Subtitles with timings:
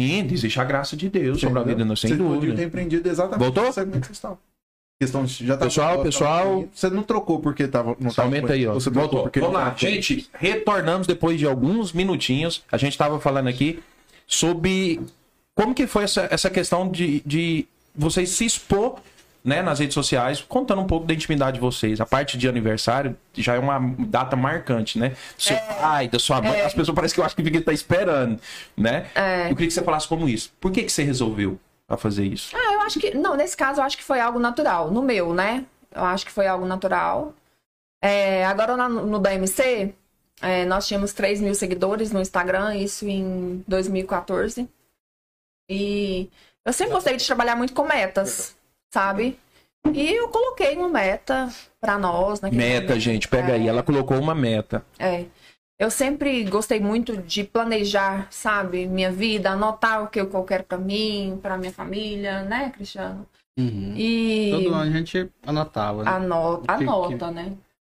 [0.00, 1.76] Sim, existe a graça de Deus sobre a Entendeu?
[1.78, 2.54] vida, não sem Você dúvida.
[2.56, 3.64] ter empreendido exatamente Voltou?
[3.66, 4.38] no segmento que vocês estavam.
[5.00, 6.68] Questão de, já tá Pessoal, pessoal.
[6.72, 7.96] Você não trocou porque tava.
[7.98, 8.74] Não tava aumenta aí, ó.
[8.74, 9.22] Você Voltou.
[9.24, 10.28] porque Vamos lá, tava gente.
[10.32, 12.62] Retornamos depois de alguns minutinhos.
[12.70, 13.80] A gente estava falando aqui
[14.26, 15.00] sobre
[15.54, 18.96] como que foi essa, essa questão de, de vocês se expor
[19.44, 22.00] né, nas redes sociais, contando um pouco da intimidade de vocês.
[22.00, 25.10] A parte de aniversário já é uma data marcante, né?
[25.10, 26.62] Do seu pai, da sua mãe.
[26.62, 28.40] As pessoas parecem que eu acho que fica tá esperando,
[28.76, 29.06] né?
[29.14, 29.44] É.
[29.44, 30.50] Eu queria que você falasse como isso.
[30.58, 32.56] Por que, que você resolveu a fazer isso?
[32.56, 33.14] Ah, eu acho que.
[33.14, 34.90] Não, nesse caso eu acho que foi algo natural.
[34.90, 35.66] No meu, né?
[35.94, 37.34] Eu acho que foi algo natural.
[38.02, 39.94] É, agora na- no DMC,
[40.40, 44.66] é, nós tínhamos 3 mil seguidores no Instagram, isso em 2014.
[45.68, 46.30] E
[46.64, 48.56] eu sempre gostei de trabalhar muito com metas,
[48.94, 49.36] sabe?
[49.92, 51.48] E eu coloquei uma meta
[51.80, 52.40] pra nós.
[52.40, 53.00] naquele Meta, momento.
[53.00, 53.54] gente, pega É.
[53.56, 53.68] aí.
[53.68, 54.84] Ela colocou uma meta.
[54.98, 55.24] É.
[55.78, 60.78] Eu sempre gostei muito de planejar, sabe, minha vida, anotar o que eu quero pra
[60.78, 63.26] mim, pra minha família, né, Cristiano?
[63.58, 63.92] Uhum.
[63.96, 66.10] E Todo ano a gente anotava, né?
[66.10, 67.52] anota, O que- anota, né?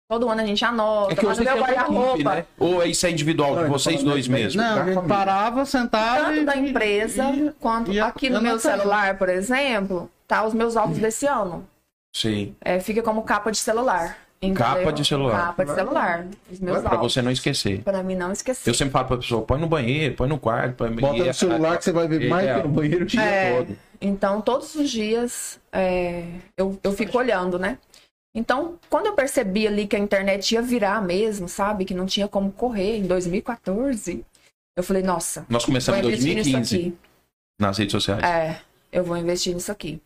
[0.10, 2.46] Todo ano a gente anota, É que mas você no meu equipe, guarda-roupa, né?
[2.58, 4.62] Ou isso é individual de Não, vocês eu tô dois mesmo?
[4.62, 6.46] Não, a gente parava, sentava tanto e...
[6.46, 10.98] da empresa e- quanto e aqui no meu celular, por exemplo, tá os meus álbuns
[11.00, 11.68] desse ano.
[12.16, 12.56] Sim.
[12.62, 14.18] É, fica como capa de celular.
[14.42, 14.64] entendeu?
[14.66, 15.46] Capa de celular.
[15.48, 16.26] Capa de celular.
[16.50, 17.82] Os meus Pra você não esquecer.
[17.84, 18.70] Pra mim não esquecer.
[18.70, 20.76] Eu sempre falo pra pessoa, põe no banheiro, põe no quarto.
[20.76, 20.90] Põe...
[20.96, 23.04] Bota no celular que você vai ver é, mais é, que no banheiro.
[23.04, 23.58] o dia É.
[23.58, 23.78] todo.
[24.00, 26.24] Então, todos os dias é,
[26.56, 27.78] eu, eu fico olhando, né?
[28.36, 31.86] Então, quando eu percebi ali que a internet ia virar mesmo, sabe?
[31.86, 34.24] Que não tinha como correr em 2014,
[34.76, 36.98] eu falei, nossa, Nós começamos em investir nisso 2015 aqui.
[37.60, 38.24] nas redes sociais.
[38.24, 38.62] É,
[38.92, 40.00] eu vou investir nisso aqui.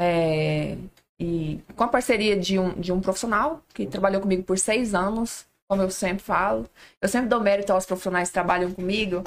[0.00, 0.76] É,
[1.18, 5.44] e com a parceria de um, de um profissional que trabalhou comigo por seis anos,
[5.68, 6.66] como eu sempre falo.
[7.00, 9.22] Eu sempre dou mérito aos profissionais que trabalham comigo,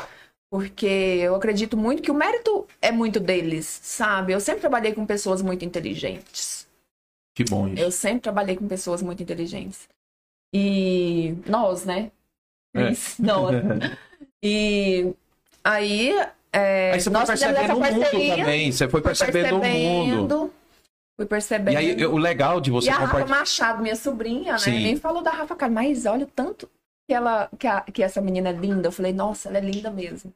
[0.49, 4.33] porque eu acredito muito que o mérito é muito deles, sabe?
[4.33, 6.62] Eu sempre trabalhei com pessoas muito inteligentes.
[7.35, 7.81] Que bom isso.
[7.81, 9.87] Eu sempre trabalhei com pessoas muito inteligentes.
[10.53, 12.11] E nós, né?
[12.75, 12.89] É.
[13.19, 13.55] Nós.
[14.45, 15.13] E
[15.63, 16.11] aí,
[16.51, 18.71] é, Aí você foi nós fizemos percebendo o mundo também.
[18.73, 20.53] Você foi Fui percebendo, o mundo.
[21.15, 21.73] Fui percebendo.
[21.75, 23.25] E aí, o legal de você E a Rafa.
[23.25, 24.57] Machado, minha sobrinha, né?
[24.59, 24.83] Sim.
[24.83, 26.69] Nem falou da Rafa Kalimann, mas olha o tanto
[27.07, 28.89] que, ela, que, a- que essa menina é linda.
[28.89, 30.33] Eu falei, nossa, ela é linda mesmo.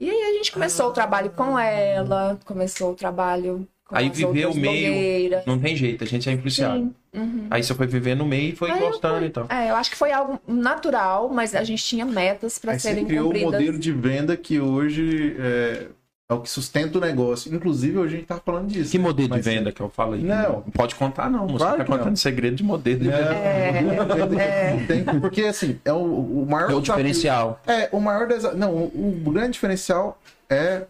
[0.00, 4.24] E aí a gente começou o trabalho com ela, começou o trabalho com Aí outras
[4.24, 4.50] o meio.
[4.52, 5.44] blogueiras.
[5.46, 6.78] Não tem jeito, a gente é influenciado.
[6.78, 6.94] Sim.
[7.14, 7.46] Uhum.
[7.50, 9.46] Aí você foi viver no meio e foi Aí eu gostando, fui- então.
[9.48, 12.88] É, eu acho que foi algo natural, mas a gente tinha metas para Aí você
[12.88, 13.52] serem criou um cumpridas.
[13.52, 15.86] modelo de venda que hoje é,
[16.30, 17.54] é o que sustenta o negócio.
[17.54, 18.90] Inclusive, hoje a gente tá falando disso.
[18.90, 20.22] Que modelo Mas- de venda que eu falo aí?
[20.24, 20.62] Não.
[20.74, 21.46] pode contar, não.
[21.46, 22.16] Você Claro tá contando não.
[22.16, 24.42] segredo de modelo de Não, venda.
[24.42, 24.84] É.
[24.88, 27.60] tem- porque assim, é o, o maior É o desafio- diferencial.
[27.66, 28.54] É, o maior desa...
[28.54, 30.18] Não, o, o grande diferencial
[30.48, 30.82] é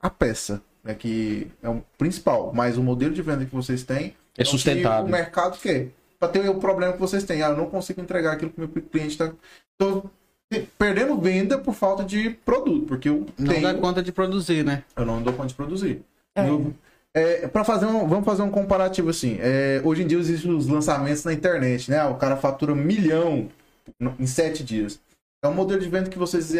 [0.00, 2.52] a peça, né, que é o principal.
[2.54, 5.06] Mas o modelo de venda que vocês têm É o que sustentável.
[5.06, 5.88] O mercado quer.
[6.18, 7.42] Para ter o problema que vocês têm.
[7.42, 9.32] Ah, eu não consigo entregar aquilo que o meu cliente está.
[9.78, 10.04] Tô
[10.78, 13.62] perdendo venda por falta de produto, porque eu Não tenho...
[13.62, 14.84] dá conta de produzir, né?
[14.94, 16.02] eu não dou conta de produzir.
[16.36, 16.48] É.
[16.48, 16.74] Eu-
[17.14, 19.36] é, para fazer um, vamos fazer um comparativo assim.
[19.40, 22.02] É, hoje em dia existem os lançamentos na internet, né?
[22.06, 23.50] O cara fatura um milhão
[24.18, 24.98] em sete dias.
[25.44, 26.52] É um modelo de venda que vocês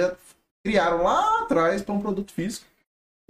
[0.63, 2.67] criaram lá atrás para um produto físico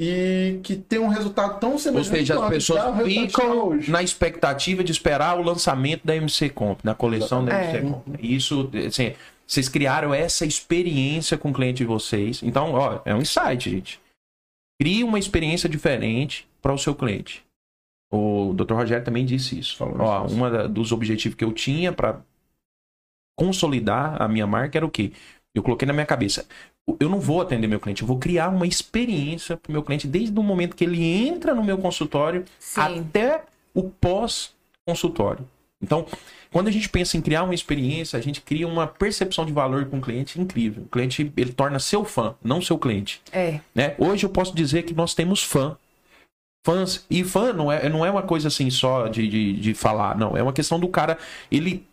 [0.04, 2.08] e que tem um resultado tão Ou semelhante.
[2.08, 6.94] seja, as pessoas que ficam na expectativa de esperar o lançamento da MC Comp, na
[6.94, 7.76] coleção da É.
[7.76, 8.06] MC Comp.
[8.20, 9.12] Isso, assim,
[9.46, 12.42] vocês criaram essa experiência com o cliente de vocês.
[12.42, 14.00] Então, ó, é um insight, gente.
[14.80, 17.44] Crie uma experiência diferente para o seu cliente.
[18.12, 18.74] O Dr.
[18.74, 19.76] Rogério também disse isso.
[19.76, 20.34] Falou Ó, isso.
[20.34, 22.20] uma dos objetivos que eu tinha para
[23.38, 25.12] consolidar a minha marca era o quê?
[25.54, 26.46] Eu coloquei na minha cabeça.
[26.98, 30.08] Eu não vou atender meu cliente, eu vou criar uma experiência para o meu cliente
[30.08, 32.80] desde o momento que ele entra no meu consultório Sim.
[32.80, 35.46] até o pós-consultório.
[35.80, 36.06] Então,
[36.50, 39.86] quando a gente pensa em criar uma experiência, a gente cria uma percepção de valor
[39.86, 40.84] com o cliente incrível.
[40.84, 43.20] O cliente ele torna seu fã, não seu cliente.
[43.32, 43.60] É.
[43.74, 43.94] Né?
[43.98, 45.76] Hoje eu posso dizer que nós temos fã.
[46.64, 47.04] Fãs.
[47.10, 50.36] E fã não é, não é uma coisa assim só de, de, de falar, não.
[50.36, 51.18] É uma questão do cara.
[51.50, 51.84] Ele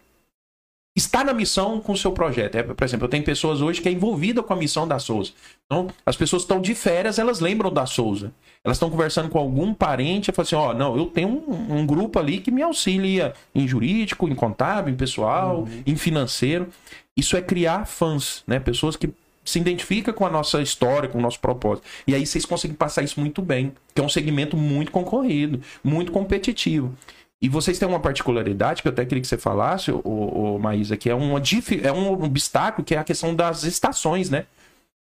[1.00, 2.56] está na missão com o seu projeto.
[2.56, 5.31] É, por exemplo, eu tenho pessoas hoje que é envolvida com a missão da Souza.
[5.66, 8.31] Então, as pessoas estão de férias, elas lembram da Souza.
[8.63, 11.86] Elas estão conversando com algum parente e falam assim: ó, não, eu tenho um, um
[11.86, 16.68] grupo ali que me auxilia em jurídico, em contábil, em pessoal, em financeiro.
[17.16, 18.60] Isso é criar fãs, né?
[18.60, 19.10] Pessoas que
[19.46, 21.88] se identificam com a nossa história, com o nosso propósito.
[22.06, 26.12] E aí vocês conseguem passar isso muito bem, que é um segmento muito concorrido, muito
[26.12, 26.94] competitivo.
[27.41, 31.09] E vocês têm uma particularidade que eu até queria que você falasse, o, Maísa, que
[31.09, 31.39] é, uma,
[31.83, 34.45] é um obstáculo, que é a questão das estações, né?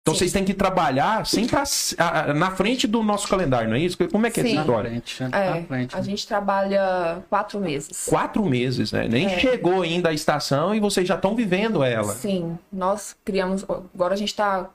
[0.03, 0.21] Então Sim.
[0.21, 1.65] vocês têm que trabalhar sempre a-
[1.99, 3.99] a- na frente do nosso calendário, não é isso?
[4.09, 4.49] Como é que é Sim.
[4.51, 4.91] essa Na história?
[4.91, 5.31] frente, né?
[5.33, 5.97] É, Na frente.
[5.97, 8.07] a gente trabalha quatro meses.
[8.09, 9.07] Quatro meses, né?
[9.09, 9.39] Nem É.
[9.39, 12.15] chegou ainda a estação e vocês já estão vivendo ela.
[12.15, 13.65] Sim, nós criamos.
[13.95, 14.71] Agora a gente está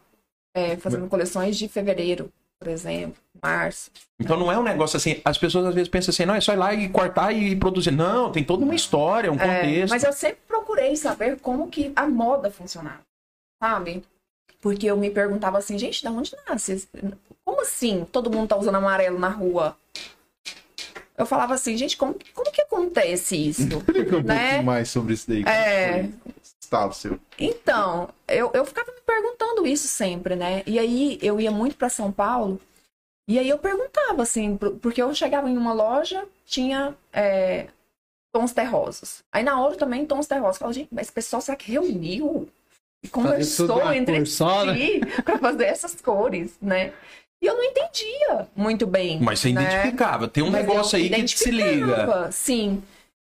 [0.81, 2.30] fazendo coleções de fevereiro,
[2.63, 3.92] por exemplo, março.
[4.19, 5.21] Então não é um negócio assim.
[5.25, 7.92] As pessoas às vezes pensam assim, não, é só ir lá e cortar e produzir.
[7.92, 9.89] Não, tem toda uma história, um É, contexto.
[9.92, 13.01] mas eu sempre procurei saber como que a moda funcionava,
[13.62, 14.04] sabe?
[14.62, 16.88] Porque eu me perguntava assim, gente, da onde nasce?
[17.44, 19.75] Como assim todo mundo tá usando amarelo na rua?
[21.18, 23.62] Eu falava assim, gente, como, como que acontece isso?
[23.68, 24.39] Explica um Né?
[24.39, 25.44] pouquinho mais sobre isso daí.
[25.44, 26.10] É,
[26.60, 27.19] Estado seu.
[27.38, 30.63] Então, eu, eu ficava me perguntando isso sempre, né?
[30.65, 32.60] E aí eu ia muito para São Paulo,
[33.27, 37.68] e aí eu perguntava, assim, porque eu chegava em uma loja, tinha é,
[38.33, 39.24] tons terrosos.
[39.31, 40.56] Aí na outra também tons terrosos.
[40.56, 42.50] Eu falava, gente, mas esse pessoal será que reuniu?
[43.04, 44.25] E conversou entre né?
[44.25, 46.94] si para fazer essas cores, né?
[47.44, 49.19] E eu não entendia muito bem.
[49.19, 49.63] Mas você né?
[49.63, 50.30] identificava.
[50.30, 52.31] Tem um Mas negócio aí que se liga.
[52.31, 52.81] Sim.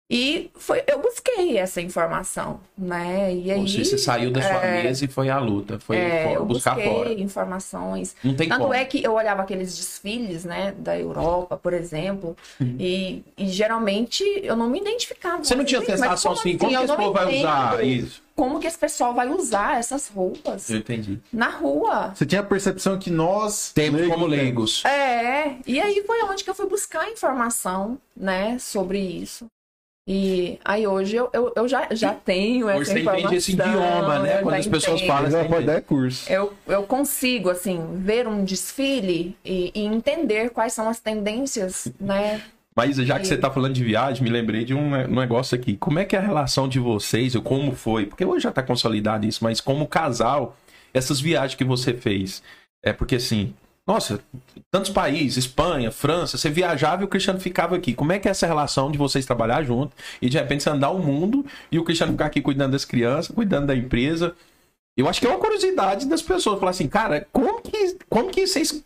[0.07, 3.34] E foi, eu busquei essa informação, né?
[3.34, 5.80] E aí, Ou seja, você saiu da sua é, mesa e foi à luta.
[5.80, 7.13] Foi é, fora, eu buscar busquei fora.
[7.13, 8.16] informações.
[8.24, 8.74] Não tem Tanto como.
[8.75, 12.75] é que eu olhava aqueles desfiles, né, da Europa, por exemplo, Uhum.
[12.80, 15.44] e, e geralmente eu não me identificava.
[15.44, 18.22] Você não tinha mas sensação assim, como que Eu esse não povo vai usar isso?
[18.36, 21.19] Como que esse pessoal vai usar essas roupas Eu entendi.
[21.31, 22.12] na rua?
[22.13, 23.72] Você tinha a percepção que nós.
[23.74, 24.44] Temos leigos, como temos.
[24.44, 24.86] leigos.
[24.86, 29.46] É, e aí foi onde que eu fui buscar informação, né, sobre isso.
[30.07, 33.19] E aí hoje eu, eu, eu já, já tenho essa Hoje você informação.
[33.25, 34.38] entende esse idioma, né?
[34.38, 35.07] eu Quando as pessoas entendo.
[35.07, 36.31] falam, você ela pode dar curso.
[36.31, 42.40] Eu, eu consigo, assim, ver um desfile e, e entender quais são as tendências, né?
[42.75, 45.75] Mas já que você tá falando de viagem, me lembrei de um um negócio aqui.
[45.78, 48.06] Como é que é a relação de vocês, ou como foi?
[48.06, 50.56] Porque hoje já tá consolidado isso, mas como casal,
[50.94, 52.44] essas viagens que você fez.
[52.84, 53.56] É porque assim,
[53.87, 54.19] nossa,
[54.71, 57.93] tantos países, Espanha, França, você viajava e o Cristiano ficava aqui.
[57.93, 60.89] Como é que é essa relação de vocês trabalhar junto e de repente você andar
[60.89, 64.35] o mundo e o Cristiano ficar aqui cuidando das crianças, cuidando da empresa?
[64.97, 68.47] Eu acho que é uma curiosidade das pessoas falar assim, cara, como que, como que
[68.47, 68.83] vocês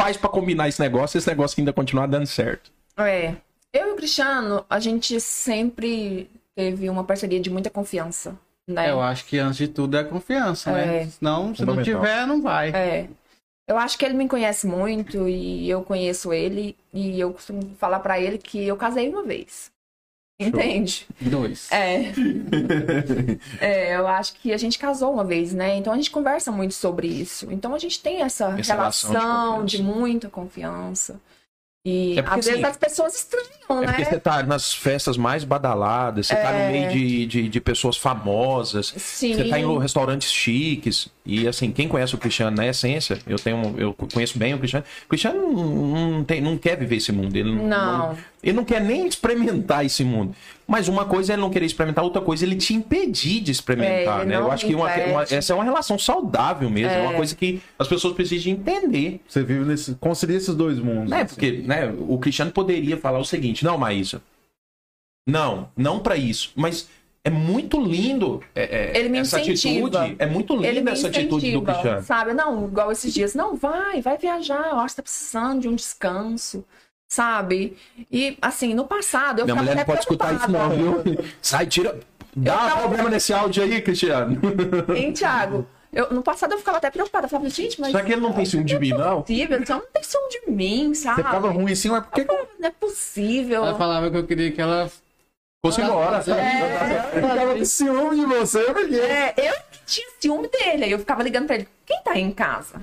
[0.00, 2.72] faz pra combinar esse negócio, esse negócio ainda continuar dando certo?
[2.96, 3.34] É.
[3.72, 8.36] Eu e o Cristiano, a gente sempre teve uma parceria de muita confiança,
[8.66, 8.90] né?
[8.90, 11.02] Eu acho que antes de tudo é confiança, né?
[11.02, 11.06] É.
[11.06, 12.70] Senão, se não tiver, não vai.
[12.70, 13.08] É.
[13.68, 17.98] Eu acho que ele me conhece muito e eu conheço ele e eu costumo falar
[18.00, 19.70] pra ele que eu casei uma vez.
[20.38, 21.06] Entende?
[21.20, 21.70] Dois.
[21.72, 22.12] É.
[23.60, 25.76] É, eu acho que a gente casou uma vez, né?
[25.76, 27.50] Então a gente conversa muito sobre isso.
[27.50, 29.66] Então a gente tem essa, Essa relação de relação confiança.
[29.76, 31.20] de, muita confiança.
[31.88, 34.10] E É porque, às vezes assim, as pessoas estranham, É porque né?
[34.10, 36.72] você tá nas festas mais badaladas, você tá no É.
[36.72, 39.34] meio de, de, de pessoas famosas, Sim.
[39.34, 41.08] você tá em restaurantes chiques.
[41.24, 44.84] E assim, quem conhece o Cristiano na essência, eu tenho, eu conheço bem o Cristiano.
[45.04, 47.36] O Cristiano não, não tem, não quer viver esse mundo.
[47.36, 48.16] Ele Não.
[48.42, 50.34] ele não quer nem experimentar esse mundo.
[50.68, 53.52] Mas uma coisa é ele não querer experimentar, outra coisa é ele te impedir de
[53.52, 54.36] experimentar, É, né?
[54.36, 56.90] Eu acho que uma- uma- essa é uma relação saudável mesmo.
[56.90, 57.02] É.
[57.02, 57.16] uma É.
[57.16, 59.20] coisa que as pessoas precisam entender.
[59.28, 59.94] Você vive nesse.
[59.94, 61.08] Concilia esses dois mundos.
[61.10, 61.22] Né?
[61.22, 61.34] assim.
[61.34, 64.20] Porque né, o Cristiano poderia falar o seguinte: não, Maísa,
[65.28, 66.52] não, não pra isso.
[66.56, 66.88] Mas
[67.24, 69.86] é muito lindo é, é, Ele me essa incentiva.
[70.00, 70.16] atitude.
[70.18, 72.02] É muito Ele linda me essa atitude do Cristiano.
[72.02, 72.32] sabe?
[72.34, 73.34] Não, igual esses dias.
[73.34, 74.68] Não, vai, vai viajar.
[74.70, 76.64] Eu acho que tá precisando de um descanso,
[77.08, 77.76] sabe?
[78.10, 81.10] E, assim, no passado, eu Minha ficava mulher não até pode escutar isso, não, preocupada.
[81.10, 81.24] viu?
[81.40, 81.98] Sai, tira.
[82.34, 84.38] Dá tava- problema nesse áudio aí, Cristiano.
[84.94, 85.66] Hein, Thiago?
[85.92, 87.24] Eu, no passado eu ficava até preocupada.
[87.24, 87.90] Eu falava, gente, mas...
[87.90, 89.22] Será que ele não tem ciúme de mim, não?
[89.22, 91.16] possível, então não tem ciúme de mim, sabe?
[91.16, 92.24] Você ficava ruim assim, mas por que.
[92.24, 93.64] Não é possível.
[93.64, 94.90] Ela falava que eu queria que ela.
[95.64, 96.18] Fosse embora.
[96.18, 97.18] É.
[97.18, 98.94] Eu ficava com ciúme de você, porque.
[98.96, 99.54] É, eu
[99.86, 100.84] tinha ciúme dele.
[100.84, 101.68] Aí eu ficava ligando pra ele.
[101.86, 102.78] Quem tá aí em casa?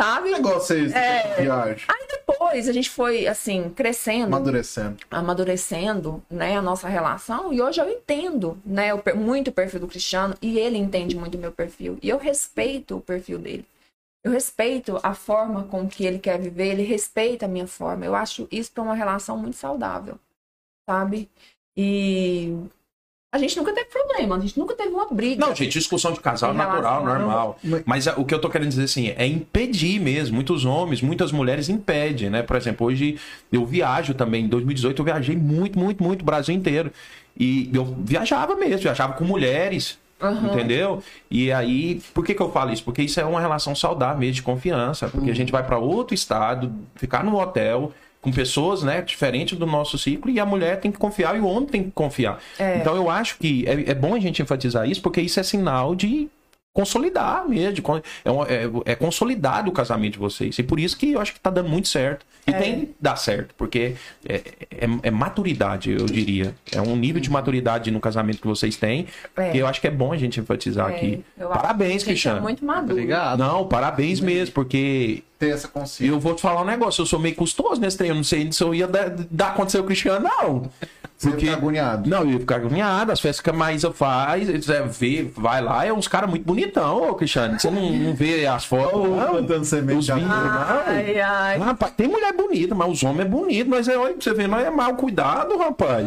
[0.00, 0.30] Sabe?
[0.30, 1.42] negócio é esse É.
[1.42, 1.84] viagem?
[1.88, 4.26] Aí depois a gente foi, assim, crescendo.
[4.26, 4.96] Amadurecendo.
[5.10, 9.88] amadurecendo, né, a nossa relação, e hoje eu entendo, né, o muito o perfil do
[9.88, 13.66] Cristiano, e ele entende muito o meu perfil, e eu respeito o perfil dele.
[14.24, 18.04] Eu respeito a forma com que ele quer viver, ele respeita a minha forma.
[18.04, 20.18] Eu acho isso para uma relação muito saudável,
[20.88, 21.28] sabe?
[21.76, 22.52] E
[23.30, 25.44] a gente nunca teve problema, a gente nunca teve uma briga.
[25.46, 27.58] Não, gente, discussão de casal é natural, normal.
[27.62, 30.34] Mas- Mas é, o que eu tô querendo dizer assim, é impedir mesmo.
[30.34, 32.42] Muitos homens, muitas mulheres impedem, né?
[32.42, 33.18] Por exemplo, hoje
[33.52, 34.44] eu viajo também.
[34.44, 36.90] Em 2018 eu viajei muito, muito, muito o Brasil inteiro.
[37.38, 39.98] E eu viajava mesmo, viajava com mulheres.
[40.20, 40.48] Aham.
[40.52, 41.02] Entendeu?
[41.30, 42.82] E aí, por que, que eu falo isso?
[42.82, 45.06] Porque isso é uma relação saudável mesmo de confiança.
[45.08, 47.92] Porque a gente vai para outro estado, ficar num hotel
[48.28, 51.46] com pessoas, né, diferentes do nosso ciclo, e a mulher tem que confiar e o
[51.46, 52.38] homem tem que confiar.
[52.58, 52.78] É.
[52.78, 55.94] Então eu acho que é, é bom a gente enfatizar isso, porque isso é sinal
[55.94, 56.28] de
[56.82, 57.84] consolidar mesmo.
[58.24, 60.56] É, um- é, é consolidado o casamento de vocês.
[60.58, 62.24] E por isso que eu acho que tá dando muito certo.
[62.46, 62.54] E É.
[62.58, 63.94] tem que dar certo, porque
[64.26, 64.34] é,
[64.70, 66.54] é, é maturidade, eu diria.
[66.72, 69.06] É um nível de maturidade no casamento que vocês têm.
[69.36, 69.50] É.
[69.50, 71.24] Que eu acho que é bom a gente enfatizar É, aqui.
[71.38, 72.38] eu Parabéns, Cristiano.
[72.38, 72.92] É muito maduro.
[72.92, 73.38] Obrigado.
[73.40, 76.10] Não, parabéns mesmo, porque Ter essa consciência.
[76.10, 78.50] eu vou te falar um negócio, eu sou meio custoso nesse trem, eu não sei
[78.50, 80.70] se eu ia dar, dar conta do Cristiano, não.
[81.18, 82.08] Você Porque- agoniado.
[82.08, 85.60] Não, eu ia ficar agoniado, as festas que a Maísa faz, eles é, vê, vai
[85.60, 87.58] lá, é uns caras muito bonitão, ô Cristiano.
[87.58, 89.30] Você não, não vê as fotos, não?
[89.30, 90.84] plantando semente Os vinhos, amor.
[90.86, 91.58] Ai, ai.
[91.58, 94.64] Rapaz, tem mulher bonita, mas os homens é bonito, mas é, olha você ver, nós
[94.64, 96.06] é mal cuidado, rapaz.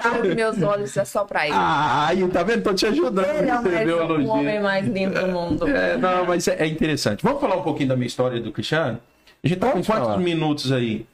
[0.00, 1.56] Sabe que meus olhos é só pra ele.
[1.58, 2.62] Ah, aí, tá vendo?
[2.62, 3.26] Tô te ajudando.
[3.26, 3.50] ele
[3.90, 5.66] é o, vê homem mais lindo do mundo.
[5.66, 7.24] É, não, mas é, é interessante.
[7.24, 9.00] Vamos falar um pouquinho da minha história do Cristiano?
[9.42, 10.18] A gente tá com quantos falar.
[10.18, 11.06] minutos aí?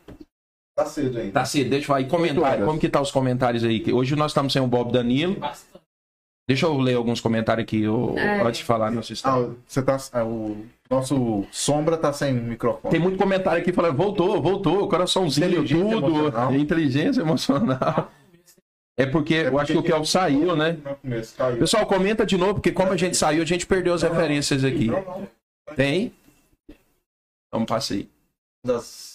[0.85, 1.33] Tá cedo ainda.
[1.33, 2.01] Tá cedo, deixa eu falar.
[2.01, 3.81] E comentário, como que tá os comentários aí?
[3.81, 5.37] Que Hoje nós estamos sem o Bob Danilo.
[6.49, 8.43] Deixa eu ler alguns comentários aqui ô, É.
[8.43, 9.51] antes de falar nossa Ah, história.
[9.67, 9.97] você tá.
[10.13, 12.91] ah, o nosso sombra tá sem microfone.
[12.91, 16.55] Tem muito comentário aqui falando, voltou, voltou, coraçãozinho, Inteligência tudo, emocional.
[16.55, 18.11] inteligência emocional.
[18.99, 20.77] É porque eu acho que o Kel saiu, né?
[21.01, 21.59] Começo, caiu.
[21.59, 24.89] Pessoal, comenta de novo, porque como a gente saiu, a gente perdeu as referências aqui.
[24.89, 25.29] Não, não.
[25.77, 26.13] Tem?
[27.53, 28.09] Vamos passar aí.
[28.67, 29.12] Das...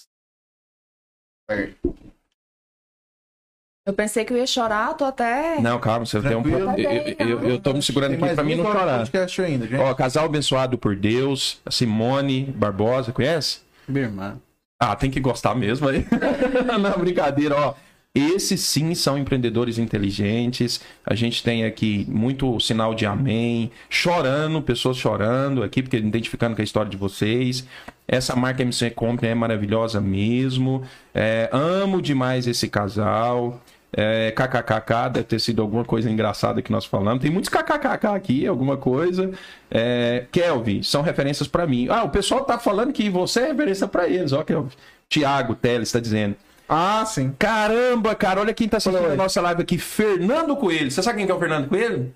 [3.86, 5.58] Eu pensei que eu ia chorar, tô até.
[5.62, 6.78] Não, calma, você tem um problema.
[6.78, 9.08] Eu, eu, eu tô me segurando aqui pra mim não chorar.
[9.46, 9.80] ainda, gente.
[9.80, 13.60] Ó, casal abençoado por Deus, a Simone Barbosa, conhece?
[13.88, 14.38] Minha irmã.
[14.78, 16.06] Ah, tem que gostar mesmo aí.
[16.78, 17.74] Não, brincadeira, ó.
[18.14, 20.80] Esses sim são empreendedores inteligentes.
[21.04, 26.62] A gente tem aqui muito sinal de amém, chorando, pessoas chorando aqui, porque identificando com
[26.62, 27.66] a história de vocês.
[28.06, 30.82] Essa marca MC Company é maravilhosa mesmo.
[31.14, 33.62] É, amo demais esse casal.
[33.92, 37.22] É, KKKK, deve ter sido alguma coisa engraçada que nós falamos.
[37.22, 39.30] Tem muitos KKKK aqui, alguma coisa.
[39.70, 41.88] É, Kelvin, são referências pra mim.
[41.88, 44.70] Ah, o pessoal tá falando que você é referência pra eles, ó, Kelvin.
[45.08, 46.36] Tiago Teles tá dizendo.
[46.68, 47.34] Ah, sim.
[47.38, 49.12] Caramba, cara, olha quem tá assistindo Oi.
[49.12, 50.90] a nossa live aqui, Fernando Coelho.
[50.90, 52.12] Você sabe quem que é o Fernando Coelho?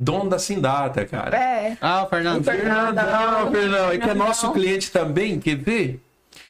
[0.00, 1.36] Dono da Sindata, cara.
[1.36, 1.76] É.
[1.80, 2.44] Ah, o Fernando.
[2.44, 2.94] Fernando.
[2.96, 6.00] Fernandão, Fernandão, e que é nosso cliente também, quer ver?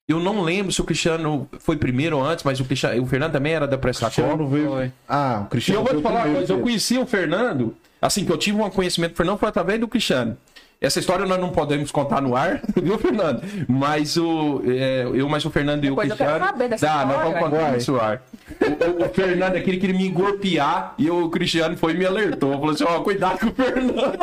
[0.06, 3.32] Eu não lembro se o Cristiano foi primeiro ou antes, mas o, Cristiano, o Fernando
[3.32, 3.76] também era da.
[3.76, 4.68] Cristiano veio.
[4.68, 4.92] Foi.
[5.06, 8.25] Ah, o E Cristiano eu vou te falar uma coisa, eu conheci o Fernando, assim,
[8.25, 10.37] que eu tive um conhecimento do Fernando foi através do Cristiano.
[10.80, 13.42] Essa história nós não podemos contar no ar, viu, Fernando?
[13.66, 14.62] Mas o.
[14.64, 16.52] é, eu, mas o Fernando e o Depois eu quero Cristiano.
[16.52, 17.40] saber dessa Dá, nós história.
[17.40, 18.23] vamos contar isso no ar.
[18.61, 22.52] O, o- Fernando é aquele que me engorpear e o Cristiano foi e me alertou.
[22.52, 24.18] Falou assim: ó, cuidado com o Fernando.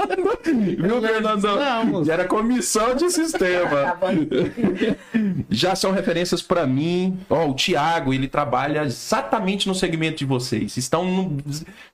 [0.82, 1.56] Viu, Fernandão?
[1.58, 2.04] Não.
[2.12, 3.98] Era comissão de sistema.
[4.00, 4.10] Tá.
[5.50, 7.18] Já são referências pra mim.
[7.30, 10.78] Ó, o Thiago, ele trabalha exatamente no segmento de vocês.
[10.78, 11.38] Estão no-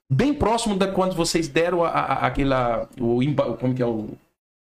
[0.10, 2.88] bem próximo da quando vocês deram a, a- aquela.
[3.00, 3.20] O,
[3.60, 4.10] como que é o.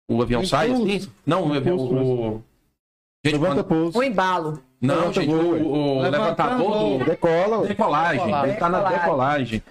[0.10, 0.96] O avião O sai impulso.
[0.96, 1.10] assim?
[1.26, 1.76] Não, o avião.
[1.78, 2.42] O,
[3.26, 3.98] gente, Levanta quando- pulso.
[4.00, 4.62] O embalo.
[4.82, 5.54] não, levanta gente, voo.
[5.56, 7.00] o, o levantador voo.
[7.00, 7.06] do.
[7.06, 7.68] Decola.
[7.68, 8.20] Decolagem.
[8.20, 8.50] Decolagem.
[8.52, 9.64] Ele tá na Decolagem.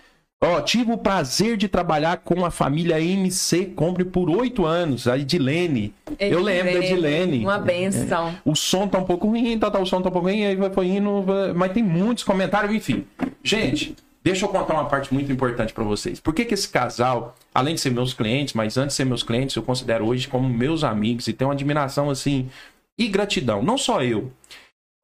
[0.45, 5.17] Ó, tive o prazer de trabalhar com a família MC Compre por oito anos, a
[5.17, 5.95] Edilene.
[6.21, 7.39] Eu lembro da Edilene.
[7.43, 8.35] Uma benção.
[8.45, 10.55] O som tá um pouco ruim, tá, tá, o som tá um pouco ruim, aí
[10.55, 11.25] vai foi indo,
[11.55, 13.07] mas tem muitos comentários, enfim.
[13.43, 13.97] Gente,
[14.27, 16.19] deixa eu contar uma parte muito importante pra vocês.
[16.19, 19.23] Por que que esse casal, além de ser meus clientes, mas antes de ser meus
[19.23, 22.51] clientes, eu considero hoje como meus amigos e tenho uma admiração assim
[22.99, 24.33] e gratidão, não só eu.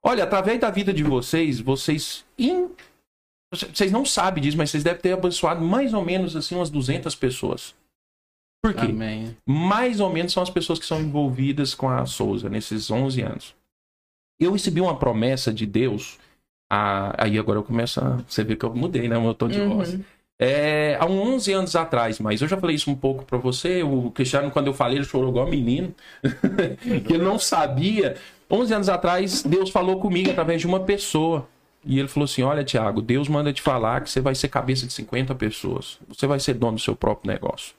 [0.04, 2.68] Olha, através da vida de vocês, vocês in-
[3.54, 7.14] vocês não sabem disso, mas vocês devem ter abençoado mais ou menos assim umas 200
[7.14, 7.74] pessoas.
[8.64, 8.86] Por quê?
[8.86, 9.36] Amém.
[9.46, 13.54] mais ou menos são as pessoas que são envolvidas com a Souza nesses 11 anos.
[14.40, 16.18] Eu recebi uma promessa de Deus.
[16.74, 18.18] Ah, aí agora eu começo a.
[18.26, 19.18] Você vê que eu mudei, né?
[19.18, 19.76] O meu tom de Uhum.
[19.76, 19.98] voz.
[20.38, 23.82] É, há uns 11 anos atrás, mas eu já falei isso um pouco pra você.
[23.82, 25.94] O Cristiano, quando eu falei, ele chorou igual menino.
[27.06, 28.16] que ele não sabia.
[28.50, 31.46] 11 anos atrás, Deus falou comigo através de uma pessoa.
[31.84, 34.86] E ele falou assim: Olha, Tiago, Deus manda te falar que você vai ser cabeça
[34.86, 35.98] de 50 pessoas.
[36.08, 37.74] Você vai ser dono do seu próprio negócio.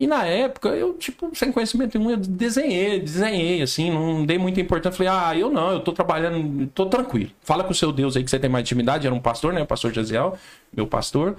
[0.00, 4.60] E na época, eu, tipo, sem conhecimento nenhum, eu desenhei, desenhei, assim, não dei muita
[4.60, 4.96] importância.
[4.96, 7.30] Falei, ah, eu não, eu tô trabalhando, tô tranquilo.
[7.42, 9.06] Fala com o seu Deus aí que você tem mais intimidade.
[9.06, 9.62] Era um pastor, né?
[9.62, 10.36] O pastor Jaziel,
[10.72, 11.36] meu pastor.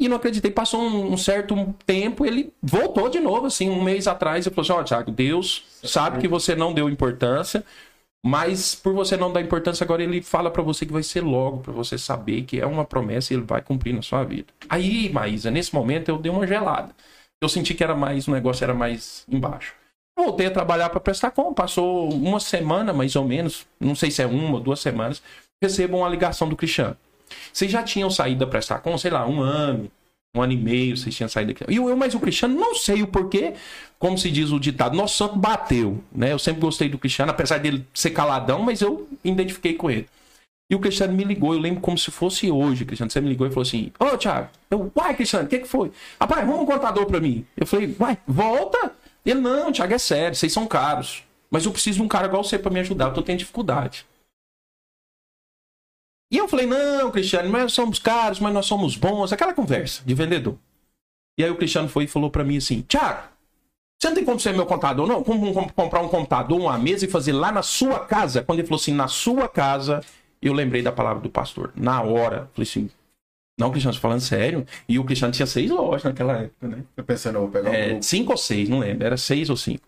[0.00, 0.50] E não acreditei.
[0.52, 4.46] Passou um, um certo tempo, ele voltou de novo, assim, um mês atrás.
[4.46, 7.64] Ele falou assim: Ó, Tiago, Deus sabe que você não deu importância,
[8.24, 11.58] mas por você não dar importância, agora ele fala pra você que vai ser logo,
[11.58, 14.46] pra você saber que é uma promessa e ele vai cumprir na sua vida.
[14.68, 16.94] Aí, Maísa, nesse momento eu dei uma gelada.
[17.40, 19.74] Eu senti que era mais, o negócio era mais embaixo.
[20.16, 21.54] Voltei a trabalhar para prestar com.
[21.54, 25.22] Passou uma semana, mais ou menos, não sei se é uma ou duas semanas,
[25.62, 26.96] recebo uma ligação do Cristiano.
[27.52, 29.90] Vocês já tinham saído da Prestacom, sei lá, um ano,
[30.34, 31.64] Um ano e meio vocês tinham saído daqui.
[31.72, 33.54] E eu, mas o Cristiano, não sei o porquê,
[33.98, 36.32] como se diz o ditado, nosso santo bateu, né?
[36.32, 40.06] Eu sempre gostei do Cristiano, apesar dele ser caladão, mas eu identifiquei com ele.
[40.70, 43.10] E o Cristiano me ligou, eu lembro como se fosse hoje, Cristiano.
[43.10, 45.90] Você me ligou e falou assim: Ô, Thiago, eu, uai, Cristiano, o que, que foi?
[46.20, 47.46] Rapaz, vamos um contador pra mim.
[47.56, 48.94] Eu falei, uai, volta.
[49.24, 51.24] Ele, não, Thiago, é sério, vocês são caros.
[51.50, 54.06] Mas eu preciso de um cara igual você pra me ajudar, eu tô tendo dificuldade.
[56.30, 59.32] E eu falei, não, Cristiano, nós somos caros, mas nós somos bons.
[59.32, 60.58] Aquela conversa de vendedor.
[61.38, 63.28] E aí o Cristiano foi e falou pra mim assim, Thiago,
[63.98, 65.24] você não tem como ser meu contador, não?
[65.24, 68.42] Como comprar um computador, uma mesa e fazer lá na sua casa?
[68.42, 70.02] Quando ele falou assim, na sua casa,
[70.42, 71.72] eu lembrei da palavra do pastor.
[71.76, 72.90] Na hora, falei assim,
[73.58, 74.66] não, Cristiano, tô falando sério.
[74.88, 76.84] E o Cristiano tinha seis lojas naquela época, né?
[76.96, 79.04] Eu pensando, eu vou pegar É, um cinco ou seis, não lembro.
[79.06, 79.82] Era seis ou cinco.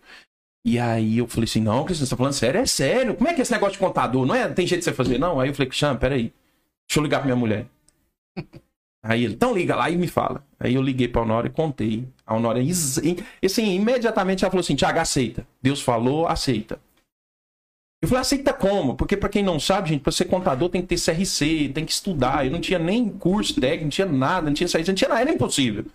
[0.65, 2.61] E aí eu falei assim, não, Cristiano, você tá falando sério?
[2.61, 3.15] É sério.
[3.15, 4.25] Como é que é esse negócio de contador?
[4.25, 4.47] Não é?
[4.49, 5.39] Tem jeito de você fazer, não?
[5.39, 6.33] Aí eu falei, Cristiano, peraí.
[6.87, 7.67] Deixa eu ligar pra minha mulher.
[9.03, 10.43] Aí ele, então liga lá e me fala.
[10.59, 12.07] Aí eu liguei pra Honória e contei.
[12.25, 15.47] A Honória, is- e assim, imediatamente ela falou assim, Tiago, aceita.
[15.61, 16.79] Deus falou, aceita.
[18.01, 18.95] Eu falei, aceita como?
[18.95, 21.91] Porque pra quem não sabe, gente, pra ser contador tem que ter CRC, tem que
[21.91, 22.45] estudar.
[22.45, 25.21] Eu não tinha nem curso técnico, não tinha nada, não tinha CRC, não tinha nada,
[25.21, 25.85] era impossível.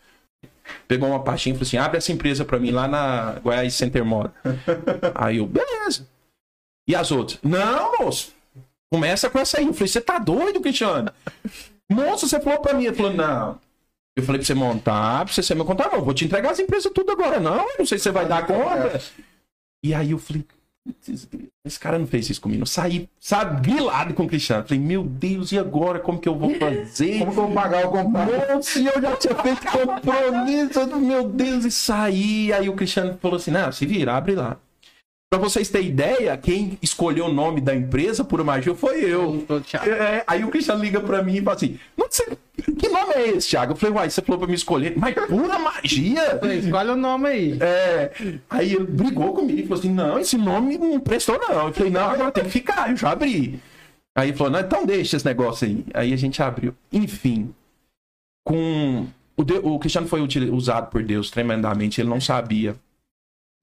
[0.87, 4.05] Pegou uma pastinha e falou assim, abre essa empresa pra mim lá na Goiás Center
[4.05, 4.33] Moda.
[5.15, 6.07] Aí eu, beleza.
[6.89, 7.41] E as outras?
[7.43, 8.33] Não, moço.
[8.93, 9.67] Começa com essa aí.
[9.67, 11.11] Eu falei, você tá doido, Cristiano?
[11.91, 12.87] Moço, você falou pra mim.
[12.87, 13.59] Ele falou, não.
[14.17, 16.01] Eu falei pra você montar, pra você ser meu contador.
[16.03, 17.41] Vou te entregar as empresas tudo agora.
[17.41, 19.03] Não, eu não sei se você vai dar conta.
[19.85, 20.56] E aí eu falei, "Putz,
[21.64, 22.62] esse cara não fez isso comigo.
[22.62, 24.64] Eu saí, sabe, grilado com o Cristiano.
[24.64, 25.99] Falei, meu Deus, e agora?
[25.99, 27.19] Como que eu vou fazer?
[27.19, 28.09] Como que eu vou pagar o?
[28.09, 32.52] Nossa, e eu já tinha feito compromisso, meu Deus, e saí.
[32.52, 34.57] Aí o Cristiano falou assim: não, se vira, abre lá.
[35.38, 39.45] Pra vocês terem ideia, quem escolheu o nome da empresa por magia foi eu.
[39.66, 39.90] Thiago.
[39.90, 42.26] É, aí o Cristiano liga pra mim e fala assim: "Não sei,
[42.78, 43.73] que nome é esse, Thiago?
[43.73, 46.38] Eu falei, uai, você falou pra me escolher, mas pura magia.
[46.38, 47.59] Falei, Escolhe o nome aí.
[47.61, 48.11] É,
[48.49, 51.67] aí ele brigou comigo e falou assim: não, esse nome não prestou, não.
[51.67, 53.61] Eu falei, não, agora tem que ficar, eu já abri.
[54.17, 55.84] Aí ele falou, não, então deixa esse negócio aí.
[55.93, 56.75] Aí a gente abriu.
[56.91, 57.52] Enfim,
[58.45, 59.06] com.
[59.37, 62.75] O, de- o Cristiano foi util- usado por Deus tremendamente, ele não sabia.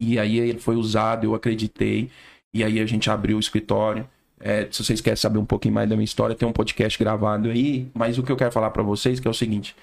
[0.02, 2.10] E aí ele foi usado, eu acreditei.
[2.54, 4.08] E aí a gente abriu o escritório.
[4.40, 7.50] É, se vocês querem saber um pouquinho mais da minha história, tem um podcast gravado
[7.50, 7.88] aí.
[7.94, 9.76] Mas o que eu quero falar pra vocês que é o seguinte: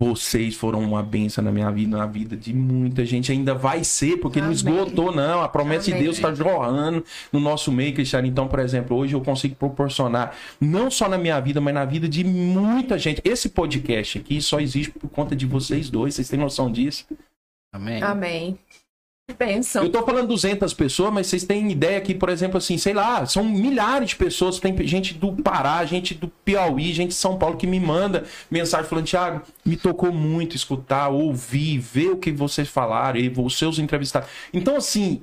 [0.00, 3.32] vocês foram uma benção na minha vida, na vida de muita gente.
[3.32, 4.56] Ainda vai ser, porque não Amém.
[4.56, 5.42] esgotou, não.
[5.42, 6.04] A promessa de Amém.
[6.04, 8.26] Deus está jorrando no nosso meio, Cristiano.
[8.26, 12.08] Então, por exemplo, hoje eu consigo proporcionar, não só na minha vida, mas na vida
[12.08, 13.20] de muita gente.
[13.24, 16.14] Esse podcast aqui só existe por conta de vocês dois.
[16.14, 17.04] Vocês têm noção disso?
[17.72, 18.00] Amém.
[18.00, 18.58] Amém.
[19.84, 23.26] Eu tô falando 200 pessoas, mas vocês têm ideia que, por exemplo, assim, sei lá,
[23.26, 24.58] são milhares de pessoas.
[24.58, 28.88] Tem gente do Pará, gente do Piauí, gente de São Paulo que me manda mensagem
[28.88, 33.78] falando: Thiago, me tocou muito escutar, ouvir, ver o que vocês falaram, e os seus
[33.78, 34.28] entrevistados.
[34.52, 35.22] Então, assim,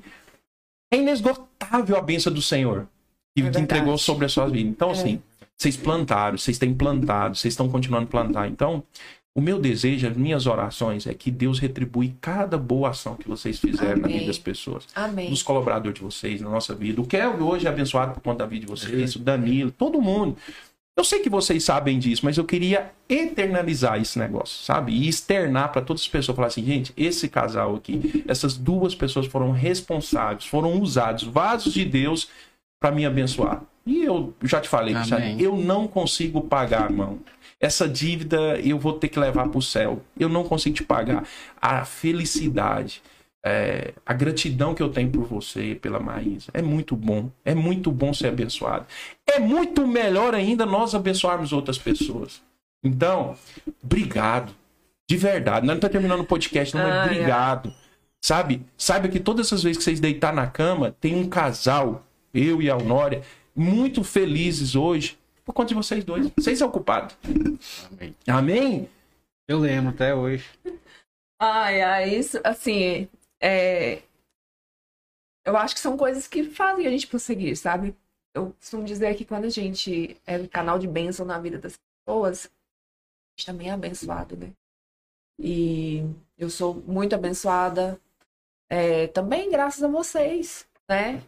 [0.94, 2.88] é inesgotável a benção do Senhor
[3.36, 3.64] que, verdade.
[3.64, 4.72] entregou sobre as suas vidas.
[4.72, 5.22] Então, assim,
[5.58, 8.48] vocês plantaram, vocês têm plantado, vocês estão continuando a plantar.
[8.48, 8.84] Então,
[9.36, 13.60] o meu desejo, as minhas orações é que Deus retribui cada boa ação que vocês
[13.60, 14.20] fizeram na Amém.
[14.20, 15.30] vida das pessoas Amém.
[15.30, 17.02] dos colaboradores de vocês, na nossa vida.
[17.02, 20.38] O Kelvin hoje é abençoado por conta da vida de vocês, o Danilo, todo mundo.
[20.98, 24.94] Eu sei que vocês sabem disso, mas eu queria eternalizar esse negócio, sabe?
[24.94, 29.26] E externar para todas as pessoas, falar assim, gente, esse casal aqui, essas duas pessoas
[29.28, 32.30] foram responsáveis, foram usados, vasos de Deus
[32.80, 33.62] para me abençoar.
[33.86, 35.36] E eu já te falei, Amém.
[35.42, 37.20] Eu não consigo pagar, irmão.
[37.60, 40.02] Essa dívida eu vou ter que levar para o céu.
[40.20, 41.26] Eu não consigo te pagar.
[41.62, 43.02] A felicidade,
[43.44, 47.30] é, a gratidão que eu tenho por você, pela Maísa, é muito bom.
[47.44, 48.86] É muito bom ser abençoado.
[49.26, 52.42] É muito melhor ainda nós abençoarmos outras pessoas.
[52.84, 53.36] Então,
[53.84, 54.54] obrigado.
[55.10, 55.66] De verdade.
[55.66, 57.06] Não está terminando o podcast, não, mas ai.
[57.06, 57.74] obrigado.
[58.22, 58.64] Sabe?
[58.76, 62.70] Saiba que todas essas vezes que vocês deitar na cama, tem um casal, eu e
[62.70, 63.22] a Honória,
[63.56, 66.30] muito felizes hoje por conta de vocês dois.
[66.36, 67.16] Vocês são culpados.
[67.92, 68.16] Amém.
[68.28, 68.90] Amém?
[69.48, 70.50] Eu lembro até hoje.
[71.40, 73.08] Ai, ai, isso, assim,
[73.40, 74.02] é...
[75.46, 77.96] eu acho que são coisas que fazem a gente prosseguir, sabe?
[78.34, 81.78] Eu costumo dizer que quando a gente é um canal de bênção na vida das
[81.78, 84.52] pessoas, a gente também é abençoado, né?
[85.40, 86.04] E
[86.38, 88.00] eu sou muito abençoada
[88.70, 91.22] é, também graças a vocês, né?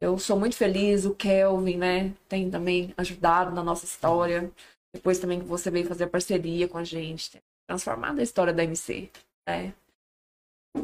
[0.00, 2.12] Eu sou muito feliz, o Kelvin, né?
[2.28, 4.50] Tem também ajudado na nossa história.
[4.94, 8.64] Depois também que você veio fazer parceria com a gente, tem transformado a história da
[8.64, 9.10] MC,
[9.46, 9.72] né?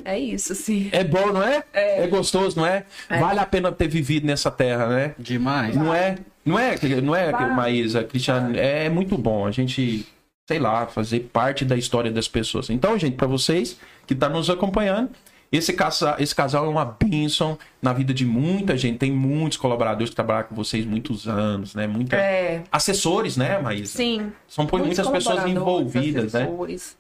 [0.05, 0.89] É isso, sim.
[0.93, 1.63] É bom, não é?
[1.73, 2.03] É.
[2.03, 2.85] É gostoso, não é?
[3.09, 3.19] É.
[3.21, 5.15] Vale a pena ter vivido nessa terra, né?
[5.19, 5.77] Demais.
[5.77, 6.19] Não é?
[6.45, 7.33] Não é, não é.
[7.55, 8.57] Maísa, Cristiano?
[8.57, 9.47] É muito bom.
[9.47, 10.07] A gente
[10.47, 12.69] sei lá, fazer parte da história das pessoas.
[12.71, 15.11] Então, gente, para vocês que estão nos acompanhando,
[15.53, 18.99] esse casal, esse casal é uma bênção na vida de muita gente.
[18.99, 21.87] Tem muitos colaboradores que trabalham com vocês muitos anos, né?
[21.87, 22.17] Muita...
[22.17, 23.97] É, Assessores, né, Maísa?
[23.97, 24.33] sim.
[24.49, 26.43] São muitas pessoas envolvidas, né?
[26.43, 26.97] assessores,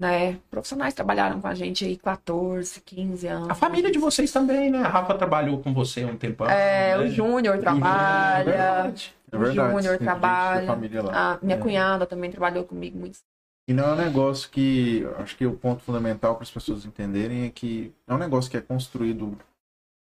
[0.00, 0.38] né?
[0.50, 3.50] Profissionais trabalharam com a gente aí 14, 15 anos.
[3.50, 4.78] A família de vocês também, né?
[4.78, 6.48] A Rafa trabalhou com você há um tempão.
[6.48, 7.04] É, né?
[7.04, 8.50] o Júnior trabalha.
[8.50, 9.70] É o verdade.
[9.72, 10.66] Júnior tem gente da trabalha.
[10.66, 11.32] família lá.
[11.34, 11.60] A minha É.
[11.60, 13.18] cunhada também trabalhou comigo muito.
[13.66, 15.06] E não é um negócio que.
[15.18, 18.56] Acho que o ponto fundamental para as pessoas entenderem é que é um negócio que
[18.56, 19.38] é construído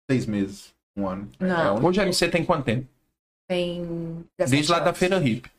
[0.10, 1.30] seis meses, um ano.
[1.40, 1.62] Não.
[1.62, 2.88] É um- Hoje a MC tem quanto tempo?
[3.48, 4.26] Tem.
[4.38, 4.98] Desde lá da anos.
[4.98, 5.50] Feira Hip.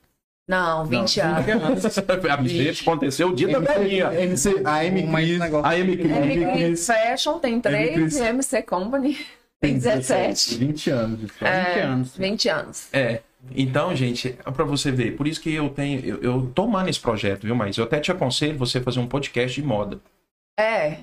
[0.48, 1.84] Não, 20 Não, anos.
[1.98, 4.14] a MC aconteceu o dia da MC, velhinha.
[4.14, 5.96] MC, a M Cris, negócio- A M.
[5.96, 6.10] Cris.
[6.10, 6.86] MC Cris.
[6.86, 8.16] Fashion tem 3 Cris.
[8.16, 9.18] e MC Company
[9.60, 10.54] tem 17.
[10.58, 11.64] 20 anos de história.
[11.64, 12.16] 20 anos.
[12.16, 12.88] 20 anos.
[12.92, 13.22] É.
[13.54, 16.88] Então, gente, é pra você ver, por isso que eu tenho, eu, eu tô amando
[16.90, 17.54] esse projeto, viu?
[17.54, 20.00] Mas eu até te aconselho você fazer um podcast de moda.
[20.58, 20.98] É.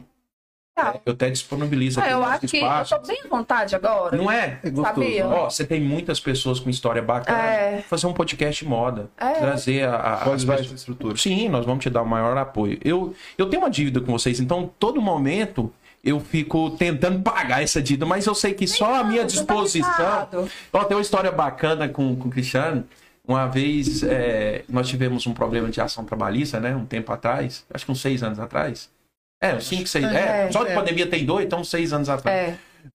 [0.75, 0.95] Tá.
[1.05, 2.95] Eu até disponibilizo Ah, aqui eu acho que eu espaço.
[2.99, 4.17] tô bem à vontade agora.
[4.17, 4.59] Não é?
[4.63, 4.95] É gostoso.
[5.05, 5.27] Sabia?
[5.27, 5.35] né?
[5.35, 7.37] Ó, você tem muitas pessoas com história bacana.
[7.43, 7.81] É.
[7.83, 9.07] Fazer um podcast de moda.
[9.15, 9.33] É.
[9.33, 11.15] Trazer a, a, Pode as pessoas- estrutura.
[11.15, 12.79] Sim, nós vamos te dar o maior apoio.
[12.83, 15.71] Eu, eu tenho uma dívida com vocês, então todo momento
[16.03, 19.35] eu fico tentando pagar essa dívida, mas eu sei que só a minha Não, tá
[19.35, 20.49] disposição.
[20.73, 22.83] Ó, tem uma história bacana com, com o Cristiano.
[23.25, 26.75] Uma vez é, nós tivemos um problema de ação trabalhista, né?
[26.75, 28.89] Um tempo atrás, acho que uns seis anos atrás.
[29.41, 30.03] É, uns cinco, seis.
[30.03, 30.75] É, É, só de é.
[30.75, 32.37] pandemia tem dois, então uns seis anos atrás.
[32.37, 32.57] É.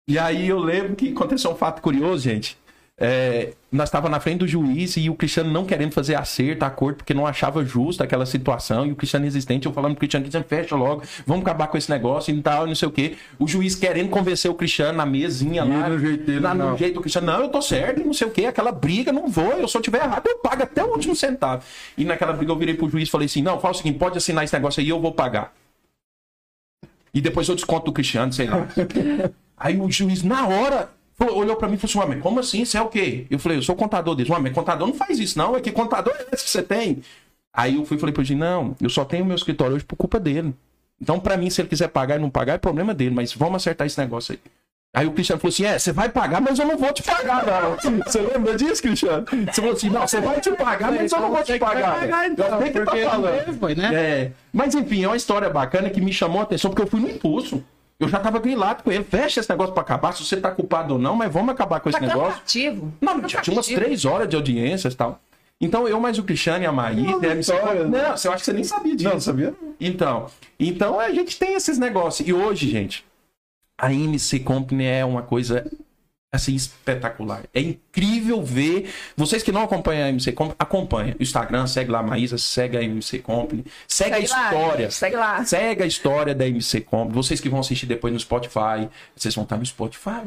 [0.08, 2.56] E aí eu lembro que aconteceu um fato curioso, gente.
[2.96, 6.98] É, nós estávamos na frente do juiz e o Cristiano não querendo fazer acerto, acordo,
[6.98, 8.86] porque não achava justo aquela situação.
[8.86, 11.90] E o Cristiano resistente, eu falando pro Cristiano, Cristiano, fecha logo, vamos acabar com esse
[11.90, 13.16] negócio e tal, não sei o quê.
[13.38, 15.88] O juiz querendo convencer o Cristiano na mesinha E lá.
[15.88, 18.30] no jeito dele, lá no jeito do Cristiano, não, eu tô certo, não sei o
[18.30, 21.64] quê, aquela briga, não vou, eu só tiver errado, eu pago até o último centavo.
[21.98, 24.18] E naquela briga eu virei pro juiz e falei assim: não, fala o seguinte, pode
[24.18, 25.52] assinar esse negócio aí, eu vou pagar.
[27.12, 28.66] E depois eu desconto do Cristiano, sei lá.
[29.56, 32.40] Aí o juiz, na hora, falou- olhou pra mim e falou assim: Ué, mas como
[32.40, 32.64] assim?
[32.64, 33.26] Você é o quê?
[33.30, 34.30] Eu falei: Eu sou contador deles.
[34.30, 35.56] Ué, mas contador não faz isso, não.
[35.56, 37.02] É que contador é esse que você tem.
[37.52, 39.96] Aí eu fui e falei pro juiz: Não, eu só tenho meu escritório hoje por
[39.96, 40.54] culpa dele.
[41.00, 43.14] Então, pra mim, se ele quiser pagar e não pagar, é problema dele.
[43.14, 44.38] Mas vamos acertar esse negócio aí.
[44.96, 47.44] Aí o Cristiano falou assim: É, você vai pagar, mas eu não vou te pagar,
[47.44, 47.76] não.
[48.06, 49.24] Você lembra disso, Cristiano?
[49.26, 51.98] Você falou assim: Não, você vai te pagar, mas eu não vou te pagar.
[51.98, 53.34] pagar, então, Eu sei que porque tá falando.
[53.34, 53.90] ele foi, né?
[53.92, 57.00] É, mas enfim, é uma história bacana que me chamou a atenção, porque eu fui
[57.00, 57.60] no impulso.
[57.98, 59.04] Eu já tava grilado com ele.
[59.04, 61.88] Fecha esse negócio pra acabar, se você tá culpado ou não, mas vamos acabar com
[61.88, 62.32] esse Tá negócio.
[62.32, 62.92] cansativo.
[63.00, 65.20] Não, já tinha umas três horas de audiências e tal.
[65.60, 67.54] Então, eu mais o Cristiano e a Maí, Não, deve ser.
[67.54, 67.84] história.
[67.86, 69.08] Não, eu acho que você nem sabia disso.
[69.08, 69.54] Não, sabia?
[69.80, 70.26] Então,
[70.58, 72.28] então a gente tem esses negócios.
[72.28, 73.04] E hoje, gente,
[73.78, 75.64] a MC Company é uma coisa
[76.34, 77.42] assim espetacular.
[77.54, 78.90] É incrível ver.
[79.16, 81.16] Vocês que não acompanham a MC Company, acompanha.
[81.18, 84.90] O Instagram, segue lá a Maísa, segue a MC Company, segue, a Segue lá, história.
[84.90, 85.44] segue lá.
[85.44, 87.14] Segue a história da MC Company.
[87.14, 90.22] Vocês que vão assistir depois no Spotify, vocês vão estar no Spotify.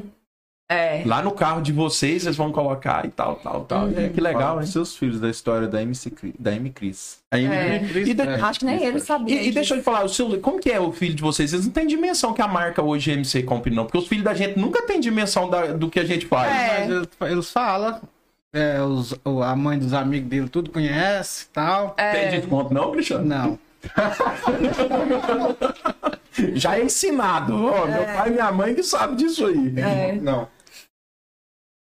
[0.69, 1.01] É.
[1.05, 3.87] Lá no carro de vocês, vocês vão colocar e tal, tal, tal.
[3.95, 4.67] É, que legal, Fala hein?
[4.67, 7.19] seus filhos da história da MC Cri- da M Cris.
[7.31, 7.81] Aí, É.
[8.05, 9.41] e, de- Acho que nem ele sabia.
[9.41, 11.53] e- e deixa eu te falar, o seu, como que é o filho de vocês?
[11.53, 13.85] Eles não têm dimensão que a marca hoje é MC Company, não.
[13.85, 16.51] Porque os filhos da gente nunca têm dimensão da- do que a gente faz.
[16.53, 17.01] É.
[17.17, 18.01] Mas eles, falam.
[18.51, 21.91] é, os- a mãe dos amigos dele tudo conhece e tal.
[21.91, 22.27] Tem É.
[22.39, 23.23] desconto, não, Cristiano?
[23.23, 23.57] Não.
[26.55, 27.53] Já é ensinado.
[27.55, 29.73] Ó, Meu pai e minha mãe que sabem disso aí.
[29.77, 30.13] É.
[30.21, 30.47] Não.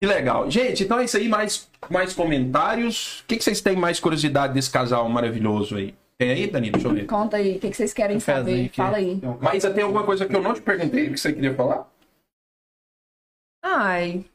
[0.01, 0.49] Que legal.
[0.49, 1.27] Gente, então é isso aí.
[1.27, 3.19] Mais, mais comentários.
[3.21, 5.93] O que, que vocês têm mais curiosidade desse casal maravilhoso aí?
[6.17, 6.73] Tem aí, Danilo?
[6.73, 7.05] Deixa eu ver.
[7.05, 8.65] Conta aí, o que, que vocês querem saber?
[8.65, 8.77] aqui.
[8.77, 9.21] Fala aí.
[9.41, 11.89] Mas tem alguma coisa que eu não te perguntei que você queria falar?
[13.63, 14.25] Ai,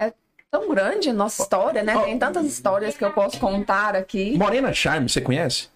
[0.00, 0.12] é
[0.50, 1.98] tão grande a nossa história, né?
[2.04, 4.36] Tem tantas histórias que eu posso contar aqui.
[4.36, 5.71] Morena Charme, você conhece?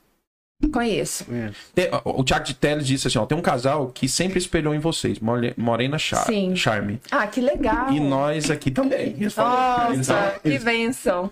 [0.73, 1.27] Conheço.
[1.75, 4.79] Tem- o Thiago de Teles disse assim: ó, tem um casal que sempre espelhou em
[4.79, 6.57] vocês, More- Morena Char Sim.
[6.57, 7.01] Charme.
[7.11, 7.91] Ah, que legal.
[7.93, 9.15] E nós aqui também.
[9.19, 11.31] Eles falam- eles Nossa, que bênção.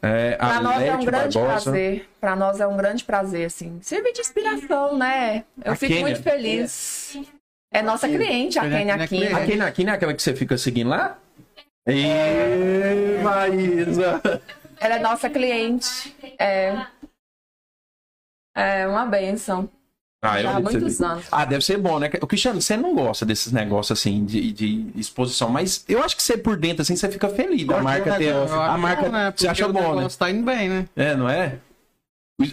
[0.00, 1.62] É, a Pra nós é um grande Barbosa.
[1.70, 2.08] prazer.
[2.20, 3.78] Pra nós é um grande prazer, assim.
[3.82, 5.44] Servir de inspiração, né?
[5.62, 6.06] Eu A fico Kênia.
[6.06, 7.18] muito feliz.
[7.72, 9.08] É nossa cliente, a é aqui.
[9.08, 9.34] cliente.
[9.34, 11.18] Aqui, na- aqui não é aquela que você fica seguindo lá?
[11.86, 14.20] Ê, Maísa!
[14.80, 16.14] Ela é nossa cliente.
[16.38, 16.74] É.
[18.56, 19.68] É uma bênção.
[20.22, 21.26] Ah, Já há muitos anos.
[21.30, 22.10] Ah, deve ser bom, né?
[22.20, 26.22] O Cristiano, você não gosta desses negócios assim de, de exposição, mas eu acho que
[26.22, 28.34] você por dentro assim você fica feliz da marca ter.
[28.34, 29.32] A marca bom, né?
[29.36, 29.96] você acha o bom, né?
[29.96, 30.88] negócio tá indo bem, né?
[30.96, 31.58] É, não é?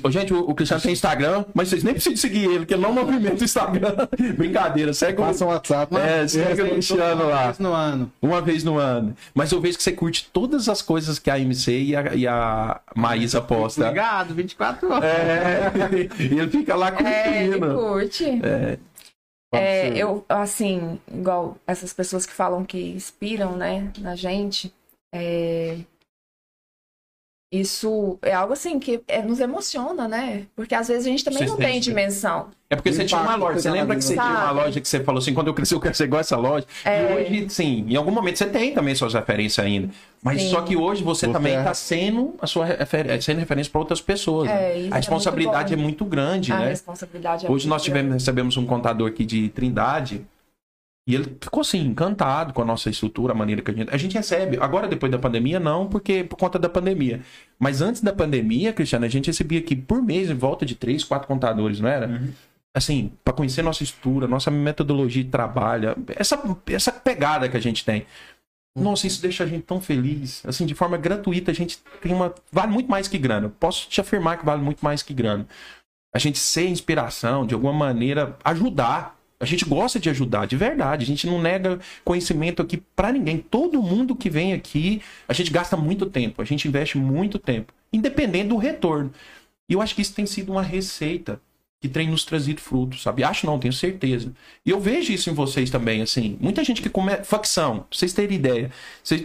[0.04, 2.94] O- Gente, o, Cristiano tem Instagram, mas vocês nem precisam seguir ele, porque ele não
[2.94, 3.96] movimenta o Instagram.
[4.38, 5.94] Brincadeira, segue o, Passa um WhatsApp.
[5.98, 7.46] É, segue o Cristiano lá.
[7.48, 8.12] Vez no ano.
[8.22, 9.14] uma vez no ano.
[9.36, 12.26] Mas eu vejo que você curte todas as coisas que a MC e a, e
[12.26, 13.90] a Maísa posta.
[13.90, 15.04] Ligado, 24 horas.
[15.04, 15.72] É,
[16.18, 17.76] e ele fica lá É, ele curtindo.
[17.76, 18.26] curte.
[18.42, 18.78] É,
[19.54, 24.74] É, eu, assim, igual essas pessoas que falam que inspiram, né, na gente,
[25.14, 25.78] é,
[27.54, 30.48] isso é algo assim que é, nos emociona, né?
[30.56, 32.48] Porque às vezes a gente também Vocês não tem dimensão.
[32.68, 33.60] É porque você tinha uma loja.
[33.60, 34.60] Você que lembra que você na tinha uma Sabe?
[34.60, 36.66] loja que você falou assim, quando eu crescer eu quero ser igual essa loja.
[36.84, 37.04] É.
[37.04, 39.90] E hoje, sim, em algum momento você tem também suas referências ainda.
[40.24, 40.50] Mas Sim.
[40.50, 41.60] só que hoje você, Você também é.
[41.60, 43.22] está sendo a sua refer...
[43.22, 44.50] sendo referência para outras pessoas.
[44.50, 44.90] É, né?
[44.90, 46.70] A é responsabilidade é muito muito, grande, a né?
[46.70, 48.24] responsabilidade é Hoje muito nós tivemos, grande.
[48.24, 50.26] recebemos um contador aqui de Trindade.
[51.06, 53.94] E ele ficou assim, encantado com a nossa estrutura, a maneira que a gente.
[53.94, 54.58] A gente recebe.
[54.62, 57.22] Agora, depois da pandemia, não, porque por conta da pandemia.
[57.60, 61.04] Mas antes da pandemia, Cristiano, a gente recebia aqui por mês em volta de três,
[61.04, 62.08] quatro contadores, não era?
[62.74, 67.84] Assim, para conhecer nossa estrutura, nossa metodologia de trabalho, essa, essa pegada que a gente
[67.86, 68.06] tem.
[68.76, 70.44] Nossa, isso deixa a gente tão feliz.
[70.46, 72.34] Assim, de forma gratuita, a gente tem uma.
[72.52, 73.50] Vale muito mais que grana.
[73.60, 75.46] Posso te afirmar que vale muito mais que grana
[76.14, 79.20] a gente ser inspiração, de alguma maneira ajudar.
[79.44, 81.04] A gente gosta de ajudar, de verdade.
[81.04, 83.38] A gente não nega conhecimento aqui pra ninguém.
[83.38, 87.74] Todo mundo que vem aqui, a gente gasta muito tempo, a gente investe muito tempo,
[87.92, 89.12] independente do retorno.
[89.70, 91.40] E eu acho que isso tem sido uma receita
[91.82, 93.26] que tem nos trazido frutos, sabe?
[93.26, 94.32] Acho não, tenho certeza.
[94.66, 96.38] E eu vejo isso em vocês também, assim.
[96.40, 97.26] Muita gente que começa.
[97.26, 98.72] Facção, pra vocês terem ideia.
[99.04, 99.24] Vocês-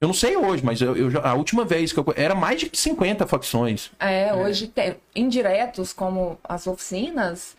[0.00, 2.04] Eu não sei hoje, mas eu, eu a última vez que eu.
[2.16, 3.92] Era mais de 50 facções.
[4.00, 7.56] É, hoje tem indiretos como as oficinas,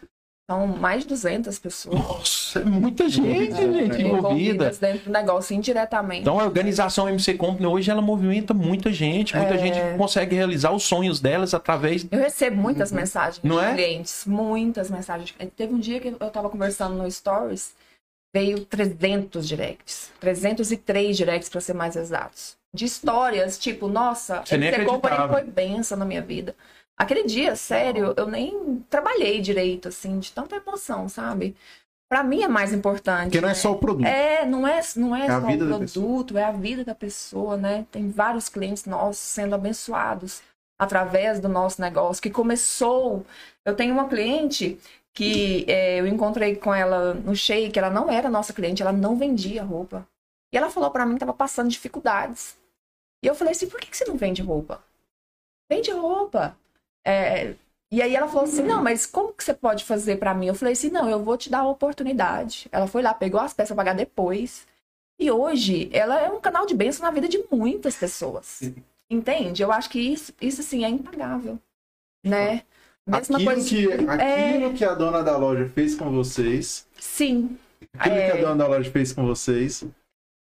[0.50, 3.84] são mais de 200 pessoas Nossa, é muita gente, Envolvida, gente, né?
[4.02, 4.18] envolvida.
[4.18, 6.22] envolvidas dentro do negócio indiretamente.
[6.22, 9.58] Então a organização MC Company hoje ela movimenta muita gente, muita É.
[9.58, 12.06] gente consegue realizar os sonhos delas através.
[12.12, 13.74] Eu recebo muitas mensagens Não de é?
[13.74, 15.34] clientes, muitas mensagens.
[15.56, 17.74] Teve um dia que eu tava conversando no Stories,
[18.36, 22.58] veio 300 directs, 303 directs para ser mais exatos.
[22.76, 25.34] De histórias, tipo, nossa, Você nem MC Company acreditava.
[25.34, 26.56] foi benção na minha vida.
[26.98, 31.56] Aquele dia, sério, eu nem trabalhei direito, assim, de tanta emoção, sabe?
[32.08, 33.26] Pra mim é mais importante.
[33.26, 33.58] Porque não é né?
[33.58, 34.06] só o produto.
[34.06, 37.88] É, não é, não é, É só o produto, é a vida da pessoa, né?
[37.92, 40.44] Tem vários clientes nossos sendo abençoados
[40.78, 43.26] através do nosso negócio, que começou.
[43.66, 44.80] Eu tenho uma cliente
[45.14, 49.16] que é, eu encontrei com ela no shake, ela não era nossa cliente, ela não
[49.16, 50.08] vendia roupa.
[50.54, 52.58] E ela falou pra mim que tava passando dificuldades.
[53.24, 54.84] E eu falei assim, por que, que você não vende roupa?
[55.72, 56.56] Vende roupa.
[57.06, 57.54] É,
[57.92, 60.48] e aí ela falou assim, não, mas como que você pode fazer pra mim?
[60.48, 62.68] Eu falei assim, não, eu vou te dar a oportunidade.
[62.72, 64.66] Ela foi lá, pegou as peças pra pagar depois.
[65.20, 68.62] E hoje, ela é um canal de bênção na vida de muitas pessoas.
[69.10, 69.62] Entende?
[69.62, 71.60] Eu acho que isso, isso assim, é impagável.
[72.26, 72.64] Né?
[73.06, 73.70] Mesma Aquilo, coisa.
[73.70, 73.88] que,
[74.22, 74.50] É.
[74.56, 77.58] aquilo que a dona da loja fez com vocês, Sim.
[78.00, 78.32] aquilo É.
[78.32, 79.84] que a dona da loja fez com vocês,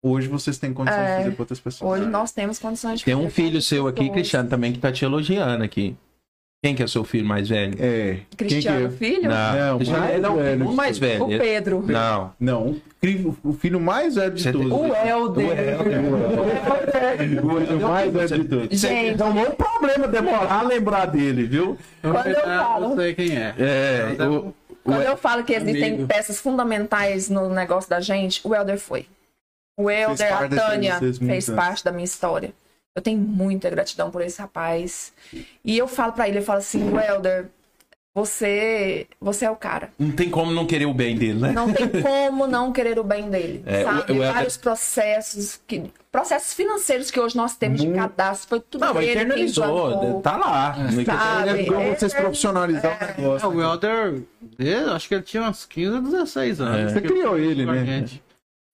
[0.04, 1.18] hoje vocês têm condição É.
[1.18, 1.92] de fazer com outras pessoas.
[2.00, 4.10] Hoje nós temos condições de Tem um fazer filho seu aqui.
[4.10, 5.96] Cristiano, também, que tá te elogiando aqui.
[6.66, 7.76] Quem que é seu filho mais velho?
[7.80, 8.18] É.
[8.36, 9.30] Cristiano, que filho?
[9.30, 10.68] Não, Cristiano- mais não, velho.
[10.68, 11.24] o mais velho.
[11.26, 11.84] O Pedro.
[11.86, 12.34] Não.
[12.40, 14.90] Não, o- o filho mais velho de Você tem- todos.
[14.90, 15.46] O Helder.
[17.44, 18.80] O filho mais velho de todos.
[18.80, 19.16] Gente.
[19.18, 21.78] Dá um monte de problema demorar a lembrar dele, viu?
[22.02, 23.54] Quando eu falo- Eu sei quem é.
[23.60, 24.52] É, o,
[24.84, 26.08] Quando eu falo que existem Amigo.
[26.08, 29.06] peças fundamentais no negócio da gente, o Helder foi.
[29.78, 32.54] O Helder, a Tânia, fez parte da minha história.
[32.96, 35.12] Eu tenho muita gratidão por esse rapaz.
[35.66, 37.48] E eu falo pra ele, eu falo assim, o Helder,
[38.14, 39.90] você, você é o cara.
[40.00, 41.52] não tem como não querer o bem dele, né?
[41.52, 43.62] Não tem como não querer o bem dele.
[43.66, 44.12] É, o- sabe?
[44.14, 48.86] o Helder- Vários processos, que, processos financeiros que hoje nós temos de cadastro, foi tudo
[48.86, 50.22] Não, mas ele internalizou, implantou.
[50.22, 50.74] tá lá.
[51.06, 51.50] Sabe?
[51.50, 53.46] Ele ajudou É, vocês a profissionalizar o negócio.
[53.46, 54.22] É, o Welder,
[54.58, 56.94] ele- acho que ele tinha uns 15 ou 16 anos.
[56.94, 57.84] Você criou ele, né?
[57.86, 58.24] gente.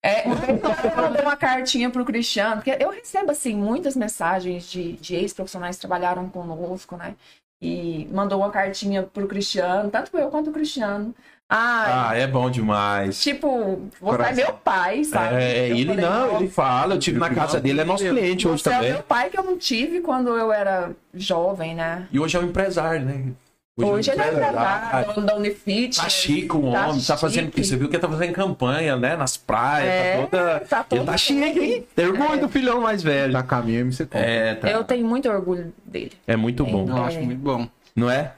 [0.04, 4.94] É, o Cristiano mandou uma cartinha pro Cristiano, porque eu recebo, assim, muitas mensagens de,
[4.94, 7.14] de ex-profissionais que trabalharam conosco, né?
[7.60, 11.14] E mandou uma cartinha pro Cristiano, tanto eu quanto o Cristiano.
[11.48, 13.20] Ah, Ah, é bom demais.
[13.22, 15.34] tipo, você é meu pai, sabe?
[15.36, 18.04] É, Eu ele falei, não, "Nossa, ele fala, eu tive na casa dele, é nosso
[18.04, 18.92] cliente hoje Você é também.
[18.94, 22.08] meu pai que eu não tive quando eu era jovem, né?
[22.10, 23.32] E hoje é um empresário, né?
[23.74, 25.14] Hoje, ele é empresário.
[25.14, 25.96] dono da Unifit.
[25.96, 27.46] Tá chique o Tá homem, tá fazendo.
[27.46, 27.64] chique.
[27.64, 29.16] Você viu que ele tá fazendo campanha, né?
[29.16, 30.60] Nas praias, É, tá toda.
[30.60, 31.86] tá todo ele tá chique, hein?
[31.96, 33.32] Tem orgulho do filhão mais velho.
[33.32, 34.24] Tá caminho MC Company.
[34.26, 34.70] É, tá.
[34.70, 36.12] Eu tenho muito orgulho dele.
[36.26, 37.66] É muito bom, Eu acho muito bom.
[37.96, 38.32] não é?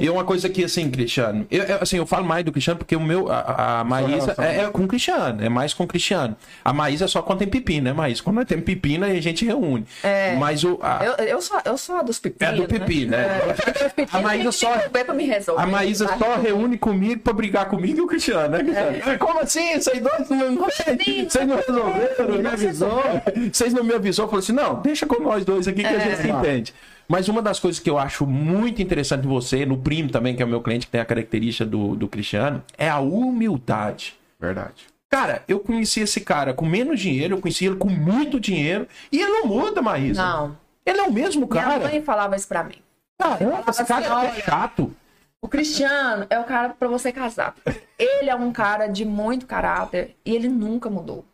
[0.00, 2.94] E uma coisa que, assim, Cristiano, eu, eu, assim, eu falo mais do Cristiano porque
[2.96, 6.36] o meu, a, a Maísa é, é com o Cristiano, é mais com o Cristiano.
[6.64, 8.22] A Maísa é só quando tem pepino, né, Maísa?
[8.22, 9.84] Quando nós temos pepino, aí a gente reúne.
[10.02, 10.34] É.
[10.36, 12.54] Mas o, a, Eu, eu, sou, eu sou a dos pepinos.
[12.54, 13.24] É do pepino, né?
[13.24, 14.06] É.
[14.16, 14.74] A Maísa só-
[15.56, 19.18] a Maísa só reúne comigo pra brigar comigo e o Cristiano, né, Cristiano?
[19.18, 19.80] Como assim?
[19.80, 23.02] Vocês dois não, não, vocês não resolveram, não me avisou.
[23.52, 26.16] Vocês não me avisou, falou assim, não, deixa com nós dois aqui que a gente
[26.22, 26.74] se entende.
[27.08, 30.42] Mas uma das coisas que eu acho muito interessante em você, no primo também, que
[30.42, 34.16] é o meu cliente, que tem a característica do, do Cristiano, é a humildade.
[34.40, 34.86] Verdade.
[35.10, 39.20] Cara, eu conheci esse cara com menos dinheiro, eu conheci ele com muito dinheiro, e
[39.20, 40.22] ele não muda, Maísa.
[40.22, 40.56] Não.
[40.84, 41.80] Ele é o mesmo Minha cara.
[41.80, 42.78] mãe falava isso pra mim.
[43.18, 44.94] Caramba, esse cara Olha, é chato.
[45.40, 47.54] O Cristiano é o cara pra você casar.
[47.98, 51.24] Ele é um cara de muito caráter e ele nunca mudou.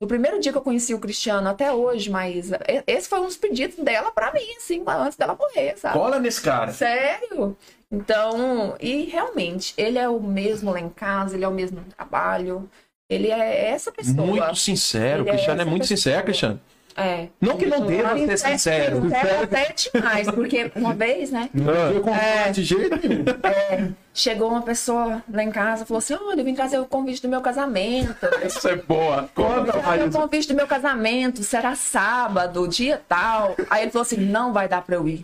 [0.00, 3.26] No primeiro dia que eu conheci o Cristiano, até hoje, Maísa, e- esse foi um
[3.26, 5.92] dos pedidos dela pra mim, assim, antes dela morrer, sabe?
[5.98, 6.72] Cola nesse cara.
[6.72, 7.54] Sério?
[7.92, 11.84] Então, e realmente, ele é o mesmo lá em casa, ele é o mesmo no
[11.92, 12.70] trabalho.
[13.10, 14.24] Ele é essa pessoa.
[14.26, 15.22] Muito sincero.
[15.22, 15.96] Ele é Cristiano é essa muito pessoa.
[15.98, 16.60] sincero, Cristiano.
[17.00, 17.28] É.
[17.40, 19.02] Não que não deva ser sincero.
[19.02, 21.48] Sincero até demais, porque uma vez, né?
[21.94, 23.94] Eu confio de jeito nenhum.
[24.12, 27.22] Chegou uma pessoa lá em casa e falou assim: Olha, eu vim trazer o convite
[27.22, 28.14] do meu casamento.
[28.44, 29.28] Isso é boa.
[29.34, 33.54] Conta, Trazer o convite do meu casamento, será sábado, dia tal.
[33.70, 35.20] Aí ele falou assim: Não vai dar pra eu ir.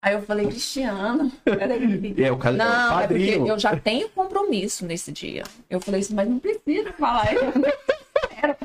[0.00, 2.14] Aí eu falei: Cristiano, peraí.
[2.16, 5.42] É, o cara- Não, o é porque eu já tenho compromisso nesse dia.
[5.68, 7.26] Eu falei assim: Mas não precisa falar.
[7.34, 7.62] Não
[8.40, 8.56] quero.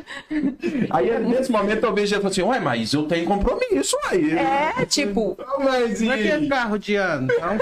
[0.91, 4.31] Aí nesse momento eu vejo ele assim: Ué, mas eu tenho compromisso aí.
[4.37, 6.05] É, tipo, Mas e...
[6.07, 7.27] Pra que carro de ano?
[7.31, 7.57] Então,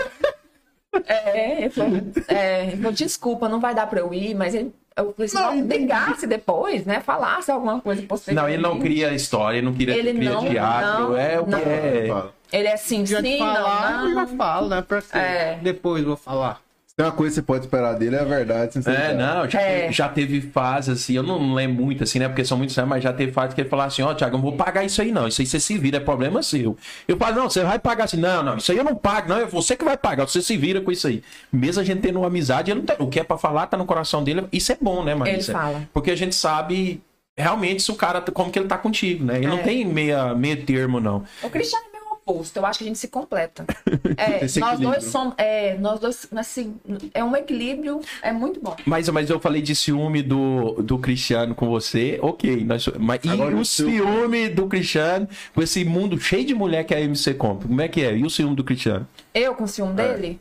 [1.07, 5.25] É, ele falou, é, desculpa, não vai dar pra eu ir, mas ele, eu falei
[5.25, 6.99] assim, não, ligasse depois, né?
[6.99, 8.33] Falasse alguma coisa pra você.
[8.33, 10.99] Não, ele não cria história, ele não queria Ele cria não- teatro.
[11.11, 11.59] não, é o que não.
[11.59, 12.23] é.
[12.51, 14.37] Ele é assim, sim, falar, não, eu já não.
[14.37, 14.81] falo, né?
[14.85, 15.01] Pra?
[15.13, 15.59] É.
[15.61, 16.59] Depois vou falar.
[16.91, 18.77] Se tem uma coisa que você pode esperar dele, é a verdade.
[18.85, 19.79] É, não, já, É.
[19.83, 22.27] Teve, já teve fase assim, eu não lembro muito assim, né?
[22.27, 24.37] Porque são muitos anos, mas já teve fase que ele falou assim: Ó, Thiago, eu
[24.39, 26.75] não vou pagar isso aí não, isso aí você se vira, é problema seu.
[27.07, 29.37] Eu falo, não, você vai pagar assim, não, não, isso aí eu não pago, não,
[29.37, 31.23] é você que vai pagar, você se vira com isso aí.
[31.49, 33.77] Mesmo a gente tendo uma amizade, ele não tem, o que é pra falar tá
[33.77, 35.53] no coração dele, isso é bom, né, Marisa?
[35.53, 35.81] Ele fala.
[35.93, 37.01] Porque a gente sabe
[37.37, 39.37] realmente se o cara, como que ele tá contigo, né?
[39.37, 39.63] Ele não É.
[39.63, 41.23] tem meia, meio termo, não.
[41.41, 41.85] O Cristiano
[42.31, 43.65] oposto, eu acho que a gente se completa.
[44.17, 44.89] É, nós equilíbrio.
[44.89, 46.75] dois somos, é, nós dois, assim,
[47.13, 48.75] é um equilíbrio, é muito bom.
[48.85, 52.63] Mas, mas eu falei de ciúme do, do Cristiano com você, ok.
[52.63, 56.83] Nós, mas, e Agora o o ciúme do Cristiano com esse mundo cheio de mulher
[56.83, 57.67] que a MC compra?
[57.67, 58.15] Como é que é?
[58.15, 59.07] E o ciúme do Cristiano?
[59.33, 60.39] Eu com ciúme dele?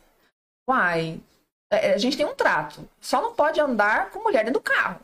[0.69, 1.21] Uai,
[1.73, 2.87] é, a gente tem um trato.
[3.01, 5.01] Só não pode andar com mulher dentro do carro.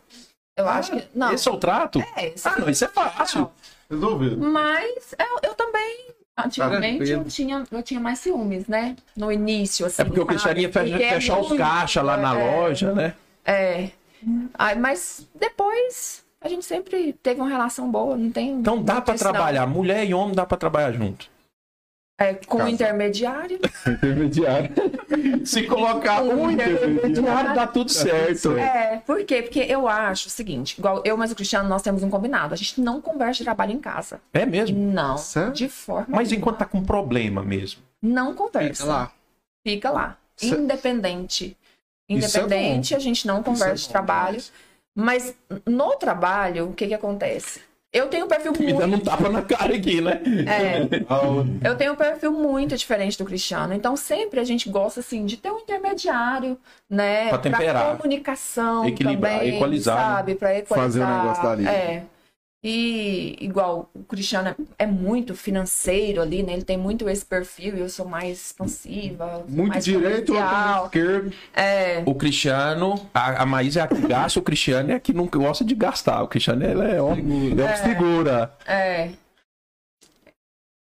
[0.56, 1.08] Eu acho que.
[1.14, 1.32] Não.
[1.32, 2.00] Esse é o trato?
[2.16, 3.50] É, esse Ah, não, isso é fácil.
[3.90, 4.38] Resolvido.
[4.38, 6.08] Mas eu, eu também.
[6.36, 7.22] Antigamente Tranquilo.
[7.22, 8.94] eu tinha, eu tinha mais ciúmes, né?
[9.16, 10.02] No início, assim.
[10.02, 10.28] É porque o sabe?
[10.34, 13.14] Cristiano ia fe- Porque é fechar os caixas lá na é, loja, né?
[13.44, 13.90] É.
[14.54, 18.50] Ai, mas depois a gente sempre teve uma relação boa, não tem.
[18.50, 19.00] Então dá não.
[19.16, 19.66] trabalhar.
[19.66, 21.28] Mulher e homem dá pra trabalhar junto.
[22.18, 22.72] É, com o Casal.
[22.72, 23.58] intermediário.
[23.86, 24.70] Intermediário.
[25.44, 28.56] Se colocar um intermediário, dá tudo certo.
[28.56, 29.42] É, por quê?
[29.42, 32.54] Porque eu acho o seguinte, igual eu mas o Cristiano, nós temos um combinado.
[32.54, 34.18] A gente não conversa de trabalho em casa.
[34.32, 34.78] É mesmo.
[34.78, 35.18] Não.
[35.18, 35.52] Sério?
[35.52, 36.06] De forma.
[36.08, 36.36] Mas alguma.
[36.38, 37.82] enquanto tá com problema mesmo.
[38.02, 38.82] Não conversa.
[38.82, 39.12] Fica lá.
[39.66, 40.18] Fica lá.
[40.36, 41.56] Cê- Independente.
[42.08, 44.42] Isso é Independente, a gente não conversa Isso é de bom trabalho.
[44.94, 45.34] Mas
[45.66, 47.60] no trabalho, o que que acontece?
[47.96, 49.04] Eu tenho um perfil Me dando um muito.
[49.04, 50.20] tapa na cara aqui, né?
[50.46, 53.72] É, eu tenho um perfil muito diferente do Cristiano.
[53.72, 56.58] Então, sempre a gente gosta, assim, de ter um intermediário,
[56.90, 57.28] né?
[57.28, 57.96] Pra temperar.
[57.96, 60.16] comunicação Equilibrar, também, equalizar, né?
[60.16, 60.34] sabe?
[60.34, 60.84] Pra equalizar.
[60.84, 61.66] Fazer o negócio dali.
[61.66, 62.02] É.
[62.68, 66.52] E, igual, o Cristiano é, é muito financeiro ali, né?
[66.52, 69.44] Ele tem muito esse perfil e eu sou mais expansiva.
[69.48, 71.32] Muito mais direito, esquerdo.
[71.54, 72.02] É.
[72.04, 75.26] O Cristiano, a, a Maísa é a que gasta, o Cristiano é a que não
[75.26, 76.20] gosta de gastar.
[76.24, 78.52] O Cristiano ele é, ó, ele é um figura.
[78.66, 79.10] É.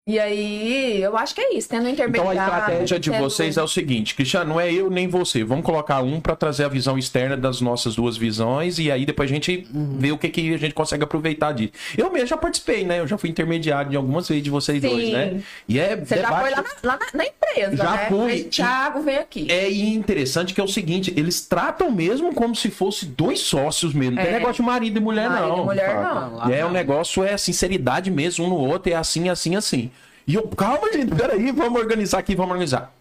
[0.09, 2.41] E aí, eu acho que é isso, tendo um Então intermediário.
[2.41, 5.45] a estratégia de tendo- vocês é o seguinte, Cristiano, não é eu nem você.
[5.45, 9.31] Vamos colocar um para trazer a visão externa das nossas duas visões e aí depois
[9.31, 11.73] a gente vê o que, que a gente consegue aproveitar disso.
[11.99, 13.01] Eu mesmo já participei, né?
[13.01, 14.89] Eu já fui intermediário de algumas vezes de vocês Sim.
[14.89, 15.43] dois, né?
[15.69, 18.07] E é Você já foi lá na, lá na- na empresa, Já né?
[18.09, 18.31] fui.
[18.31, 19.47] Fez, Thiago, vem aqui.
[19.51, 24.17] É interessante que é o seguinte, eles tratam mesmo como se fosse dois sócios mesmo.
[24.17, 24.39] Não tem É.
[24.39, 25.65] negócio de marido e mulher, Marido e não.
[25.67, 26.31] mulher, Fato.
[26.31, 26.37] não.
[26.39, 29.91] Lá É, o negócio é sinceridade mesmo, um no outro, é assim, assim, assim.
[30.29, 32.93] E eu, calma, gente, peraí, vamos organizar aqui, vamos organizar.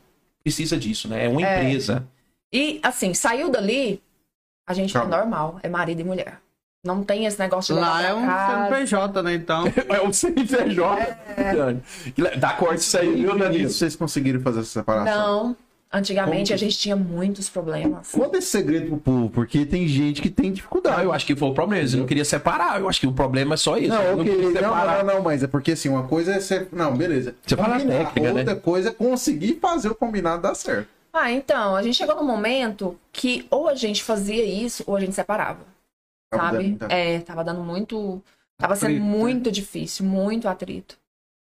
[0.41, 1.25] Precisa disso, né?
[1.25, 1.61] É uma É.
[1.61, 2.07] empresa.
[2.53, 4.01] E, assim, saiu dali,
[4.65, 5.17] a gente é Calma.
[5.17, 6.39] normal, é marido e mulher.
[6.85, 8.69] Não tem esse negócio de Lá é pra um casa.
[8.69, 9.33] CNPJ, né?
[9.33, 9.63] Então.
[9.89, 11.17] É o CNPJ.
[11.53, 11.83] Dani.
[12.39, 13.69] Dá corte isso aí, viu, Danilo?
[13.69, 15.43] Vocês conseguiram fazer essa separação.
[15.47, 15.57] Não,
[15.97, 18.11] Antigamente Como a gente tinha muitos problemas.
[18.11, 20.97] Conta esse segredo pro povo, porque tem gente que tem dificuldade.
[20.97, 21.81] Não, eu acho que foi o problema.
[21.81, 22.79] Eles não queriam separar.
[22.79, 23.89] Eu acho que o problema é só isso.
[23.89, 25.03] Não, queriam não, separar.
[25.03, 26.67] não, não, mas é porque assim, uma coisa é ser.
[26.71, 27.35] Não, beleza.
[27.45, 28.39] Você fala técnica, né?
[28.39, 30.87] Outra coisa é conseguir fazer o combinado dar certo.
[31.11, 34.99] Ah, então, a gente chegou num momento que ou a gente fazia isso ou a
[34.99, 35.65] gente separava.
[36.29, 36.71] Tava sabe?
[36.71, 38.21] dando É, tava dando muito.
[38.57, 39.11] Tava sendo Atrito, né?
[39.11, 40.97] muito difícil, muito atrito.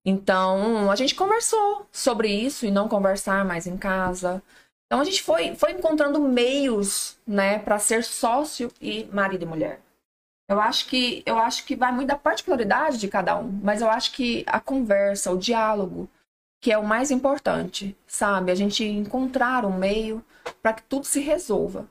[0.06, 4.42] Então, a gente conversou sobre isso e não conversar mais em casa.
[4.86, 9.82] Então, a gente foi, foi encontrando meios, né, para ser sócio e marido e mulher.
[10.50, 13.90] Eu acho que eu acho que vai muito da particularidade de cada um, mas eu
[13.90, 16.10] acho que a conversa, o diálogo,
[16.62, 18.52] que é o mais importante, sabe?
[18.52, 20.24] A gente encontrar um meio
[20.62, 21.88] para que tudo se resolva.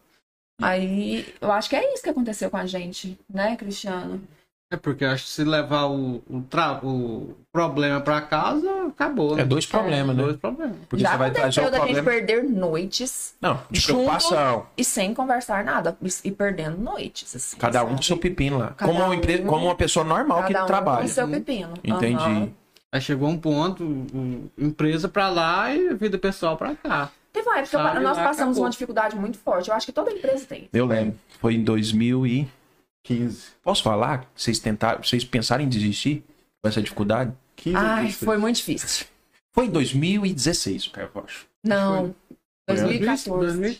[0.60, 4.26] Aí, eu acho que é isso que aconteceu com a gente, né, Cristiano?
[4.68, 9.36] É porque eu acho que se levar o, o, tra- o problema pra casa, acabou.
[9.36, 9.42] né?
[9.42, 10.22] É dois problemas, né?
[10.24, 10.76] Dois problemas.
[10.88, 12.10] Porque Já você vai trazer o da gente problema.
[12.10, 14.66] perder noites Não, de preocupação.
[14.76, 15.96] e sem conversar nada.
[16.24, 17.56] E perdendo noites, assim.
[17.58, 17.96] Cada um sabe?
[17.96, 18.72] com seu pepino lá.
[18.76, 19.38] Cada Como uma, um- empre...
[19.42, 21.02] Como uma pessoa normal que Cada um trabalha.
[21.02, 21.74] com seu pepino.
[21.84, 22.16] Entendi.
[22.16, 22.48] Aham.
[22.90, 23.84] Aí chegou um ponto,
[24.58, 27.10] empresa pra lá e vida pessoal pra cá.
[27.32, 28.62] Teve uma época que nós passamos acabou.
[28.64, 29.68] uma dificuldade muito forte.
[29.68, 30.68] Eu acho que toda empresa tem.
[30.72, 31.16] Eu lembro.
[31.40, 32.48] Foi em 2000 e...
[33.06, 33.42] 15.
[33.62, 34.30] Posso falar?
[34.34, 35.02] Vocês tentaram...
[35.02, 36.24] Vocês pensaram em desistir
[36.62, 37.32] com essa dificuldade?
[37.56, 39.06] 15 Ai, foi muito difícil.
[39.54, 41.46] Foi em 2016, cara, eu acho.
[41.64, 42.14] Não.
[42.68, 43.46] Foi 2014.
[43.58, 43.76] 2000.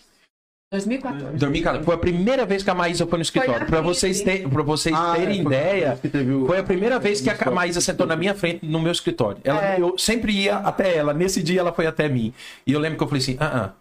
[0.73, 1.37] 2014.
[1.39, 1.85] 2014.
[1.85, 3.61] Foi a primeira vez que a Maísa foi no escritório.
[3.61, 6.01] na Pra vocês, ter, pra vocês Ah, terem é, foi- ideia,
[6.43, 9.41] o- foi a primeira vez que a Maísa sentou na minha frente no meu escritório.
[9.45, 9.81] Ela, É.
[9.81, 11.15] Eu sempre ia até ela.
[11.15, 12.33] Nesse dia ela foi até mim.
[12.67, 13.73] E eu lembro que eu falei assim, ah, ah.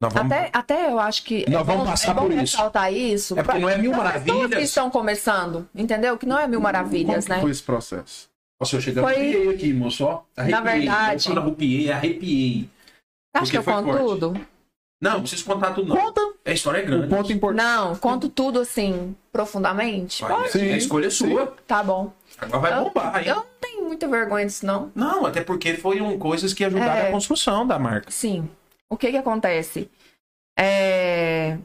[0.00, 0.30] Nós vamos...
[0.32, 1.48] Até, até eu acho que.
[1.50, 2.40] Nós é vamos bom- passar é bom por isso.
[2.40, 3.38] ressaltar isso.
[3.38, 4.62] É porque não é mil pessoas que maravilhas.
[4.62, 6.18] estão começando, entendeu?
[6.18, 7.40] Que não é mil Como maravilhas, que né?
[7.40, 8.28] foi esse processo?
[8.60, 10.04] Nossa, eu cheguei Foi- arrepiei aqui, moço.
[10.04, 10.22] ó.
[10.36, 10.62] Arrepiei.
[10.62, 12.70] verdade- Eu arrepiei, arrepiei.
[13.34, 13.98] Acho que eu conto forte.
[14.02, 14.40] tudo.
[15.00, 15.96] Não, não preciso contar tudo, não.
[15.96, 17.08] Conta A história é grande.
[17.08, 17.62] ponto importante.
[17.66, 20.22] Não, conto tudo assim, profundamente.
[20.22, 21.54] Vai, Sim, a escolha é sua.
[21.66, 22.12] Tá bom.
[22.38, 23.28] Agora vai Eu- bombar, hein?
[23.28, 24.90] Eu não tenho muita vergonha disso, não.
[24.94, 27.08] Não, até porque foram coisas que ajudaram É.
[27.08, 28.10] a construção da marca.
[28.10, 28.48] Sim.
[28.90, 29.90] O que que acontece?
[30.58, 31.58] É...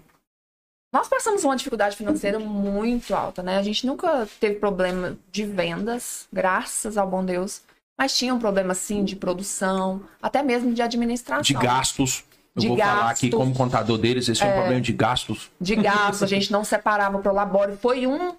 [0.94, 3.58] Nós passamos uma dificuldade financeira muito alta, né?
[3.58, 7.62] A gente nunca teve problema de vendas, graças ao bom Deus.
[7.98, 11.44] Mas tinha um problema, sim, de produção, até mesmo de administração.
[11.44, 12.24] De gastos.
[12.56, 13.40] Eu De vou falar aqui gastos.
[13.40, 15.50] como contador deles, esse é um problema de gastos.
[15.62, 17.78] de gastos, a gente não separava pro labore.
[17.78, 18.36] Foi um,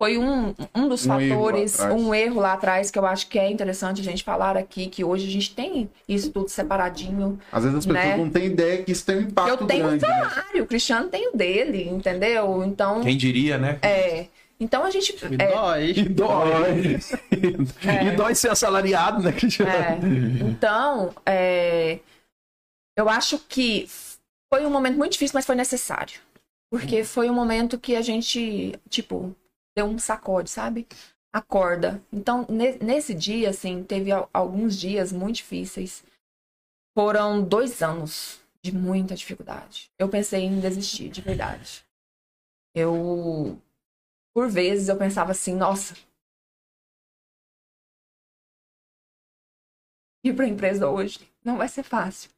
[0.00, 2.00] foi um, um dos Um erro fatores, atrás.
[2.00, 5.04] um erro lá atrás que eu acho que é interessante a gente falar aqui, que
[5.04, 7.38] hoje a gente tem isso tudo separadinho.
[7.52, 8.16] Às vezes as pessoas Né?
[8.16, 10.06] não têm ideia que isso tem um impacto eu tenho um grande.
[10.06, 10.30] né?
[10.30, 12.64] salário, o Cristiano tem o dele, entendeu?
[12.64, 13.78] Então, Quem diria, né?
[13.82, 14.26] é.
[14.58, 15.14] Então a gente.
[15.28, 15.90] Me é, dói.
[15.90, 16.98] E dói.
[18.06, 19.70] E dói ser assalariado, né, Cristiano?
[19.70, 19.98] É.
[20.48, 21.98] Então, é,
[22.96, 23.86] eu acho que
[24.52, 26.20] foi um momento muito difícil, mas foi necessário.
[26.70, 29.34] Porque foi um momento que a gente, tipo,
[29.76, 30.86] deu um sacode, sabe?
[31.32, 32.02] Acorda.
[32.12, 36.02] Então, ne- nesse dia, assim, teve al- alguns dias muito difíceis.
[36.96, 39.90] Foram dois anos de muita dificuldade.
[39.98, 41.84] Eu pensei em desistir, de verdade.
[42.74, 43.58] Eu,
[44.34, 45.94] por vezes, eu pensava assim, nossa,
[50.24, 52.30] ir para a empresa hoje não vai ser fácil.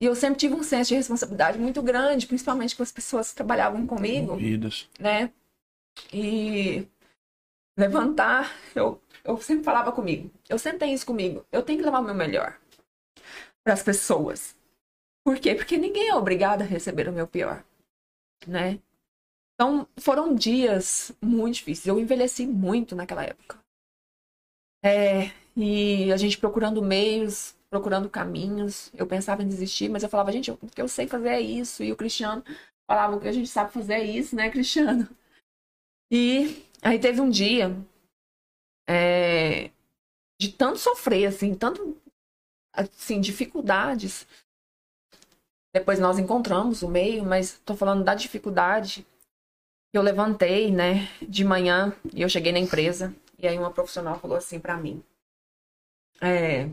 [0.00, 3.36] E eu sempre tive um senso de responsabilidade muito grande, principalmente com as pessoas que
[3.36, 4.88] trabalhavam comigo, Vidas.
[4.98, 5.32] né?
[6.12, 6.86] E
[7.76, 12.00] levantar, eu, eu sempre falava comigo, eu sempre tenho isso comigo, eu tenho que levar
[12.00, 12.58] o meu melhor
[13.64, 14.56] para as pessoas.
[15.24, 15.54] Por quê?
[15.54, 17.64] Porque ninguém é obrigado a receber o meu pior,
[18.46, 18.78] né?
[19.54, 21.86] Então, foram dias muito difíceis.
[21.86, 23.58] Eu envelheci muito naquela época.
[24.84, 28.92] É, e a gente procurando meios, procurando caminhos.
[28.94, 31.82] Eu pensava em desistir, mas eu falava, gente, o que eu sei fazer é isso.
[31.82, 32.44] E o Cristiano
[32.86, 35.08] falava, o que a gente sabe fazer é isso, né, Cristiano?
[36.10, 37.74] E aí teve um dia
[38.88, 39.70] é,
[40.38, 41.96] de tanto sofrer, assim, tanto
[42.72, 44.26] assim, dificuldades.
[45.72, 49.06] Depois nós encontramos o meio, mas tô falando da dificuldade.
[49.92, 53.14] Eu levantei, né, de manhã e eu cheguei na empresa.
[53.38, 55.02] E aí uma profissional falou assim pra mim:
[56.20, 56.68] é,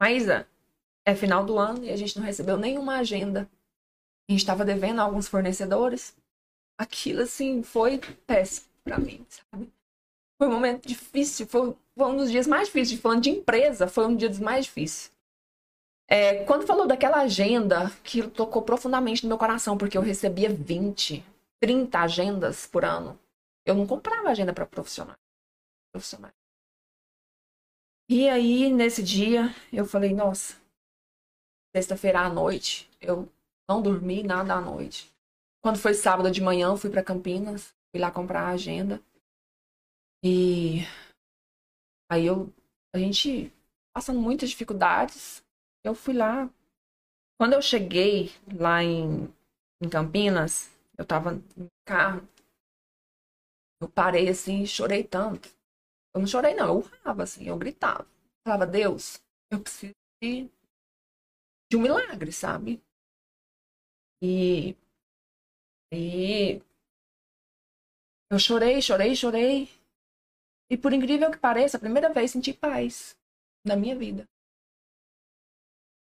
[0.00, 0.48] Maísa,
[1.04, 3.48] é final do ano e a gente não recebeu nenhuma agenda.
[4.28, 6.16] A gente tava devendo a alguns fornecedores.
[6.78, 9.72] Aquilo, assim, foi péssimo pra mim, sabe?
[10.38, 13.00] Foi um momento difícil, foi, foi um dos dias mais difíceis.
[13.00, 15.12] Falando de empresa, foi um dos mais difíceis.
[16.08, 21.24] É, quando falou daquela agenda, aquilo tocou profundamente no meu coração, porque eu recebia 20,
[21.60, 23.18] 30 agendas por ano.
[23.64, 25.18] Eu não comprava agenda para profissionais.
[28.08, 30.56] E aí, nesse dia, eu falei, nossa,
[31.74, 33.28] sexta-feira à noite, eu
[33.68, 35.11] não dormi nada à noite.
[35.62, 39.00] Quando foi sábado de manhã, eu fui para Campinas, fui lá comprar a agenda.
[40.24, 40.82] E
[42.10, 42.52] aí eu,
[42.94, 43.52] a gente
[43.94, 45.42] passando muitas dificuldades,
[45.84, 46.50] eu fui lá.
[47.38, 49.24] Quando eu cheguei lá em,
[49.82, 52.26] em Campinas, eu tava no carro,
[53.80, 55.48] eu parei assim chorei tanto.
[56.14, 58.06] Eu não chorei, não, eu urrava, assim, eu gritava.
[58.46, 60.50] Falava, Deus, eu preciso de,
[61.70, 62.82] de um milagre, sabe?
[64.22, 64.76] E,
[65.92, 66.62] e
[68.30, 69.68] eu chorei, chorei, chorei.
[70.70, 73.14] E por incrível que pareça, a primeira vez senti paz
[73.64, 74.26] na minha vida.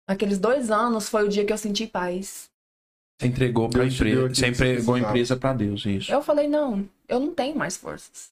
[0.07, 2.49] Aqueles dois anos foi o dia que eu senti paz.
[3.19, 4.29] Você entregou deu empresa.
[4.29, 6.11] Você entregou a empresa pra Deus, isso.
[6.11, 8.31] Eu falei, não, eu não tenho mais forças.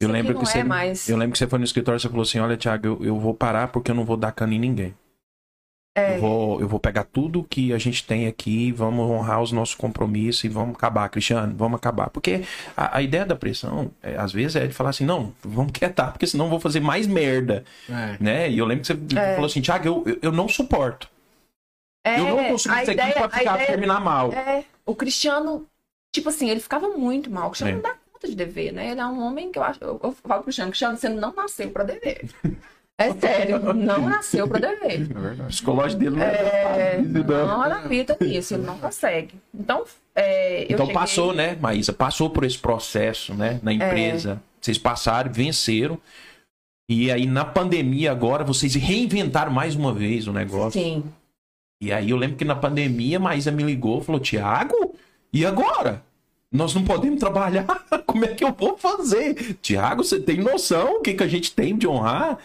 [0.00, 0.58] Eu Isso lembro que você.
[0.58, 1.08] é mais.
[1.08, 3.18] Eu lembro que você foi no escritório e você falou assim: olha, Thiago, eu, eu
[3.18, 4.94] vou parar porque eu não vou dar cano em ninguém.
[5.96, 9.52] É, Eu, vou, eu vou pegar tudo que a gente tem aqui, vamos honrar os
[9.52, 12.10] nossos compromissos e vamos acabar, Cristiano, vamos acabar.
[12.10, 12.42] Porque
[12.76, 16.10] a, a ideia da pressão, é, às vezes, é de falar assim: não, vamos quietar,
[16.12, 17.64] porque senão eu vou fazer mais merda.
[17.88, 18.16] É.
[18.20, 18.50] Né?
[18.50, 19.34] E eu lembro que você É.
[19.34, 21.08] falou assim: Thiago, eu, eu, eu não suporto.
[22.04, 24.32] é, eu não consigo isso aqui pra ficar, ideia- terminar mal.
[24.32, 25.64] É, o Cristiano,
[26.12, 27.46] tipo assim, ele ficava muito mal.
[27.46, 28.90] O Cristiano não dá conta de dever, né?
[28.90, 29.78] Ele é um homem que eu acho.
[29.80, 32.28] Eu, eu falo pro Cristiano, Cristiano, você não nasceu pra dever.
[32.96, 35.08] É sério, não nasceu pra dever.
[35.10, 35.42] É.
[35.42, 37.24] O psicológico dele não É, não.
[37.48, 39.34] não adapta nisso, ele não consegue.
[39.52, 39.84] Então,
[40.14, 41.92] é, eu Então cheguei- passou, né, Maísa?
[41.92, 43.58] Passou por esse processo, né?
[43.62, 44.40] Na empresa.
[44.60, 45.98] Vocês passaram, venceram.
[46.88, 50.80] E aí, na pandemia agora, vocês reinventaram mais uma vez o negócio.
[50.80, 51.02] Sim.
[51.82, 54.94] E aí eu lembro que na pandemia, a Maísa me ligou e falou: Tiago,
[55.32, 56.00] e agora?
[56.52, 57.66] Nós não podemos trabalhar.
[58.06, 59.54] Como é que eu vou fazer?
[59.60, 62.38] Tiago, você tem noção o que, que a gente tem de honrar?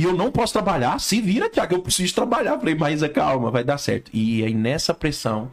[0.00, 0.98] E eu não posso trabalhar.
[0.98, 2.58] Se vira, Tiago, eu preciso trabalhar.
[2.58, 4.10] Falei, Maísa, calma, vai dar certo.
[4.14, 5.50] E aí nessa pressão,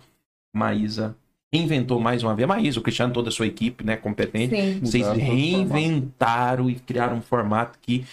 [0.56, 1.18] Maísa
[1.52, 2.48] inventou mais uma vez.
[2.48, 4.56] Maísa, o Cristiano, toda a sua equipe, né, competente.
[4.56, 4.80] Sim.
[4.80, 8.06] Vocês Mudaram reinventaram e criaram um formato que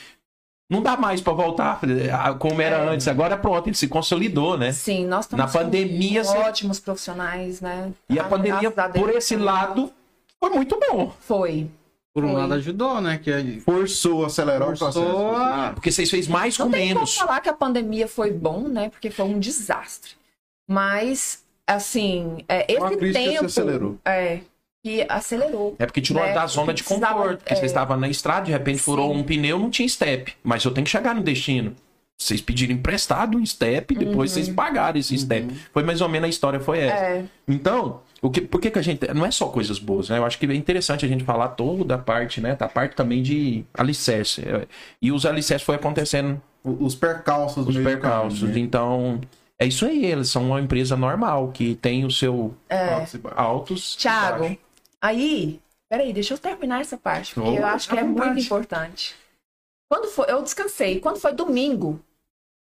[0.68, 1.78] não dá mais pra voltar
[2.12, 2.88] ah, como era É.
[2.88, 3.06] antes.
[3.06, 4.72] Agora pronto, ele se consolidou, né?
[4.72, 7.92] Sim, nós estamos Na pandemia, você- ótimos profissionais, né?
[8.10, 9.92] E a Ah, pandemia, a Deus, por esse lado,
[10.40, 11.12] foi muito bom.
[11.20, 11.68] Foi.
[12.14, 12.40] Por um Foi.
[12.42, 13.18] lado ajudou, né?
[13.18, 15.36] Que Forçou, acelerou o Forçou processo.
[15.36, 17.16] a- Porque vocês fez mais com Não tem como menos.
[17.16, 18.88] falar que a pandemia foi bom, né?
[18.88, 20.12] Porque foi um desastre.
[20.68, 23.44] Mas, assim, é, Uma esse crise que tempo...
[23.46, 23.98] acelerou.
[24.04, 24.38] É,
[24.84, 25.74] que acelerou.
[25.78, 26.32] É porque tirou né?
[26.32, 27.38] da zona Porque de precisava- conforto.
[27.38, 27.56] Porque é.
[27.56, 29.20] vocês estavam na estrada, de repente furou Sim.
[29.20, 30.34] um pneu, não tinha step.
[30.42, 31.74] Mas eu tenho que chegar no destino.
[32.16, 35.52] Vocês pediram emprestado um step, depois vocês pagaram esse step.
[35.72, 37.02] Foi mais ou menos a história, foi essa.
[37.02, 37.18] Uhum.
[37.18, 39.06] É, Então, o que, por que, que a gente.
[39.12, 40.18] Não é só coisas boas, né?
[40.18, 42.56] Eu acho que é interessante a gente falar toda a parte, né?
[42.56, 44.40] Da parte também de alicerce.
[44.42, 44.66] É,
[45.02, 48.40] E os alicerces foi acontecendo Os percalços do os percalços.
[48.40, 48.60] caminho, né?
[48.62, 49.20] Então,
[49.58, 50.06] é isso aí.
[50.06, 53.38] Eles são uma empresa normal, que tem o seu Altos baixos.
[53.38, 53.96] altos.
[53.96, 54.58] Thiago, baixos.
[55.02, 55.60] aí...
[55.86, 58.26] Peraí, deixa eu terminar essa parte, porque Oh, eu acho que é vontade.
[58.30, 59.14] muito importante.
[59.88, 60.28] Quando foi...
[60.30, 60.98] Eu descansei.
[60.98, 62.00] Quando foi domingo,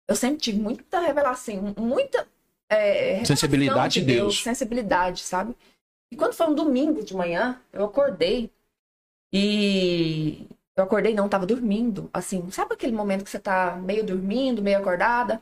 [0.07, 2.28] eu sempre tive muita revelação, muita...
[2.71, 4.43] é, Sensibilidade de Deus.
[4.43, 5.57] Sensibilidade, sabe?
[6.12, 8.51] E quando foi um domingo de manhã, eu acordei
[9.33, 10.47] e
[10.77, 14.79] eu acordei não, tava dormindo, assim, sabe aquele momento que você tá meio dormindo, meio
[14.79, 15.41] acordada?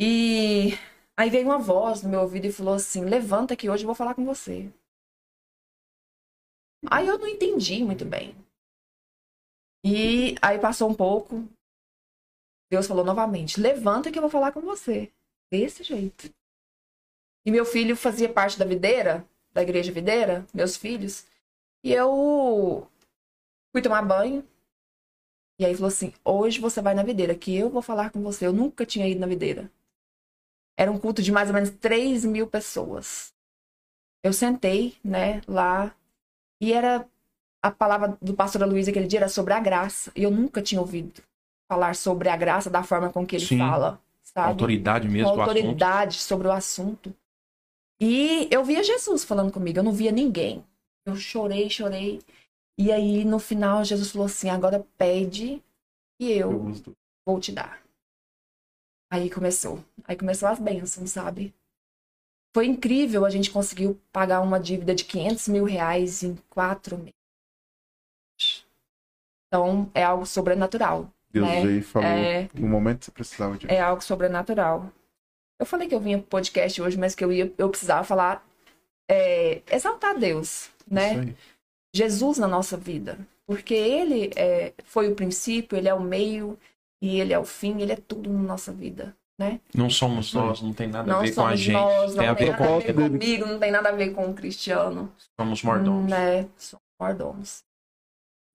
[0.00, 0.72] E
[1.16, 3.94] aí veio uma voz no meu ouvido e falou assim: "Levanta que hoje eu vou
[3.94, 4.70] falar com você".
[6.90, 8.34] Aí eu não entendi muito bem.
[9.84, 11.44] E aí passou um pouco,
[12.70, 15.12] Deus falou novamente: "Levanta que eu vou falar com você".
[15.50, 16.30] Desse jeito.
[17.48, 21.24] E meu filho fazia parte da videira, da igreja videira, meus filhos.
[21.82, 22.86] E eu
[23.72, 24.46] fui tomar banho.
[25.58, 28.46] E aí falou assim: hoje você vai na videira, que eu vou falar com você.
[28.46, 29.70] Eu nunca tinha ido na videira.
[30.76, 33.32] Era um culto de mais ou menos 3 mil pessoas.
[34.22, 35.96] Eu sentei, né, lá.
[36.60, 37.08] E era
[37.62, 40.12] a palavra do pastor Luiz aquele dia era sobre a graça.
[40.14, 41.22] E eu nunca tinha ouvido
[41.66, 43.56] falar sobre a graça da forma com que ele Sim.
[43.56, 44.50] fala, sabe?
[44.50, 47.10] Autoridade mesmo com autoridade sobre o assunto.
[48.00, 50.64] E eu via Jesus falando comigo, eu não via ninguém.
[51.04, 52.20] Eu chorei, chorei.
[52.78, 55.62] E aí, no final, Jesus falou assim: agora pede
[56.20, 56.72] e eu
[57.26, 57.82] vou te dar.
[59.10, 59.82] Aí começou.
[60.04, 61.54] Aí começou as bênçãos, sabe?
[62.54, 68.66] Foi incrível, a gente conseguiu pagar uma dívida de 500 mil reais em quatro meses.
[69.46, 71.10] Então, é algo sobrenatural.
[71.30, 71.62] Deus né?
[71.62, 74.90] veio e falou É, no momento que você precisava de é algo sobrenatural.
[75.58, 78.46] Eu falei que eu vinha pro podcast hoje, mas que eu ia, eu precisava falar,
[79.10, 81.34] é, exaltar Deus, né?
[81.94, 83.18] Jesus na nossa vida.
[83.46, 86.58] Porque ele é, foi o princípio, ele é o meio
[87.02, 89.16] e ele é o fim, ele é tudo na nossa vida.
[89.72, 91.72] Não somos nós, não tem nada a Não ver com a gente.
[91.72, 93.92] nós, tem não a tem ver nada a com ver comigo, não tem nada a
[93.92, 95.12] ver com o Cristiano.
[95.40, 96.10] somos mordomos.
[96.10, 96.48] Né?
[96.56, 97.64] Somos mordomos.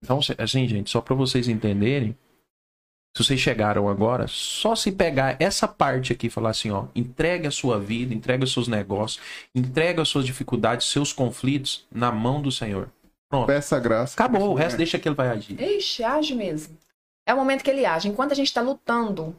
[0.04, 2.18] Então, assim, gente, só pra vocês entenderem,
[3.16, 7.48] se vocês chegaram agora, só se pegar essa parte aqui e falar assim, ó, entregue
[7.48, 12.42] a sua vida, entregue os seus negócios, entregue as suas dificuldades, seus conflitos na mão
[12.42, 12.90] do Senhor.
[13.46, 14.14] Peça graça.
[14.14, 15.60] Acabou, o resto deixa que ele vai agir.
[15.60, 16.78] Ixi, age mesmo.
[17.26, 18.08] É o momento que ele age.
[18.08, 19.36] Enquanto a gente tá lutando,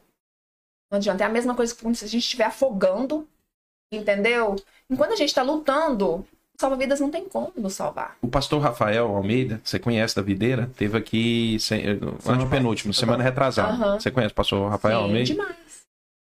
[0.90, 1.24] não adianta.
[1.24, 3.28] É a mesma coisa que quando a gente estiver afogando,
[3.92, 4.56] entendeu?
[4.88, 6.26] Enquanto a gente tá lutando,
[6.58, 8.16] salva-vidas não tem como nos salvar.
[8.22, 13.72] O pastor Rafael Almeida, você conhece da videira, teve aqui se- antepenúltimo, semana retrasada.
[13.72, 14.00] Aham.
[14.00, 15.26] Você conhece o pastor Rafael Sim, Almeida?
[15.26, 15.56] demais.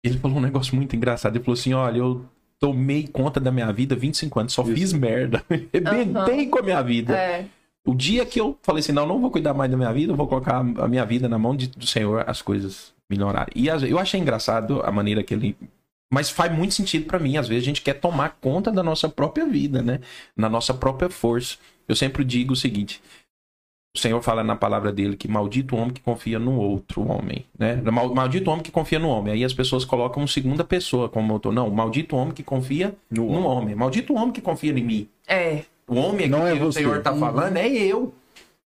[0.05, 1.37] Ele falou um negócio muito engraçado.
[1.37, 2.25] Ele falou assim: olha, eu
[2.59, 4.73] tomei conta da minha vida 25 anos, só Isso.
[4.75, 5.45] fiz merda.
[5.73, 7.17] Rebentei com a minha vida.
[7.17, 7.47] É,
[7.87, 10.17] O dia que eu falei assim, não, não vou cuidar mais da minha vida, eu
[10.17, 13.53] vou colocar a minha vida na mão de- do Senhor, as coisas melhorarem.
[13.57, 15.57] E as- eu achei engraçado a maneira que ele.
[16.13, 17.37] Mas faz muito sentido pra mim.
[17.39, 20.01] Às vezes a gente quer tomar conta da nossa própria vida, né?
[20.37, 21.57] Na nossa própria força.
[21.89, 23.01] Eu sempre digo o seguinte:
[23.97, 27.47] o Senhor fala na palavra dele que maldito o homem que confia no outro homem,
[27.59, 27.77] né?
[27.77, 29.33] Mal- Maldito o homem que confia no homem.
[29.33, 31.53] Aí as pessoas colocam segunda pessoa como autor.
[31.53, 33.75] Não, maldito o homem que confia No no homem.
[33.75, 35.09] Maldito o homem que confia em mim.
[35.27, 35.63] é.
[35.89, 36.73] O homem Não aqui é que o.
[36.73, 38.15] Senhor está falando é eu.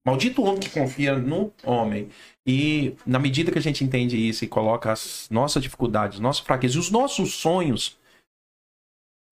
[0.05, 2.09] Maldito homem que confia no homem.
[2.47, 6.77] E na medida que a gente entende isso e coloca as nossas dificuldades, nossas fraquezas
[6.77, 7.97] e os nossos sonhos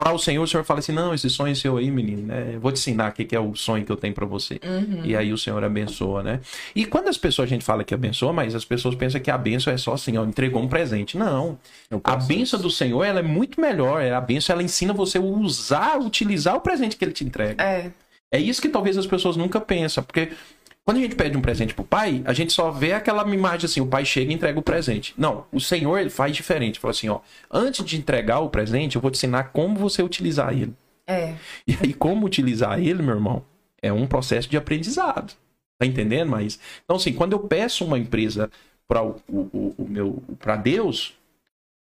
[0.00, 2.52] para o Senhor, o Senhor fala assim: não, esse sonho é seu aí, menino, né?
[2.54, 4.58] Eu vou te ensinar o que que é o sonho que eu tenho para você.
[4.64, 5.04] Uhum.
[5.04, 6.40] E aí o Senhor abençoa, né?
[6.74, 9.36] E quando as pessoas, a gente fala que abençoa, mas as pessoas pensam que a
[9.36, 11.18] benção é só assim, ó, entregou um presente.
[11.18, 11.58] Não.
[12.02, 14.02] A benção do Senhor, ela é muito melhor.
[14.02, 17.62] A benção, ela ensina você a usar, utilizar o presente que ele te entrega.
[17.62, 17.90] É.
[18.32, 20.30] É isso que talvez as pessoas nunca pensam, porque
[20.90, 23.80] quando a gente pede um presente pro pai, a gente só vê aquela imagem assim,
[23.80, 25.14] o pai chega e entrega o presente.
[25.16, 26.80] Não, o Senhor ele faz diferente.
[26.80, 30.52] Fala assim, ó, antes de entregar o presente, eu vou te ensinar como você utilizar
[30.52, 30.74] ele.
[31.06, 31.36] É.
[31.64, 33.44] E aí como utilizar ele, meu irmão,
[33.80, 35.32] é um processo de aprendizado.
[35.78, 36.28] Tá entendendo?
[36.28, 38.50] Mas então assim, quando eu peço uma empresa
[38.88, 41.14] para o, o, o meu para Deus,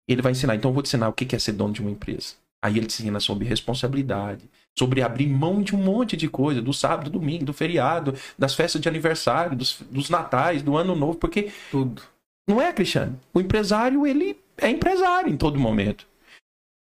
[0.06, 0.54] ele vai ensinar.
[0.56, 2.34] Então eu vou te ensinar o que que é ser dono de uma empresa.
[2.62, 4.44] Aí ele te ensina sobre responsabilidade,
[4.78, 8.54] sobre abrir mão de um monte de coisa, do sábado, do domingo, do feriado, das
[8.54, 12.04] festas de aniversário, dos, dos natais, do ano novo, porque Tudo.
[12.48, 13.20] não é, Cristiano?
[13.34, 16.08] O empresário, ele é empresário em todo momento.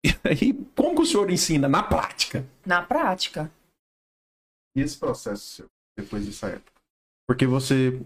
[0.06, 1.66] E aí, como que o senhor ensina?
[1.66, 2.44] Na prática.
[2.66, 3.50] Na prática.
[4.76, 5.66] E esse processo seu,
[5.96, 6.72] depois dessa época?
[7.26, 7.98] Porque você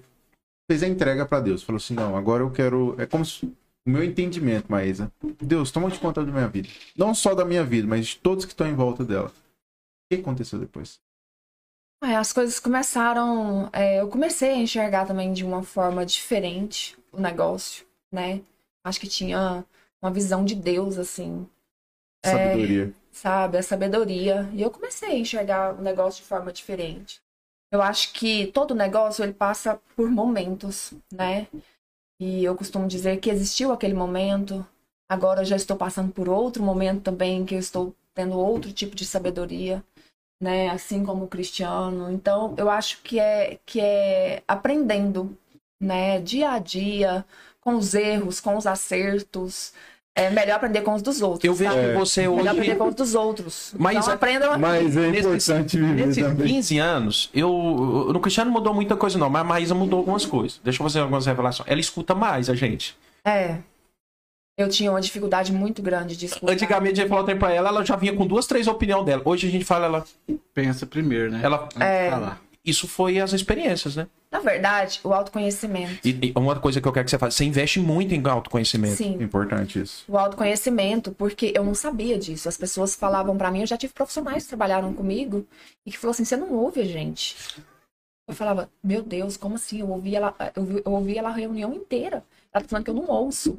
[0.70, 1.64] fez a entrega pra Deus.
[1.64, 2.95] Falou assim, não, agora eu quero...
[2.99, 3.47] É como se...
[3.47, 5.11] O meu entendimento, Maísa.
[5.41, 6.68] Deus, toma de conta da minha vida.
[6.97, 9.32] Não só da minha vida, mas de todos que estão em volta dela.
[10.11, 11.01] O que aconteceu depois?
[12.03, 13.69] É, as coisas começaram.
[13.73, 18.41] é, eu comecei a enxergar também de uma forma diferente o negócio, né?
[18.83, 19.65] Acho que tinha
[20.01, 21.47] uma visão de Deus, assim,
[22.25, 22.95] Sabedoria.
[23.13, 23.59] sabe?
[23.59, 24.49] A sabedoria.
[24.55, 27.21] E eu comecei a enxergar o negócio de forma diferente.
[27.71, 31.49] Eu acho que todo negócio ele passa por momentos, né?
[32.21, 34.67] E eu costumo dizer que existiu aquele momento,
[35.09, 38.97] agora eu já estou passando por outro momento também, que eu estou tendo outro tipo
[38.97, 39.85] de sabedoria,
[40.41, 40.68] né?
[40.70, 42.11] Assim como o Cristiano.
[42.12, 45.36] Então, eu acho que é que é aprendendo,
[45.80, 47.24] né, dia a dia,
[47.61, 49.72] com os erros, com os acertos.
[50.16, 51.45] É melhor aprender com os dos outros.
[51.45, 51.86] Eu vejo sabe?
[51.93, 52.49] que você Melhor hoje.
[52.49, 53.72] aprender com os dos outros.
[53.78, 56.47] Mas então é- aprendam Mas é importante viver Nesses também.
[56.49, 57.49] 15 anos, eu.
[58.12, 60.61] No Cristiano mudou muita coisa, não, mas a Maísa mudou algumas coisas.
[60.64, 61.68] Deixa eu fazer algumas revelações.
[61.70, 62.97] Ela escuta mais a gente.
[63.24, 63.59] É.
[64.59, 66.53] Eu tinha uma dificuldade muito grande de escutar.
[66.53, 69.23] Antigamente a gente falou tempo pra ela, ela já vinha com duas, três opiniões dela.
[69.25, 70.05] Hoje a gente fala, ela.
[70.53, 71.41] Pensa primeiro, né?
[71.45, 72.11] ela É.
[72.65, 74.09] isso foi as experiências, né?
[74.33, 76.07] Na verdade, o autoconhecimento.
[76.07, 78.97] E, e uma coisa que eu quero que você faça, você investe muito em autoconhecimento.
[78.97, 79.15] Sim.
[79.23, 80.05] Importante isso.
[80.09, 82.49] O autoconhecimento, porque eu não sabia disso.
[82.49, 85.47] As pessoas falavam pra mim, eu já tive profissionais que trabalharam comigo
[85.87, 87.37] e que falaram assim: você não ouve a gente.
[88.29, 89.81] Eu falava, meu Deus, como assim?
[89.81, 92.23] Eu ouvi ela, eu, ouvi- eu ouvi ela a reunião inteira.
[92.59, 93.59] Ela tá falando que eu não ouço.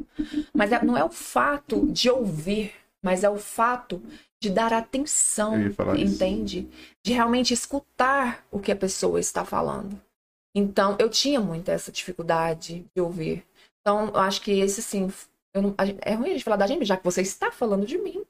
[0.53, 2.71] Mas é- não é o fato de ouvir,
[3.03, 4.01] mas é o fato
[4.41, 6.15] de dar atenção, falar isso.
[6.15, 6.67] entende?
[7.03, 9.99] De realmente escutar o que a pessoa está falando.
[10.55, 13.43] Então, eu tinha muito essa dificuldade de ouvir.
[13.81, 15.11] Então, eu acho que esse, assim,
[15.53, 17.85] eu não- gente- é ruim a gente falar da gente, já que você está falando
[17.85, 18.21] de mim.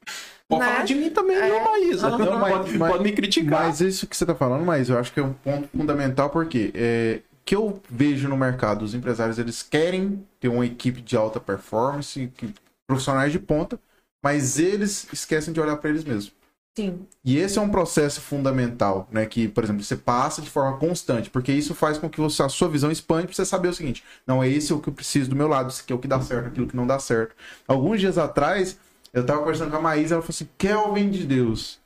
[0.47, 0.71] Pode né?
[0.71, 1.47] falar de mim também, É.
[1.49, 2.09] não, Maísa.
[2.17, 3.65] Não, Mas- pode, mas- pode me criticar.
[3.67, 6.71] Mas isso que você tá falando, mas eu acho que é um ponto fundamental porque
[6.73, 11.39] é, que eu vejo no mercado, os empresários eles querem ter uma equipe de alta
[11.39, 12.53] performance, que-
[12.87, 13.79] profissionais de ponta,
[14.23, 16.31] mas eles esquecem de olhar para eles mesmos.
[16.77, 17.07] Sim.
[17.25, 19.25] E esse é um processo fundamental, né?
[19.25, 22.49] Que, por exemplo, você passa de forma constante, porque isso faz com que você, a
[22.49, 25.31] sua visão expande pra você saber o seguinte: não, é esse o que eu preciso
[25.31, 27.35] do meu lado, isso aqui é o que dá certo, aquilo que não dá certo.
[27.67, 28.77] Alguns dias atrás,
[29.11, 31.79] eu tava conversando com a Maísa, ela falou assim: Kelvin de Deus,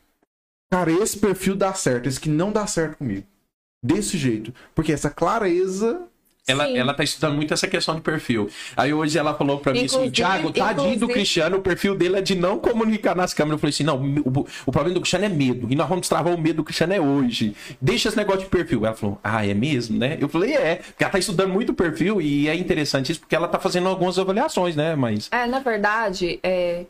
[0.70, 3.26] cara, esse perfil dá certo, esse que não dá certo comigo.
[3.84, 4.54] Desse jeito.
[4.74, 6.02] Porque essa clareza
[6.46, 6.78] Ela, Sim.
[6.78, 8.50] ela tá estudando muito essa questão de perfil.
[8.76, 12.18] Aí hoje ela falou pra mim assim, Thiago, tadinho do inclusive- Cristiano, o perfil dele
[12.18, 13.54] é de não comunicar nas câmeras.
[13.56, 15.68] Eu falei assim, não, o, o problema do Cristiano é medo.
[15.70, 17.56] E nós vamos travar o medo do Cristiano é hoje.
[17.82, 18.86] Deixa esse negócio de perfil.
[18.86, 20.18] Ela falou, ah, é mesmo, né?
[20.20, 20.76] Eu falei, é.
[20.76, 23.88] Porque ela tá estudando muito o perfil e é interessante isso, porque ela tá fazendo
[23.88, 24.98] algumas avaliações, né?
[24.98, 25.30] Mas...
[25.32, 26.84] É, na verdade, é...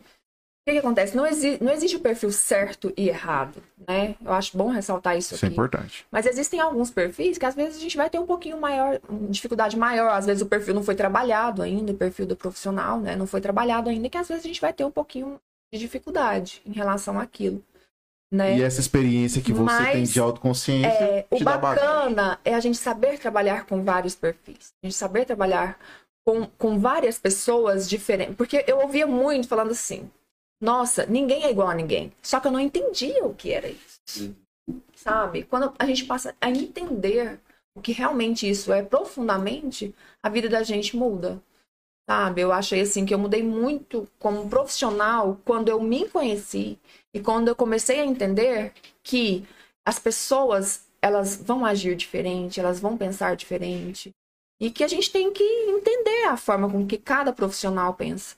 [0.63, 1.15] o que, que acontece?
[1.15, 1.57] Não, exi...
[1.61, 4.15] não existe o perfil certo e errado, né?
[4.23, 5.55] Eu acho bom ressaltar isso Isso é aqui.
[5.55, 6.05] importante.
[6.09, 8.97] Mas existem alguns perfis que às vezes a gente vai ter um pouquinho maior,
[9.29, 10.11] dificuldade maior.
[10.11, 13.13] Às vezes o perfil não foi trabalhado ainda, o perfil do profissional, né?
[13.13, 15.37] Não foi trabalhado ainda, que às vezes a gente vai ter um pouquinho
[15.73, 17.61] de dificuldade em relação àquilo.
[18.31, 18.57] Né?
[18.57, 22.77] E essa experiência que você Mas, tem de autoconsciência É, o bacana é a gente
[22.77, 24.73] saber trabalhar com vários perfis.
[24.81, 25.77] A gente saber trabalhar
[26.25, 28.35] com, com várias pessoas diferentes.
[28.35, 30.09] Porque eu ouvia muito falando assim:
[30.63, 32.13] nossa, ninguém é igual a ninguém.
[32.21, 34.33] Só que eu não entendia o que era isso.
[34.95, 35.43] Sabe?
[35.43, 37.37] Quando a gente passa a entender
[37.75, 39.93] o que realmente isso é profundamente,
[40.23, 41.43] a vida da gente muda.
[42.09, 42.39] Sabe?
[42.39, 46.79] Eu achei assim que eu mudei muito como profissional quando eu me conheci
[47.13, 48.71] e quando eu comecei a entender
[49.03, 49.45] que
[49.85, 54.11] as pessoas elas vão agir diferente, elas vão pensar diferente.
[54.61, 58.37] E que a gente tem que entender a forma com que cada profissional pensa.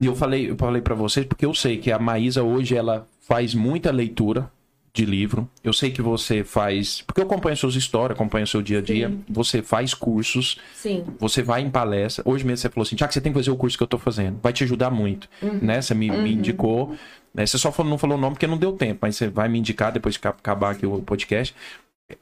[0.00, 3.06] E eu falei, eu falei para vocês porque eu sei que a Maísa hoje ela
[3.20, 4.50] faz muita leitura
[4.92, 5.48] de livro.
[5.62, 9.08] Eu sei que você faz, porque eu acompanho suas histórias, acompanho seu dia a dia.
[9.08, 9.24] Sim.
[9.28, 11.04] Você faz cursos, Sim.
[11.18, 12.24] você vai em palestra.
[12.26, 13.98] Hoje mesmo você falou assim, Tiago, você tem que fazer o curso que eu tô
[13.98, 14.38] fazendo.
[14.42, 15.28] Vai te ajudar muito,
[15.62, 15.80] né?
[15.80, 16.96] Você me, me indicou.
[17.32, 17.46] né?
[17.46, 19.60] Você só falou- não falou o nome porque não deu tempo, mas você vai me
[19.60, 21.54] indicar depois que acabar aqui o podcast.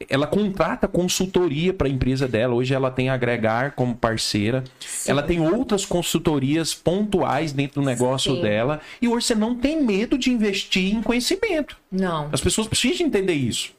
[0.09, 2.55] Ela contrata consultoria para a empresa dela.
[2.55, 4.65] Hoje ela tem a Agregar como parceira.
[4.81, 5.11] Sim.
[5.11, 8.43] Ela tem outras consultorias pontuais dentro do negócio Sim.
[8.43, 8.81] dela.
[9.03, 11.77] E hoje você não tem medo de investir em conhecimento.
[11.91, 12.29] Não.
[12.33, 13.73] As pessoas precisam entender isso.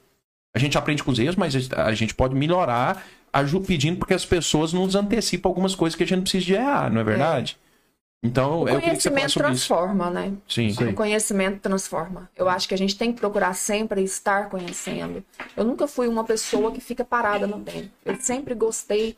[0.53, 3.05] A gente aprende com os erros, mas a gente pode melhorar
[3.65, 7.01] pedindo porque as pessoas nos antecipam algumas coisas que a gente precisa de errar, não
[7.01, 7.57] é verdade?
[8.21, 9.67] Então, O você conhecimento sobre isso.
[9.67, 10.33] transforma, né?
[10.47, 10.69] Sim.
[10.89, 12.29] O conhecimento transforma.
[12.35, 15.23] Eu acho que a gente tem que procurar sempre estar conhecendo.
[15.55, 17.89] Eu nunca fui uma pessoa que fica parada no tempo.
[18.05, 19.15] Eu sempre gostei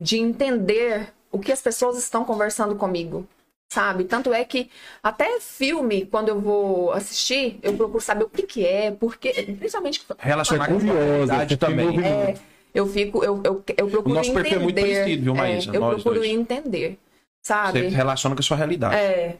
[0.00, 3.26] de entender o que as pessoas estão conversando comigo.
[3.72, 4.04] Sabe?
[4.04, 4.68] Tanto é que
[5.02, 9.32] até filme, quando eu vou assistir, eu procuro saber o que, que é, porque.
[9.32, 10.04] Principalmente.
[10.18, 11.86] Relacionar com tem também.
[11.86, 12.06] movimento.
[12.06, 12.34] É,
[12.74, 13.24] eu fico.
[13.24, 14.42] Eu, eu, eu procuro O nosso entender.
[14.42, 15.70] perfil é muito parecido, viu, Maísa?
[15.72, 16.30] É, eu Nós procuro dois.
[16.30, 16.98] entender.
[17.42, 17.88] Você Sabe?
[17.88, 18.94] relaciona com a sua realidade.
[18.94, 19.36] É.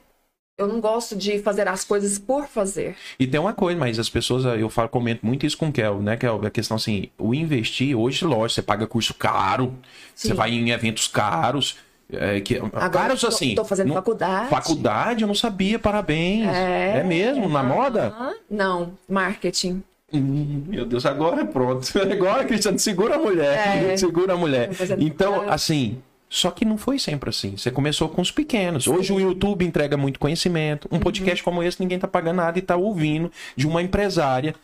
[0.58, 2.94] Eu não gosto de fazer as coisas por fazer.
[3.18, 6.00] E tem uma coisa, mas as pessoas, eu falo, comento muito isso com o Kel,
[6.02, 6.18] né?
[6.20, 9.74] É a questão assim, o investir, hoje, lógico, você paga curso caro,
[10.14, 10.28] Sim.
[10.28, 11.76] você vai em eventos caros.
[12.12, 12.60] É, que,
[12.92, 13.54] caros tô- assim.
[13.54, 14.50] tô fazendo não- faculdade.
[14.50, 16.46] Faculdade, eu não sabia, parabéns.
[16.48, 17.48] É, mesmo?
[17.48, 18.14] Na moda?
[18.50, 19.82] Não, marketing.
[20.12, 21.88] Hum, meu Deus, agora pronto.
[21.98, 23.92] Agora, Cristiano, segura a mulher.
[23.92, 23.96] É.
[23.96, 24.68] Segura a mulher.
[24.98, 26.02] Então, assim,
[26.32, 27.58] só que não foi sempre assim.
[27.58, 28.86] Você começou com os pequenos.
[28.86, 30.88] Hoje o YouTube entrega muito conhecimento.
[30.90, 30.96] Uhum.
[30.96, 34.54] Um podcast como esse, ninguém tá pagando nada e tá ouvindo de uma empresária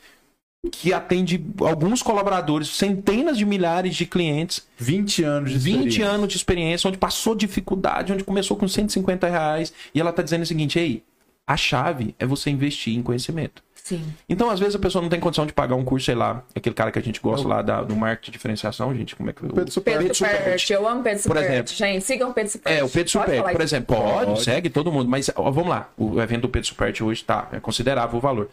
[0.73, 6.07] que atende alguns colaboradores, centenas de milhares de clientes, 20 anos de 20 experiência.
[6.07, 9.71] anos de experiência, onde passou dificuldade, onde começou com 150 reais.
[9.95, 11.03] E ela tá dizendo o seguinte, ei,
[11.47, 13.62] a chave é você investir em conhecimento.
[13.89, 14.05] Sim.
[14.28, 16.74] Então, às vezes, a pessoa não tem condição de pagar um curso, sei lá, aquele
[16.74, 19.41] cara que a gente gosta lá da, do marketing de diferenciação, gente, como é que...
[19.41, 20.14] Pedro o- Super- Pedro.
[20.14, 20.72] Superti.
[20.74, 21.53] Eu amo Pedro Por Superti.
[21.53, 21.72] exemplo.
[21.74, 22.78] Gente, sigam o Pedro Superti.
[22.78, 23.62] É, o Pedro falar por isso.
[23.62, 24.45] exemplo, pode, Pode.
[24.45, 27.59] segue todo mundo, mas ó, vamos lá, o evento do Pedro Superti hoje tá, é
[27.61, 28.51] considerável o valor.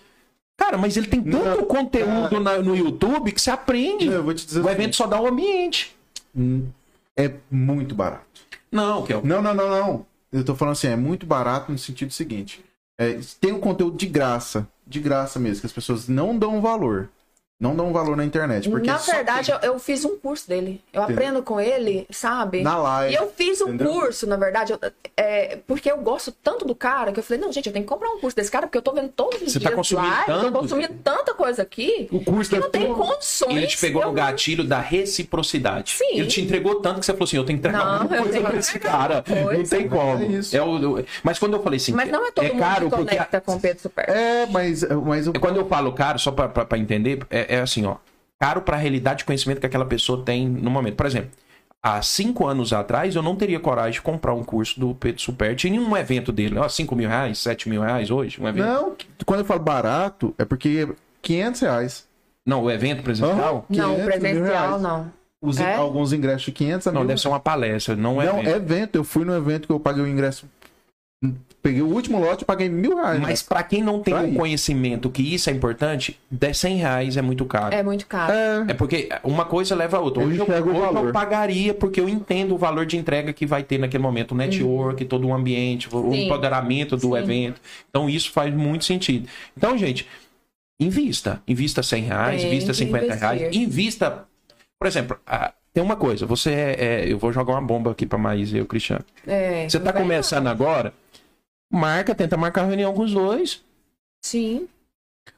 [0.57, 4.05] Cara, mas ele tem tanto Não, conteúdo na- no YouTube que você aprende.
[4.05, 5.93] Não, eu vou te dizer o o evento só dá o ambiente.
[7.17, 8.23] É muito barato.
[8.71, 10.05] Não, que é o Não, não, não, não.
[10.31, 12.63] Eu tô falando assim, é muito barato no sentido seguinte.
[12.97, 14.67] É, tem um conteúdo de graça.
[14.88, 17.09] De graça mesmo, que as pessoas não dão valor.
[17.57, 18.69] Não dão valor na internet.
[18.69, 20.81] Porque Na verdade, eu, eu fiz um curso dele.
[20.91, 21.15] Eu Entendeu?
[21.23, 22.61] aprendo com ele, sabe?
[22.61, 23.93] Na live, E eu fiz um entendeu?
[23.93, 24.79] curso, na verdade, eu-
[25.15, 27.89] é, porque eu gosto tanto do cara que eu falei, não, gente, eu tenho que
[27.89, 30.05] comprar um curso desse cara, porque eu tô vendo todos os Você tá dias consumindo
[30.09, 30.51] live, eu tanto?
[30.51, 33.55] tô consumindo tanta coisa aqui O curso que deve não tem um- condições.
[33.55, 35.93] Ele te pegou eu no gatilho da reciprocidade.
[35.93, 36.17] Sim.
[36.19, 38.23] Ele te entregou tanto que você falou assim: eu tenho que entregar Não, alguma eu
[38.23, 39.17] coisa pra esse cara.
[39.19, 39.77] alguma Não coisa.
[39.77, 40.23] tem como.
[40.23, 40.57] É isso.
[40.57, 42.95] É o, mas quando eu falei assim, Mas não é todo é mundo caro que
[42.97, 43.15] porque.
[43.15, 44.11] conecta com o Pedro Superti.
[44.11, 47.44] É, mas, mas o É Quando eu falo caro, só pra, pra, pra entender, é,
[47.47, 47.95] é assim, ó.
[48.39, 50.95] Caro pra realidade de conhecimento que aquela pessoa tem no momento.
[50.95, 51.29] Por exemplo,
[51.81, 55.67] há cinco anos atrás, eu não teria coragem de comprar um curso do Pedro Superti
[55.69, 56.57] em um evento dele.
[56.59, 58.65] Ó, 5 mil reais, 7 mil reais hoje, um evento.
[58.67, 60.87] Não, quando eu falo barato, é porque
[61.21, 62.07] 500 reais.
[62.45, 63.65] Não, o evento presencial?
[63.69, 65.11] Não, 500 mil presencial não.
[65.41, 65.75] Os- É?
[65.75, 67.07] Alguns ingressos de 500 a Não, mil.
[67.07, 68.55] deve ser uma palestra, não é Não, evento.
[68.55, 68.95] evento.
[68.95, 70.45] Eu fui no evento que eu paguei o ingresso.
[71.66, 73.20] Peguei o último lote e paguei mil reais.
[73.20, 74.36] Mas pra quem não tem Pra o ir.
[74.36, 77.74] conhecimento que isso é importante, 10 100 reais é muito caro.
[77.74, 78.32] É muito caro.
[78.32, 80.22] É, É porque uma coisa leva a outra.
[80.22, 83.47] Eu Hoje, eu, o hoje eu pagaria porque eu entendo o valor de entrega que
[83.47, 86.26] vai ter naquele momento, o network, todo o ambiente, o Sim.
[86.26, 87.18] empoderamento do Sim.
[87.18, 87.59] evento.
[87.89, 89.28] Então isso faz muito sentido.
[89.57, 90.05] Então, gente,
[90.80, 91.41] invista.
[91.47, 93.41] Invista 100 reais, Tem invista que 50 reais.
[93.41, 93.61] investir.
[93.63, 94.24] Invista.
[94.80, 96.26] Por exemplo, ah, tem uma coisa.
[96.26, 99.03] Você é, é- Eu vou jogar uma bomba aqui pra Maísa e o Cristiano.
[99.26, 100.93] É, Você tá começando agora,
[101.72, 103.61] marca, tenta marcar reunião com os dois.
[104.22, 104.68] Sim.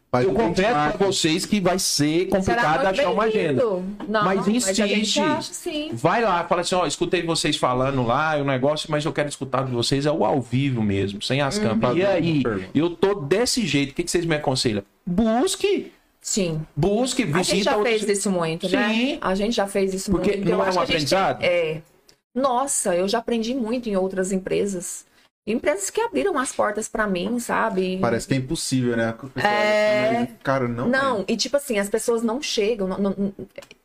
[0.10, 3.62] faz Eu confesso pra vocês que vai ser complicado achar uma agenda.
[4.08, 5.20] Não, Mas a gente insiste.
[5.20, 5.90] acha, sim.
[5.94, 9.66] Vai lá, fala assim, ó, escutei vocês falando lá, o negócio, mas eu quero escutar
[9.66, 11.98] de vocês, é o ao vivo mesmo, sem as câmeras.
[11.98, 14.84] E aí, eu tô desse jeito, o que, que vocês me aconselham?
[15.06, 16.62] Busque, Sim.
[16.76, 18.90] busque, A gente visita já outros- fez isso muito, né?
[18.94, 19.18] Sim.
[19.22, 20.46] A gente já fez isso Porque muito.
[20.50, 21.44] não Eu é acho um gente- aprendizado?
[21.44, 21.82] É.
[22.34, 25.06] Nossa, eu já aprendi muito em outras empresas.
[25.48, 27.98] Empresas que abriram as portas pra mim, sabe?
[28.02, 29.16] Parece que é impossível, né?
[29.38, 30.10] É.
[30.24, 30.90] assim, Cara, não.
[30.90, 32.86] Não, e tipo assim, as pessoas não chegam.
[32.88, 33.34] não- não-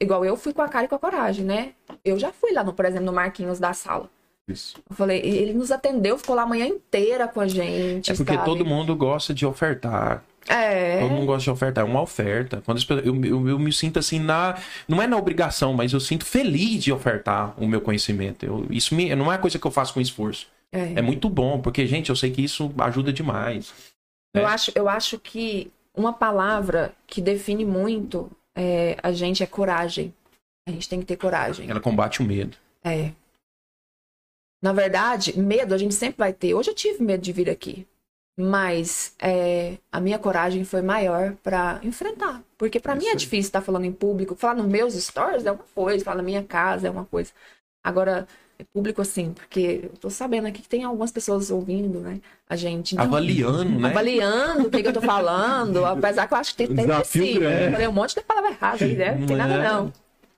[0.00, 1.70] igual eu fui com a cara e com a coragem, né?
[2.04, 4.10] Eu já fui lá, no, por exemplo, no Marquinhos da sala.
[4.48, 4.74] é isso.
[4.90, 8.10] Eu falei, ele nos atendeu, ficou lá a manhã inteira com a gente.
[8.10, 8.44] É porque sabe?
[8.44, 10.24] todo mundo gosta de ofertar.
[10.48, 10.98] É.
[10.98, 11.84] Todo mundo gosta de ofertar.
[11.84, 12.60] É uma oferta.
[12.66, 14.56] Quando pessoas- eu, eu, eu me sinto assim na.
[14.88, 18.44] Não é na obrigação, mas eu sinto feliz de ofertar o meu conhecimento.
[18.44, 20.48] Eu, isso me, não é coisa que eu faço com esforço.
[20.72, 20.94] É.
[20.94, 23.72] É muito bom, porque, gente, eu sei que isso ajuda demais.
[24.34, 24.44] Eu, É.
[24.46, 30.14] acho, eu acho que uma palavra que define muito é, a gente é coragem.
[30.66, 31.68] A gente tem que ter coragem.
[31.70, 32.56] Ela combate o medo.
[32.84, 33.12] É.
[34.62, 36.54] Na verdade, medo a gente sempre vai ter.
[36.54, 37.86] Hoje eu tive medo de vir aqui.
[38.38, 42.42] Mas é, a minha coragem foi maior pra enfrentar.
[42.56, 43.18] Porque pra mim é Isso aí.
[43.18, 44.34] difícil estar falando em público.
[44.36, 47.30] Falar nos meus stories é uma coisa, falar na minha casa é uma coisa.
[47.84, 48.26] Agora, é
[48.64, 52.20] público assim, porque eu tô sabendo aqui que tem algumas pessoas ouvindo, né?
[52.48, 52.92] A gente.
[52.94, 53.88] Então, Avaliando, né?
[53.90, 57.02] avaliando o que, que eu tô falando, apesar que eu acho que tem, tem grande.
[57.42, 59.16] Eu falei um monte de palavra errada aí, né?
[59.18, 59.68] Não tem nada É.
[59.68, 59.92] não.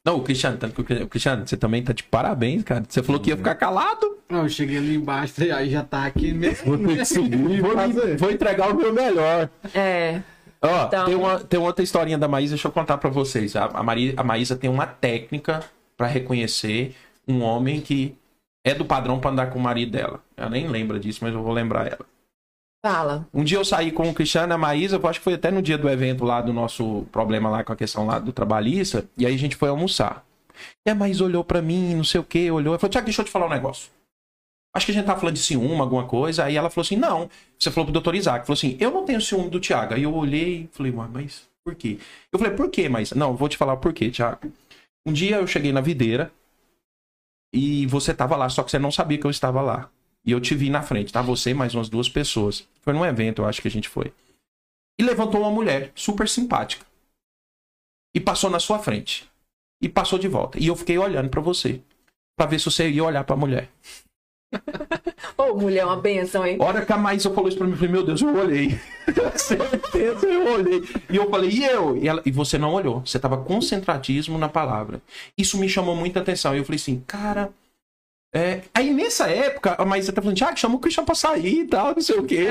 [0.04, 2.84] Não, o Cristiano, tanto que o Cri- o Cristiano, você também tá de parabéns, cara.
[2.86, 4.18] Você falou que ia ficar calado.
[4.28, 6.76] Não, eu cheguei ali embaixo, aí já tá aqui mesmo.
[6.76, 7.72] Vou ter que subir Vou,
[8.18, 9.48] vou entregar o meu melhor.
[9.74, 10.20] É.
[10.60, 13.56] Ó, Então- tem, uma, tem outra historinha da Maísa, deixa eu contar pra vocês.
[13.56, 15.62] A, a, Mari- a Maísa tem uma técnica
[15.96, 16.94] pra reconhecer
[17.26, 18.16] um homem que
[18.64, 20.22] é do padrão pra andar com o marido dela.
[20.36, 22.06] Ela nem lembra disso, mas eu vou lembrar ela.
[22.84, 23.26] Fala.
[23.32, 25.50] Um dia eu saí com o Cristiano e a Maísa, eu acho que foi até
[25.50, 29.06] no dia do evento lá do nosso problema lá com a questão lá do trabalhista,
[29.16, 30.24] e aí a gente foi almoçar.
[30.86, 33.22] E a Maísa olhou pra mim, não sei o que, olhou, e falou, Tiago, deixa
[33.22, 33.90] eu te falar um negócio.
[34.74, 37.30] Acho que a gente tá falando de ciúme, alguma coisa, aí ela falou assim, não.
[37.58, 39.94] Você falou pro doutor Isaac, falou assim, eu não tenho ciúme do Tiago.
[39.94, 41.98] Aí eu olhei e falei, "Ué, mas por quê?
[42.32, 44.52] Eu falei, por quê, mas Não, vou te falar o porquê, Tiago.
[45.06, 46.30] Um dia eu cheguei na videira
[47.54, 49.88] e você tava lá, só que você não sabia que eu estava lá.
[50.26, 51.22] E eu te vi na frente, tá?
[51.22, 52.66] Você e mais umas duas pessoas.
[52.80, 54.12] Foi num evento, eu acho que a gente foi.
[54.98, 56.84] E levantou uma mulher super simpática.
[58.12, 59.30] E passou na sua frente.
[59.80, 60.58] E passou de volta.
[60.58, 61.80] E eu fiquei olhando pra você.
[62.36, 63.70] Pra ver se você ia olhar pra mulher.
[65.36, 66.56] Ô, mulher, é uma benção, hein?
[66.60, 68.78] Hora que a Maísa falou isso pra mim, eu falei, meu Deus, eu olhei.
[69.36, 70.82] Certeza, eu olhei.
[71.10, 71.96] E eu falei, e eu?
[71.96, 73.00] E, ela- e você não olhou.
[73.04, 75.00] Você tava concentradíssimo na palavra.
[75.36, 76.54] Isso me chamou muita atenção.
[76.54, 77.50] E eu falei assim, cara.
[78.34, 81.66] é, Aí nessa época, a Maísa tá falando, Tiago, chama o Cristiano pra sair e
[81.66, 82.48] tal, não sei o quê.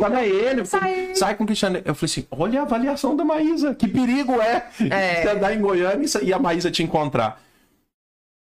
[0.00, 0.60] Olha ele.
[0.62, 1.34] eu falei, Sai.
[1.36, 1.76] Com o Cristiano.
[1.84, 3.74] Eu falei assim, olha a avaliação da Maísa.
[3.74, 5.22] Que perigo é, É.
[5.22, 7.40] você andar em Goiânia e a Maísa te encontrar.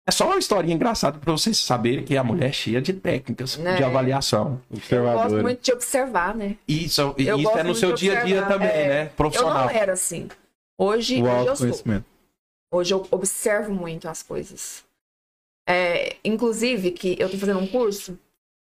[0.05, 3.57] É só uma historinha engraçada pra vocês saberem que a mulher é cheia de técnicas
[3.57, 3.75] É.
[3.77, 4.61] de avaliação.
[4.91, 6.57] Eu gosto muito de observar, né?
[6.67, 8.87] Isso, Eu isso é no seu dia a dia também, É.
[8.89, 9.05] né?
[9.05, 9.63] Eu Profissional.
[9.65, 10.27] não era assim.
[10.77, 12.03] Hoje, O hoje eu sou.
[12.71, 14.83] Hoje eu observo muito as coisas.
[15.69, 18.13] É, inclusive, que eu tô fazendo um curso,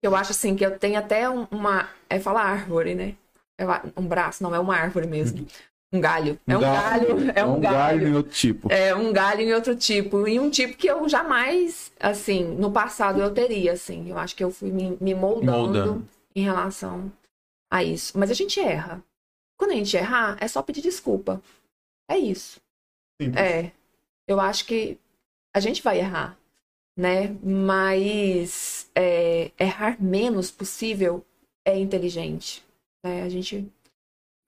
[0.01, 1.87] que eu acho assim, que eu tenho até um- uma.
[2.09, 3.13] É falar árvore, né?
[3.57, 3.65] É
[3.95, 5.45] um braço, não, é uma árvore mesmo.
[5.91, 6.39] Um galho.
[6.45, 7.17] É um galho.
[7.35, 8.07] É um galho.
[8.07, 8.71] em outro tipo.
[8.71, 10.27] É um galho em outro tipo.
[10.27, 14.09] E um tipo que eu jamais, assim, no passado eu teria, assim.
[14.09, 16.07] Eu acho que eu fui me, me moldando Moldando.
[16.35, 17.11] em relação
[17.71, 18.17] a isso.
[18.17, 19.03] Mas a gente erra.
[19.57, 21.41] Quando a gente errar, é só pedir desculpa.
[22.09, 22.61] É isso.
[23.21, 23.43] Simples.
[23.43, 23.71] É.
[24.27, 24.97] Eu acho que
[25.53, 26.37] a gente vai errar,
[26.95, 27.35] né?
[27.43, 31.25] Mas é, errar menos possível
[31.65, 32.63] é inteligente.
[33.03, 33.23] Né?
[33.23, 33.67] A gente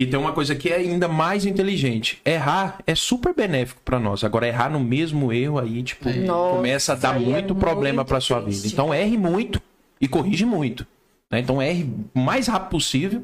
[0.01, 2.19] E tem uma coisa que é ainda mais inteligente.
[2.25, 4.23] Errar é super benéfico pra nós.
[4.23, 8.07] Agora, errar no mesmo erro aí, tipo, Nossa, começa a dar é muito problema muito
[8.07, 8.65] pra sua vida.
[8.65, 9.61] Então, erre muito
[10.01, 10.87] e corrige muito.
[11.31, 11.39] né?
[11.39, 11.83] Então, erre
[12.15, 13.23] o mais rápido possível,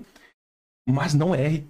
[0.88, 1.66] mas não erre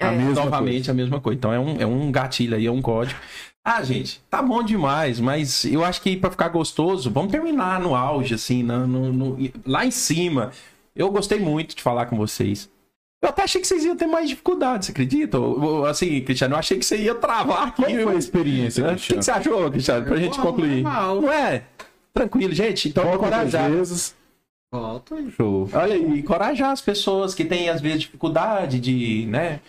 [0.00, 0.08] É.
[0.12, 1.36] mesma novamente a mesma coisa.
[1.36, 3.18] Então, é um, é um gatilho aí, é um código.
[3.64, 7.94] Ah, gente, tá bom demais, mas eu acho que pra ficar gostoso, vamos terminar no
[7.94, 10.52] auge, assim, na- no- no- lá em cima.
[10.94, 12.70] Eu gostei muito de falar com vocês.
[13.20, 15.38] Eu até achei que vocês iam ter mais dificuldade, você acredita?
[15.90, 17.82] Assim, Cristiano, eu achei que você ia travar aqui.
[17.82, 18.92] Foi a experiência, Né?
[18.92, 19.22] O que, Cristiano?
[19.22, 20.06] você achou, Cristiano?
[20.06, 20.82] Pra gente Bom, concluir.
[20.82, 21.20] normal.
[21.22, 21.64] Não é?
[22.14, 22.88] Tranquilo, gente.
[22.88, 23.70] Então, encorajar.
[23.70, 24.14] vezes.
[24.72, 25.30] Volta aí.
[25.32, 25.68] Show.
[25.72, 29.60] Olha aí, encorajar as pessoas que têm, às vezes, dificuldade de, né?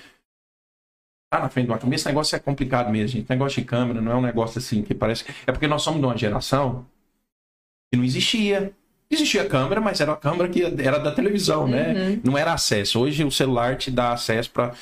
[1.32, 1.96] Tá na frente de uma câmera.
[1.96, 3.30] Esse negócio é complicado mesmo, gente.
[3.30, 5.26] Negócio de câmera não é um negócio assim que parece.
[5.48, 6.86] É porque nós somos de uma geração
[7.92, 8.74] que não existia.
[9.12, 12.20] Existia câmera, mas era a câmera que era da televisão, né?
[12.24, 13.00] Não era acesso.
[13.00, 14.74] Hoje o celular te dá acesso para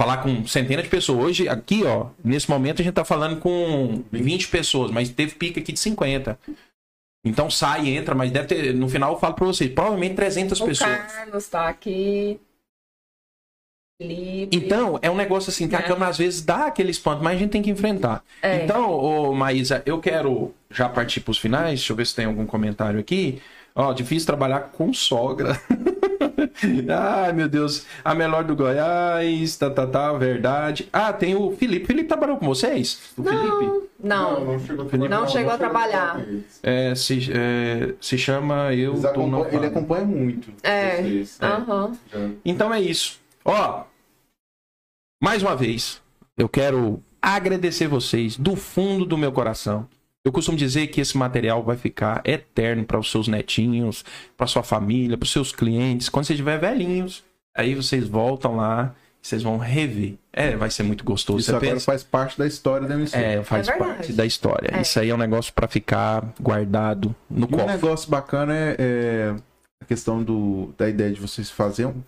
[0.00, 1.22] falar com centenas de pessoas.
[1.24, 5.60] Hoje, aqui, ó, nesse momento a gente tá falando com 20 pessoas, mas teve pica
[5.60, 6.38] aqui de 50.
[7.24, 8.74] Então sai, entra, mas deve ter.
[8.74, 11.12] No final eu falo pra vocês, provavelmente 300 O pessoas.
[11.12, 12.40] Carlos tá aqui.
[14.00, 14.56] Felipe.
[14.56, 15.82] Então, é um negócio assim que a É.
[15.82, 18.24] câmera às vezes dá aquele espanto, mas a gente tem que enfrentar.
[18.42, 18.64] É.
[18.64, 21.80] Então, ô, Maísa, eu quero já partir pros finais.
[21.80, 23.40] Deixa eu ver se tem algum comentário aqui.
[23.74, 25.58] Ó, difícil trabalhar com sogra.
[26.88, 27.86] Ai, meu Deus.
[28.04, 30.88] A melhor do Goiás, tá, tá, tá, verdade.
[30.92, 31.86] Ah, tem o Felipe.
[31.86, 33.12] Felipe trabalhou com vocês?
[33.16, 33.88] O Felipe?
[34.02, 36.20] Não, chegou Não chegou a trabalhar.
[36.62, 40.52] É, se, é, se chama Eu Eles Tô Não ele acompanha muito.
[40.62, 41.02] É.
[41.02, 41.38] vocês.
[41.40, 41.92] aham.
[42.12, 42.28] Já.
[42.44, 43.20] Então é isso.
[43.44, 43.84] Ó,
[45.22, 46.02] mais uma vez,
[46.36, 49.88] eu quero agradecer vocês do fundo do meu coração.
[50.24, 54.04] Eu costumo dizer que esse material vai ficar eterno para os seus netinhos,
[54.36, 56.08] para sua família, para os seus clientes.
[56.08, 57.24] Quando você tiver velhinhos,
[57.56, 60.14] aí vocês voltam lá, vocês vão rever.
[60.32, 61.40] É, vai ser muito gostoso.
[61.40, 61.84] Isso Você agora pensa?
[61.86, 63.22] faz parte da história da emissora.
[63.22, 64.70] É, faz É parte da história.
[64.72, 64.80] É.
[64.82, 67.66] Isso aí é um negócio para ficar guardado no E um cofre.
[67.66, 69.34] negócio bacana é, é
[69.80, 72.00] a questão do, da ideia de vocês fazer um,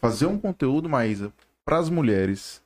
[0.00, 1.30] fazer um conteúdo, Maísa,
[1.66, 2.62] para as mulheres,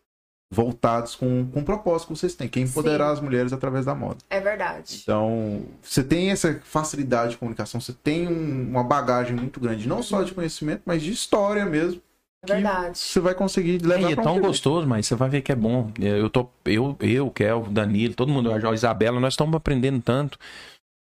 [0.55, 3.13] voltados com, com o propósito que vocês têm, que é empoderar Sim.
[3.15, 4.19] as mulheres através da moda.
[4.29, 5.01] É verdade.
[5.03, 10.03] Então, você tem essa facilidade de comunicação, você tem um- uma bagagem muito grande, não
[10.03, 12.03] só de conhecimento, mas de história mesmo.
[12.47, 12.99] É verdade.
[12.99, 15.91] Você vai conseguir levar É, é tão gostoso, mas você vai ver que é bom.
[15.99, 20.39] Eu tô, eu, eu, Kel, Danilo, todo mundo, a Isabela, nós estamos aprendendo tanto.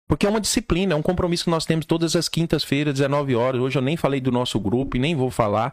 [0.08, 3.60] Porque é uma disciplina, é um compromisso que nós temos todas as quintas-feiras, 19 horas.
[3.60, 5.72] Hoje eu nem falei do nosso grupo e nem vou falar,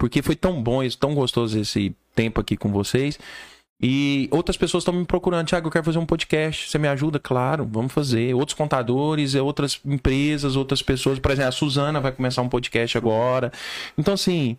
[0.00, 3.18] porque foi tão bom, tão gostoso esse tempo aqui com vocês.
[3.82, 7.18] E outras pessoas estão me procurando, Thiago, eu quero fazer um podcast, você me ajuda?
[7.18, 8.34] Claro, vamos fazer.
[8.34, 11.18] Outros contadores, é, outras empresas, outras pessoas.
[11.18, 13.52] Por exemplo, a Suzana vai começar um podcast agora.
[13.98, 14.56] Então, assim,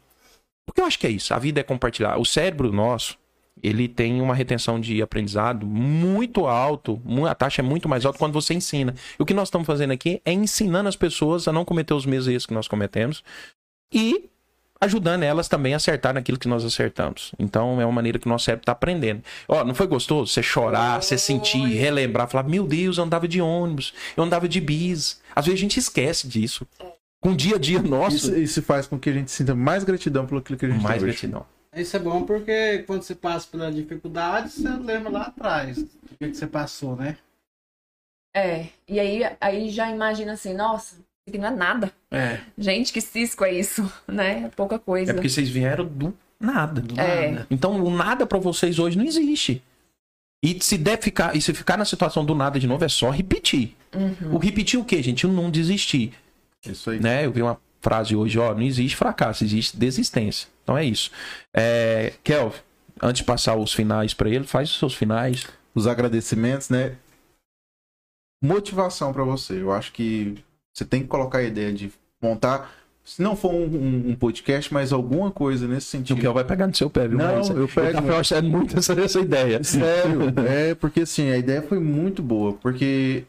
[0.64, 1.34] porque eu acho que é isso.
[1.34, 2.20] A vida é compartilhar.
[2.20, 3.18] O cérebro nosso,
[3.64, 7.02] ele tem uma retenção de aprendizado muito alto.
[7.28, 8.94] A taxa é muito mais alta quando você ensina.
[9.20, 12.06] E o que nós estamos fazendo aqui é ensinando as pessoas a não cometer os
[12.06, 13.24] mesmos erros que nós cometemos
[13.92, 14.30] e
[14.82, 17.32] ajudando elas também a acertar naquilo que nós acertamos.
[17.38, 19.24] Então é uma maneira que o nosso cérebro está aprendendo.
[19.48, 23.40] Ó, não foi gostoso você chorar, você sentir, relembrar, falar: "Meu Deus, eu andava de
[23.40, 25.22] ônibus, eu andava de bis".
[25.36, 26.68] Às vezes a gente esquece disso.
[27.22, 29.84] Com o dia a dia nosso, Isso, isso faz com que a gente sinta mais
[29.84, 31.12] gratidão pelo aquilo que a gente mais hoje.
[31.12, 31.46] gratidão.
[31.74, 35.88] Isso é bom porque quando você passa pela dificuldade, você lembra lá atrás o
[36.20, 37.16] que, que você passou, né?
[38.36, 38.68] É.
[38.88, 40.98] E aí, aí já imagina assim, nossa,
[41.32, 41.92] aqui não é nada.
[42.12, 42.40] É.
[42.58, 44.44] Gente, que cisco é isso, né?
[44.46, 45.12] É pouca coisa.
[45.12, 46.82] É porque vocês vieram do nada.
[46.82, 47.32] Do É.
[47.32, 47.48] nada.
[47.50, 49.62] Então, o nada pra vocês hoje não existe.
[50.44, 53.10] E se der ficar, e se ficar na situação do nada de novo, é só
[53.12, 53.76] repetir.
[53.96, 54.36] Uhum.
[54.36, 55.26] O repetir o quê, gente?
[55.28, 56.14] O não desistir.
[56.66, 57.00] Isso aí.
[57.00, 57.26] Né?
[57.26, 60.48] Eu vi uma frase hoje, ó, não existe fracasso, existe desistência.
[60.64, 61.12] Então é isso.
[61.56, 62.58] É, Kelvin,
[63.02, 65.46] antes de passar os finais pra ele, faz os seus finais.
[65.76, 66.96] Os agradecimentos, né?
[68.44, 69.62] Motivação pra você.
[69.62, 70.44] Eu acho que
[70.74, 71.92] você tem que colocar a ideia de
[72.22, 72.72] montar,
[73.04, 76.20] se não for um, um- um podcast, mas alguma coisa nesse O sentido.
[76.22, 77.18] Kelvin vai pegar no seu pé, viu?
[77.18, 77.94] Não, Mas eu pego.
[77.94, 79.64] tava achando muito essa, essa ideia.
[79.64, 83.24] Sério, é porque assim, a ideia foi muito boa, porque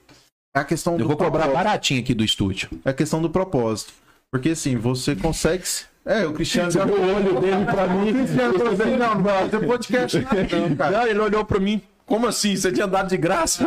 [0.55, 2.69] a questão Eu do vou cobrar baratinho aqui do estúdio.
[2.85, 3.93] é a questão do propósito.
[4.31, 5.67] Porque assim, você consegue.
[5.67, 8.11] se- É, o Cristiano já o olho dele pra mim.
[8.13, 10.91] O Cristiano falou assim, não, não vai ter podcast não, cara.
[10.99, 11.81] Não, ele olhou pra mim.
[12.07, 12.55] Como assim?
[12.57, 13.65] Você tinha dado de graça?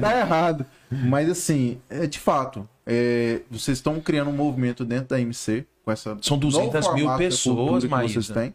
[0.00, 0.66] tá errado.
[0.90, 5.92] Mas assim, é, de fato, é, vocês estão criando um movimento dentro da MC com
[5.92, 6.18] essa.
[6.20, 8.14] São novo 200 mil pessoas, Maísa.
[8.14, 8.54] vocês têm.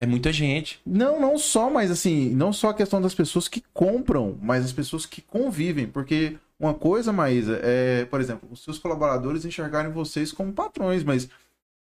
[0.00, 0.80] É muita gente.
[0.84, 4.72] Não, não só, mas assim, não só a questão das pessoas que compram, mas as
[4.72, 5.86] pessoas que convivem.
[5.86, 11.28] Porque uma coisa, Maísa, é, por exemplo, os seus colaboradores enxergarem vocês como patrões, mas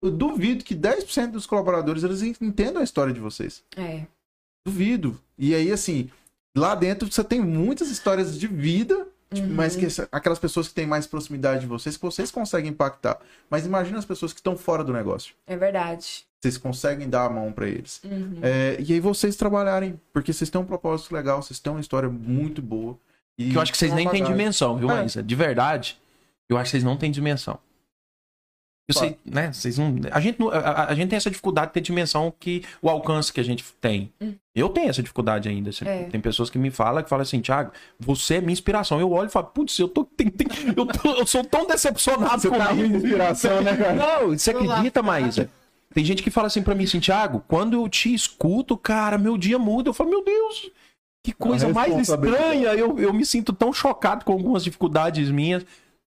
[0.00, 3.64] eu duvido que 10% dos colaboradores eles entendam a história de vocês.
[3.76, 4.06] É.
[4.64, 5.20] Duvido.
[5.36, 6.08] E aí, assim,
[6.56, 9.54] lá dentro você tem muitas histórias de vida, tipo, Uhum.
[9.54, 13.18] mas que essa- aquelas pessoas que têm mais proximidade de vocês, que vocês conseguem impactar.
[13.50, 15.34] Mas imagina as pessoas que estão fora do negócio.
[15.46, 16.24] É verdade.
[16.40, 18.00] Vocês conseguem dar a mão pra eles.
[18.04, 18.38] Uhum.
[18.42, 22.08] É, e aí vocês trabalharem, porque vocês têm um propósito legal, vocês têm uma história
[22.08, 22.96] muito boa.
[23.36, 24.94] E Que eu acho que vocês nem têm dimensão, viu, É.
[24.94, 25.22] Maísa?
[25.22, 25.96] De verdade,
[26.48, 27.58] eu acho que vocês não têm dimensão.
[28.88, 29.52] Eu sei, né?
[29.52, 32.88] Vocês não, a, gente, não- a, gente tem essa dificuldade de ter dimensão que o
[32.88, 34.10] alcance que a gente tem.
[34.18, 34.32] Hum.
[34.54, 35.68] Eu tenho essa dificuldade ainda.
[35.68, 35.86] assim.
[35.86, 36.04] É.
[36.04, 37.70] Tem pessoas que me falam, que falam assim, Thiago,
[38.00, 38.98] você é minha inspiração.
[38.98, 42.40] Eu olho e falo, putz, eu, tô, tem- tem- eu, tô- eu sou tão decepcionado
[42.40, 42.82] Você tá comigo.
[42.86, 43.92] rindo de inspiração, né, cara?
[43.94, 44.62] Não, você lá.
[44.72, 45.50] acredita, Maísa?
[45.92, 49.36] Tem gente que fala assim pra mim, assim, Thiago, quando eu te escuto, cara, meu
[49.36, 49.90] dia muda.
[49.90, 50.70] Eu falo, meu Deus,
[51.24, 52.68] que coisa mais estranha.
[52.74, 55.64] Eu, eu me sinto tão chocado com algumas dificuldades minhas,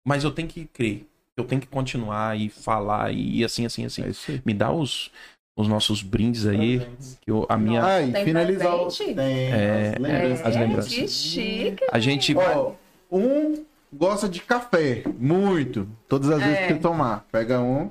[0.06, 1.06] mas eu tenho que crer.
[1.40, 4.02] Eu tenho que continuar e falar e assim, assim, assim.
[4.02, 4.40] É.
[4.44, 5.10] Me dá os,
[5.56, 6.80] os nossos brindes aí,
[7.20, 7.84] que eu- a minha...
[7.84, 8.88] Ah, e Tem finalizar o...
[8.88, 10.46] Tem É, as lembranças.
[10.46, 10.92] as lembranças.
[10.94, 11.84] Que chique.
[11.90, 12.36] A gente...
[12.36, 12.72] Ó,
[13.10, 15.88] um gosta de café, muito.
[16.08, 16.66] Todas as vezes É.
[16.68, 17.26] que ele tomar.
[17.32, 17.90] Pega um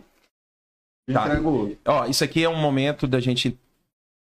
[1.11, 1.25] Tá.
[1.25, 1.77] entrega o outro.
[1.85, 3.57] Ó, isso aqui é um momento da gente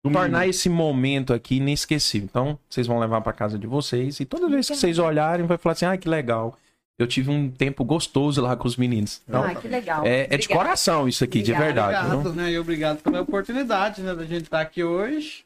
[0.01, 2.25] tornar esse momento aqui inesquecível.
[2.29, 5.57] Então, vocês vão levar pra casa de vocês e toda vez que vocês olharem, vai
[5.57, 6.57] falar assim: ah, que legal.
[6.99, 9.21] Eu tive um tempo gostoso lá com os meninos.
[9.27, 10.05] Então, Ai, que legal.
[10.05, 12.05] é, é de coração isso aqui, de verdade.
[12.05, 12.51] Obrigado, né?
[12.51, 14.13] E obrigado pela oportunidade, né?
[14.13, 15.45] Da gente estar aqui hoje.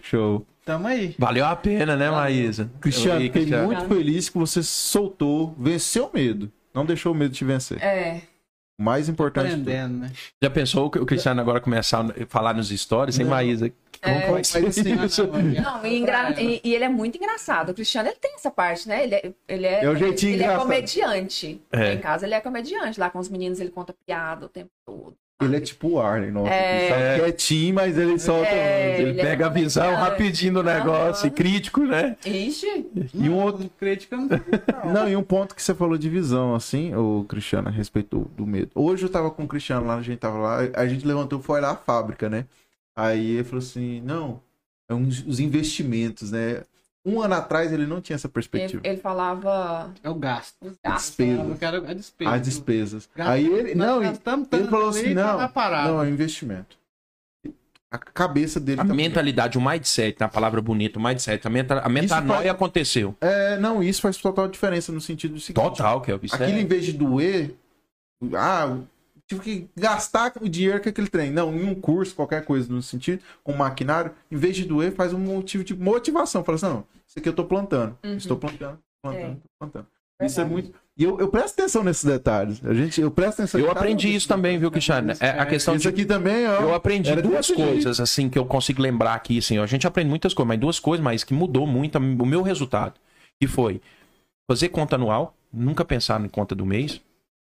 [0.00, 0.46] Show.
[0.64, 1.14] Tamo aí.
[1.18, 2.70] Valeu a pena, né, Maísa?
[2.80, 3.66] Cristiano, fiquei Cristiano.
[3.66, 6.50] muito feliz que você soltou, venceu o medo.
[6.72, 7.82] Não deixou o medo te vencer.
[7.82, 8.22] É.
[8.80, 9.48] O mais importante.
[9.52, 10.10] Aprendendo, né?
[10.42, 13.30] Já pensou que o Cristiano agora começar a falar nos stories, hein, Não.
[13.30, 13.70] Maísa?
[14.02, 14.20] Como É.
[14.22, 15.26] que vai ser assim, isso?
[15.26, 17.68] Não, e, engra- e- e ele é muito engraçado.
[17.68, 19.04] O Cristiano, ele tem essa parte, né?
[19.04, 21.60] Ele é, ele é, É o jeitinho ele é comediante.
[21.70, 21.92] É.
[21.92, 22.98] Em casa, ele é comediante.
[22.98, 25.14] Lá com os meninos, ele conta piada o tempo todo.
[25.40, 26.52] Ele é tipo o Arlen, nossa.
[26.52, 26.80] É.
[26.82, 28.48] Ele tá quietinho, mas ele solta.
[28.48, 29.00] É.
[29.00, 31.34] Ele Ele é pega a visão rapidinho do negócio, Aham.
[31.34, 32.16] crítico, né?
[32.24, 33.62] Ixi, E um outro.
[33.62, 34.28] Não, crítica não
[34.84, 34.92] não.
[34.92, 38.24] Não, e um ponto que você falou de visão, assim, o Cristiano, a respeito do,
[38.36, 38.70] do medo.
[38.74, 41.60] Hoje eu tava com o Cristiano lá, a gente tava lá, a gente levantou, foi
[41.60, 42.44] lá a fábrica, né?
[42.94, 44.40] Aí ele falou assim: não,
[44.88, 46.62] é uns, os investimentos, né?
[47.04, 48.82] Um ano atrás ele não tinha essa ele, perspectiva.
[48.84, 50.54] ele falava É o gasto.
[50.60, 51.16] os gastos.
[51.16, 51.42] Despesa.
[51.42, 52.30] Eu quero a despesa.
[52.30, 53.08] As despesas.
[53.16, 53.74] Gasta- Aí ele.
[53.74, 55.88] Nós Não, gastamos ele falou assim: que não, parar.
[55.88, 56.78] não, é investimento.
[57.92, 61.80] A cabeça dele A tá- mentalidade, o mindset, a palavra bonita, o mindset, a, menta,
[61.80, 63.16] a metanoia faz- aconteceu.
[63.20, 65.60] É, não, isso faz total diferença no sentido do seguinte.
[65.64, 66.26] Total, Kelvin.
[66.26, 66.60] Isso Aquilo é...
[66.60, 67.52] em vez de doer,
[68.36, 68.76] ah,
[69.30, 71.30] tive que gastar o dinheiro que aquele trem.
[71.30, 75.12] Não, em um curso, qualquer coisa no sentido, com maquinário, em vez de doer, faz
[75.12, 76.42] um motivo de motivação.
[76.42, 77.96] Fala assim, não, isso aqui eu tô plantando.
[78.04, 78.16] Uhum.
[78.16, 79.36] Estou plantando, plantando, É.
[79.58, 79.86] plantando.
[80.22, 80.52] Isso é Verdade.
[80.52, 80.78] muito.
[80.98, 82.60] E eu, eu presto atenção nesses detalhes.
[82.62, 83.58] A gente, eu presto atenção.
[83.58, 85.12] Eu aprendi isso também, viu, Cristiano?
[85.18, 86.60] É a questão Isso de aqui também, ó.
[86.60, 87.62] Eu aprendi duas jeito.
[87.62, 89.62] coisas, assim, que eu consigo lembrar aqui, assim, ó.
[89.62, 92.94] A gente aprende muitas coisas, mas duas coisas, mas que mudou muito o meu resultado.
[93.40, 93.80] Que foi
[94.50, 97.00] fazer conta anual, nunca pensar em conta do mês.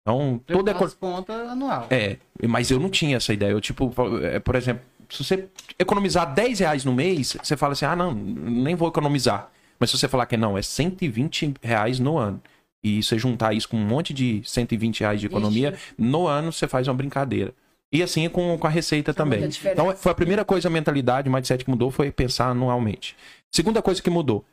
[0.09, 1.87] Então, Eu toda faço conta anual.
[1.91, 3.51] É, mas eu não tinha essa ideia.
[3.51, 3.93] Eu, tipo,
[4.23, 5.49] é, por exemplo, se você
[5.79, 9.51] economizar 10 reais no mês, você fala assim, ah, não, nem vou economizar.
[9.79, 12.41] Mas se você falar que não, é 120 reais no ano.
[12.83, 16.69] E você juntar isso com um monte de 120 reais de economia, no ano você
[16.69, 17.53] faz uma brincadeira.
[17.91, 19.39] E assim é com, com a receita também.
[19.39, 19.81] muita diferença.
[19.81, 23.17] Então, foi a primeira coisa, a mentalidade, o mindset que mudou foi pensar anualmente.
[23.51, 24.45] Segunda coisa que mudou,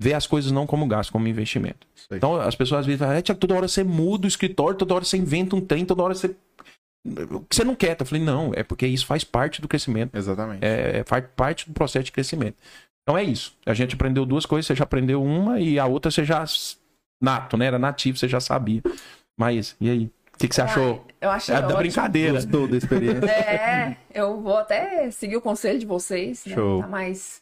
[0.00, 1.86] ver as coisas não como gasto, como investimento.
[2.10, 2.16] Aí.
[2.18, 4.94] Então, as pessoas às vezes falam, é, Tiago, toda hora você muda o escritório, toda
[4.94, 6.34] hora você inventa um trem, toda hora você...
[7.30, 7.96] O que você não quer?
[7.98, 10.14] Eu falei, não, é porque isso faz parte do crescimento.
[10.14, 10.64] Exatamente.
[10.64, 12.56] É, faz parte do processo de crescimento.
[13.02, 13.56] Então é isso.
[13.64, 16.44] A gente aprendeu duas coisas, você já aprendeu uma e a outra você já
[17.22, 17.66] nato, né?
[17.66, 18.82] Era nativo, você já sabia.
[19.38, 20.10] Mas, e aí?
[20.34, 21.04] O que, que você achou?
[21.08, 22.34] Ai, Eu achei É da brincadeira.
[22.34, 23.26] Gostou da experiência?
[23.30, 26.54] É, eu vou até seguir o conselho de vocês, né?
[26.54, 26.82] Show.
[26.82, 27.40] Tá mais.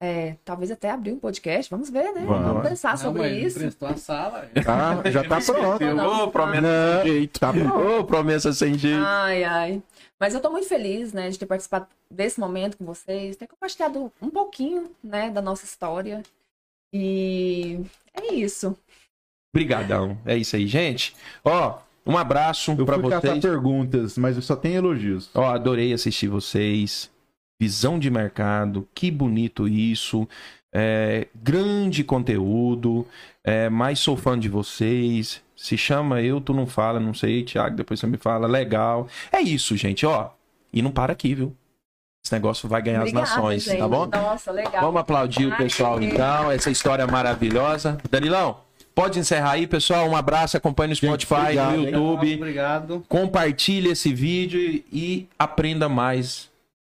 [0.00, 1.70] É, talvez até abrir um podcast.
[1.70, 2.24] Vamos ver, né?
[2.24, 2.46] Vamos.
[2.46, 3.58] Vamos pensar Não, sobre isso.
[3.84, 4.48] A sala.
[4.64, 5.84] Tá, já tá pronto.
[5.84, 7.40] Ô, promessa Não, sem jeito.
[7.40, 7.50] tá.
[7.50, 9.02] Ô, promessa sem jeito.
[9.04, 9.82] Ai, ai.
[10.18, 14.12] Mas eu tô muito feliz, né, de ter participado desse momento com vocês, ter compartilhado
[14.20, 16.22] um pouquinho, né, da nossa história.
[16.92, 17.80] E
[18.14, 18.76] é isso.
[19.54, 20.18] Obrigadão.
[20.26, 21.14] É isso aí, gente.
[21.44, 23.40] Ó, um abraço Eu fui caçar vocês.
[23.42, 25.30] perguntas, mas eu só tenho elogios.
[25.34, 27.10] Ó, adorei assistir vocês.
[27.60, 30.26] Visão de mercado, que bonito isso.
[30.72, 33.06] É, grande conteúdo.
[33.44, 35.42] É, mais sou fã de vocês.
[35.54, 38.46] Se chama eu, tu não fala, não sei, Thiago, depois você me fala.
[38.46, 39.06] Legal.
[39.30, 40.30] É isso, gente, ó.
[40.72, 41.54] E não para aqui, viu?
[42.24, 43.78] Esse negócio vai ganhar Obrigada, as nações, gente.
[43.78, 44.06] tá bom?
[44.06, 44.80] Nossa, legal.
[44.82, 47.98] Vamos aplaudir o Ai, pessoal que- então, essa história maravilhosa.
[48.10, 48.58] Danilão,
[48.92, 50.06] Pode encerrar aí, pessoal.
[50.08, 51.84] Um abraço, acompanhe no Spotify, obrigado, no?
[51.84, 52.34] YouTube.
[52.34, 53.04] Obrigado.
[53.08, 56.49] Compartilhe esse vídeo e aprenda mais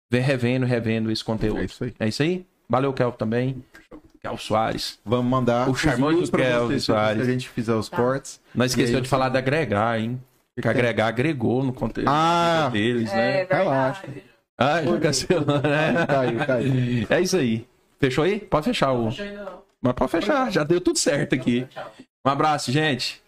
[0.10, 1.60] vê- revendo, revendo esse conteúdo.
[1.60, 1.94] É isso aí.
[2.00, 2.46] É isso aí?
[2.68, 3.64] Valeu, Kel, também.
[4.22, 5.00] Kel Soares.
[5.06, 6.18] Vamos mandar O os charmoso
[6.68, 7.24] vocês, Soares.
[7.24, 7.98] Se a gente fizer os Tá.
[7.98, 8.40] cortes.
[8.54, 10.22] Não esqueceu aí, de falar da agregar, hein?
[10.62, 12.70] Que agregar agregou no conteúdo Ah.
[12.72, 13.32] deles, É né?
[13.38, 13.64] verdade.
[13.64, 14.04] Relaxa.
[14.58, 16.06] Ah, cancelou, né?
[16.06, 17.08] Caiu, caiu.
[17.10, 17.66] É isso aí.
[17.98, 18.40] Fechou aí?
[18.42, 19.10] Pode fechar o.
[19.82, 21.66] Mas pode fechar, já deu tudo certo aqui.
[22.26, 23.22] Um abraço, gente.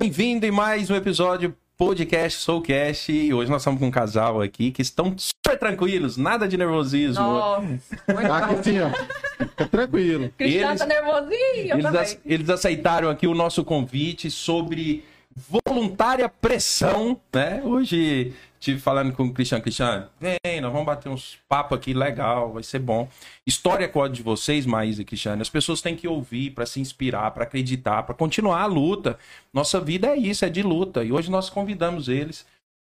[0.00, 3.10] Bem-vindo em mais um episódio podcast Soulcast.
[3.10, 7.20] E hoje nós estamos com um casal aqui que estão super tranquilos, nada de nervosismo.
[7.22, 7.66] Nossa,
[8.06, 8.58] Tá bom.
[8.60, 9.64] assim, ó.
[9.66, 10.30] Tranquilo.
[10.38, 17.60] Cristiano Eles- tá nervosinho, Eles, eles aceitaram aqui o nosso convite sobre voluntária pressão, né?
[17.64, 18.32] Hoje
[18.66, 22.64] tive falando com o Cristiano, Cristiano, vem, nós vamos bater uns papos aqui legal, vai
[22.64, 23.08] ser bom.
[23.46, 27.30] História qual de vocês, Maísa e Cristiano, as pessoas têm que ouvir para se inspirar,
[27.30, 29.18] para acreditar, para continuar a luta.
[29.52, 31.04] Nossa vida é isso, é de luta.
[31.04, 32.44] E hoje nós convidamos eles.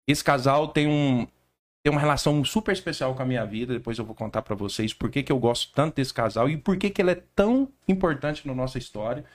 [0.05, 1.25] Esse casal tem um
[1.83, 3.73] tem uma relação super especial com a minha vida.
[3.73, 6.57] Depois eu vou contar pra vocês por que, que eu gosto tanto desse casal e
[6.57, 9.25] por que, que ele é tão importante na nossa história.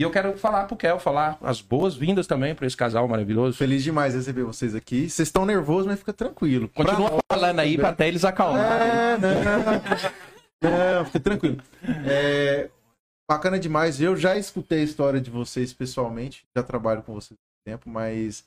[0.00, 3.58] E eu quero falar pro Kel, falar as boas-vindas também pra esse casal maravilhoso.
[3.58, 5.10] Feliz demais receber vocês aqui.
[5.10, 6.70] Vocês estão nervosos, mas fica tranquilo.
[6.70, 8.88] Continua Pra- falando aí pra até eles acalmarem.
[8.88, 9.18] É,
[10.62, 11.62] não, não, fica tranquilo.
[12.06, 12.70] É,
[13.30, 14.00] bacana demais.
[14.00, 18.42] Eu já escutei a história de vocês pessoalmente, já trabalho com vocês há tempo, mas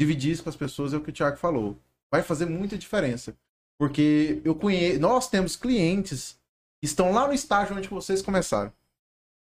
[0.00, 1.76] dividir isso com as pessoas é o que o Thiago falou.
[2.12, 3.36] Vai fazer muita diferença.
[3.78, 6.32] Porque eu conheço, nós temos clientes
[6.82, 8.72] que estão lá no estágio onde vocês começaram.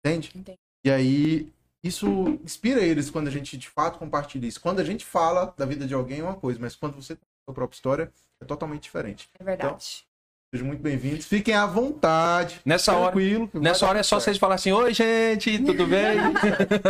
[0.02, 0.30] Entende?
[0.34, 0.58] Entendi.
[0.84, 1.48] E aí,
[1.82, 4.60] isso inspira eles quando a gente de fato compartilha isso.
[4.60, 7.22] Quando a gente fala da vida de alguém é uma coisa, mas quando você tem
[7.24, 9.28] a sua própria história, é totalmente diferente.
[9.38, 10.04] É verdade.
[10.52, 11.26] Sejam muito bem-vindos.
[11.26, 12.60] Fiquem à vontade.
[12.64, 13.50] Nessa hora, Tranquilo.
[13.52, 16.16] vai nessa hora é só vocês falarem assim: Oi, gente, tudo bem?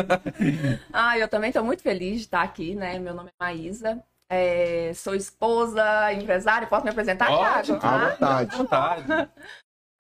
[0.92, 2.98] Ah, eu também estou muito feliz de estar aqui, né?
[2.98, 4.02] Meu nome é Maísa.
[4.28, 6.66] É, sou esposa, empresária.
[6.66, 7.86] Posso me apresentar, Pode, Thiago?
[7.86, 8.56] À Ah, vontade.
[8.56, 9.30] Vontade.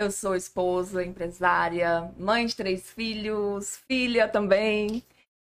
[0.00, 5.02] Eu sou esposa, empresária, mãe de três filhos, filha também.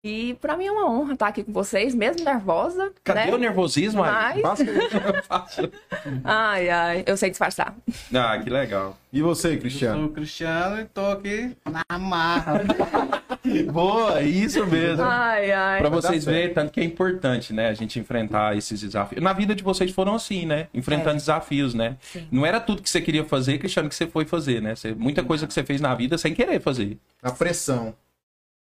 [0.03, 2.91] E pra mim é uma honra estar aqui com vocês, mesmo nervosa.
[3.03, 3.33] Cadê né?
[3.35, 4.41] o nervosismo aí?
[4.41, 4.59] Mas-
[6.25, 7.75] Ai, ai, eu sei disfarçar.
[8.11, 8.97] Ah, que legal.
[9.13, 10.05] E você, Eu sou Cristiano?
[10.07, 12.61] o Cristiano e tô aqui na marra.
[13.71, 15.03] Boa, isso mesmo.
[15.03, 15.79] Ai, ai.
[15.79, 17.69] Pra vocês verem, tanto que é importante, né?
[17.69, 19.21] A gente enfrentar esses desafios.
[19.21, 20.67] Na vida de vocês foram assim, né?
[20.73, 21.15] Enfrentando É.
[21.15, 21.97] desafios, né?
[22.01, 22.27] Sim.
[22.31, 24.75] Não era tudo que você queria fazer, Cristiano, que você foi fazer, né?
[24.75, 26.97] Você- muita coisa que você fez na vida sem querer fazer.
[27.23, 27.95] A pressão.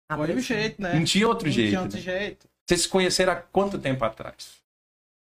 [0.09, 0.95] A Foi o jeito, né?
[0.95, 1.69] Não tinha outro Não jeito.
[1.71, 2.03] tinha outro né?
[2.03, 2.47] jeito.
[2.67, 4.63] Vocês se conheceram há quanto tempo atrás?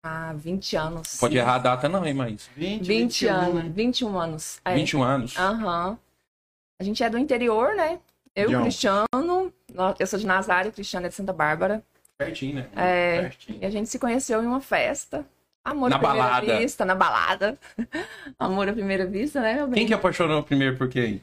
[0.07, 1.17] Há 20 anos.
[1.19, 2.49] Pode errar a data, não, hein, Maís?
[2.57, 3.73] 20, 20 21, anos, né?
[3.75, 4.61] 21 anos.
[4.65, 4.75] É.
[4.75, 5.37] 21 anos.
[5.39, 5.99] Aham.
[6.79, 7.99] A gente é do interior, né?
[8.35, 8.59] Eu e John.
[8.59, 9.53] o Cristiano.
[9.99, 11.83] Eu sou de Nazário, o Cristiano é de Santa Bárbara.
[12.19, 12.69] Pertinho, né?
[12.77, 13.21] É.
[13.23, 13.59] Pertinho.
[13.63, 15.25] E a gente se conheceu em uma festa.
[15.65, 16.59] Amor Na à primeira balada.
[16.59, 17.59] vista, na balada.
[18.39, 19.75] Amor à primeira vista, né, meu bem?
[19.79, 21.23] Quem que apaixonou primeiro por quem?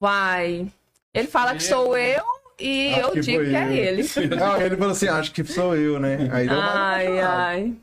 [0.00, 0.70] Vai.
[1.12, 2.24] Ele fala que sou eu
[2.58, 3.72] e Acho eu que digo que é eu.
[3.72, 4.02] ele.
[4.36, 6.28] Não, ele falou assim: acho que sou eu, né?
[6.32, 7.76] Aí deu uma Ai, ai.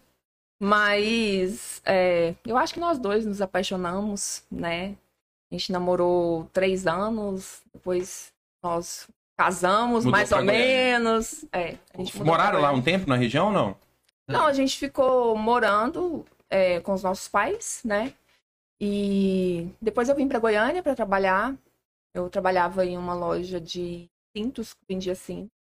[0.60, 4.96] Mas é, eu acho que nós dois nos apaixonamos, né?
[5.52, 8.32] A gente namorou três anos, depois
[8.68, 9.08] nós
[9.38, 11.00] casamos, Mudou mais ou Goiânia.
[11.00, 11.46] menos.
[11.52, 11.78] É,
[12.24, 13.78] Moraram lá um tempo na região ou não?
[14.28, 18.14] Não, a gente ficou morando é, com os nossos pais, né?
[18.80, 21.56] E depois eu vim para Goiânia para trabalhar.
[22.14, 25.52] Eu trabalhava em uma loja de cintos, que vendia cintos.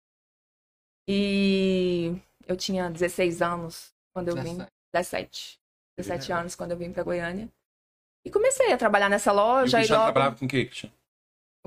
[1.08, 2.14] E
[2.46, 4.58] eu tinha 16 anos quando eu vim.
[4.92, 5.60] 17.
[5.96, 7.48] 17 anos quando eu vim para Goiânia.
[8.24, 9.78] E comecei a trabalhar nessa E o loja.
[9.78, 10.94] E, Cristiano logo trabalhava com o Cristiano?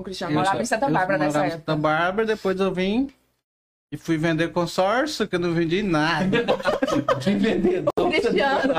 [0.02, 1.72] Cristiano Eu morava só- em Santa Bárbara nessa morava em época.
[1.72, 3.08] Santa Bárbara, depois eu vim
[3.92, 6.44] e fui vender consórcio, que eu não vendi nada.
[7.96, 8.74] O Cristiano,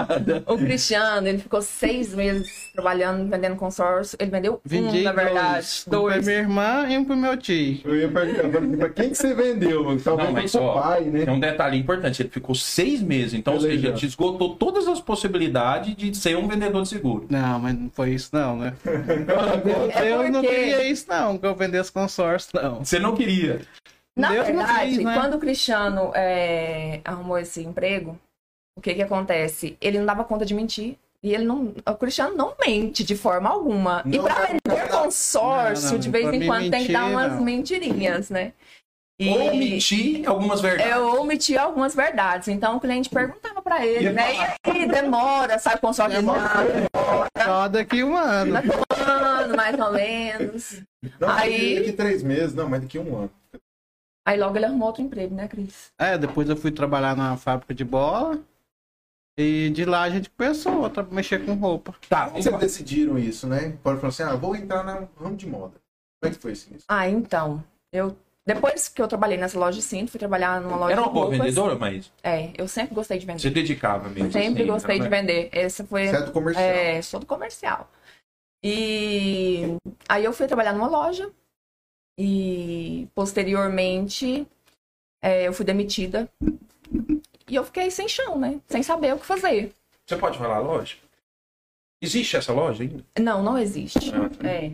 [0.46, 4.18] o Cristiano, ele ficou seis meses trabalhando, vendendo consórcio.
[4.20, 5.54] Ele vendeu Vendi um, na verdade.
[5.54, 5.86] dois.
[5.88, 6.26] Um pra Dois.
[6.28, 7.80] minha irmã e um pro meu tio.
[7.86, 10.02] Eu ia perguntar pra quem que você vendeu, mano?
[10.02, 11.24] Talvez Não, mas ó, pai, né?
[11.26, 12.22] É um detalhe importante.
[12.22, 13.34] Ele ficou seis meses.
[13.34, 17.26] Então, ou seja, ele esgotou todas as possibilidades de ser um vendedor de seguro.
[17.30, 18.74] Não, mas não foi isso não, né?
[19.96, 22.84] É eu não porque- queria isso não, que eu vendesse consórcio, não.
[22.84, 23.62] Você não queria.
[24.16, 25.14] Na Deus não verdade, fez, né?
[25.14, 28.20] quando o Cristiano é, arrumou esse emprego,
[28.78, 29.78] o que que acontece?
[29.80, 30.98] Ele não dava conta de mentir.
[31.24, 31.72] E ele não.
[31.88, 34.02] O Cristiano não mente de forma alguma.
[34.08, 36.94] e Não, pra não, vender consórcio, Não, não, de vez em quando tem que mentir,
[36.94, 37.42] dar umas não.
[37.44, 38.54] mentirinhas, né?
[39.20, 40.92] E Ou mentir algumas verdades.
[40.94, 42.48] eu omiti algumas verdades.
[42.48, 44.34] Então o cliente perguntava pra pra ele, Ia né?
[44.66, 46.42] E aí demora, sabe, com sorte Demora.
[47.38, 48.54] Só daqui um ano.
[48.54, 50.82] daqui um ano, mais ou menos.
[51.20, 53.32] Não, Aí- daqui três meses, não, mas daqui um ano.
[54.26, 55.92] Aí logo ele arrumou outro emprego, né, Cris?
[55.98, 58.40] É, depois eu fui trabalhar na fábrica de bola.
[59.38, 61.96] E de lá a gente começou a mexer com roupa.
[62.08, 63.78] Tá, Como vocês decidiram isso, né?
[63.82, 65.74] Pode falar assim, ah, vou entrar no ramo de moda.
[66.22, 66.68] Como é que foi isso?
[66.88, 68.16] Ah, então, eu...
[68.46, 71.14] Depois que eu trabalhei nessa loja de cinto, fui trabalhar numa loja Era uma de
[71.14, 71.40] boa roupas.
[71.40, 73.40] vendedora, mas É, eu sempre gostei de vender.
[73.40, 74.32] você dedicava mesmo.
[74.32, 75.04] Sempre assim, gostei né?
[75.04, 75.50] de vender.
[75.52, 76.08] Essa foi...
[76.08, 76.66] Certo comercial.
[76.66, 77.90] É, sou do comercial.
[78.64, 79.78] E
[80.10, 81.32] aí eu fui trabalhar numa loja
[82.18, 84.48] e posteriormente
[85.22, 86.30] é, eu fui demitida.
[87.48, 88.60] E eu fiquei sem chão, né?
[88.68, 89.74] Sem saber o que fazer.
[90.06, 90.96] Você pode falar a loja?
[92.02, 93.04] Existe essa loja ainda?
[93.20, 94.12] Não, não existe.
[94.14, 94.72] Ah, É.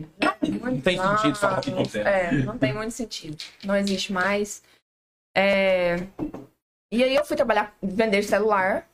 [0.62, 2.00] Não tem sentido falar que não tem.
[2.02, 3.42] É, não tem muito sentido.
[3.64, 4.62] Não existe mais.
[5.36, 5.96] É,
[6.90, 8.88] E aí eu fui trabalhar, vender celular.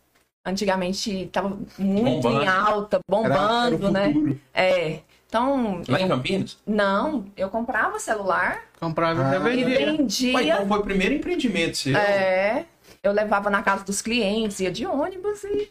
[0.46, 2.42] Antigamente tava muito Bombando.
[2.42, 4.12] em alta, bombando, né?
[4.52, 5.00] É.
[5.34, 6.58] Então, Lá em Campinas?
[6.64, 9.50] não, eu comprava celular Comprava Ah.
[9.52, 9.86] e e vendia.
[9.92, 10.34] vendia.
[10.36, 11.96] Ué, então foi o primeiro empreendimento seu.
[11.96, 12.66] É,
[13.02, 15.70] eu levava na casa dos clientes, ia de ônibus e.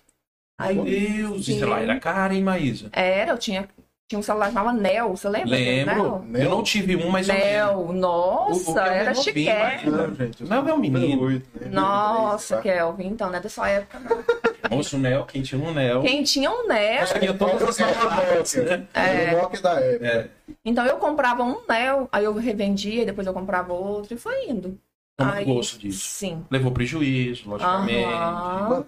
[0.59, 2.89] Aí, Meu Deus, isso lá era caro, hein, Maísa?
[2.91, 3.69] era, eu tinha,
[4.13, 5.49] tinha um celular chamado Nel, você lembra?
[5.49, 6.19] Lembro.
[6.27, 6.43] Nel?
[6.43, 7.49] Eu não tive um, mas eu lembro.
[7.49, 9.91] Nel, nossa, O- o Nel é era novinho, chiquérrimo.
[9.97, 10.41] mas- Não, gente.
[10.41, 10.99] eu sou é um menino.
[11.17, 11.67] 98, né?
[11.71, 12.61] Nossa, Tá?
[12.61, 14.77] Kelvin, então, não é da sua época, não.
[14.77, 16.01] Moço, o Nel, quem tinha um Nel.
[16.01, 18.87] Quem tinha um Nel, Eu sabia todas as marcas, né?
[18.93, 20.05] Era o Nokia da época.
[20.07, 20.29] É.
[20.63, 24.77] então eu comprava um Nel, aí eu revendia, depois eu comprava outro e foi indo.
[25.17, 25.99] Toma Aí, gosto disso.
[26.07, 26.43] Sim.
[26.49, 28.03] Levou prejuízo, logicamente.
[28.05, 28.83] Aham.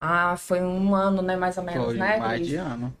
[0.00, 2.18] Ah, foi um ano, né, mais ou menos, Foi né?
[2.18, 2.94] mais de ano.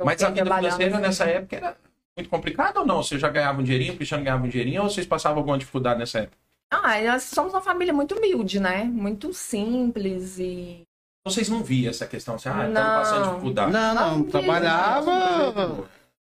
[0.00, 1.02] Eu Mas a vida financeira assim.
[1.02, 1.76] nessa época era
[2.16, 3.02] muito complicada ou não?
[3.02, 5.98] Você já ganhava um dinheirinho, o Cristiano ganhava um dinheirinho, ou vocês passavam alguma dificuldade
[5.98, 6.38] nessa época?
[6.70, 8.84] Ah, nós somos uma família muito humilde, né?
[8.84, 10.82] Muito simples e.
[11.26, 12.82] Vocês não viam essa questão assim, ah, estamos Não.
[12.82, 13.72] passando dificuldade.
[13.72, 15.86] Não, não, Não, trabalhava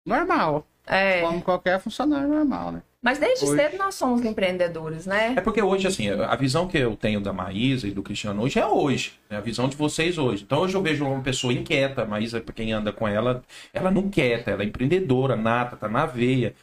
[0.07, 0.67] normal.
[0.87, 1.21] É.
[1.21, 2.83] Como qualquer funcionário normal, né?
[3.03, 5.35] Mas desde Hoje- cedo nós somos empreendedores, né?
[5.37, 8.59] É porque hoje, assim, a visão que eu tenho da Maísa e do Cristiano hoje
[8.59, 9.13] é hoje.
[9.31, 10.43] É a visão de vocês hoje.
[10.43, 12.03] Então hoje eu vejo uma pessoa inquieta.
[12.03, 13.43] A Maísa, pra quem anda com ela,
[13.73, 16.55] ela não quieta, ela é empreendedora, nata, tá na veia.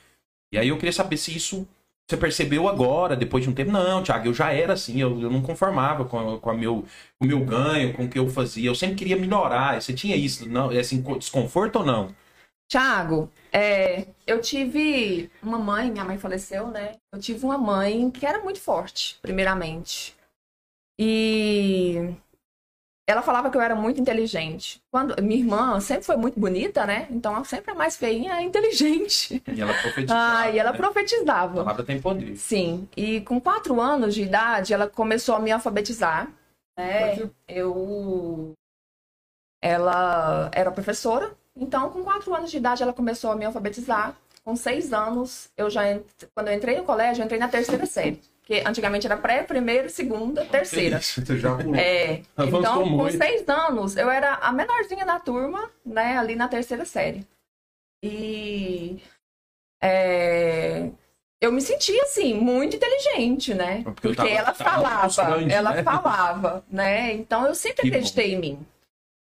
[0.53, 1.65] E aí eu queria saber se isso
[2.07, 3.71] você percebeu agora, depois de um tempo.
[3.71, 6.83] Não, Thiago, eu já era assim, eu, eu não conformava com, a- com a meu,
[7.17, 8.69] com o meu ganho, com o que eu fazia.
[8.69, 9.81] Eu sempre queria melhorar.
[9.81, 10.69] Você tinha isso, não?
[10.71, 12.09] Esse desconforto ou não?
[12.67, 16.95] Tiago, é, eu tive uma mãe, minha mãe faleceu, né?
[17.13, 20.15] Eu tive uma mãe que era muito forte, primeiramente.
[20.99, 22.15] E
[23.07, 24.81] ela falava que eu era muito inteligente.
[24.91, 27.07] Quando minha irmã sempre foi muito bonita, né?
[27.11, 29.43] Então ela sempre a mais feinha é inteligente.
[29.47, 30.39] E ela profetizava.
[30.41, 30.75] Ah, e ela né?
[30.75, 31.55] A profetizava.
[31.63, 32.35] palavra tem poder.
[32.35, 36.31] Sim, e com quatro anos de idade, ela começou a me alfabetizar.
[36.77, 37.29] Né?
[37.47, 38.53] Eu.
[39.61, 44.15] Ela era professora, então com quatro anos de idade ela começou a me alfabetizar.
[44.43, 45.81] Com seis anos, eu já
[46.35, 48.21] quando eu entrei no colégio, eu entrei na terceira série.
[48.41, 51.01] Porque antigamente era pré, primeira, segunda, terceira.
[51.01, 51.75] Você já pulou.
[51.75, 53.17] É, Avançou então, com muito.
[53.17, 57.25] seis anos, eu era a menorzinha da turma, né, ali na terceira série.
[58.03, 59.01] E
[59.81, 60.89] é,
[61.41, 63.81] eu me sentia, assim, muito inteligente, né?
[63.83, 65.21] Porque Porque tava- ela falava,
[65.51, 65.83] ela né?
[65.83, 67.13] falava, né?
[67.13, 67.95] Então, eu sempre Que bom.
[67.95, 68.67] acreditei em mim.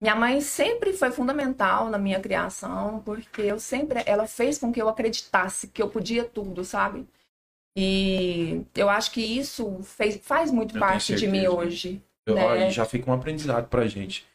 [0.00, 4.80] Minha mãe sempre foi fundamental na minha criação, porque eu sempre, ela fez com que
[4.80, 7.06] eu acreditasse que eu podia tudo, sabe?
[7.76, 12.02] E eu acho que isso fez, faz muito Eu parte de mim hoje.
[12.26, 12.68] Eu- né?
[12.68, 14.26] e já fica um aprendizado pra gente.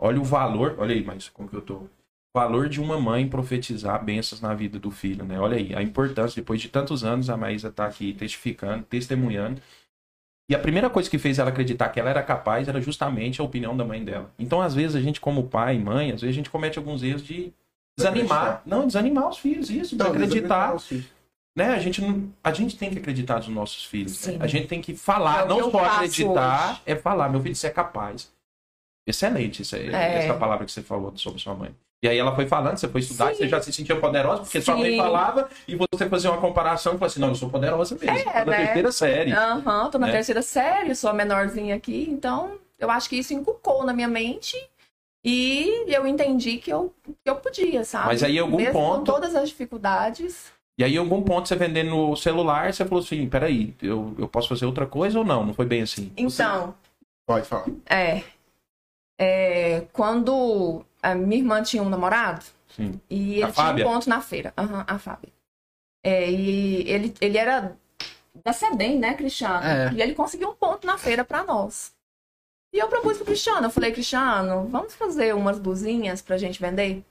[0.00, 1.82] Olha o valor, olha aí, mas como que eu tô?
[2.36, 5.38] Valor de uma mãe profetizar bênçãos na vida do filho, né?
[5.38, 9.60] Olha aí, a importância, depois de tantos anos, a Maísa tá aqui testificando, testemunhando.
[10.48, 13.44] E a primeira coisa que fez ela acreditar que ela era capaz era justamente a
[13.44, 14.30] opinião da mãe dela.
[14.38, 17.02] Então, às vezes, a gente, como pai e mãe, às vezes a gente comete alguns
[17.02, 17.52] erros de
[17.96, 18.60] desanimar.
[18.66, 20.72] Não, desanimar os filhos, isso, de Então, acreditar.
[20.74, 21.10] desacreditar
[21.56, 21.68] Né?
[21.68, 24.12] A gente, não, a gente tem que acreditar nos nossos filhos.
[24.18, 24.36] Sim.
[24.40, 26.80] A gente tem que falar, É não só acreditar, hoje.
[26.84, 28.30] é falar, meu filho, você é capaz.
[29.06, 30.24] Excelente isso aí, É.
[30.24, 31.70] essa palavra que você falou sobre sua mãe.
[32.04, 33.36] E aí ela foi falando, você foi estudar, Sim.
[33.36, 34.96] você já se sentia poderosa, porque sua mãe Sim.
[34.98, 38.28] falava e você fazia uma comparação e falou assim, não, eu sou poderosa mesmo.
[38.28, 38.56] É, tô na né?
[38.58, 39.32] terceira série.
[39.32, 40.12] Aham, tô na né?
[40.12, 44.54] terceira série, sou a menorzinha aqui, então eu acho que isso inculcou na minha mente
[45.24, 48.08] e eu entendi que eu, que eu podia, sabe?
[48.08, 50.52] Mas aí, em algum Mesmo ponto- Com todas as dificuldades.
[50.76, 54.28] E aí, em algum ponto, você vendendo no celular, você falou assim, peraí, eu, eu
[54.28, 55.42] posso fazer outra coisa ou não?
[55.42, 56.12] Não foi bem assim?
[56.18, 56.74] Então,
[57.26, 57.64] Pode falar.
[57.86, 58.22] é,
[59.18, 63.00] é, Quando a minha irmã tinha um namorado, Sim.
[63.08, 63.86] E A ele tinha Fábia?
[63.86, 64.52] um ponto na feira.
[64.58, 65.32] Aham, a Fábia.
[66.04, 67.76] É, e ele, ele era
[68.44, 69.64] da SEDEM, né, Cristiano?
[69.64, 69.92] É.
[69.92, 71.94] E ele conseguiu um ponto na feira pra nós.
[72.74, 77.04] E eu propus pro Cristiano, eu falei, Cristiano, vamos fazer umas blusinhas pra gente vender?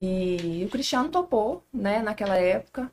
[0.00, 2.90] E o Cristiano topou, né, naquela época.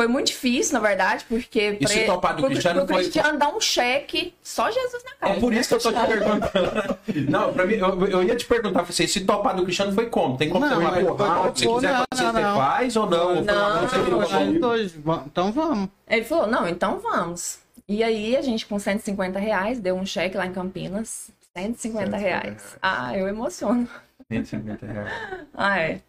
[0.00, 3.38] Foi muito difícil, na verdade, porque E se topar do pro- Cristiano pro foi- Cristiano
[3.38, 5.34] dar um cheque, só Jesus na cara.
[5.34, 6.98] É por isso que eu tô te perguntando.
[7.30, 10.06] Não, pra mim, eu, eu ia te perguntar pra você, se topar do Cristiano foi
[10.06, 10.38] como?
[10.38, 11.52] Tem como Não, ter uma mas porrada?
[11.54, 12.56] Se foi- quiser não, fazer, não, você não.
[12.56, 13.42] faz ou não?
[13.42, 14.58] Não.
[14.58, 15.88] Dois, va- então vamos.
[16.08, 17.58] Ele falou, não, então vamos.
[17.86, 21.30] E aí a gente com 150 reais deu um cheque lá em Campinas.
[21.54, 22.76] 150 reais.
[22.80, 23.86] Ah, eu emociono.
[24.32, 25.12] 150 reais.
[25.52, 26.00] Ah, é.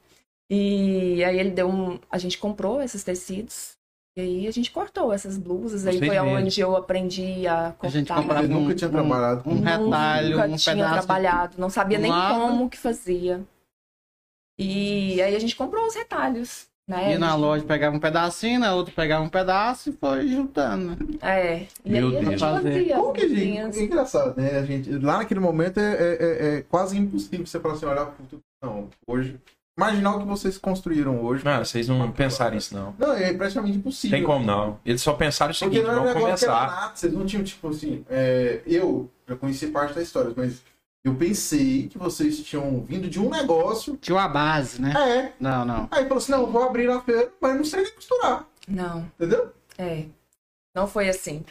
[0.50, 1.98] E aí ele deu um.
[2.12, 3.71] A gente comprou esses tecidos.
[4.18, 5.88] E aí a gente cortou essas blusas.
[5.88, 6.38] Aí Vocês foi mesmo.
[6.38, 7.88] onde eu aprendi a cortar.
[7.88, 10.94] A gente comprava um, nunca tinha um- trabalhado com um retalho, Nunca um tinha pedaço.
[10.94, 13.42] trabalhado, não sabia nem como que fazia.
[14.60, 17.12] E aí a gente comprou os retalhos, né?
[17.14, 20.98] Ia na loja, pegava um pedacinho, na outra pegava um pedaço e foi juntando.
[21.22, 21.66] É.
[21.86, 22.42] E Meu aí a gente Deus.
[22.42, 24.58] fazia Como que, gente, é engraçado, né?
[24.60, 28.06] A gente, lá naquele momento é, é- é- é quase impossível você falar assim, olhar
[28.08, 28.42] pro futuro.
[28.62, 29.40] Não, hoje.
[29.90, 31.44] Imaginar o que vocês construíram hoje.
[31.44, 32.96] Não, vocês não pensaram isso, não.
[32.98, 34.18] Não, é praticamente impossível.
[34.18, 34.80] Tem como não.
[34.86, 36.82] Eles só pensaram o Porque seguinte, não era um vamos negócio que era começar.
[36.82, 40.62] nada, vocês não tinham, tipo assim, é, eu já conheci parte da história, mas
[41.04, 43.98] eu pensei que vocês tinham vindo de um negócio.
[43.98, 44.94] Tinha uma base, né?
[44.96, 45.34] É.
[45.40, 45.88] Não, não.
[45.90, 48.46] Aí falou assim, não, eu vou abrir na feira, mas não sei nem costurar.
[48.68, 49.12] Não.
[49.20, 49.52] Entendeu?
[49.78, 50.06] É.
[50.76, 51.44] Não foi assim.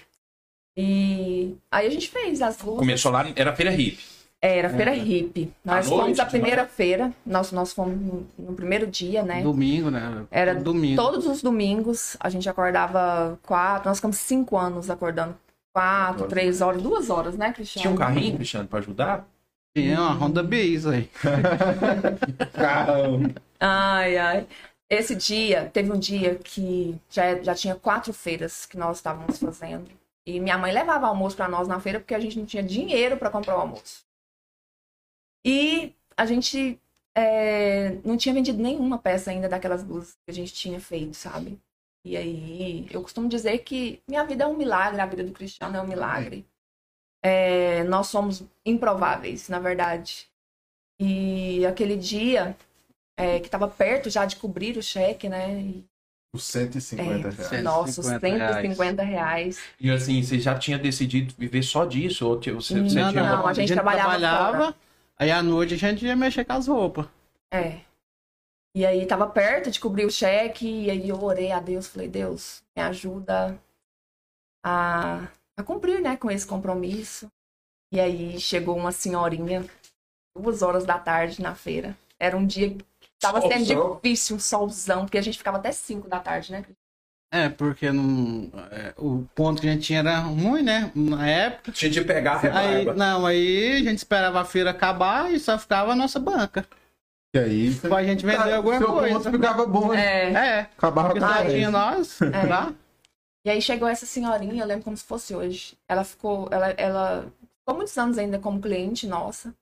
[0.76, 2.78] E aí a gente fez as blusas.
[2.78, 4.02] Começou lá, era feira hippie.
[4.42, 5.52] Era feira hippie.
[5.62, 7.12] Nós À noite, fomos a primeira feira.
[7.26, 9.42] Nós, nós fomos no, no primeiro dia, né?
[9.42, 10.24] Domingo, né?
[10.30, 10.96] Era domingo.
[10.96, 13.88] Todos os domingos a gente acordava quatro.
[13.88, 15.36] Nós ficamos cinco anos acordando
[15.74, 17.82] quatro, três horas, duas horas, né, Cristiano?
[17.82, 19.28] Tinha um carrinho, Cristiano, pra ajudar?
[19.76, 21.08] Tinha uma Honda Bis aí.
[22.54, 23.34] Caramba.
[23.60, 24.46] Ai, ai.
[24.88, 29.86] Esse dia, teve um dia que já, já tinha quatro feiras que nós estávamos fazendo.
[30.26, 33.16] E minha mãe levava almoço para nós na feira porque a gente não tinha dinheiro
[33.16, 34.09] para comprar o almoço.
[35.44, 36.78] E a gente
[37.14, 41.58] é, não tinha vendido nenhuma peça ainda daquelas blusas que a gente tinha feito, sabe?
[42.04, 45.76] E aí, eu costumo dizer que minha vida é um milagre, a vida do Cristiano
[45.76, 46.46] é um milagre.
[47.22, 50.26] É, nós somos improváveis, na verdade.
[50.98, 52.56] E aquele dia,
[53.18, 55.60] é, que estava perto já de cobrir o cheque, né?
[55.60, 55.84] E,
[56.34, 57.30] Os 150 É.
[57.30, 57.64] reais.
[57.64, 59.60] Nossa, os 150 150 reais.
[59.78, 62.26] E assim, você já tinha decidido viver só disso?
[62.26, 63.12] Ou você, você Não, tinha...
[63.12, 64.74] não, a gente trabalhava
[65.20, 67.06] aí à noite a gente ia mexer com as roupas.
[67.52, 67.80] É.
[68.74, 72.08] E aí tava perto de cobrir o cheque, e aí eu orei a Deus, falei,
[72.08, 73.60] Deus, me ajuda
[74.64, 77.30] a, a cumprir, né, com esse compromisso.
[77.92, 79.66] E aí chegou uma senhorinha,
[80.36, 81.96] duas horas da tarde na feira.
[82.18, 83.94] Era um dia que tava sendo Solzão.
[83.96, 86.64] difícil, um solzão, porque a gente ficava até cinco da tarde, né?
[87.32, 90.90] É, porque não, é, o ponto que a gente tinha era ruim, né?
[90.94, 91.70] Na época.
[91.70, 92.94] Tinha de pegar a Aí, rebarba.
[92.98, 96.66] não, aí a gente esperava a feira acabar e só ficava a nossa banca.
[97.32, 99.14] E aí, Pra gente vender alguma seu coisa.
[99.14, 100.00] ponto ficava bom, né?
[100.00, 100.32] É.
[100.32, 102.20] É, Acabava com a tinha nós.
[102.20, 102.46] É.
[102.48, 102.72] Tá?
[103.46, 105.78] E aí chegou essa senhorinha, eu lembro como se fosse hoje.
[105.88, 109.54] Ela ficou, ela, ela ficou muitos anos ainda como cliente nossa.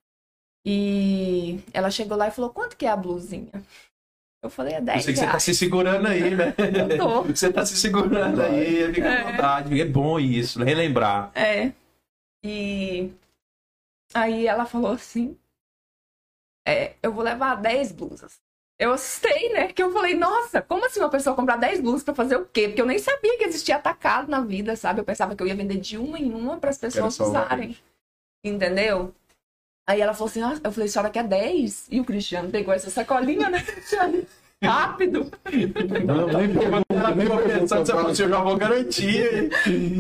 [0.65, 3.53] E ela chegou lá e falou, quanto que é a blusinha?
[4.43, 5.43] Eu falei, é 10 Eu sei que você tá reais.
[5.43, 6.55] se segurando aí, né?
[6.93, 7.23] Eu tô.
[7.25, 9.25] Você tá se segurando aí, fica à É.
[9.33, 9.81] vontade.
[9.81, 11.33] É bom isso, relembrar.
[11.35, 11.73] É.
[12.45, 13.13] E
[14.15, 15.37] aí ela falou assim,
[16.67, 18.41] é, eu vou levar 10 blusas.
[18.79, 19.73] Eu assustei, né?
[19.73, 22.69] Que eu falei, nossa, como assim uma pessoa comprar 10 blusas pra fazer o quê?
[22.69, 25.01] Porque eu nem sabia que existia atacado na vida, sabe?
[25.01, 27.77] Eu pensava que eu ia vender de uma em uma para as pessoas usarem.
[28.45, 29.13] Entendeu?
[29.89, 31.89] Aí ela falou assim, ah, eu falei, a senhora quer 10?
[31.91, 34.23] E o Cristiano pegou essa sacolinha, né, Cristiano?
[34.63, 35.31] Rápido.
[36.05, 38.23] Não, nem pergunta.
[38.23, 39.51] eu já vou garantir.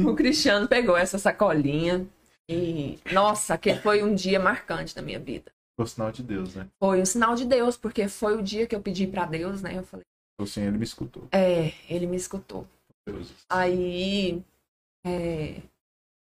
[0.06, 2.06] O Cristiano pegou essa sacolinha.
[2.50, 5.50] E, nossa, aquele foi um dia marcante na minha vida.
[5.74, 6.66] Foi o sinal de Deus, né?
[6.78, 9.78] Foi um sinal de Deus, porque foi o dia que eu pedi pra Deus, né?
[9.78, 10.04] Eu falei,
[10.38, 11.28] Assim, ele me escutou.
[11.32, 12.66] é, ele me escutou.
[13.06, 13.32] Deus.
[13.48, 14.42] Aí,
[15.06, 15.62] é,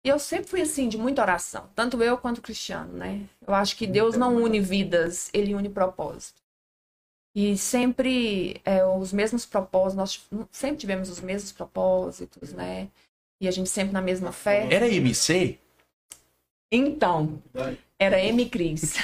[0.05, 3.23] e eu sempre fui assim, de muita oração, tanto eu quanto o Cristiano, né?
[3.47, 6.43] Eu acho que Deus não une vidas, ele une propósito.
[7.35, 12.89] E sempre é, os mesmos propósitos, nós sempre tivemos os mesmos propósitos, né?
[13.41, 14.69] E a gente sempre na mesma fé.
[14.71, 15.59] Era MC?
[16.71, 17.41] Então,
[17.99, 18.47] era M.
[18.47, 18.95] Cris.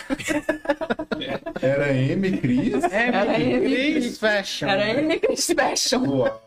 [1.61, 2.39] Era M.
[2.39, 2.85] Cris.
[2.85, 3.95] Era M.
[3.95, 4.69] Cris Fashion.
[4.69, 5.21] Era M.
[5.21, 6.07] Cris Fashion.
[6.07, 6.43] Uau.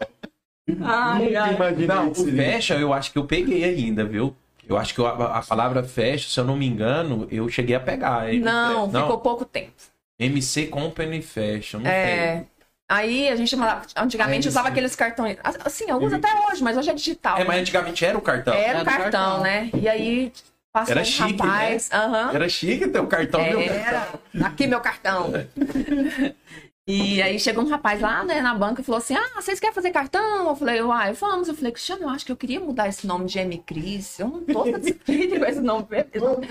[0.82, 1.86] Ai, Nunca ai.
[1.86, 4.36] Não, o fashion eu acho que eu peguei ainda, viu?
[4.68, 7.80] Eu acho que a, a palavra fashion, se eu não me engano, eu cheguei a
[7.80, 8.32] pegar.
[8.34, 9.72] Não, ficou pouco tempo.
[10.20, 12.46] MC Company Fashion, não É.
[12.90, 14.72] Aí a gente chamava- antigamente Aí, usava sim.
[14.74, 15.38] aqueles cartões.
[15.66, 17.38] Assim, eu uso até hoje, mas hoje é digital.
[17.38, 18.54] É, mas antigamente era o cartão.
[18.54, 19.40] Era Era o cartão, cartão.
[19.44, 19.70] né?
[19.74, 20.32] E aí
[20.74, 21.50] Passou Era um chique, né?
[21.50, 21.90] rapaz.
[21.92, 22.32] aham.
[22.34, 23.42] Era chique ter o cartão.
[23.44, 23.76] meu cartão.
[23.76, 24.08] Era.
[24.48, 25.34] Aqui meu cartão.
[26.88, 29.74] E aí chegou um rapaz lá, né, na banca e falou assim: Ah, vocês querem
[29.74, 30.48] fazer cartão?
[30.50, 31.48] Eu falei, uai, vamos.
[31.48, 33.58] Eu falei, Cristiano, eu acho que eu queria mudar esse nome de M.
[33.60, 34.20] Cris.
[34.20, 35.86] Eu não tô satisfeita com esse nome.
[36.14, 36.42] Eu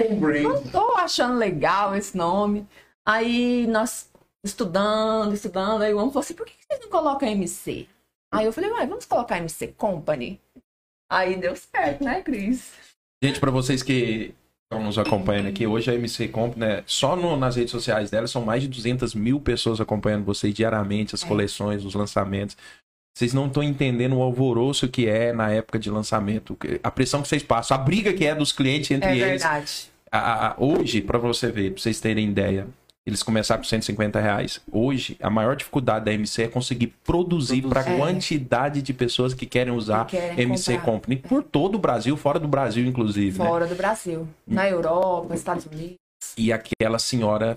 [0.42, 2.66] não- tô achando legal esse nome.
[3.06, 4.08] Aí nós
[4.44, 7.88] estudando, estudando, aí o homem falou assim: por que que vocês não colocam MC?
[8.32, 10.40] Aí eu falei, uai, vamos colocar MC Company.
[11.10, 12.72] Aí deu certo, né, Cris?
[13.22, 14.32] Gente, pra vocês que
[14.72, 16.84] estão nos acompanhando aqui, hoje a MC Comp, né?
[16.86, 21.12] Só no- nas redes sociais dela são mais de 200 mil pessoas acompanhando vocês diariamente,
[21.12, 21.26] as É.
[21.26, 22.56] coleções, os lançamentos.
[23.12, 27.26] Vocês não estão entendendo o alvoroço que é na época de lançamento, a pressão que
[27.26, 29.42] vocês passam, a briga que é dos clientes entre É eles.
[29.42, 29.90] verdade.
[30.12, 32.68] A- a- hoje, pra você ver, pra vocês terem ideia,
[33.06, 34.60] eles começaram com 150 reais.
[34.70, 38.00] Hoje, a maior dificuldade da MC é conseguir produzir para a Produzir.
[38.02, 40.84] quantidade de pessoas que querem usar Que querem MC comprar.
[40.92, 43.38] Company por todo o Brasil, fora do Brasil, inclusive.
[43.38, 43.44] né?
[43.44, 44.28] Fora do Brasil.
[44.46, 45.96] Na Europa, Estados Unidos.
[46.36, 47.56] E aquela senhora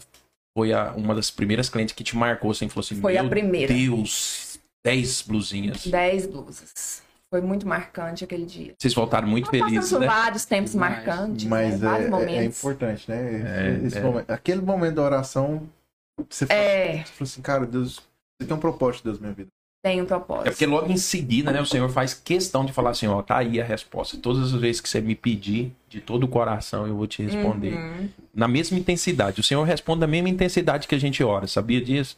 [0.58, 3.72] foi a- uma das primeiras clientes que te marcou, assim, falou assim: Foi a primeira.
[3.74, 5.86] Deus, 10 blusinhas.
[5.86, 7.03] 10 blusas.
[7.34, 8.76] Foi muito marcante aquele dia.
[8.78, 10.06] Vocês voltaram muito Nós felizes, né?
[10.06, 11.04] vários tempos Demais.
[11.04, 11.90] marcantes, Mas né?
[11.90, 12.58] vários é, é- é momentos.
[12.60, 13.80] importante, né?
[13.82, 14.02] É, Esse é.
[14.02, 15.64] momento- aquele momento da oração,
[16.30, 17.96] você fala, É, você fala assim, cara, Deus,
[18.40, 19.50] você tem um propósito, Deus, na minha vida.
[19.84, 20.52] tem um É propósito.
[20.52, 23.60] porque logo em seguida, né, o Senhor faz questão de falar assim, ó, tá aí
[23.60, 24.16] a resposta.
[24.16, 27.74] Todas as vezes que você me pedir, de todo o coração, eu vou te responder.
[27.74, 28.10] Uhum.
[28.34, 29.42] Na mesma intensidade.
[29.42, 32.16] O Senhor responde na mesma intensidade que a gente ora, sabia disso?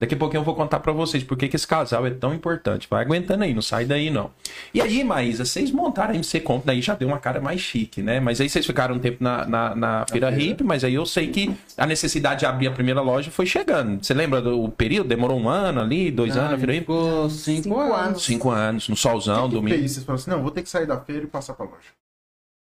[0.00, 2.32] Daqui a pouquinho eu vou contar pra vocês por que que esse casal é tão
[2.32, 2.86] importante.
[2.88, 4.30] Vai aguentando aí, não sai daí não.
[4.72, 8.00] E aí, Maísa, vocês montaram a MC Comp, daí já deu uma cara mais chique,
[8.00, 8.20] né?
[8.20, 10.52] Mas aí vocês ficaram um tempo na, na, na Feira feira.
[10.52, 14.00] Hip, mas aí eu sei que a necessidade de abrir a primeira loja foi chegando.
[14.04, 15.08] Você lembra do período?
[15.08, 16.80] Demorou um ano ali, dois Ah, anos na Feira Hip?
[16.82, 18.24] Ficou cinco, Cinco anos.
[18.24, 19.76] Cinco anos, no solzão, que que domingo.
[19.78, 19.92] fez?
[19.92, 21.88] Vocês falaram assim, não, vou ter que sair da feira e passar pra loja.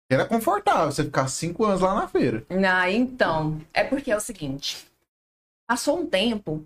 [0.09, 2.45] Era confortável você ficar cinco anos lá na feira.
[2.65, 4.86] Ah, então, é porque é o seguinte.
[5.69, 6.65] Passou um tempo,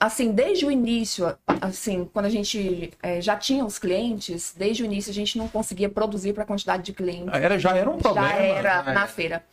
[0.00, 4.86] assim, desde o início, assim, quando a gente eh, já tinha os clientes, desde o
[4.86, 7.32] início a gente não conseguia produzir para a quantidade de clientes.
[7.34, 8.28] Era, já era um problema.
[8.28, 9.44] já era já na feira.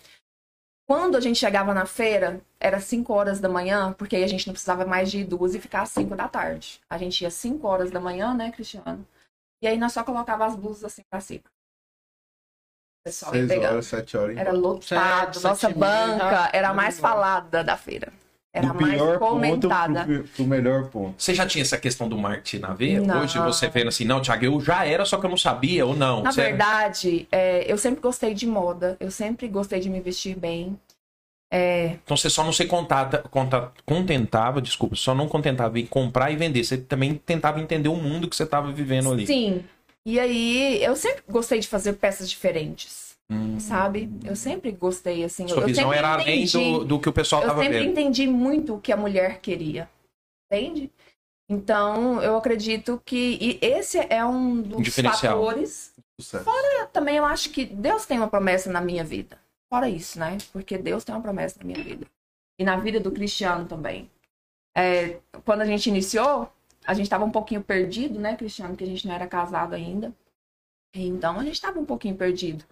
[0.88, 4.46] Quando a gente chegava na feira, era 5 horas da manhã, porque aí a gente
[4.46, 6.80] não precisava mais de ir duas e ficar às 5 da tarde.
[6.90, 9.06] A gente ia 5 horas da manhã, né, Cristiano?
[9.64, 11.44] E aí nós só colocava as blusas assim pra cima.
[13.04, 13.72] Pessoal ia Seis pegando.
[13.74, 14.38] horas, sete horas.
[14.38, 15.34] Era lotado.
[15.36, 18.12] Sete, Nossa sete banca já- era a mais falada da feira.
[18.56, 20.06] Era a do mais pior ponto comentada.
[20.06, 21.14] pro, pro melhor ponto.
[21.18, 23.02] Você já tinha essa questão do marketing na veia?
[23.02, 23.22] Não.
[23.22, 25.96] Hoje você vendo assim, não, Thiago, eu já era, só que eu não sabia ou
[25.96, 26.24] não.
[26.24, 28.96] Na verdade, é, eu sempre gostei de moda.
[29.00, 30.80] Eu sempre gostei de me vestir bem.
[31.52, 36.32] É, Então você só não se contata, conta- contentava, desculpa, só não contentava em comprar
[36.32, 36.64] e vender.
[36.64, 39.28] Você também tentava entender o mundo que você estava vivendo ali.
[39.28, 39.64] sim.
[40.08, 43.05] E aí, eu sempre gostei de fazer peças diferentes.
[43.30, 43.60] Hum.
[43.60, 44.10] Sabe?
[44.24, 45.48] Eu sempre gostei, assim.
[45.48, 47.80] Sua eu visão sempre era além entendi- do, do que o pessoal Eu estava sempre
[47.80, 47.92] vendo.
[47.92, 49.90] entendi muito o que a mulher queria.
[50.52, 50.92] Entende?
[51.50, 55.94] Então, eu acredito que e esse é um dos fatores.
[56.80, 59.38] Eu também eu acho que Deus tem uma promessa na minha vida.
[59.70, 60.38] Fora isso, né?
[60.54, 62.06] Porque Deus tem uma promessa na minha vida.
[62.60, 64.10] E na vida do Cristiano também.
[64.78, 66.52] É, quando a gente iniciou,
[66.86, 68.72] a gente estava um pouquinho perdido, né, Cristiano?
[68.72, 70.14] Porque a gente não era casado ainda.
[70.96, 72.64] Então a gente estava um pouquinho perdido.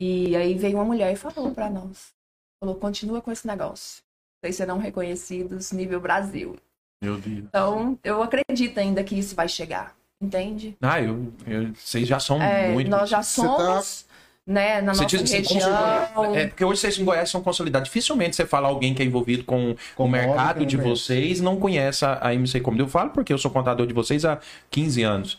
[0.00, 2.12] E aí veio uma mulher e falou para nós.
[2.60, 4.02] Falou, continua com esse negócio.
[4.42, 6.56] Vocês serão reconhecidos nível Brasil.
[7.02, 7.44] Meu Deus.
[7.48, 9.94] Então, eu acredito ainda que isso vai chegar.
[10.20, 10.76] Entende?
[10.80, 12.88] Ah, eu, eu- vocês já são É, muito.
[12.90, 14.06] nós já tá- somos,
[14.46, 15.54] né, na Você nossa diz assim, região.
[15.70, 16.36] consolidado.
[16.36, 17.88] É, porque hoje vocês em Goiás são consolidados.
[17.88, 21.02] Dificilmente você fala alguém que é envolvido com, Com o mercado de conhece.
[21.02, 22.82] vocês não conhece a, a MC Comedy.
[22.84, 24.38] Eu falo porque eu sou contador de vocês há
[24.70, 25.38] 15 anos.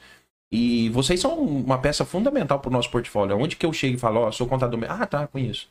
[0.56, 3.38] E vocês são uma peça fundamental para o nosso portfólio.
[3.38, 4.80] Onde que eu chego e falo, ó, sou contador.
[4.88, 5.68] Ah, tá, conheço.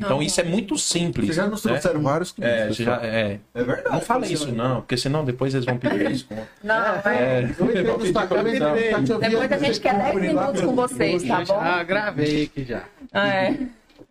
[0.00, 0.22] Então Aham.
[0.24, 1.26] isso é muito simples.
[1.26, 1.72] Vocês já nos né?
[1.72, 2.80] trouxeram vários clientes.
[2.80, 3.38] É, já, é.
[3.52, 3.90] É verdade.
[3.94, 6.46] Não fala isso, não, porque senão depois eles vão pedir desconto.
[6.64, 7.00] Não, é.
[7.06, 11.22] É, Eu eu eu vi Depois a gente quer 10 compre lá, minutos com vocês,
[11.24, 11.60] tá Eu bom?
[11.60, 12.84] já gravei aqui já.
[13.12, 13.54] É.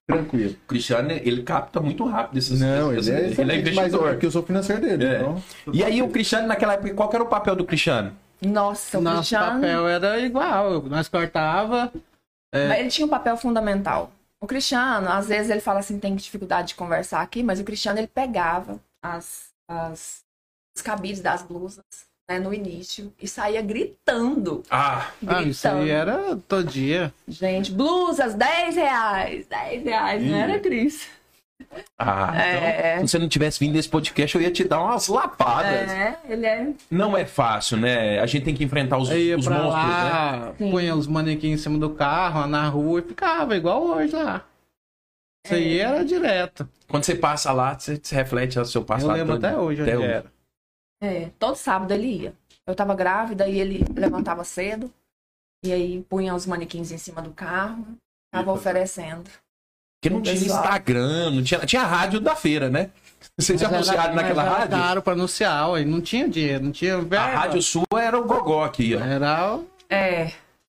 [0.05, 0.51] Tranquilo.
[0.51, 4.09] O Cristiano, ele capta muito rápido esses Não, ele é, ele é excelente, mas investidor.
[4.11, 5.05] porque eu sou financeiro dele.
[5.05, 5.17] É.
[5.21, 5.41] Então,
[5.73, 8.11] E aí o Cristiano, naquela época, qual era o papel do Cristiano?
[8.41, 9.61] Nossa, o Nosso Cristiano.
[9.61, 10.81] papel era igual.
[10.83, 11.91] Nós cortava.
[12.53, 14.11] Mas ele tinha um papel fundamental.
[14.41, 17.99] O Cristiano, às vezes ele fala assim, tem dificuldade de conversar aqui, mas o Cristiano
[17.99, 20.23] ele pegava as, as
[20.75, 21.83] os cabides das blusas,
[22.29, 24.63] né, no início e saía gritando.
[24.69, 25.83] Ah, Ah, isso Gritando.
[25.83, 27.13] aí era todo dia.
[27.27, 31.07] Gente, blusas, 10 reais, 10 reais, não era, Cris?
[31.97, 32.95] Ah É.
[32.95, 35.89] então, se você não tivesse vindo nesse podcast, eu ia te dar umas lapadas.
[35.91, 36.73] É, ele é.
[36.89, 38.19] Não é fácil, né?
[38.19, 39.15] A gente tem que enfrentar os, os
[39.47, 39.63] monstros, né?
[39.63, 40.71] lá, Sim.
[40.71, 44.45] punha os manequins em cima do carro, lá na rua e ficava igual hoje lá.
[45.45, 46.67] Isso aí era direto.
[46.87, 49.11] Quando você passa lá, você, você reflete o seu passado.
[49.11, 49.45] Eu lembro todo.
[49.45, 50.07] até hoje onde Até hoje.
[50.07, 50.33] era.
[51.01, 52.33] É, todo sábado ele ia.
[52.67, 54.91] Eu tava grávida e ele levantava cedo.
[55.63, 57.85] E aí punha os manequins em cima do carro.
[58.31, 59.29] Tava oferecendo.
[60.01, 60.35] Porque não tinha.
[60.35, 62.89] Instagram, não tinha, tinha a rádio da feira, né?
[63.37, 64.77] Vocês Mas era- anunciaram mas naquela era rádio?
[64.77, 65.83] caro pra anunciar, ué.
[65.85, 67.19] não tinha dinheiro, não tinha verba.
[67.19, 68.99] A rádio sua era o gogó aqui, ó.
[69.03, 70.31] Era o- É.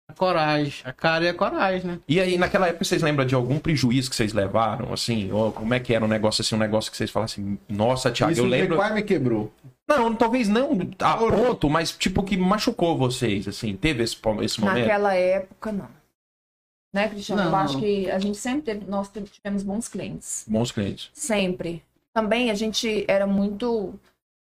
[0.07, 1.99] a coragem, a cara e a coragem, né?
[2.07, 5.31] E aí, naquela época, vocês lembram de algum prejuízo que vocês levaram, assim?
[5.31, 8.31] Ou como é que era um negócio assim, um negócio que vocês falassem, nossa, Thiago,
[8.33, 8.75] Isso eu lembro...
[8.75, 9.51] quase me quebrou.
[9.87, 13.75] Não, talvez não a ponto, mas tipo que machucou vocês, assim.
[13.75, 14.79] Teve esse, esse momento?
[14.81, 15.87] Naquela época, não.
[16.95, 17.43] Né, Cristiano?
[17.43, 17.81] Não, eu acho não.
[17.81, 20.45] que a gente sempre teve, nós tivemos bons clientes.
[20.47, 21.09] Bons clientes.
[21.13, 21.83] Sempre.
[22.13, 23.99] Também a gente era muito.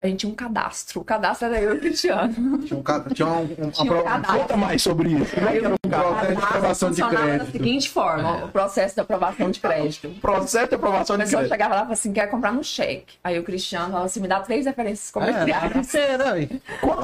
[0.05, 1.01] A gente tinha um cadastro.
[1.01, 2.59] O cadastro era eu e o Cristiano.
[2.59, 4.39] Tinha um, ca- tinha um, um, Tinha um uma cadastro.
[4.39, 5.33] Conta mais sobre isso.
[5.35, 7.51] Como é que era o um processo de aprovação de funcionava da crédito.
[7.51, 10.09] seguinte forma: o processo de aprovação de crédito.
[10.21, 11.51] processo de aprovação A de pessoa crédito?
[11.53, 13.15] chegava lá e falava assim: quer comprar no cheque.
[13.23, 15.91] Aí o Cristiano falava assim: me dá três referências É, comerciais.
[15.91, 16.49] feira, ué.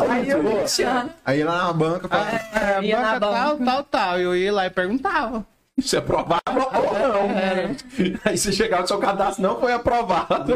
[0.10, 1.10] Aí o Cristiano.
[1.26, 3.66] Aí lá na banca, falava, É, Ia na banca tal, banca.
[3.72, 4.20] tal, tal.
[4.20, 5.46] Eu ia lá e perguntava.
[5.78, 7.30] Isso é aprovado ou não?
[8.26, 10.54] Aí você chegava no seu cadastro, não foi aprovado.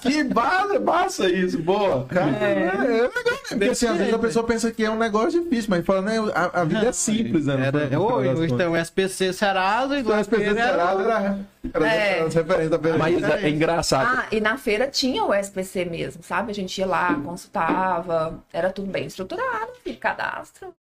[0.00, 2.06] que bala, massa isso, boa.
[2.06, 3.10] Cara, é, é legal, né?
[3.48, 6.16] Porque assim, às vezes a pessoa pensa que é um negócio difícil, mas fala, né?
[6.34, 7.66] A, a vida é simples, né?
[7.66, 8.66] Era, final hoje, das hoje contas.
[8.66, 11.38] tem o SPC Serasa e Então, pessoas feira era- era, era,
[11.74, 12.20] era É.
[12.22, 12.98] as referências da pessoa.
[12.98, 14.18] Mas é engraçado.
[14.18, 16.52] Ah, e na feira tinha o SPC mesmo, sabe?
[16.52, 20.72] A gente ia lá, consultava, era tudo bem estruturado, cadastro.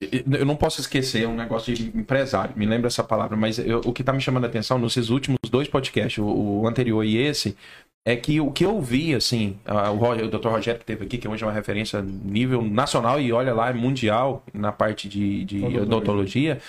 [0.00, 3.92] Eu não posso esquecer um negócio de empresário, me lembra essa palavra, mas eu- o
[3.92, 7.56] que tá me chamando a atenção nesses últimos dois podcasts, o, o anterior e esse,
[8.06, 10.48] é que o que eu vi, assim, a- o, o Dr.
[10.48, 13.72] Rogério que teve aqui, que hoje é uma referência nível nacional e olha lá, é
[13.72, 15.82] mundial na parte de, de Odontologia.
[15.82, 16.60] odontologia,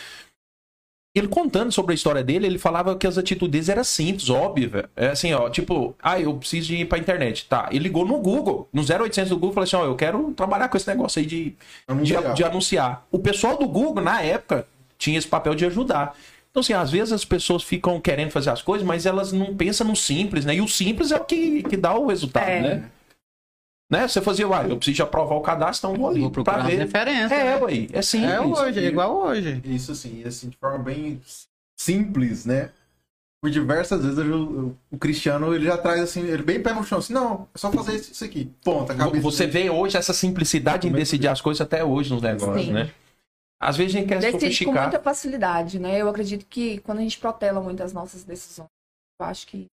[1.15, 4.71] ele contando sobre a história dele, ele falava que as atitudes eram simples, óbvias.
[4.71, 4.89] velho.
[4.95, 7.45] É assim, ó, tipo, ah, eu preciso de ir pra internet.
[7.49, 10.31] Tá, ele ligou no Google, no 0800 do Google, e falou assim, ó, eu quero
[10.33, 11.55] trabalhar com esse negócio aí de, de,
[11.87, 12.33] Anunciar.
[12.33, 13.07] de anunciar.
[13.11, 14.67] O pessoal do Google, na época,
[14.97, 16.15] tinha esse papel de ajudar.
[16.51, 19.87] Então, assim, às vezes as pessoas ficam querendo fazer as coisas, mas elas não pensam
[19.87, 20.55] no simples, né?
[20.55, 22.61] E o simples é o que, que dá o resultado, É.
[22.61, 22.83] né?
[23.89, 24.07] Né?
[24.07, 26.77] Você fazia, uai, eu preciso de aprovar o cadastro, então vou ali Vou procurar ver.
[26.77, 27.31] referências.
[27.31, 27.55] É, né?
[27.57, 28.29] ué, é simples.
[28.31, 29.61] É hoje, é igual hoje.
[29.65, 31.19] Isso assim, assim, de forma bem
[31.77, 32.69] simples, né?
[33.41, 36.83] Por diversas vezes eu- eu- o Cristiano ele já traz assim, ele bem pé no
[36.83, 38.51] chão, assim, não, é só fazer isso, isso aqui.
[38.63, 39.19] Ponto, acabou.
[39.21, 42.73] Você vê hoje essa simplicidade em decidir as coisas até hoje nos negócios, Sim.
[42.73, 42.91] né?
[43.61, 44.83] Às vezes a gente quer Decide com sofisticar.
[44.83, 45.97] muita facilidade, né?
[46.01, 48.67] Eu acredito que quando a gente protela muito as nossas decisões,
[49.19, 49.65] eu acho que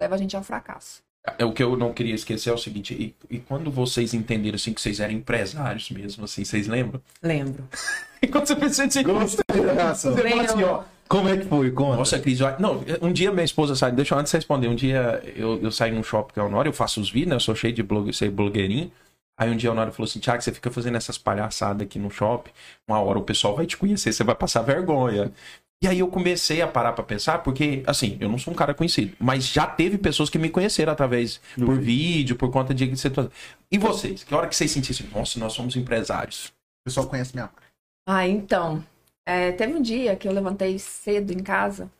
[0.00, 1.02] leva a gente ao fracasso.
[1.38, 4.56] É, O que eu não queria esquecer é o seguinte, e, e quando vocês entenderam
[4.56, 7.00] assim que vocês eram empresários mesmo, assim, vocês lembram?
[7.22, 7.64] Lembro.
[8.22, 10.14] E quando você pensa assim, Gostei da reação.
[10.14, 11.70] Você fala assim, ó, Como é que foi?
[11.70, 11.96] Conta.
[11.98, 14.74] Nossa, Cris, eu- não, um dia minha esposa sai, deixa eu antes de responder, um
[14.74, 17.36] dia eu, eu saí num shopping que é o Honório, eu faço os vídeos, né,
[17.36, 18.90] eu sou cheio de blog, sei blogueirinho,
[19.38, 22.10] aí um dia o Honório falou assim, Tiago, você fica fazendo essas palhaçadas aqui no
[22.10, 22.50] shopping,
[22.88, 25.30] uma hora o pessoal vai te conhecer, você vai passar vergonha.
[25.82, 28.72] E aí eu comecei a parar pra pensar, porque, assim, eu não sou um cara
[28.72, 33.30] conhecido, mas já teve pessoas que me conheceram através, por vídeo, por conta de situação.
[33.70, 34.24] E vocês?
[34.24, 36.46] Que hora que vocês sentissem, nossa, nós somos empresários?
[36.46, 37.62] O pessoal conhece minha marca.
[38.08, 38.82] Ah, então.
[39.26, 41.90] é, teve um dia que eu levantei cedo em casa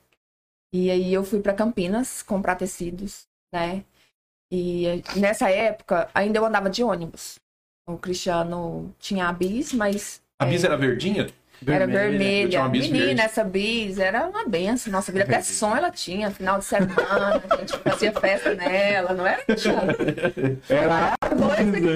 [0.72, 3.84] e aí eu fui pra Campinas comprar tecidos, né?
[4.50, 7.38] E nessa época ainda eu andava de ônibus.
[7.88, 10.50] O Cristiano tinha a bis, mas A É.
[10.50, 11.28] Bisa era verdinha?
[11.66, 12.60] Era vermelha.
[12.60, 13.20] uma bis Menina, verde.
[13.22, 14.92] essa bis era uma benção.
[14.92, 16.30] Nossa vida, até som ela tinha.
[16.30, 19.42] Final de semana, a gente fazia festa nela, não era?
[20.68, 21.14] Era.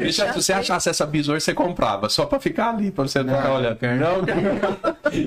[0.00, 2.08] Deixa, se você achasse essa bis hoje, você comprava.
[2.08, 3.78] Só pra ficar ali, pra você não ficar olhando.
[3.82, 4.22] Não,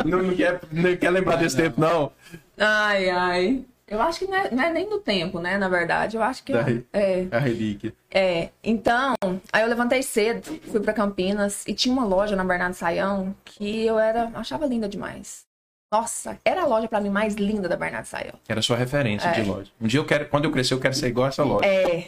[0.05, 2.11] não, não quer, não quer lembrar desse tempo, não.
[2.57, 3.65] Ai, ai.
[3.87, 5.57] Eu acho que não é, não é nem do tempo, né?
[5.57, 6.85] Na verdade, eu acho que Daí.
[6.93, 7.27] é.
[7.31, 7.93] A relíquia.
[8.09, 9.13] É, então,
[9.51, 13.85] aí eu levantei cedo, fui pra Campinas e tinha uma loja na Bernardo Saião que
[13.85, 15.45] eu era, achava linda demais.
[15.91, 18.33] Nossa, era a loja pra mim mais linda da Bernardo Saião.
[18.47, 19.33] Era sua referência É.
[19.33, 19.69] de loja.
[19.79, 21.65] Um dia eu quero, quando eu crescer, eu quero ser igual a essa loja.
[21.67, 22.07] É.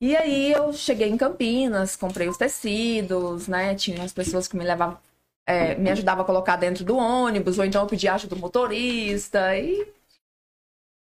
[0.00, 3.74] E aí eu cheguei em Campinas, comprei os tecidos, né?
[3.74, 4.98] Tinha as pessoas que me levavam,
[5.46, 9.56] é, me ajudavam a colocar dentro do ônibus, ou então eu pedia ajuda do motorista
[9.58, 9.86] e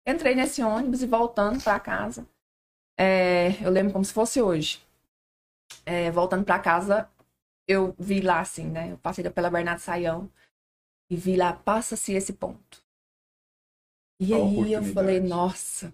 [0.06, 2.26] entrei nesse ônibus e voltando pra casa.
[2.98, 4.82] é, eu lembro como se fosse hoje.
[5.84, 7.08] É, voltando pra casa,
[7.66, 8.92] eu vi lá assim, né?
[8.92, 10.30] Eu passei pela Bernardo Saião
[11.10, 12.82] e vi lá, passa-se esse ponto.
[14.20, 15.92] E A aí eu falei, nossa,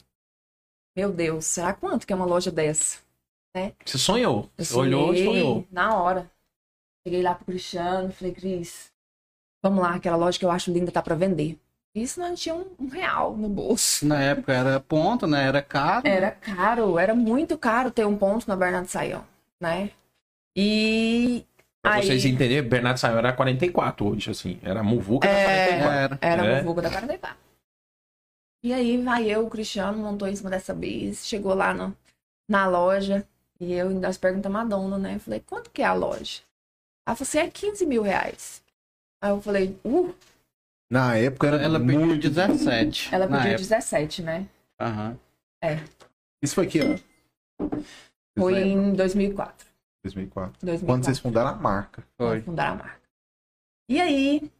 [0.97, 3.01] meu Deus, será quanto que é uma loja dessa?
[3.85, 4.51] Você sonhou.
[4.57, 5.67] Eu Você olhou e sonhou.
[5.71, 6.31] Na hora.
[7.03, 8.93] Cheguei lá pro Cristiano, falei, Cris,
[9.63, 11.59] vamos lá, aquela loja que eu acho linda tá pra vender.
[11.95, 14.07] Isso não tinha um, um real no bolso.
[14.07, 15.47] Na época era ponto, né?
[15.47, 16.07] Era caro.
[16.07, 19.25] Era caro, era muito caro ter um ponto na Bernardo Saião,
[19.61, 19.91] né?
[20.57, 21.45] E
[21.83, 24.59] Pra aí vocês entenderem, Bernardo Saião era 44 hoje, assim.
[24.63, 25.67] Era Muvuca da É.
[25.79, 26.19] 44.
[26.21, 26.43] Era.
[26.43, 26.59] era É.
[26.59, 27.37] a Muvuca da 44.
[28.63, 31.97] E aí vai eu, o Cristiano, montou em cima dessa bis, chegou lá no,
[32.49, 33.27] na loja,
[33.59, 35.15] e eu ainda perguntamos a dona, né?
[35.17, 36.43] Eu falei, quanto que é a loja?
[37.07, 38.63] Ela falou assim, é 15 mil reais.
[39.23, 40.15] Aí eu falei, uh,
[40.91, 42.29] Na época era Ela pediu muito...
[42.29, 43.15] 17.
[43.15, 43.59] ela pediu época.
[43.59, 44.49] 17, né?
[44.81, 45.17] Aham.
[46.43, 47.69] Isso foi aqui, ó.
[48.37, 48.89] Foi lembram?
[48.89, 49.67] em 2004.
[50.03, 50.67] 2004.
[50.67, 50.87] 2004.
[50.87, 52.03] Quando vocês fundaram a marca.
[52.17, 52.41] Foi.
[52.41, 53.01] fundar a marca.
[53.89, 54.51] E aí,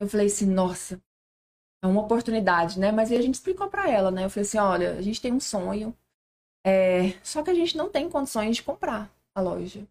[0.00, 1.00] eu falei assim, nossa,
[1.82, 2.90] é uma oportunidade, né?
[2.90, 4.24] Mas aí a gente explicou pra ela, né?
[4.24, 5.94] Eu falei assim, olha, a gente tem um sonho,
[6.64, 7.10] é...
[7.22, 9.86] só que a gente não tem condições de comprar a loja.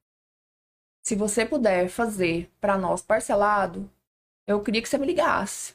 [1.05, 3.89] Se você puder fazer pra nós parcelado,
[4.47, 5.74] eu queria que você me ligasse.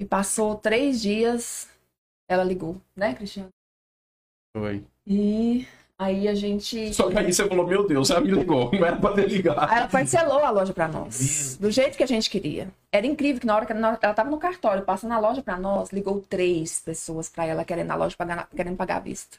[0.00, 1.68] E passou três dias,
[2.28, 3.48] ela ligou, né, Cristiano?
[4.56, 4.84] Foi.
[5.06, 5.66] E
[5.98, 6.92] aí a gente.
[6.92, 8.70] Só que aí você falou, meu Deus, ela me ligou.
[8.72, 9.58] Não era pra ter ligado.
[9.70, 11.56] Aí ela parcelou a loja pra nós.
[11.58, 12.70] Do jeito que a gente queria.
[12.92, 15.90] Era incrível que na hora que ela tava no cartório, passando a loja pra nós,
[15.90, 19.36] ligou três pessoas pra ela querendo na loja pagar, querendo pagar à vista.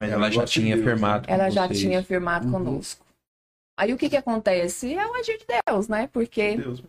[0.00, 0.82] Ela já de tinha né?
[0.82, 1.30] firmado.
[1.30, 1.78] Ela já vocês.
[1.78, 2.52] tinha firmado Uhum.
[2.52, 3.06] conosco.
[3.78, 4.92] Aí o que que acontece?
[4.94, 6.08] É o agir de Deus, né?
[6.12, 6.82] Porque Deus.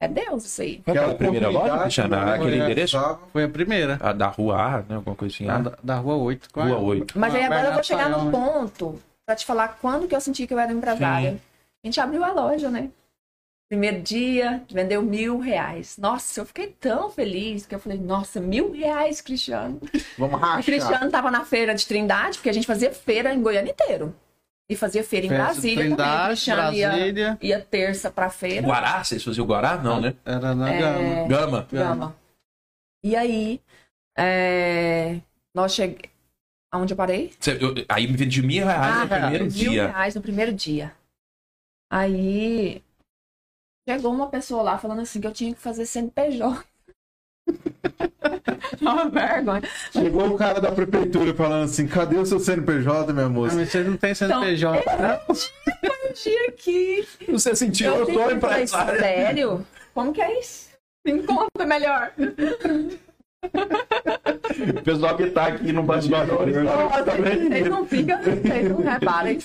[0.00, 0.80] É Deus isso aí.
[0.84, 2.16] Qual que era a primeira loja, Cristiano?
[2.16, 2.98] Aquele é, endereço?
[3.32, 3.98] Foi a primeira.
[4.00, 4.96] A da rua A, né?
[4.96, 5.48] Alguma coisa assim.
[5.48, 6.50] A da, da rua 8.
[6.52, 7.18] com a- Rua 8.
[7.18, 8.30] Mas aí agora eu vou chegar no né?
[8.30, 11.32] ponto pra te falar quando que eu senti que eu era empresária.
[11.32, 11.40] Sim.
[11.84, 12.90] A gente abriu a loja, né?
[13.68, 15.96] Primeiro dia, vendeu mil reais.
[15.98, 19.80] Nossa, eu fiquei tão feliz que eu falei, nossa, mil reais, Cristiano.
[20.16, 20.64] Vamos O rachar.
[20.64, 24.14] Cristiano tava na feira de Trindade, porque a gente fazia feira em Goiânia inteiro.
[24.68, 25.96] E fazia feira em Festa Brasília também.
[25.96, 27.38] Trindade, ia, Brasília.
[27.40, 28.66] ia terça pra feira.
[28.66, 29.04] Guará?
[29.04, 29.76] Vocês faziam o Guará?
[29.78, 30.14] Não, né?
[30.24, 30.80] Era na É.
[31.28, 31.28] Gama.
[31.28, 31.68] Gama.
[31.70, 32.16] Gama.
[33.04, 33.60] E aí,
[34.18, 35.20] é,
[35.54, 36.02] nós chegamos...
[36.72, 37.32] Aonde eu parei?
[37.38, 39.86] Você- eu- aí me vendi mil reais no Ah, primeiro mil dia.
[39.86, 40.92] reais no primeiro dia.
[41.90, 42.82] Aí
[43.88, 46.64] chegou uma pessoa lá falando assim que eu tinha que fazer CNPJ.
[48.80, 49.62] Uma vergonha.
[49.92, 53.54] Chegou o cara da prefeitura falando assim, cadê o seu CNPJ, minha Ah, moça?
[53.56, 55.20] mas vocês não tem CNPJ, né?
[55.28, 57.92] Um dia que Você sentiu?
[57.94, 58.98] eu, Eu, tô empresário.
[59.00, 59.66] sério?
[59.94, 60.66] Como que é isso?
[61.06, 62.12] Me conta melhor.
[64.78, 66.26] O pessoal que tá aqui no bastidor.
[66.26, 69.38] Vocês não ficam, vocês não reparem.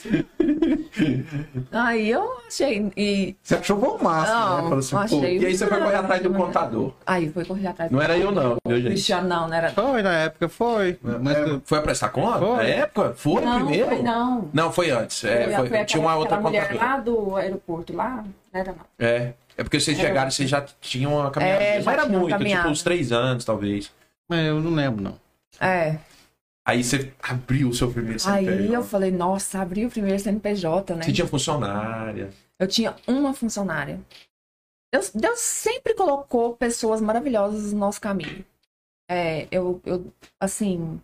[1.72, 2.92] Aí eu achei.
[2.96, 4.46] E, Você achou bom máximo, né?
[4.46, 5.38] Não, Falou assim, achei.
[5.40, 6.94] E aí você foi correr atrás do contador.
[7.06, 7.92] aí foi correr atrás.
[7.92, 8.88] Não era eu não, viu, gente?
[8.88, 9.72] Cristiano, não, não era.
[9.72, 10.98] Foi, na época foi.
[11.02, 12.40] Mas É, Foi a prestar conta?
[12.40, 12.56] Foi.
[12.58, 13.14] Na época?
[13.16, 13.88] Foi Não, primeiro?
[13.88, 14.50] foi não.
[14.54, 15.24] Não, foi antes.
[15.24, 16.76] É, Foi- foi- foi tinha uma outra contadora.
[16.76, 18.24] lá do aeroporto lá?
[18.54, 18.86] Não era não.
[19.00, 19.34] É.
[19.62, 21.64] É porque vocês chegaram, vocês já tinham uma caminhada.
[21.64, 22.64] É, Mas era muito, caminhada.
[22.64, 23.94] tipo uns três anos, talvez.
[24.28, 25.20] mas eu não lembro, não.
[25.60, 26.00] É.
[26.66, 28.76] Aí você abriu o seu primeiro Aí CNPJ.
[28.76, 31.04] eu falei, nossa, abri o primeiro CNPJ, né?
[31.04, 32.32] Você tinha funcionária.
[32.58, 34.00] Eu tinha uma funcionária.
[34.92, 38.44] Deus, Deus sempre colocou pessoas maravilhosas no nosso caminho.
[39.08, 41.00] É, eu, eu, assim,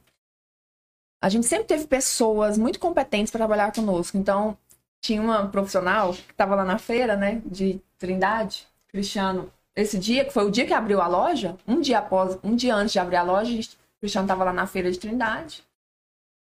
[1.24, 4.18] a gente sempre teve pessoas muito competentes para trabalhar conosco.
[4.18, 4.58] Então,
[5.00, 9.52] tinha uma profissional que estava lá na feira, né, de Trindade, Cristiano.
[9.76, 12.76] Esse dia, que foi o dia que abriu a loja, um dia após, um dia
[12.76, 15.64] antes de abrir a loja, a gente- o Cristiano estava lá na feira de Trindade.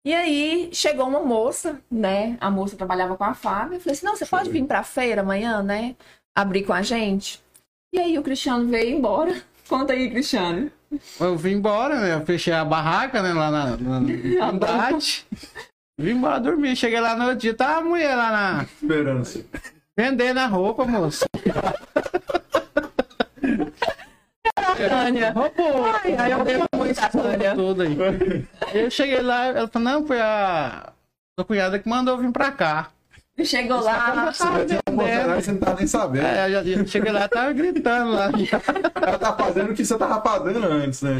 [0.05, 2.37] E aí chegou uma moça, né?
[2.39, 3.75] A moça trabalhava com a Fábio.
[3.75, 5.95] Eu falei assim: não, você pode vir pra feira amanhã, né?
[6.33, 7.41] Abrir com a gente.
[7.93, 9.35] E aí o Cristiano veio embora.
[9.67, 10.71] Conta aí, Cristiano.
[11.19, 12.13] Eu vim embora, né?
[12.13, 13.33] Eu fechei a barraca, né?
[13.33, 14.07] Lá na, na, na
[14.53, 15.25] cidade.
[15.99, 16.75] Vim embora dormir.
[16.77, 18.63] Cheguei lá no outro dia, tá a mulher lá na.
[18.63, 19.45] Esperança.
[19.97, 21.25] Vendendo a roupa, moço.
[24.89, 25.31] Tânia.
[25.31, 25.85] Roubou.
[25.85, 27.55] Ai, ai, eu devo muito a Tânia.
[27.55, 27.97] Tudo aí.
[28.67, 30.93] Aí eu cheguei lá, ela falou, não, foi a
[31.37, 32.89] sua cunhada que mandou eu vir pra cá.
[33.43, 34.31] Chegou lá.
[34.31, 36.25] Você não tá nem sabendo.
[36.25, 38.29] É, eu, já- eu cheguei lá, tava gritando lá.
[38.95, 41.17] Ela tá fazendo o que você tava pagando antes, né?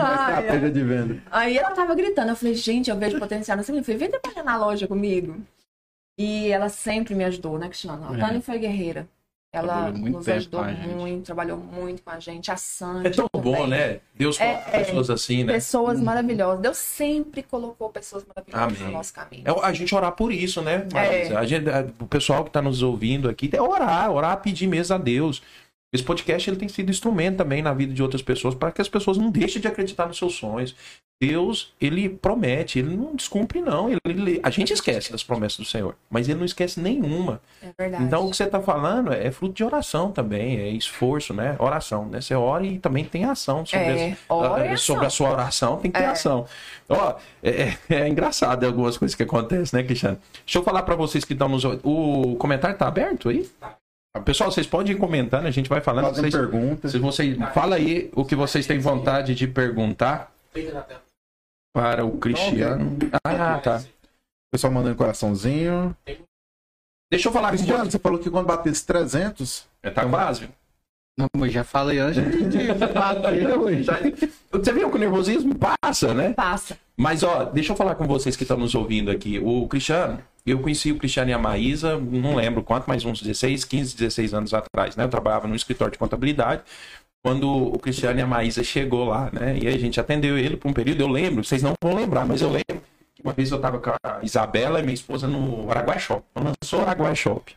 [0.00, 1.16] Ai, Estratégia de venda.
[1.30, 2.30] Aí ela tava gritando.
[2.30, 3.82] Eu falei, gente, eu vejo potencial nessa menina.
[3.82, 5.36] Eu falei, vem trabalhar na loja comigo.
[6.18, 8.06] E ela sempre me ajudou, né, Cristiano?
[8.12, 8.20] A É.
[8.20, 9.08] Tânia foi guerreira.
[9.52, 12.52] Ela nos ajudou muito, trabalhou muito com a gente.
[12.52, 13.08] A Sandy.
[13.08, 13.66] É tão bom, também.
[13.68, 14.00] né?
[14.14, 14.84] Deus É, coloca é.
[14.84, 15.52] pessoas assim, né?
[15.54, 16.60] Pessoas maravilhosas.
[16.60, 18.92] Deus sempre colocou pessoas maravilhosas Amém.
[18.92, 19.42] no nosso caminho.
[19.44, 20.86] É a gente orar por isso, né?
[20.94, 21.34] É.
[21.36, 21.64] A gente,
[21.98, 25.42] o pessoal que tá nos ouvindo aqui, é orar, orar, pedir mesmo a Deus.
[25.92, 28.88] Esse podcast ele tem sido instrumento também na vida de outras pessoas para que as
[28.88, 30.74] pessoas não deixem de acreditar nos seus sonhos.
[31.22, 33.90] Deus, ele promete, ele não descumpre, não.
[33.90, 37.42] Ele, ele- a gente esquece das promessas do Senhor, mas ele não esquece nenhuma.
[37.60, 38.04] É verdade.
[38.04, 41.56] Então, o que você está falando é fruto de oração também, é esforço, né?
[41.58, 42.22] Oração, né?
[42.22, 45.76] Você ora e também tem ação sobre, É, as- ora a, sobre a sua oração,
[45.76, 46.08] tem que ter É.
[46.08, 46.46] ação.
[46.88, 50.18] Ó, é, é- é engraçado algumas coisas que acontecem, né, Cristiano?
[50.46, 51.64] Deixa eu falar para vocês que estão nos.
[51.64, 53.46] O comentário tá aberto aí?
[54.24, 56.06] Pessoal, vocês podem ir comentando, a gente vai falando.
[56.06, 56.90] Fazendo Vocês, perguntas.
[56.90, 60.32] se vocês, fala aí o que vocês têm vontade de perguntar
[61.72, 62.98] para o Cristiano.
[63.24, 63.78] Ah, tá.
[63.78, 65.96] O pessoal mandando coraçãozinho.
[67.10, 67.92] Deixa eu falar com Cristiano, você.
[67.92, 70.48] você falou que quando batesse 300, Tá quase.
[71.16, 76.32] Não, mas já falei antes de bater, Você viu que o nervosismo passa, né?
[76.32, 76.76] Passa.
[77.00, 79.38] Mas, ó, deixa eu falar com vocês que estão nos ouvindo aqui.
[79.38, 83.64] O Cristiano, eu conheci o Cristiano e a Maísa, não lembro quanto, mas uns 16,
[83.64, 85.04] 15, 16 anos atrás, né?
[85.04, 86.62] Eu trabalhava no escritório de contabilidade.
[87.24, 89.58] Quando o Cristiano e a Maísa chegou lá, né?
[89.62, 92.42] E a gente atendeu ele por um período, eu lembro, vocês não vão lembrar, mas
[92.42, 95.98] eu lembro que uma vez eu tava com a Isabela e minha esposa no Araguai
[95.98, 96.22] Shop.
[96.36, 97.56] Lançou o Araguai Shop.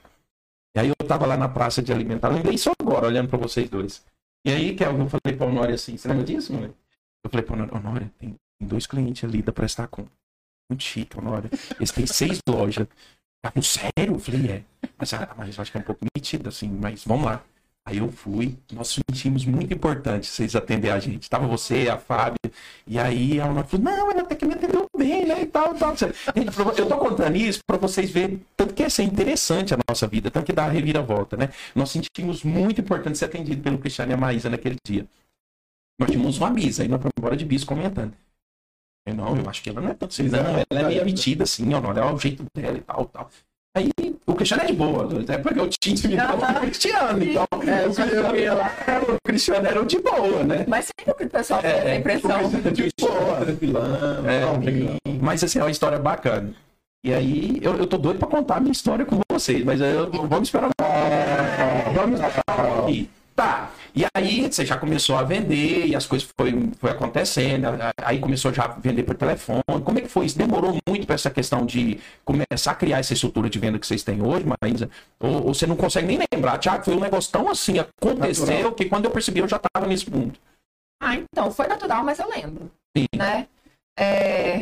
[0.73, 3.69] E aí eu tava lá na praça de alimentar, lembrei só agora, olhando pra vocês
[3.69, 4.05] dois.
[4.45, 6.73] E aí, Kelvin, eu falei pra Honória assim, você lembra disso, mano?
[7.25, 10.05] Eu falei pra Honória, Honória, tem tem dois clientes ali da Prestar Com.
[10.69, 11.49] Muito chique, Honória.
[11.77, 12.87] Eles têm seis lojas.
[13.43, 14.13] Tá com sério?
[14.13, 14.63] Eu falei, é.
[14.97, 17.43] Mas, ah, mas acho que é um pouco metido, assim, mas vamos lá.
[17.85, 21.29] Aí eu fui, nós sentimos muito importante vocês atender a gente.
[21.29, 22.39] Tava você, a Fábio,
[22.87, 25.75] e aí a Honória falou, não, ela até que me atendeu bem, né, e tal,
[25.75, 25.93] tal.
[26.77, 30.31] Eu tô contando isso pra vocês verem tanto que é ser interessante a nossa vida,
[30.31, 31.49] tanto que dá a reviravolta, né?
[31.75, 35.05] Nós sentimos muito importante ser atendido pelo Cristiano e a Maísa naquele dia.
[35.99, 38.13] Nós tínhamos uma misa, aí nós fomos embora de bis comentando.
[39.05, 41.43] Eu, não, eu acho que ela não é tanto assim, não, ela é meio metida
[41.43, 43.29] assim, ó, olha, é o jeito dela e tal, tal.
[43.75, 43.89] Aí
[44.27, 47.87] o Cristiano é de boa, é porque eu tinha intimidade com o Cristiano, então é,
[47.87, 50.65] o, Cristiano, o Cristiano era o de boa, né?
[50.67, 52.49] Mas sempre que o pessoal tem É, essa impressão.
[52.71, 53.39] de boa.
[54.31, 56.53] É, mas assim, é uma história bacana.
[57.05, 60.09] E aí, eu, eu tô doido pra contar a minha história com vocês, mas eu,
[60.09, 60.69] vamos esperar.
[61.93, 62.85] Vamos esperar.
[63.35, 63.71] Tá.
[63.95, 67.67] E aí, você já começou a vender e as coisas foi, foi acontecendo.
[67.97, 69.61] Aí começou já a vender por telefone.
[69.83, 70.37] Como é que foi isso?
[70.37, 74.03] Demorou muito pra essa questão de começar a criar essa estrutura de venda que vocês
[74.03, 74.89] têm hoje, Maísa?
[75.19, 76.57] Ou, ou você não consegue nem lembrar?
[76.57, 78.71] Tiago, foi um negócio tão assim, aconteceu Natural.
[78.73, 80.37] que quando eu percebi eu já tava nesse mundo.
[81.01, 82.71] Ah, então, foi natural, mas eu lembro.
[82.95, 83.05] Sim.
[83.15, 83.47] Né?
[83.99, 84.59] É,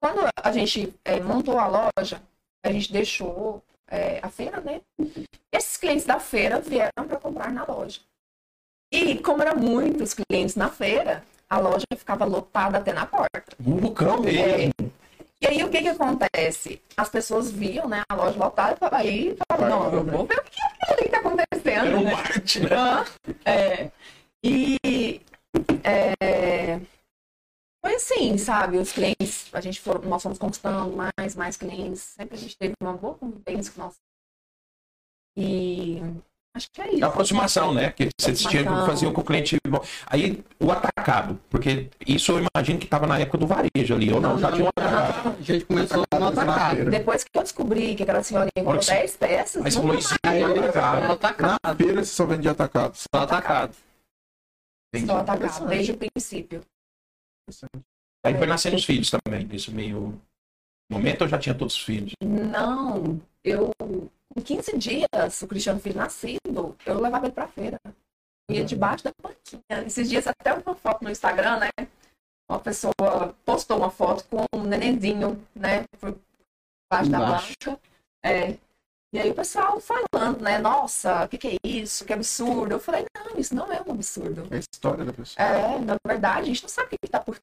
[0.00, 2.22] Quando a gente é, montou a loja,
[2.64, 3.62] a gente deixou
[3.92, 4.80] é, a feira, né?
[5.52, 8.00] Esses clientes da feira vieram para comprar na loja.
[8.90, 13.54] E como eram muitos clientes na feira, a loja ficava lotada até na porta.
[13.58, 14.92] Bucão É, mesmo.
[15.40, 16.80] E aí o que que acontece?
[16.96, 20.38] As pessoas viam, né, a loja lotada e falavam, aí falavam, não, eu vou ver
[20.38, 21.86] o que é ali que tá acontecendo.
[21.86, 22.12] Era um né?
[22.12, 22.68] Marte, né?
[22.72, 23.04] Ah,
[23.44, 23.90] é.
[24.44, 25.20] E
[25.84, 26.80] é,
[27.84, 28.78] foi assim, sabe?
[28.78, 32.00] Os clientes, a gente for, nós fomos conquistando mais, mais clientes.
[32.00, 33.94] Sempre a gente teve uma boa convivência com nós.
[35.36, 36.00] E
[36.54, 37.04] acho que é isso.
[37.04, 37.90] A aproximação, né?
[37.90, 39.56] Que vocês tinham que fazer com o cliente.
[39.66, 44.12] Bom, Aí o atacado, porque isso eu imagino que estava na época do varejo ali,
[44.12, 44.38] ou não?
[44.38, 45.36] Já tinha um atacado.
[45.36, 46.90] A gente começou no atacado.
[46.90, 50.04] Depois que eu descobri que aquela senhorinha comprou Olha, 10 peças, Mas nunca falou mais
[50.04, 51.06] isso Aí ele atacado.
[51.06, 51.58] no atacado.
[51.64, 52.94] na feira você só vende atacado.
[52.94, 53.74] Só atacado.
[55.04, 56.62] sou atacado, desde o princípio.
[58.24, 60.20] Aí foi nascendo os filhos também, nesse meio
[60.90, 62.12] momento eu já tinha todos os filhos.
[62.22, 67.78] Não, eu, com 15 dias, o Cristiano Filho nascido, eu levava ele pra feira.
[68.50, 69.86] Ia debaixo da banquinha.
[69.86, 71.70] Esses dias até uma foto no Instagram, né?
[72.50, 75.84] Uma pessoa postou uma foto com um nenenzinho, né?
[75.98, 76.18] Por
[76.92, 77.80] baixo da banca.
[78.24, 78.58] É.
[79.12, 80.58] E aí o pessoal falando, né?
[80.58, 82.02] Nossa, o que, que é isso?
[82.04, 82.72] Que absurdo.
[82.72, 84.46] Eu falei, não, isso não é um absurdo.
[84.50, 85.46] É a história da pessoa.
[85.46, 87.38] É, na verdade, a gente não sabe o que está por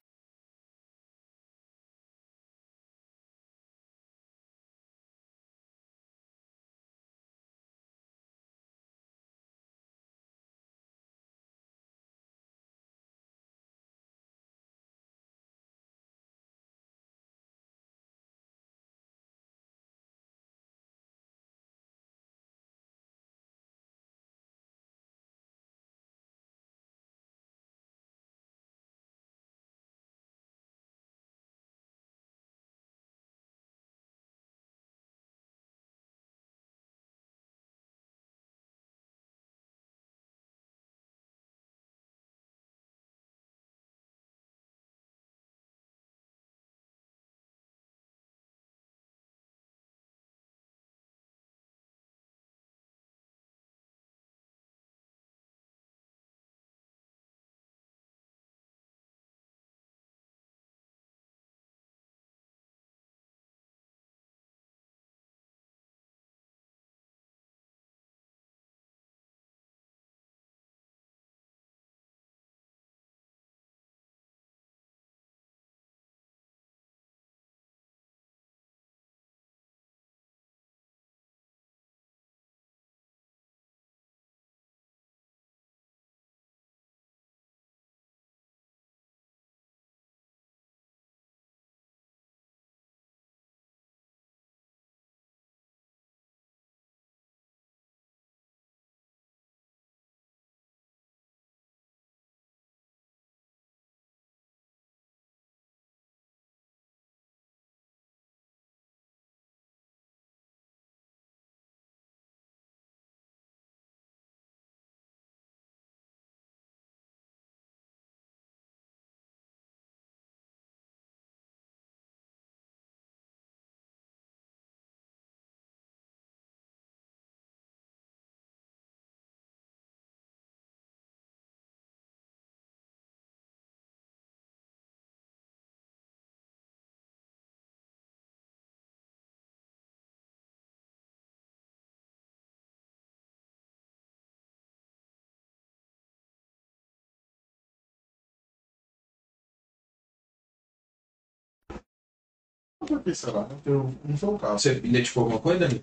[152.80, 154.58] Por sei lá, eu não sou o caso.
[154.58, 155.82] Você identificou alguma coisa, Dani?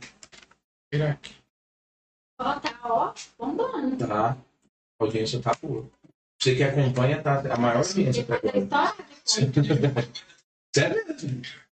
[2.39, 3.97] Ó, tá, ó, bombando.
[3.97, 4.31] Tá.
[4.99, 5.87] A audiência tá boa.
[6.41, 8.23] Você que acompanha, tá a maior audiência.
[8.25, 8.65] Da história,
[10.75, 11.65] Sério?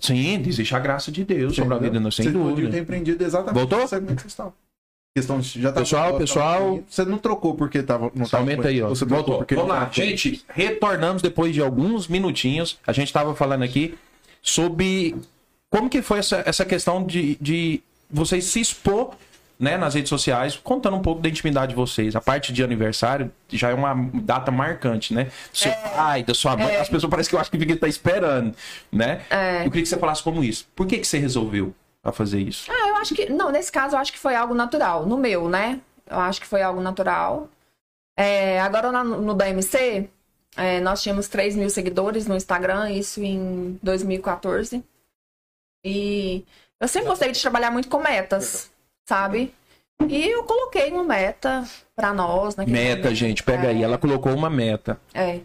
[0.00, 2.70] Sim, existe a graça de Deus sobre a vida, não sem Você dúvida.
[2.70, 3.80] ter empreendido exatamente Voltou?
[3.80, 4.52] no segmento que vocês.
[5.16, 6.84] Questão já tá Pessoal, pessoal.
[6.88, 8.12] Você não trocou porque tava.
[8.14, 8.88] Não tava aumenta aí, ó.
[8.88, 9.38] Você Voltou.
[9.38, 10.44] porque Vamos lá, gente.
[10.48, 12.78] Retornamos depois de alguns minutinhos.
[12.86, 13.98] A gente estava falando aqui
[14.40, 15.16] sobre
[15.68, 19.14] como que foi essa, essa questão de, de vocês se expor
[19.60, 22.16] né, nas redes sociais, contando um pouco da intimidade de vocês.
[22.16, 25.24] A parte de aniversário já é uma data marcante, né?
[25.24, 26.76] Do seu pai, da sua mãe.
[26.76, 28.56] As pessoas parecem que eu acho que fica tá esperando,
[28.90, 29.20] né?
[29.28, 29.58] É.
[29.60, 30.66] Eu queria que você falasse como isso.
[30.74, 32.72] Por que, que você resolveu a fazer isso?
[32.72, 33.28] Ah, eu acho que.
[33.30, 35.04] Não, nesse caso eu acho que foi algo natural.
[35.04, 35.78] No meu, né?
[36.08, 37.46] Eu acho que foi algo natural.
[38.18, 40.08] É, agora na- no DMC,
[40.56, 44.82] é, nós tínhamos 3 mil seguidores no Instagram, isso em 2014.
[45.84, 46.44] E
[46.80, 48.70] eu sempre gostei de trabalhar muito com metas,
[49.10, 49.52] sabe?
[50.08, 51.64] E eu coloquei uma meta
[51.96, 52.54] pra nós.
[52.56, 53.14] naquele Meta, momento.
[53.14, 53.80] gente, pega aí.
[53.82, 53.84] É.
[53.84, 54.98] Ela colocou uma meta.
[55.12, 55.40] É.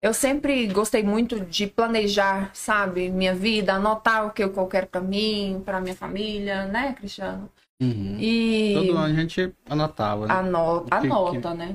[0.00, 5.00] Eu sempre gostei muito de planejar, sabe, minha vida, anotar o que eu quero pra
[5.00, 7.50] mim, pra minha família, né, Cristiano?
[7.82, 8.16] Uhum.
[8.20, 10.34] E Todo ano a gente anotava, né?
[10.34, 11.74] anota, que- anota, né?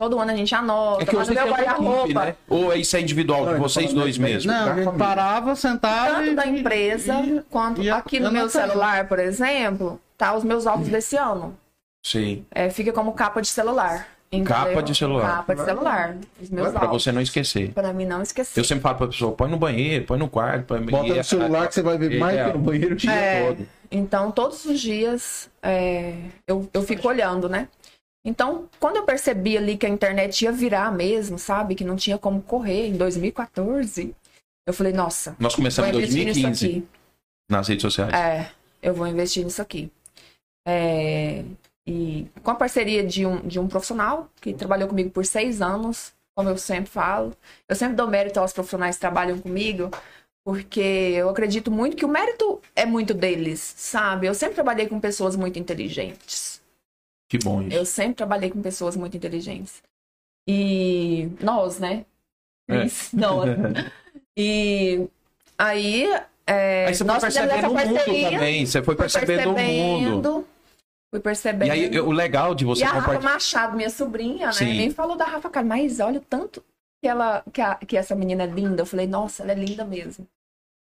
[0.00, 2.36] Todo ano a gente anota, É que mas meu guarda-roupa, né?
[2.48, 4.50] Ou isso é individual, de Não, vocês eu tô dois mesmo?
[4.50, 6.34] Não, a gente parava, sentava tanto e...
[6.34, 10.88] da empresa e- quanto e aqui no meu celular, por exemplo, tá os meus álbuns
[10.88, 11.56] desse ano.
[12.04, 12.44] Sim.
[12.50, 14.06] É, fica como capa de celular.
[14.30, 14.54] entendeu?
[14.54, 15.36] Capa de celular.
[15.36, 16.16] Capa de celular.
[16.42, 17.02] Os meus Pra álbuns.
[17.02, 17.72] você não esquecer.
[17.72, 18.60] Pra mim não esquecer.
[18.60, 20.66] Eu sempre falo pra pessoa, põe no banheiro, põe no quarto.
[20.66, 20.84] Põe...
[20.84, 22.92] Bota no celular que você vai ver mais é, que no banheiro.
[22.92, 23.46] o dia É.
[23.48, 23.66] todo.
[23.90, 26.14] Então, todos os dias é,
[26.46, 27.68] eu, eu fico olhando, né?
[28.24, 31.74] Então, quando eu percebi ali que a internet ia virar mesmo, sabe?
[31.74, 34.14] Que não tinha como correr em 2014,
[34.66, 36.88] eu falei, nossa, Nós começamos em investir nisso 2015 aqui.
[37.50, 38.12] nas redes sociais.
[38.12, 38.50] É,
[38.82, 39.90] eu vou investir nisso aqui.
[40.68, 41.44] É,
[41.86, 46.12] e com a parceria de um, de um profissional que trabalhou comigo por seis anos,
[46.36, 47.34] como eu sempre falo,
[47.66, 49.90] eu sempre dou mérito aos profissionais que trabalham comigo,
[50.44, 54.26] porque eu acredito muito que o mérito é muito deles, sabe?
[54.26, 56.60] Eu sempre trabalhei com pessoas muito inteligentes.
[57.30, 57.74] Que bom isso.
[57.74, 59.82] Eu sempre trabalhei com pessoas muito inteligentes.
[60.46, 62.04] E nós, né?
[62.68, 62.84] É.
[63.14, 63.48] Nós.
[64.40, 65.08] E
[65.58, 66.08] aí,
[66.46, 68.66] é, Aí você foi percebendo o mundo também.
[68.66, 70.46] Você foi Fui percebendo, o mundo.
[71.10, 71.68] Fui percebendo.
[71.68, 73.18] E aí, o legal de você E a Rafa.
[73.20, 74.52] Machado, minha sobrinha, né?
[74.52, 74.76] Sim.
[74.76, 76.62] Nem falou da Rafa, cara, mas olha o tanto
[77.02, 78.82] que, ela, que, a- que essa menina é linda.
[78.82, 80.26] Eu falei, nossa, ela é linda mesmo.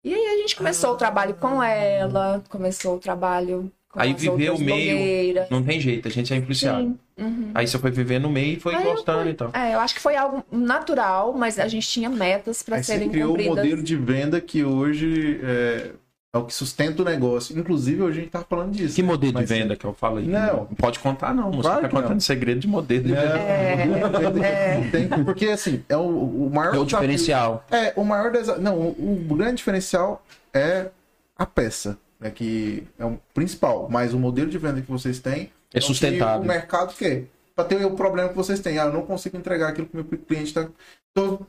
[0.04, 4.22] E aí a gente começou o trabalho com ela, começou o trabalho com Aí as
[4.22, 4.96] viveu o meio.
[4.98, 5.50] blogueiras.
[5.50, 6.82] Não tem jeito, a gente é influenciado.
[6.84, 7.00] Sim.
[7.18, 7.52] Uhum.
[7.54, 9.32] Aí você foi viver no meio e foi Aí eu gostando fui.
[9.32, 9.52] então.
[9.54, 12.94] É, eu acho que foi algo natural, mas a gente tinha metas para Aí você
[12.94, 13.56] serem criou um cumpridas.
[13.58, 15.92] modelo de venda que hoje é,
[16.34, 17.58] é o que sustenta o negócio.
[17.58, 18.96] Inclusive, hoje a gente tá falando disso.
[18.96, 20.28] Que modelo de Mas- venda que eu falo aí?
[20.28, 20.66] Não.
[20.78, 21.52] pode contar, não.
[21.52, 22.02] Você Claro tá que não.
[22.04, 23.38] contando segredo de modelo de Não, venda.
[23.40, 27.66] É, modelo de venda tem- porque assim, é o, o maior É o desafio- diferencial.
[27.72, 28.58] É, o maior desa...
[28.58, 30.24] Não, o, o grande diferencial
[30.54, 30.90] é
[31.38, 35.52] a peça, né, que é o principal, mas o modelo de venda que vocês têm
[35.74, 36.42] É o que sustentável.
[36.42, 37.24] O mercado quer.
[37.56, 38.78] para ter o problema que vocês têm.
[38.78, 40.68] Ah, eu não consigo entregar aquilo que o meu cliente está.
[41.14, 41.40] Tô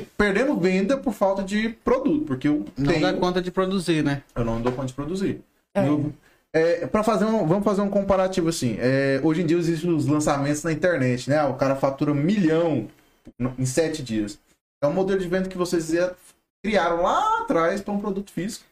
[0.00, 4.22] perdendo venda por falta de produto, porque eu Não tenho, dá conta de produzir, né?
[4.34, 5.40] eu não dou conta de produzir.
[5.74, 5.86] É.
[5.88, 6.12] Eu-
[6.54, 8.76] é, para fazer um, vamos fazer um comparativo assim.
[8.78, 11.42] É, hoje em dia existem os lançamentos na internet, né?
[11.44, 12.88] O cara fatura milhão
[13.38, 14.38] no- em sete dias.
[14.82, 15.90] É um modelo de venda que vocês
[16.62, 18.64] criaram lá atrás para um produto físico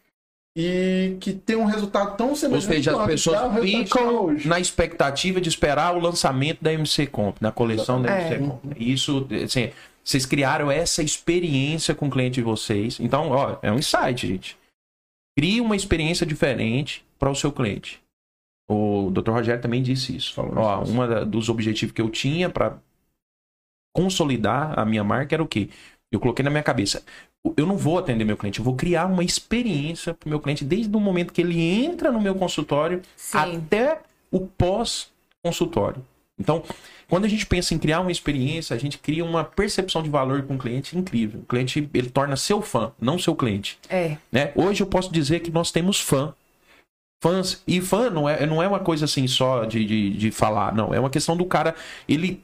[0.56, 2.66] e que tem um resultado tão Ou semelhante.
[2.66, 4.46] seja, as pessoas tá ficam hoje.
[4.48, 8.26] na expectativa de esperar o lançamento da MC Comp, na coleção da É.
[8.34, 8.64] MC Comp.
[8.76, 9.70] Isso, assim,
[10.04, 12.98] vocês criaram essa experiência com o cliente de vocês.
[13.00, 14.58] Então, ó, é um insight, gente.
[15.38, 18.02] Crie uma experiência diferente para o seu cliente.
[18.68, 19.30] O Dr.
[19.30, 20.34] Rogério também disse isso.
[20.34, 22.78] Falou, ó, um dos objetivos que eu tinha para
[23.94, 25.68] consolidar a minha marca era o quê?
[26.10, 27.04] Eu coloquei na minha cabeça.
[27.56, 30.64] Eu não vou atender meu cliente, eu vou criar uma experiência para o meu cliente
[30.64, 33.38] desde o momento que ele entra no meu consultório Sim.
[33.38, 36.04] até o pós-consultório.
[36.40, 36.64] Então,
[37.08, 40.42] quando a gente pensa em criar uma experiência, a gente cria uma percepção de valor
[40.42, 41.40] com o cliente incrível.
[41.40, 43.78] O cliente ele torna seu fã, não seu cliente.
[43.88, 44.16] É.
[44.32, 44.52] Né?
[44.54, 46.32] Hoje eu posso dizer que nós temos fã.
[47.22, 47.62] Fãs.
[47.66, 50.94] E fã não é, não é uma coisa assim só de, de, de falar, não.
[50.94, 51.74] É uma questão do cara.
[52.08, 52.42] Ele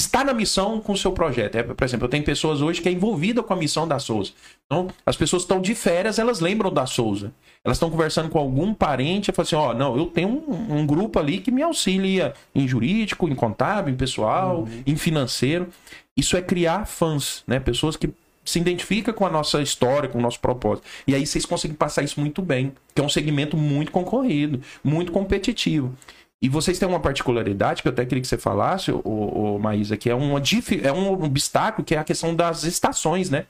[0.00, 1.56] está na missão com o seu projeto.
[1.56, 4.32] É, por exemplo, eu tenho pessoas hoje que é envolvida com a missão da Souza.
[4.66, 7.32] Então, as pessoas estão de férias, elas lembram da Souza.
[7.64, 10.86] Elas estão conversando com algum parente e falam assim: ó, não, eu tenho um, um
[10.86, 15.68] grupo ali que me auxilia em jurídico, em contábil, em pessoal, em financeiro.
[16.16, 17.60] Isso é criar fãs, né?
[17.60, 18.10] Pessoas que
[18.44, 20.86] se identificam com a nossa história, com o nosso propósito.
[21.06, 25.12] E aí vocês conseguem passar isso muito bem, que é um segmento muito concorrido, muito
[25.12, 25.94] competitivo.
[26.42, 29.96] E vocês têm uma particularidade que eu até queria que você falasse, o, o Maísa,
[29.96, 30.40] que é, uma,
[30.82, 33.44] é um obstáculo, que é a questão das estações, né?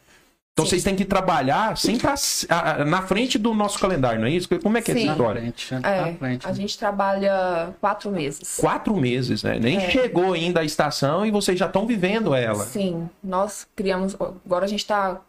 [0.52, 0.70] Então Sim.
[0.70, 4.32] vocês têm que trabalhar sempre as- a- a- na frente do nosso calendário, não é
[4.32, 4.48] isso?
[4.60, 5.00] Como é que é Sim.
[5.02, 5.40] essa Na história?
[5.40, 5.80] frente, né?
[5.84, 6.46] É, Na frente.
[6.48, 8.56] a gente trabalha quatro meses.
[8.58, 9.58] Quatro meses, né?
[9.60, 9.88] Nem É.
[9.90, 12.64] chegou ainda a estação e vocês já estão vivendo ela.
[12.64, 14.16] Sim, nós criamos.
[14.44, 15.20] Agora a gente está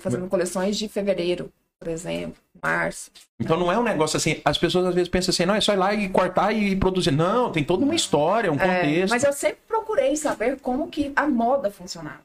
[0.00, 1.50] fazendo coleções de fevereiro,
[1.80, 3.10] por exemplo, março.
[3.38, 5.72] Então não é um negócio assim, as pessoas às vezes pensam assim, não, é só
[5.72, 7.10] ir lá e cortar e produzir.
[7.10, 9.10] Não, tem toda uma história, um É, contexto.
[9.12, 12.20] mas eu sempre procurei saber como que a moda funcionava,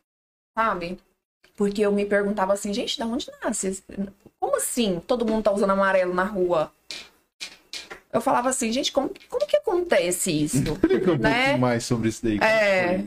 [0.57, 0.97] sabe?
[1.55, 3.83] Porque eu me perguntava assim, gente, da onde nasce?
[4.39, 6.71] Como assim todo mundo tá usando amarelo na rua?
[8.11, 10.57] Eu falava assim, gente, como, como que acontece isso?
[10.73, 11.33] Explica um né?
[11.35, 12.39] pouquinho mais sobre isso daí.
[12.39, 13.03] É.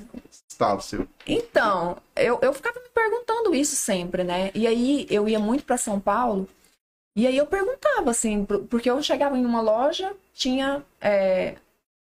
[0.48, 1.08] Estado seu.
[1.26, 4.50] Então, eu, eu ficava me perguntando isso sempre, né?
[4.54, 6.46] E aí eu ia muito para São Paulo,
[7.14, 11.56] e aí eu perguntava, assim, porque eu chegava em uma loja, tinha é,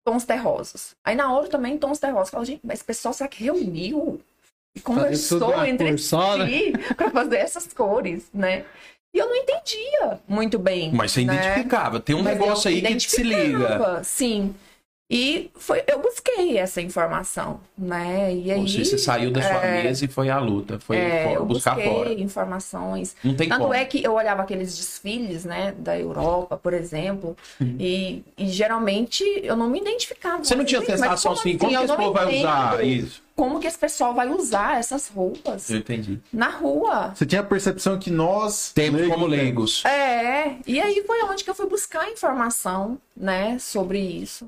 [0.04, 0.94] tons terrosos.
[1.04, 2.28] Aí na outra também tons terrosos.
[2.28, 4.20] Eu falava, gente, mas esse pessoal será que reuniu
[4.74, 6.46] e conversou entre cor só, né?
[6.48, 8.64] si para fazer essas cores, né?
[9.14, 10.92] E eu não entendia muito bem.
[10.92, 11.34] Mas você né?
[11.34, 14.02] identificava, tem um Mas negócio aí que se liga.
[14.04, 14.54] Sim.
[15.08, 18.34] E foi, eu busquei essa informação, né?
[18.34, 20.96] E aí, Ou seja, você saiu da sua é, mesa e foi à luta, foi
[20.96, 22.12] é, fora, eu buscar busquei fora.
[22.14, 23.16] informações.
[23.22, 23.74] Não tem Tanto como.
[23.74, 29.54] é que eu olhava aqueles desfiles, né, da Europa, por exemplo, e, e geralmente eu
[29.54, 30.42] não me identificava.
[30.42, 33.22] Você não tinha mas sensação assim, como que Eu esse não povo vai usar isso?
[33.36, 36.18] Como que esse pessoal vai usar essas roupas Eu entendi.
[36.32, 37.12] na rua?
[37.14, 38.72] Você tinha a percepção que nós.
[38.74, 39.84] Temos leigos, como leigos.
[39.84, 44.46] É, e aí foi onde que eu fui buscar informação, né, sobre isso.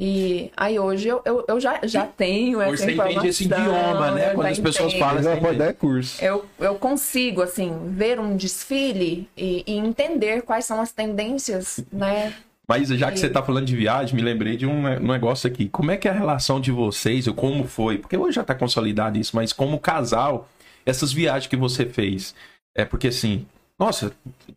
[0.00, 3.12] E aí hoje eu, eu, eu já, já tenho essa Hoje você informação.
[3.18, 4.30] entende esse idioma, né?
[4.30, 5.00] eu Quando as pessoas entendo.
[5.00, 6.24] falam, você pode dar curso.
[6.24, 12.32] Eu, eu consigo, assim, ver um desfile e, e entender quais são as tendências, né?
[12.68, 15.48] Mas já que E- você tá falando de viagem, me lembrei de um um negócio
[15.50, 15.68] aqui.
[15.68, 17.98] Como é que é a relação de vocês, ou como foi?
[17.98, 20.48] Porque hoje já tá consolidado isso, mas como casal,
[20.86, 22.36] essas viagens que você fez.
[22.72, 23.46] É porque assim,
[23.78, 24.12] nossa,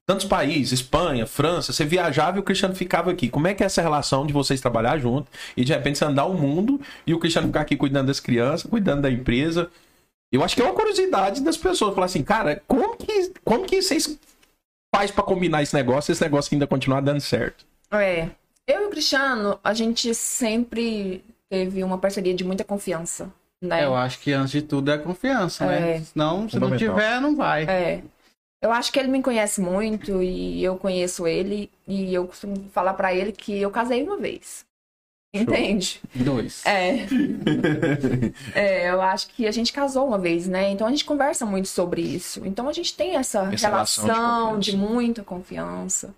[0.06, 3.30] tantos países, Espanha, França, você viajava e o Cristiano ficava aqui.
[3.30, 6.26] Como é que é essa relação de vocês trabalhar junto e de repente você andar
[6.26, 9.69] o mundo e o Cristiano ficar aqui cuidando das crianças, cuidando da empresa?
[10.31, 13.81] Eu acho que é uma curiosidade das pessoas falar assim, cara, como que, como que
[13.81, 14.18] vocês
[14.93, 17.64] faz pra combinar esse negócio, esse negócio ainda continuar dando certo?
[17.91, 18.30] É.
[18.65, 23.31] Eu e o Cristiano, a gente sempre teve uma parceria de muita confiança,
[23.61, 23.85] né?
[23.85, 25.98] Eu acho que antes de tudo é confiança, né?
[25.98, 26.02] É.
[26.02, 27.65] Senão, se não tiver, não vai.
[27.65, 28.02] É.
[28.62, 32.94] Eu acho que ele me conhece muito e eu conheço ele e eu costumo falar
[32.94, 34.64] pra ele que eu casei uma vez.
[35.34, 36.02] Entende?
[36.14, 36.64] Dois.
[36.66, 37.08] É.
[38.54, 40.70] É, eu acho que a gente casou uma vez, né?
[40.72, 42.46] Então a gente conversa muito sobre isso.
[42.46, 44.60] Então a gente tem essa, Essa relação de relação confiança.
[44.72, 46.14] de, muita confiança.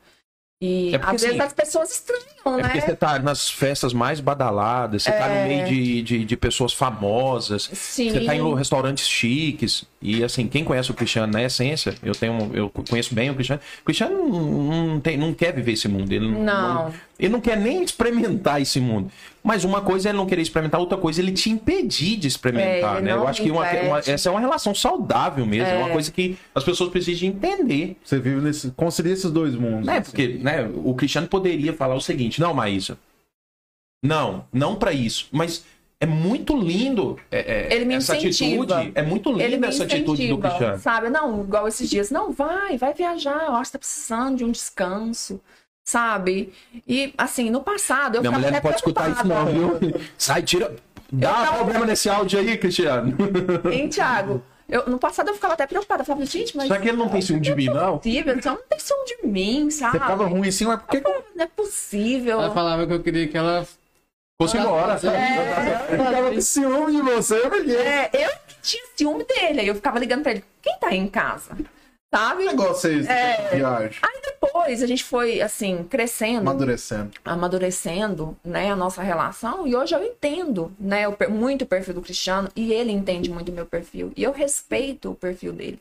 [0.61, 2.63] E É porque, às vezes assim, as pessoas estranham, É né?
[2.63, 5.47] porque você tá nas festas mais badaladas, você tá no É.
[5.47, 8.09] meio de, de, de pessoas famosas, Sim.
[8.11, 9.83] você tá em restaurantes chiques.
[10.01, 13.61] E assim, quem conhece o Cristiano na essência, eu tenho, eu conheço bem o Cristiano.
[13.81, 16.11] O Cristiano não, não tem, não quer viver esse mundo.
[16.11, 16.93] Ele Não.
[17.25, 19.11] Ele não quer nem experimentar esse mundo.
[19.43, 22.27] Mas uma coisa é ele não querer experimentar, outra coisa é ele te impedir de
[22.27, 23.11] experimentar, É, né?
[23.11, 25.67] Eu acho que uma- uma- essa é uma relação saudável mesmo.
[25.67, 25.77] É.
[25.77, 27.97] uma coisa que as pessoas precisam entender.
[28.03, 28.71] Você vive nesse.
[28.71, 29.85] Concilia esses dois mundos.
[29.85, 29.97] Né?
[29.97, 30.11] assim.
[30.11, 32.97] Porque né, o Cristiano poderia falar o seguinte: não, Maísa.
[34.03, 35.27] Não, não pra isso.
[35.31, 35.63] Mas
[35.99, 38.63] é muito lindo é, é, Ele me essa incentiva.
[38.79, 38.91] atitude.
[38.95, 40.79] É muito Ele linda me essa atitude do Cristiano.
[40.79, 41.09] sabe?
[41.09, 42.11] Não, igual esses dias.
[42.11, 43.45] Não, vai, vai viajar.
[43.45, 45.39] Eu acho que tá precisando de um descanso,
[45.83, 46.53] sabe?
[46.87, 49.79] E, assim, no passado, eu Minha ficava mulher não até pode escutar isso, não, preocupada.
[49.87, 50.01] viu?
[50.17, 50.75] Sai, tira.
[51.11, 53.15] Dá Eu tava- problema nesse áudio aí, Cristiano.
[53.71, 54.41] Hein, Thiago?
[54.67, 56.01] Eu, no passado eu ficava até preocupada.
[56.01, 56.67] Eu falava, gente, mas...
[56.67, 57.97] Será que ele não tem ciúme de mim, não?
[57.99, 59.91] possível, então não tem ciúme de mim, sabe?
[59.91, 61.01] Você ficava ruim assim, mas por que.
[61.35, 62.41] Não é possível.
[62.41, 63.67] Ela falava que eu queria que ela.
[64.41, 64.93] Fosse embora.
[64.93, 67.71] Eu ficava com ciúme de você, porque.
[67.71, 69.59] É, eu que tinha ciúme dele.
[69.59, 71.55] Aí eu ficava ligando pra ele, quem tá aí em casa?
[72.13, 72.45] Sabe?
[72.45, 73.55] negócio vocês É.
[73.55, 73.99] viagem.
[74.01, 76.41] Aí depois a gente foi, assim, crescendo.
[76.41, 77.11] Amadurecendo.
[77.25, 82.01] amadurecendo, né, a nossa relação, e hoje eu entendo, né, o muito o perfil do
[82.01, 85.79] Cristiano, e ele entende muito o meu perfil, e eu respeito o perfil dele.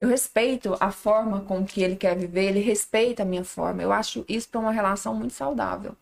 [0.00, 3.82] Eu respeito a forma com que ele quer viver, ele respeita a minha forma.
[3.82, 5.96] Eu acho isso para uma relação muito saudável,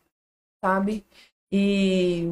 [0.64, 1.04] sabe?
[1.52, 2.28] E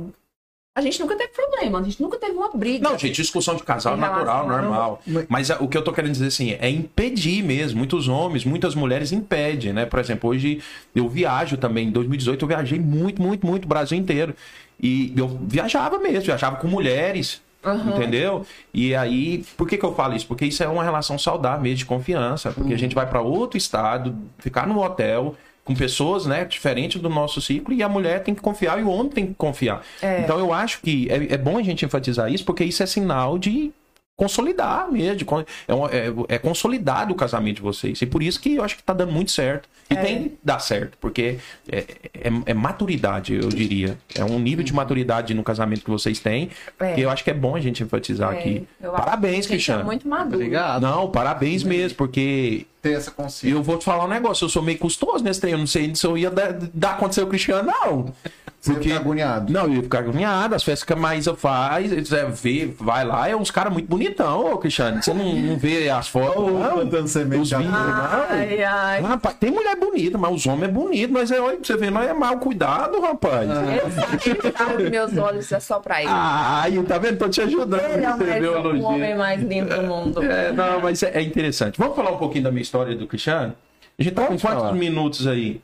[0.75, 2.89] a gente nunca teve problema, a gente nunca teve uma briga.
[2.89, 5.03] Não, gente, discussão de casal é natural, normal.
[5.07, 7.77] Mas- Mas ah, o que eu tô querendo dizer assim, é impedir mesmo.
[7.79, 9.85] Muitos homens, muitas mulheres impedem, né?
[9.85, 10.63] Por exemplo, hoje
[10.95, 11.89] eu viajo também.
[11.89, 14.35] Em 2018 eu viajei muito, muito, muito o Brasil inteiro.
[14.81, 17.43] E eu viajava mesmo, viajava com mulheres.
[17.65, 17.95] Aham.
[17.95, 18.45] Entendeu?
[18.75, 20.27] E aí, por que, que eu falo isso?
[20.27, 22.51] Porque isso é uma relação saudável mesmo, de confiança.
[22.51, 27.09] Porque a gente vai para outro estado, ficar num hotel com pessoas, né, diferentes do
[27.09, 29.83] nosso ciclo, e a mulher tem que confiar e o homem tem que confiar.
[30.01, 30.21] É.
[30.21, 33.39] Então eu acho que é, é bom a gente enfatizar isso, porque isso é sinal
[33.39, 33.73] de
[34.17, 35.27] consolidar mesmo,
[35.67, 38.01] é, um- é, é consolidado o casamento de vocês.
[38.03, 39.69] E por isso que eu acho que tá dando muito certo.
[39.91, 41.37] E tem que dar certo, porque
[41.71, 41.79] é,
[42.15, 43.99] é- é maturidade, eu diria.
[44.15, 46.49] É um nível de maturidade no casamento que vocês têm,
[46.81, 46.95] É.
[46.95, 48.67] que eu acho que é bom a gente enfatizar É, aqui.
[48.81, 49.83] eu Parabéns, Cristiano.
[49.83, 50.37] É muito maduro.
[50.37, 50.81] Obrigado.
[50.83, 53.55] Não, parabéns mesmo, porque Ter essa consciência.
[53.55, 55.95] eu vou te falar um negócio, eu sou meio custoso nesse trem, eu não sei
[55.95, 58.15] se eu ia dar, dar conta o Cristiano, não.
[58.63, 59.53] Você Porque, fica agoniado.
[59.53, 63.29] não, eu ia ficar agoniado, as festas que a Maísa faz, você vê, vai lá,
[63.29, 66.75] é uns caras muito bonitão, ô Cristiano, você não, não vê as fotos, não?
[66.75, 67.75] plantando semente Os vinhos.
[67.75, 69.01] Ai, ai.
[69.03, 72.09] Rapaz, tem mulher bonita, mas os homens é bonito, mas é, olha, você ver, nós
[72.09, 73.51] é mal cuidado, rapaz.
[73.51, 76.13] Ele sabe, ele sabe que meus olhos é só pra ele.
[76.13, 77.19] Ah, aí, tá vendo?
[77.19, 77.81] Tô te ajudando.
[77.83, 80.23] Ele é o, vê homem mais lindo do mundo.
[80.23, 81.77] É, não, mas é, é interessante.
[81.81, 83.57] Vamos falar um pouquinho da minha história do Cristiano?
[83.99, 84.73] A gente tá com quantos falar.
[84.73, 85.61] minutos aí?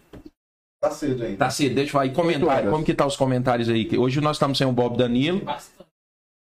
[0.80, 1.36] Tá cedo ainda.
[1.38, 2.06] Tá cedo, deixa eu falar.
[2.06, 3.84] E comentário, como que tá os comentários aí?
[3.84, 5.42] Que Hoje nós estamos sem o Bob Danilo.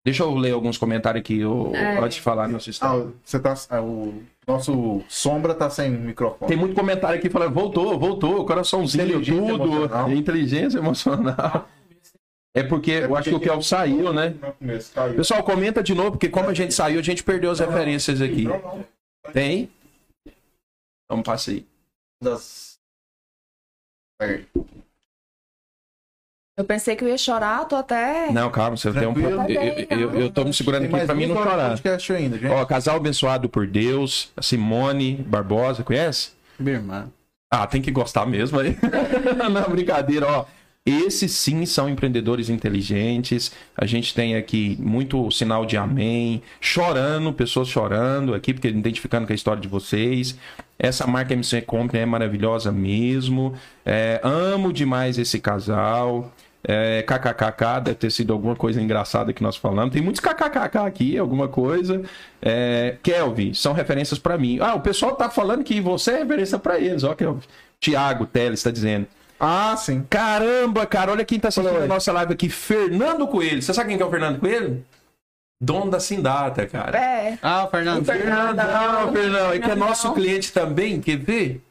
[0.05, 1.99] Deixa eu ler alguns comentários aqui ô, É.
[1.99, 3.07] antes de falar nossa Ah, história.
[3.23, 3.55] você tá.
[3.69, 6.49] ah, o nosso sombra tá sem microfone.
[6.49, 9.65] Tem muito comentário aqui falando, voltou, voltou, coraçãozinho, Inteligência tudo.
[9.65, 10.11] emocional.
[10.13, 11.69] Inteligência emocional.
[12.55, 14.35] É porque eu acho que o Kelvin saiu, né?
[14.59, 15.15] Começo, caiu.
[15.17, 18.45] Pessoal, comenta de novo, porque como a gente saiu, a gente perdeu as referências aqui.
[18.45, 18.85] Não, não.
[19.33, 19.69] Tem?
[21.11, 21.67] Vamos passar aí.
[22.23, 22.70] Das...
[26.57, 28.31] Eu pensei que eu ia chorar, tô até.
[28.33, 29.15] Não, calma, você tem um.
[29.19, 31.71] Eu, eu, eu tô me segurando aqui pra mim não chorar.
[32.17, 32.51] ainda, gente.
[32.53, 36.33] Ó, casal abençoado por Deus, Simone Barbosa, conhece?
[36.59, 37.09] Minha irmã.
[37.51, 38.77] Ah, tem que gostar mesmo aí.
[39.51, 40.45] Não, brincadeira, ó.
[40.91, 43.53] Esses sim são empreendedores inteligentes.
[43.77, 49.33] A gente tem aqui muito sinal de amém, chorando, pessoas chorando aqui, porque identificando com
[49.33, 50.37] a história de vocês.
[50.79, 53.55] Essa marca MC Company é maravilhosa mesmo.
[53.85, 56.33] É, amo demais esse casal.
[56.63, 59.93] É, KKKK, deve ter sido alguma coisa engraçada que nós falamos.
[59.93, 62.03] Tem muitos KKKK aqui, alguma coisa.
[62.43, 64.59] É, Kelvin, são referências pra mim.
[64.61, 67.43] Ah, o pessoal tá falando que você é referência pra eles, ó, Kelvin.
[67.79, 69.07] Tiago Teles tá dizendo.
[69.41, 70.05] Ah, sim.
[70.11, 72.51] Caramba, cara, olha quem tá assistindo Fala a nossa live aqui.
[72.51, 73.63] Fernando Coelho.
[73.63, 74.85] Você sabe quem que é o Fernando Coelho?
[75.63, 76.99] Dono da Sindata, cara.
[76.99, 77.39] É.
[77.43, 78.05] Ah, o Fernando.
[78.05, 78.63] Fernanda.
[78.65, 79.53] Fernandão, Fernandão.
[79.53, 81.63] É que é nosso cliente também, quer ver?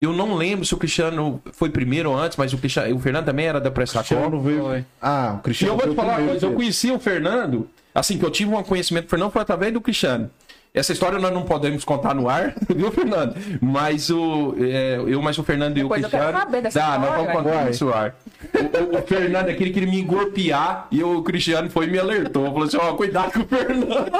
[0.00, 3.26] Eu não lembro se o Cristiano foi primeiro ou antes, mas o, Cristiano, o Fernando
[3.26, 3.70] também era da.
[3.70, 4.62] Cristiano veio.
[4.62, 4.84] Foi.
[5.00, 8.18] Ah, o E Cristiano eu vou te falar uma coisa, eu conheci o Fernando, assim,
[8.18, 10.28] que eu tive um conhecimento do Fernando foi através do Cristiano.
[10.74, 13.34] Essa história nós não podemos contar no ar, viu, Fernando?
[13.60, 14.54] Mas o.
[14.58, 16.46] é, eu, mas o Fernando e o Depois eu quero Cristiano.
[16.46, 18.14] saber dessa Dá, nós vamos contar isso no ar.
[18.54, 22.44] O, o- Fernando aquele que queria me engorpear e o Cristiano foi e me alertou.
[22.46, 24.10] Falou assim: ó, cuidado com o Fernando.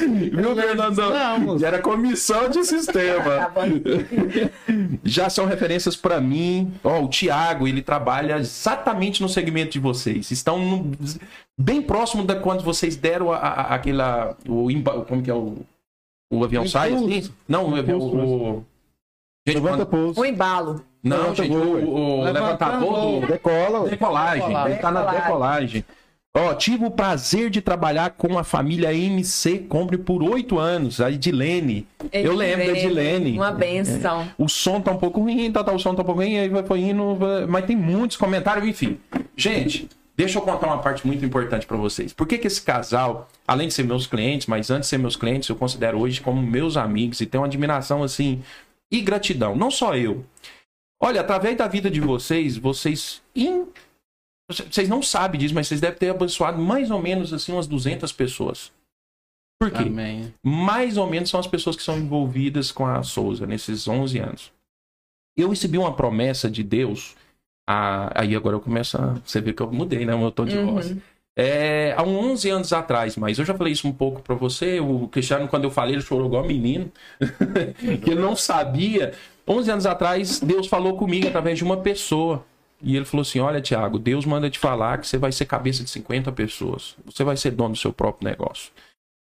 [0.36, 0.96] Viu, Fernando?
[0.98, 1.64] Não.
[1.64, 3.50] Era comissão de sistema.
[3.54, 3.62] Tá.
[5.04, 6.72] Já são referências pra mim.
[6.82, 10.30] Ó, o Thiago, ele trabalha exatamente no segmento de vocês.
[10.30, 10.92] Estão no-
[11.58, 14.36] bem próximo da quando vocês deram a, a- aquela.
[14.48, 14.68] O,
[15.06, 15.58] como que é o.
[16.30, 17.18] O avião sai Impulso.
[17.18, 17.32] assim?
[17.48, 17.98] Não, o avião.
[17.98, 18.64] O...
[19.46, 20.20] Gente, Levanta pouso.
[20.20, 20.84] O embalo.
[21.02, 23.26] Não, levanta gente, voo, o, o levantador do.
[23.26, 23.88] Decola.
[23.88, 24.40] Decolagem.
[24.46, 24.72] Decolagem.
[24.72, 25.84] Ele tá na Decolagem.
[26.32, 31.10] Ó, tive o prazer de trabalhar com a família MC Compre por oito anos, a
[31.10, 31.88] Edilene.
[32.12, 33.32] Eu lembro da Edilene.
[33.36, 34.28] Uma benção.
[34.38, 36.48] O som tá um pouco ruim, tá, tá, o som tá um pouco ruim, aí
[36.48, 38.96] vai, foi indo, mas tem muitos comentários, enfim.
[39.36, 39.88] Gente,
[40.20, 42.12] deixa eu contar uma parte muito importante pra vocês.
[42.12, 45.16] Por que que esse casal, além de ser meus clientes, mas antes de ser meus
[45.16, 48.42] clientes, eu considero hoje como meus amigos e tenho uma admiração assim
[48.90, 50.24] e gratidão, não só eu.
[51.02, 53.66] Olha, através da vida de vocês, vocês in-
[54.48, 58.12] vocês não sabem disso, mas vocês devem ter abençoado mais ou menos assim umas 200
[58.12, 58.70] pessoas.
[59.60, 59.82] Por quê?
[59.84, 60.34] Amém.
[60.44, 64.52] mais ou menos são as pessoas que são envolvidas com a Souza nesses 11 anos.
[65.36, 67.14] Eu recebi uma promessa de Deus.
[67.72, 69.14] Ah, aí agora eu começo a.
[69.24, 70.14] Você vê que eu mudei, né?
[70.14, 70.72] O meu tom de Uhum.
[70.74, 70.94] voz.
[71.36, 74.80] É, há uns 11 anos atrás, mas eu já falei isso um pouco pra você.
[74.80, 76.90] O Cristiano, quando eu falei, ele chorou igual menino.
[78.02, 79.12] que ele não sabia.
[79.46, 82.44] 11 anos atrás, Deus falou comigo através de uma pessoa.
[82.82, 85.84] E ele falou assim: Olha, Tiago, Deus manda te falar que você vai ser cabeça
[85.84, 86.96] de 50 pessoas.
[87.06, 88.72] Você vai ser dono do seu próprio negócio.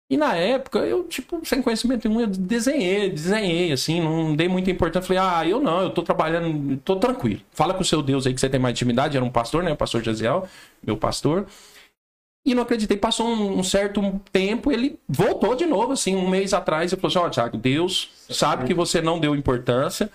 [0.08, 4.70] E na época, eu, tipo, sem conhecimento nenhum, eu desenhei, desenhei, assim, não dei muita
[4.70, 5.08] importância.
[5.08, 7.42] Falei, ah, eu não, eu tô trabalhando, tô tranquilo.
[7.52, 9.18] Fala com o seu Deus aí que você tem mais intimidade.
[9.18, 9.72] Era um pastor, né?
[9.72, 10.48] O pastor Jaziel,
[10.84, 11.48] meu pastor.
[12.46, 12.96] E não acreditei.
[12.96, 16.94] Passou um, um certo tempo, ele voltou de novo, assim, um mês atrás.
[16.94, 20.12] Ele falou assim: Ó, Tiago, Deus sabe que você não deu importância,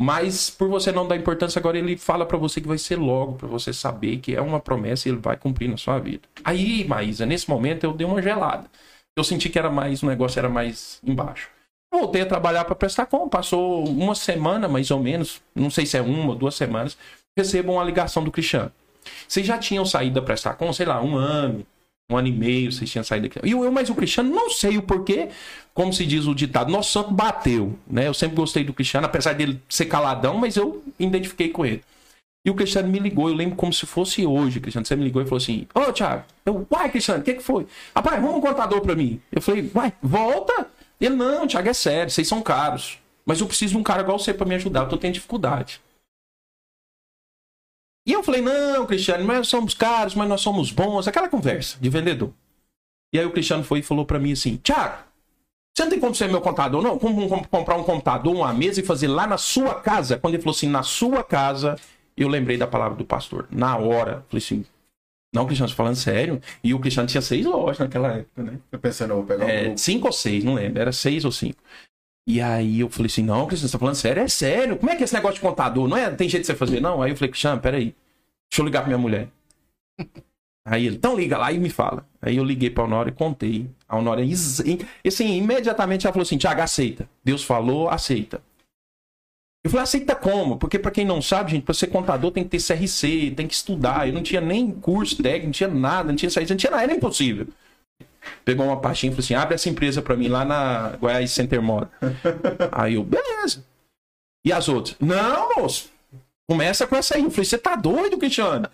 [0.00, 3.34] mas por você não dar importância, agora ele fala pra você que vai ser logo,
[3.34, 6.22] pra você saber que é uma promessa e ele vai cumprir na sua vida.
[6.44, 8.70] Aí, Maísa, nesse momento eu dei uma gelada.
[9.16, 11.48] Eu senti que era mais, o negócio era mais embaixo.
[11.92, 13.28] Voltei a trabalhar para prestar conta.
[13.28, 16.96] Passou uma semana, mais ou menos, não sei se é uma ou duas semanas,
[17.36, 18.72] recebo uma ligação do Cristiano.
[19.28, 21.64] Vocês já tinham saído da prestar conta, sei lá, um ano,
[22.10, 23.46] um ano e meio, vocês tinham saído daqui.
[23.46, 25.28] E eu, mas o Cristiano, não sei o porquê,
[25.72, 28.08] como se diz o ditado, nosso santo bateu, né?
[28.08, 31.82] Eu sempre gostei do Cristiano, apesar dele ser caladão, mas eu identifiquei com ele.
[32.44, 34.86] E o Cristiano me ligou, eu lembro como se fosse hoje, Cristiano.
[34.86, 37.66] Você me ligou e falou assim: Ô, Thiago, eu, uai, Cristiano, o que, que foi?
[37.96, 39.20] Rapaz, vamos um contador pra mim.
[39.32, 40.68] Eu falei, uai, volta.
[41.00, 42.98] Ele, não, Thiago, é sério, vocês são caros.
[43.24, 45.80] Mas eu preciso de um cara igual você pra me ajudar, eu tô tendo dificuldade.
[48.06, 51.08] E eu falei, não, Cristiano, nós somos caros, mas nós somos bons.
[51.08, 52.30] Aquela conversa de vendedor.
[53.14, 55.02] E aí o Cristiano foi e falou pra mim assim: Thiago,
[55.74, 56.98] você não tem como ser meu contador, não?
[56.98, 60.18] Como como comprar um computador, uma mesa e fazer lá na sua casa?
[60.18, 61.76] Quando ele falou assim, na sua casa,
[62.16, 63.46] eu lembrei da palavra do pastor.
[63.50, 64.64] Na hora, falei assim,
[65.34, 66.40] não, Cristiano, você tá falando sério?
[66.62, 68.58] E o Cristiano tinha seis lojas naquela época, né?
[68.70, 69.78] Eu pensando, eu vou pegar um É, grupo.
[69.78, 70.80] cinco ou seis, não lembro.
[70.80, 71.58] Era seis ou cinco.
[72.26, 74.22] E aí eu falei assim, não, Cristiano, você tá falando sério?
[74.22, 74.76] É sério.
[74.78, 75.88] Como é que é esse negócio de contador?
[75.88, 76.10] Não é?
[76.10, 76.80] Tem jeito de você fazer?
[76.80, 77.02] Não.
[77.02, 77.94] Aí eu falei, Cristiano, peraí.
[78.50, 79.28] Deixa eu ligar pra minha mulher.
[80.66, 82.06] Aí ele, então liga lá e me fala.
[82.22, 83.68] Aí eu liguei pra Honora e contei.
[83.86, 84.32] A Honora, em-
[85.06, 87.06] assim, imediatamente ela falou assim, Tiago, aceita.
[87.22, 88.40] Deus falou, aceita.
[89.64, 90.58] Eu falei, aceita como?
[90.58, 93.54] Porque pra quem não sabe, gente, pra ser contador tem que ter CRC, tem que
[93.54, 94.06] estudar.
[94.06, 96.82] Eu não tinha nem curso técnico, não tinha nada, não tinha CRC, não tinha nada,
[96.82, 97.46] era impossível.
[98.44, 101.62] Pegou uma pastinha e falou assim, abre essa empresa pra mim lá na Goiás Center
[101.62, 101.90] Moda.
[102.72, 103.64] Aí eu, beleza.
[104.46, 104.96] E as outras?
[105.00, 105.88] Não, moço.
[106.46, 107.22] Começa com essa aí.
[107.24, 108.68] Eu falei, você tá doido, Cristiano?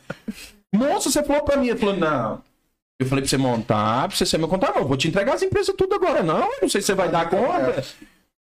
[0.75, 1.69] Moço, você falou pra mim.
[1.69, 2.43] Ele falou, não.
[3.01, 4.83] Eu falei pra você montar, pra você ser meu contador.
[4.83, 6.23] Eu vou te entregar as empresas tudo agora.
[6.23, 7.85] Não, eu não sei se você vai dar conta.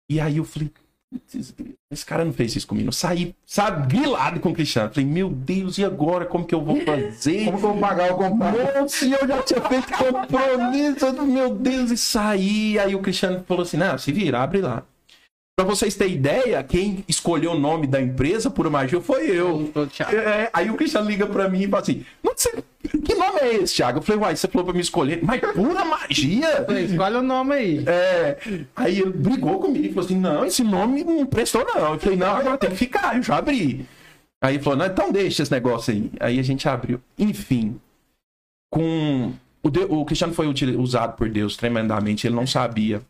[0.10, 0.83] E aí eu falei, "Putz,
[1.91, 2.90] esse cara não fez isso comigo.
[2.90, 4.90] Eu saí, sabe, grilado com o Cristiano.
[4.90, 6.26] Falei, meu Deus, e agora?
[6.26, 7.45] Como que eu vou fazer?
[7.45, 8.73] Como que eu vou pagar o computador?
[8.76, 12.80] Nossa, eu já tinha feito compromisso, meu Deus, e saí.
[12.80, 14.84] Aí o Cristiano falou assim: não, se vira, abre lá.
[15.56, 19.72] Pra vocês terem ideia, quem escolheu o nome da empresa por magia foi eu.
[19.92, 20.16] Thiago.
[20.16, 22.54] É, aí o Cristiano liga pra mim e fala assim: "Não sei,
[23.06, 24.00] que nome é esse, Thiago?
[24.00, 26.66] Eu falei, uai, você falou pra me escolher, mas pura magia.
[26.90, 27.84] Escolhe o nome aí.
[27.86, 28.38] É,
[28.76, 31.94] aí ele brigou comigo e falou assim: não, esse nome não prestou, não.
[31.94, 33.86] Eu falei, não, agora tem que ficar, eu já abri.
[34.44, 36.12] Aí ele falou, não, então deixa esse negócio aí.
[36.20, 37.00] Aí a gente abriu.
[37.18, 37.80] Enfim,
[38.72, 39.32] com.
[39.62, 43.02] O, de- o Cristiano foi util- usado por Deus tremendamente, ele não sabia.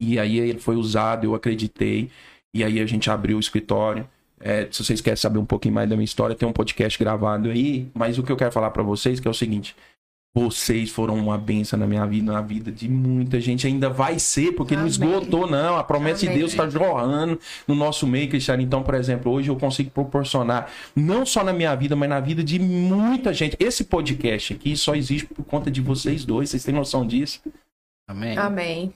[0.00, 2.10] E aí ele foi usado, eu acreditei.
[2.54, 4.08] E aí a gente abriu o escritório.
[4.40, 7.50] É, se vocês querem saber um pouquinho mais da minha história, tem um podcast gravado
[7.50, 7.88] aí.
[7.94, 9.74] Mas o que eu quero falar pra vocês que é o seguinte:
[10.34, 13.68] vocês foram uma benção na minha vida, na vida de muita gente.
[13.68, 14.90] Ainda vai ser, porque não Amém.
[14.90, 15.76] esgotou, não.
[15.76, 16.38] A promessa de Amém.
[16.38, 17.38] Deus está jorrando
[17.68, 18.60] no nosso meio, Cristiano.
[18.60, 22.42] Então, por exemplo, hoje eu consigo proporcionar, não só na minha vida, mas na vida
[22.42, 23.56] de muita gente.
[23.60, 26.50] Esse podcast aqui só existe por conta de vocês dois.
[26.50, 27.40] Vocês têm noção disso?
[28.08, 28.36] Amém.
[28.36, 28.92] Amém.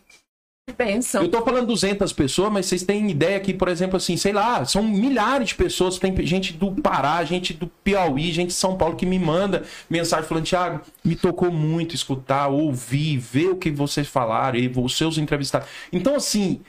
[1.24, 4.64] Eu tô falando 200 pessoas, mas vocês têm ideia que, por exemplo, assim, sei lá,
[4.64, 5.98] são milhares de pessoas.
[5.98, 10.28] Tem gente do Pará, gente do Piauí, gente de São Paulo que me manda mensagem
[10.28, 15.18] falando: Thiago, me tocou muito escutar, ouvir, ver o que vocês falaram, e os seus
[15.18, 15.68] entrevistados.
[15.92, 16.60] Então, assim,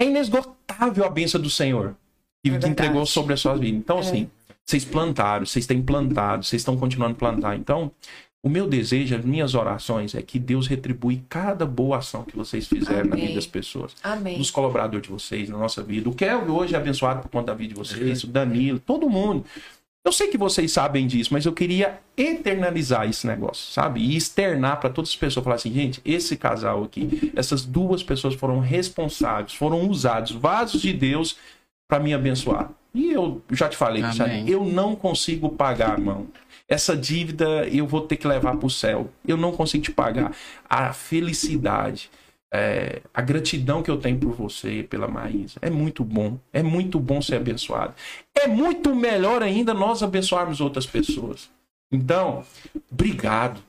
[0.00, 1.94] é inesgotável a bênção do Senhor
[2.42, 2.72] que, verdade.
[2.72, 3.78] entregou sobre as suas vidas.
[3.78, 4.30] Então, assim,
[4.64, 7.56] vocês plantaram, vocês têm plantado, vocês estão continuando a plantar.
[7.56, 7.90] Então,
[8.44, 12.68] o meu desejo, as minhas orações é que Deus retribui cada boa ação que vocês
[12.68, 13.28] fizeram na Amém.
[13.28, 14.36] vida das pessoas Amém.
[14.36, 16.10] dos colaboradores de vocês, na nossa vida.
[16.10, 19.46] O Kelvin hoje é abençoado por conta da vida de vocês, o Danilo, todo mundo.
[20.04, 24.00] Eu sei que vocês sabem disso, mas eu queria eternalizar esse negócio, sabe?
[24.00, 28.34] E externar para todas as pessoas, falar assim, gente, esse casal aqui, essas duas pessoas
[28.34, 31.38] foram responsáveis, foram usados, vasos de Deus
[31.88, 32.70] para me abençoar.
[32.94, 34.14] E eu já te falei, Amém.
[34.14, 36.26] Cristiano, eu não consigo pagar, irmão.
[36.68, 39.10] Essa dívida eu vou ter que levar para o céu.
[39.26, 40.34] Eu não consigo te pagar.
[40.68, 42.10] A felicidade,
[42.52, 46.38] é, a gratidão que eu tenho por você, pela Maísa, é muito bom.
[46.52, 47.94] É muito bom ser abençoado.
[48.34, 51.50] É muito melhor ainda nós abençoarmos outras pessoas.
[51.92, 52.44] Então,
[52.90, 53.60] obrigado.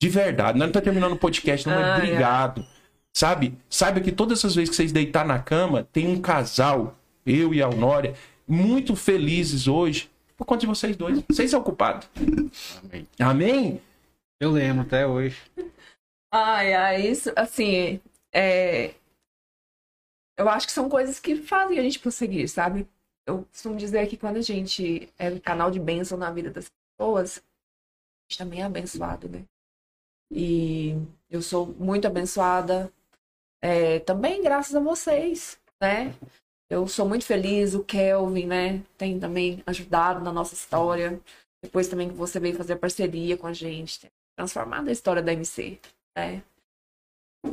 [0.00, 0.58] De verdade.
[0.58, 1.96] Não estou terminando o podcast, não, mas ai.
[1.98, 2.64] obrigado.
[3.12, 3.54] Sabe?
[3.68, 6.96] Saiba que todas essas vezes que vocês deitar na cama, tem um casal,
[7.26, 8.14] eu e a Honória,
[8.46, 10.08] muito felizes hoje
[10.38, 11.20] por conta de vocês dois.
[11.28, 12.08] Vocês são culpados.
[12.84, 13.08] Amém.
[13.18, 13.82] Amém?
[14.40, 15.36] Eu lembro até hoje.
[16.32, 18.00] Ai, ai, isso, assim,
[18.32, 18.94] é...
[20.36, 22.86] eu acho que são coisas que fazem a gente prosseguir, sabe?
[23.26, 26.70] Eu costumo dizer que quando a gente é um canal de bênção na vida das
[26.70, 29.44] pessoas, a gente também é abençoado, né?
[30.30, 30.94] E
[31.28, 32.92] eu sou muito abençoada,
[33.60, 36.14] é, também graças a vocês, né?
[36.70, 38.82] Eu sou muito feliz, o Kelvin, né?
[38.96, 41.18] Tem também ajudado na nossa história.
[41.62, 45.32] Depois também que você veio fazer parceria com a gente, tem transformado a história da
[45.32, 45.78] MC,
[46.16, 46.42] né?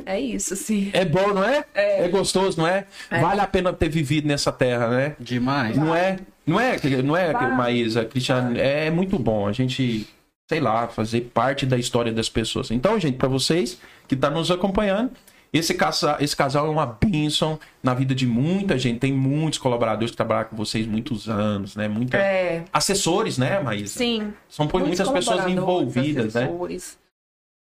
[0.04, 0.90] É isso, sim.
[0.92, 1.64] É bom, não é?
[1.74, 2.04] É.
[2.04, 2.86] É gostoso, não é?
[3.10, 3.20] É.
[3.20, 5.16] Vale a pena ter vivido nessa terra, né?
[5.18, 5.76] Demais.
[5.76, 6.18] Não é?
[6.46, 7.32] Não é, não é.
[7.54, 8.56] Maísa, Cristiano?
[8.58, 10.06] É muito bom a gente,
[10.48, 12.70] sei lá, fazer parte da história das pessoas.
[12.70, 15.10] Então, gente, para vocês que estão nos acompanhando,
[15.56, 18.98] esse casal, esse casal é uma bênção na vida de muita gente.
[19.00, 21.88] Tem muitos colaboradores que trabalham com vocês muitos anos, né?
[21.88, 22.16] Muita...
[22.18, 23.98] É, Assessores, né, Maísa?
[23.98, 24.32] sim.
[24.48, 26.44] São muitas pessoas envolvidas, né?
[26.44, 26.98] assessores,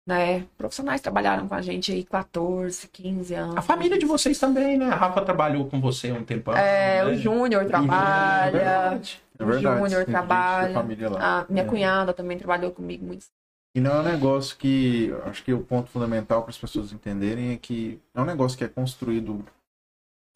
[0.06, 0.44] né?
[0.58, 3.56] Profissionais trabalharam com a gente aí 14, 15 anos.
[3.56, 4.86] A família de vocês também, né?
[4.86, 6.56] A Rafa trabalhou com você há um tempão.
[6.56, 7.10] É, né?
[7.10, 8.52] o Júnior É trabalha.
[8.52, 9.22] verdade.
[9.38, 9.64] É O verdade.
[9.78, 10.78] Júnior tem gente da trabalha.
[11.18, 11.66] A minha É.
[11.66, 13.26] cunhada também trabalhou comigo muito.
[13.74, 15.12] E não é um negócio que.
[15.24, 18.64] Acho que o ponto fundamental para as pessoas entenderem é que é um negócio que
[18.64, 19.44] é construído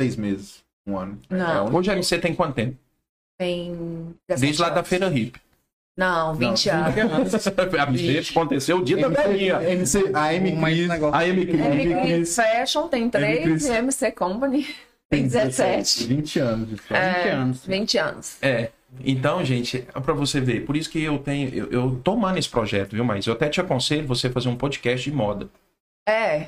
[0.00, 1.20] seis meses, um ano.
[1.28, 1.68] Não.
[1.68, 2.76] É Hoje a MC tem quanto tempo?
[3.38, 4.14] Tem.
[4.26, 5.38] Desde lá da Feira Hip.
[5.98, 7.34] Não, 20 Não, anos.
[7.48, 9.62] a MC aconteceu o dia da MC, velhinha.
[9.62, 11.60] MC, a M Cris, negócio- A M Cris.
[11.60, 11.82] M.
[11.92, 12.00] M.
[12.02, 13.66] Cris Fashion tem 3 Cris.
[13.66, 14.66] e MC Company
[15.10, 16.04] tem 17.
[16.06, 17.02] 20 anos de história.
[17.02, 17.66] É, 20 anos.
[17.66, 18.36] 20 anos.
[18.42, 18.70] É.
[19.04, 20.64] Então, gente, é pra você ver.
[20.64, 21.52] Por isso que eu tenho.
[21.54, 23.04] Eu, eu tô amando esse projeto, viu?
[23.04, 25.48] Mas eu até te aconselho você fazer um podcast de moda.
[26.08, 26.46] É.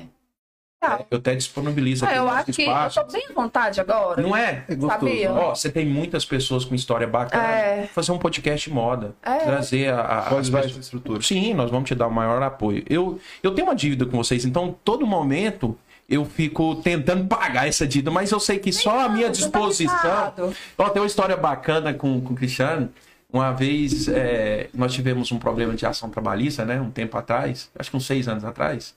[0.79, 1.01] Tá.
[1.11, 2.45] Eu até disponibilizo Ah, aqui eu no acho
[2.93, 4.21] que eu tô bem à vontade agora.
[4.21, 4.63] Não é?
[4.69, 5.11] É gostoso.
[5.11, 5.33] Sabia?
[5.33, 5.39] né?
[5.41, 7.43] Ó, você tem muitas pessoas com história bacana.
[7.43, 7.87] É.
[7.87, 9.13] Fazer um podcast de moda.
[9.21, 9.39] É.
[9.39, 10.01] Trazer a.
[10.01, 11.21] a Pode as estrutura.
[11.21, 12.85] Sim, nós vamos te dar o maior apoio.
[12.89, 15.77] Eu, eu tenho uma dívida com vocês, então todo momento
[16.09, 20.33] eu fico tentando pagar essa dívida, mas eu sei que só a minha tá disposição.
[20.77, 22.89] Ó, tem uma história bacana com, com o Cristiano.
[23.31, 26.81] Uma vez é, nós tivemos um problema de ação trabalhista, né?
[26.81, 28.95] Um tempo atrás, acho que uns seis anos atrás.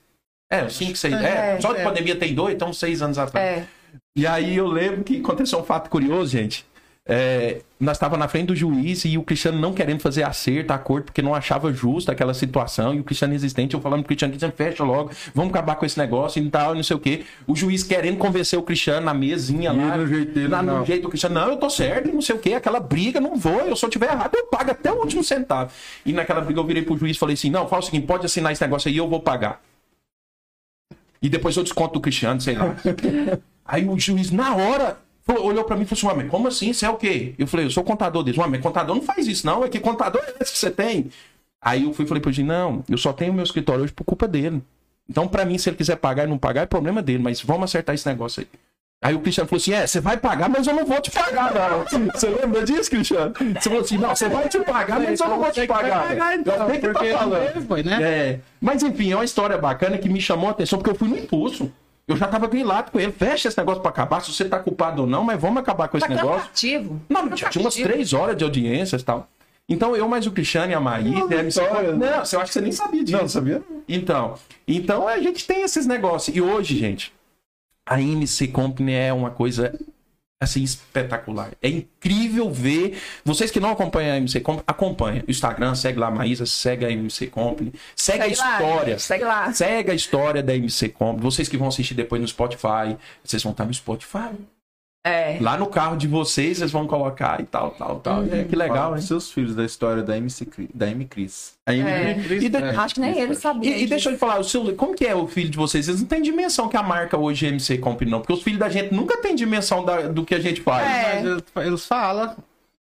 [0.51, 1.13] É, uns cinco, seis.
[1.13, 1.83] É, É, só de é.
[1.83, 3.59] pandemia tem dois, então uns seis anos atrás.
[3.59, 3.67] É.
[4.17, 6.65] E aí eu lembro que aconteceu um fato curioso, gente.
[7.05, 11.05] É, nós estávamos na frente do juiz e o Cristiano não querendo fazer acerto, acordo,
[11.05, 12.93] porque não achava justo aquela situação.
[12.93, 15.97] E o Cristiano resistente, eu falando pro Cristiano, Cristiano, fecha logo, vamos acabar com esse
[15.97, 17.25] negócio e tal, não sei o quê.
[17.45, 19.97] O juiz querendo convencer o Cristiano na mesinha E lá.
[19.97, 20.85] no jeito lá no não.
[20.85, 23.59] jeito do Cristiano, não, eu tô certo, não sei o quê, aquela briga, não vou,
[23.61, 25.71] eu se eu tiver errado, eu pago até o último centavo.
[26.05, 28.25] E naquela briga eu virei pro juiz e falei assim: não, fala o seguinte, pode
[28.25, 29.61] assinar esse negócio aí, eu vou pagar.
[31.21, 32.75] E depois eu desconto do Cristiano, sei lá.
[33.65, 36.71] Aí o juiz, na hora, falou- olhou pra mim e falou assim: Ué, como assim?
[36.73, 37.33] Você é o quê?
[37.37, 38.37] Eu falei: Eu sou contador deles.
[38.39, 39.63] Ué, mas contador não faz isso, não.
[39.63, 41.09] É que contador é esse que você tem.
[41.61, 44.03] Aí eu fui e falei pro juiz: Não, eu só tenho meu escritório hoje por
[44.03, 44.61] culpa dele.
[45.09, 47.21] Então, pra mim, se ele quiser pagar e não pagar, é problema dele.
[47.21, 48.47] Mas vamos acertar esse negócio aí.
[49.05, 51.53] Aí o Cristiano falou assim: É, você vai pagar, mas eu não vou te pagar,
[51.53, 51.83] não.
[52.15, 53.33] Você lembra disso, Cristiano?
[53.37, 56.07] Você falou assim: Não, você vai te pagar, mas eu não vou te pagar.
[56.07, 57.67] pagar, então, Eu sei que tá falando.
[57.67, 57.99] foi, né?
[58.01, 61.09] É, mas enfim, é uma história bacana que me chamou a atenção, porque eu fui
[61.09, 61.69] no impulso.
[62.07, 63.11] Eu já tava grilado com ele.
[63.11, 65.97] Fecha esse negócio pra acabar, se você tá culpado ou não, mas vamos acabar com
[65.97, 66.39] esse Tá negócio.
[66.41, 67.01] cansativo.
[67.09, 69.27] Não, Tá já tinha umas três horas de audiências e tal.
[69.69, 71.09] Então eu, mais o Cristiano e a Maísa.
[71.33, 71.93] e a MC história.
[71.93, 73.17] Não, eu acho que você nem sabia disso.
[73.17, 73.61] Não, sabia?
[73.87, 74.35] Então,
[74.67, 76.35] então a gente tem esses negócios.
[76.35, 77.13] E hoje, gente,
[77.85, 79.77] A MC Company é uma coisa
[80.43, 81.51] assim espetacular.
[81.61, 82.97] É incrível ver.
[83.23, 85.23] Vocês que não acompanham a MC Company, acompanha.
[85.27, 88.91] O Instagram, segue lá a Maísa, segue a MC Company, segue, a Segue lá, história.
[88.93, 89.53] gente, segue lá.
[89.53, 91.21] Segue a história da MC Company.
[91.21, 94.29] Vocês que vão assistir depois no Spotify, vocês vão estar no Spotify.
[95.05, 95.37] É.
[95.41, 98.23] Lá no carro de vocês, vocês vão colocar e tal, tal, tal.
[98.31, 99.01] É, que legal, Fala hein?
[99.01, 101.55] seus filhos da história da MC da M Cris.
[101.65, 102.17] Aí, É.
[102.39, 103.69] e, de- Acho que nem ele sabia.
[103.75, 105.87] e- e deixa eu te falar, o seu, como que é o filho de vocês?
[105.87, 108.19] Vocês não têm dimensão que a marca hoje é MC Company, não.
[108.21, 110.87] Porque os filhos da gente nunca têm dimensão da- do que a gente faz.
[110.87, 111.21] É.
[111.53, 112.37] Mas eles, falam.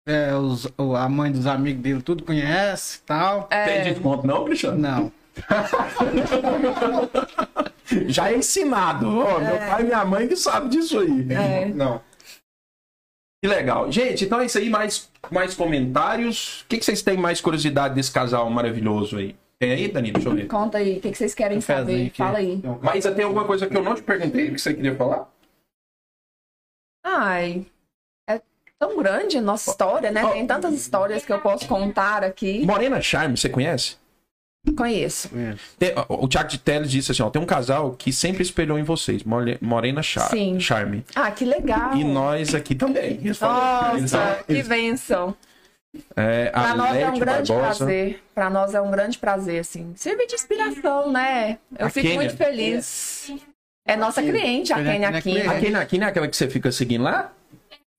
[0.06, 0.68] é, os-
[0.98, 3.44] a mãe dos amigos dele tudo conhece e tal.
[3.46, 3.82] Tem É.
[3.94, 4.78] desconto não, Cristiano?
[4.78, 5.12] Não.
[8.08, 9.08] Já é ensinado.
[9.08, 11.28] Ó, Meu pai e minha mãe que sabem disso aí.
[11.30, 11.66] É.
[11.74, 12.02] Não.
[13.44, 13.92] Que legal.
[13.92, 14.70] Gente, então é isso aí.
[14.70, 16.62] Mais, mais comentários.
[16.62, 19.36] O que, que vocês têm mais curiosidade desse casal maravilhoso aí?
[19.58, 20.14] Tem aí, Danilo?
[20.14, 20.48] Deixa eu ver.
[20.48, 22.08] Conta aí, o que, que vocês querem Cafézinho saber?
[22.08, 22.18] aqui.
[22.18, 22.62] Fala aí.
[22.82, 25.28] Mas tem alguma coisa que eu não te perguntei que você queria falar?
[27.04, 27.66] Ai,
[28.30, 28.42] é
[28.80, 30.24] tão grande a nossa história, né?
[30.32, 32.66] Tem tantas histórias que eu posso contar aqui.
[32.66, 33.98] Morena Charme, você conhece?
[34.78, 35.30] Conheço.
[35.80, 38.84] Tem- o Thiago de Teles disse assim: ó, tem um casal que sempre espelhou em
[38.84, 40.60] vocês, More- Morena Char Sim.
[40.60, 41.04] Charme.
[41.16, 41.96] Ah, que legal.
[41.96, 43.20] E nós aqui também.
[43.24, 45.36] Eles falam- eles Nossa, falam- que bênção.
[46.16, 47.78] É, a Pra nós é um grande Barbosa.
[47.86, 48.24] prazer.
[48.34, 49.92] Pra nós é um grande prazer, assim.
[49.96, 51.58] Servir de inspiração, né?
[51.78, 52.22] Eu A fico Kênia.
[52.22, 53.34] muito feliz.
[53.86, 55.42] É nossa cliente, a Kênia Kênia é aqui.
[55.50, 57.34] Aqui, na- aqui é aquela que você fica seguindo lá?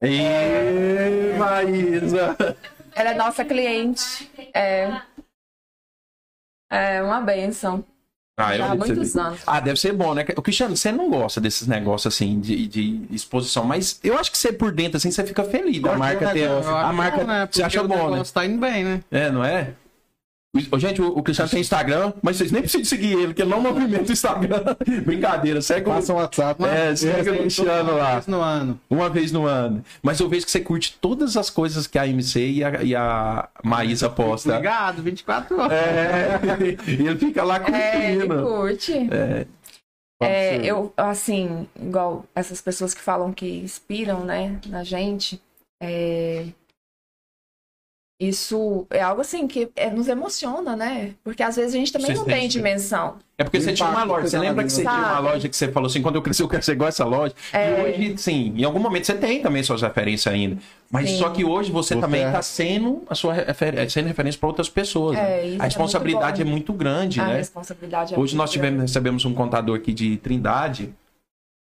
[0.00, 2.36] Ê, Maísa!
[2.94, 4.30] Ela é nossa cliente.
[4.54, 4.90] É.
[6.72, 7.84] É uma bênção.
[8.34, 9.40] Ah, Já há muitos anos.
[9.46, 10.24] Ah, deve ser bom, né?
[10.36, 14.38] O Cristiano, você não gosta desses negócios assim de, de exposição, mas eu acho que
[14.38, 16.46] você por dentro assim, você fica feliz da marca ter.
[16.46, 17.18] Eu acho A marca.
[17.18, 17.40] bom, né?
[17.40, 18.22] Você Porque acha o bom, né?
[18.32, 19.04] Tá indo bem, né?
[19.10, 19.74] É, não é?
[20.70, 23.50] O- Gente, o, o Cristiano tem Instagram, mas vocês nem precisam seguir ele, porque ele
[23.50, 24.62] não movimenta o Instagram.
[25.04, 25.92] Brincadeira, segue o.
[25.94, 26.62] Passa um WhatsApp.
[26.64, 28.12] É, segue o Cristiano lá.
[28.14, 28.80] Vez no ano.
[28.90, 29.82] Uma vez no ano.
[30.02, 32.94] Mas eu vejo que você curte todas as coisas que a MC e a, e
[32.94, 34.56] a Maísa posta.
[34.56, 35.72] Ligado, 24 horas.
[35.72, 36.38] É,
[36.86, 38.42] e ele fica lá É, ele curtindo.
[38.46, 38.92] curte.
[39.10, 39.46] É,
[40.22, 45.40] É, eu, assim, igual essas pessoas que falam que inspiram, né, na gente,
[45.82, 46.44] é,
[48.28, 51.12] isso é algo assim que é, nos emociona, né?
[51.24, 53.16] Porque às vezes a gente também Vocês não tem dimensão.
[53.38, 54.28] É porque você tinha uma loja.
[54.28, 54.90] Você tem lembra que você vida.
[54.90, 55.28] tinha uma Sabe?
[55.28, 57.34] loja que você falou assim, quando eu crescer eu quero ser igual essa loja.
[57.52, 57.70] É.
[57.98, 60.58] E hoje, sim, em algum momento você tem também suas referências ainda.
[60.90, 61.18] Mas Sim.
[61.18, 63.90] só que hoje você, Você também é- está sendo a sua refer...
[63.90, 65.16] sendo referência para outras pessoas.
[65.16, 65.40] né?
[65.40, 67.36] É, isso A é responsabilidade é muito muito, grande, a né?
[67.38, 68.90] responsabilidade é Hoje muito nós tivemos, grande.
[68.90, 70.92] recebemos um contador aqui de Trindade.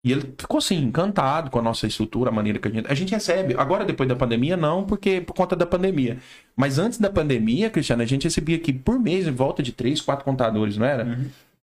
[0.04, 2.92] E ele ficou assim, encantado com a nossa estrutura, a maneira que a gente.
[2.92, 3.54] A gente recebe.
[3.56, 6.18] Agora, depois da pandemia, não, porque por conta da pandemia.
[6.56, 10.02] Mas antes da pandemia, Cristiano, a gente recebia aqui por mês em volta de três,
[10.02, 11.20] quatro contadores, não era?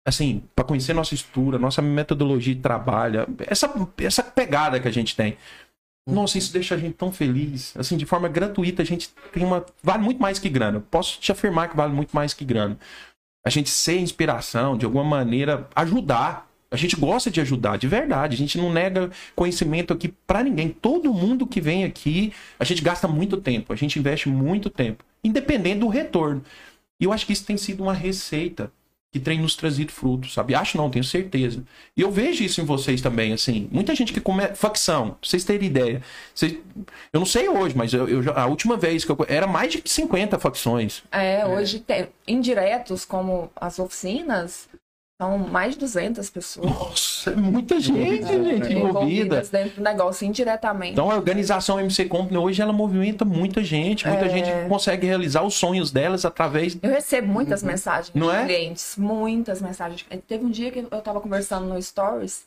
[0.05, 5.15] Assim, para conhecer nossa estrutura, nossa metodologia de trabalho, essa, essa pegada que a gente
[5.15, 5.37] tem.
[6.07, 7.75] Nossa, isso deixa a gente tão feliz.
[7.77, 9.65] Assim, de forma gratuita, a gente tem uma.
[9.81, 10.83] Vale muito mais que grana.
[10.91, 12.77] Posso te afirmar que vale muito mais que grana
[13.45, 16.44] a gente ser inspiração, de alguma maneira ajudar.
[16.71, 18.35] A gente gosta de ajudar, de verdade.
[18.35, 20.69] A gente não nega conhecimento aqui pra ninguém.
[20.69, 25.03] Todo mundo que vem aqui, a gente gasta muito tempo, a gente investe muito tempo,
[25.23, 26.43] independente do retorno.
[26.99, 28.71] E eu acho que isso tem sido uma receita
[29.11, 30.53] que tem nos trazido frutos, sabe?
[30.55, 31.63] Acho não, tenho certeza.
[31.95, 33.69] E eu vejo isso em vocês também, assim.
[33.71, 36.01] Muita gente que come facção, pra vocês terem ideia.
[36.33, 36.57] Vocês-
[37.13, 39.81] Eu não sei hoje, mas eu, eu a última vez que eu era mais de
[39.85, 41.01] 50 facções.
[41.13, 44.67] É, hoje tem indiretos como as oficinas,
[45.21, 49.41] são mais de 200 pessoas Nossa, é muita gente, gente, envolvida.
[49.43, 50.91] dentro do negócio indiretamente.
[50.91, 54.29] Então a organização MC Company hoje ela movimenta muita gente, muita É.
[54.29, 56.77] gente consegue realizar os sonhos delas através.
[56.81, 58.45] Eu recebo muitas mensagens Não de é?
[58.45, 60.05] clientes, muitas mensagens.
[60.27, 62.43] Teve um dia que eu tava conversando no Stories,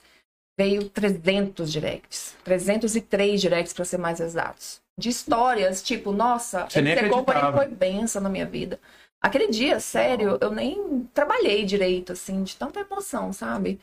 [0.59, 4.81] veio 300 directs, 303 directs para ser mais exatos.
[5.01, 8.79] De histórias, tipo, nossa, Você MC Company foi benção na minha vida.
[9.21, 13.81] Aquele dia, sério, eu nem trabalhei direito, assim, de tanta emoção, sabe?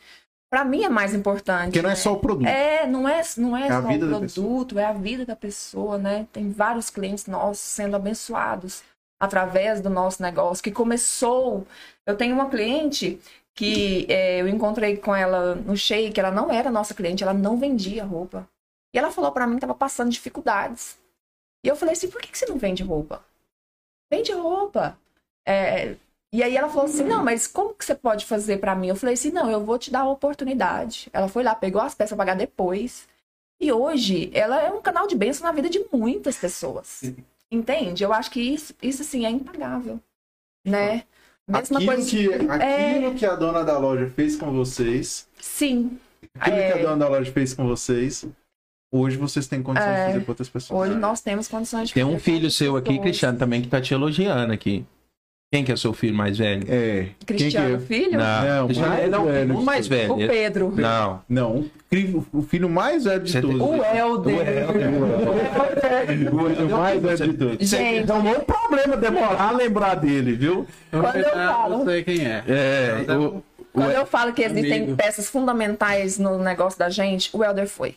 [0.50, 1.66] Pra mim é mais importante.
[1.66, 2.00] Porque não é né?
[2.00, 2.48] só o produto.
[2.48, 6.28] É, não é, não é, É só o produto, é a vida da pessoa, né?
[6.32, 8.84] Tem vários clientes nossos sendo abençoados
[9.20, 11.68] através do nosso negócio, que começou.
[12.06, 13.20] Eu tenho uma cliente
[13.54, 17.58] que é, eu encontrei com ela no Shake, ela não era nossa cliente, ela não
[17.58, 18.48] vendia roupa.
[18.94, 20.98] E ela falou pra mim que tava passando dificuldades.
[21.64, 23.26] E eu falei assim: por que, que você não vende roupa?
[24.10, 24.98] Vende roupa.
[25.46, 25.96] É,
[26.34, 28.88] e aí ela falou assim: não, mas como que você pode fazer pra mim?
[28.88, 31.10] Eu falei assim: não, eu vou te dar a oportunidade.
[31.14, 33.08] Ela foi lá, pegou as peças pra pagar depois.
[33.60, 37.02] E hoje ela é um canal de bênção na vida de muitas pessoas.
[37.50, 38.04] Entende?
[38.04, 40.00] Eu acho que isso, isso assim, é impagável.
[40.66, 41.04] Né?
[41.48, 42.10] Mesma aquilo coisa.
[42.10, 43.14] que, aquilo É.
[43.16, 46.00] que a dona da loja fez com vocês, Sim.
[46.40, 46.72] Aquilo É.
[46.72, 48.26] que a dona da loja fez com vocês,
[48.92, 50.06] hoje vocês têm condição de É.
[50.08, 50.90] fazer com outras pessoas.
[50.90, 52.98] Hoje nós temos condições de Tem um fazer filho com seu aqui.
[53.00, 54.84] Cristiano, também, que tá te elogiando aqui.
[55.52, 56.66] Quem que é seu filho mais velho?
[56.68, 57.08] É.
[57.26, 58.18] Cristiano, que filho?
[58.20, 60.14] Não, Cristiano- mais ele é o velho mais velho.
[60.14, 60.74] O Pedro.
[60.76, 61.14] Não.
[61.16, 61.20] é?
[61.30, 63.68] Não, o- o filho mais velho de Você tem- todos.
[63.80, 64.36] O Helder.
[64.70, 67.70] O filho mais velho de todos.
[67.70, 70.68] Gente, Então não é um problema demorar a lembrar dele, viu?
[70.92, 72.44] Quando eu falo- Eu sei quem é.
[72.48, 74.96] É, o, Quando eu falo que existem Amigo.
[74.98, 77.96] peças fundamentais no negócio da gente, o Helder foi.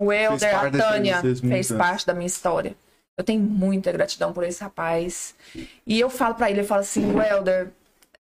[0.00, 2.74] O Helder, a Tânia, fez parte da minha história.
[3.18, 5.34] Eu tenho muita gratidão por esse rapaz.
[5.84, 7.68] E eu falo pra ele, eu falo assim, o Helder,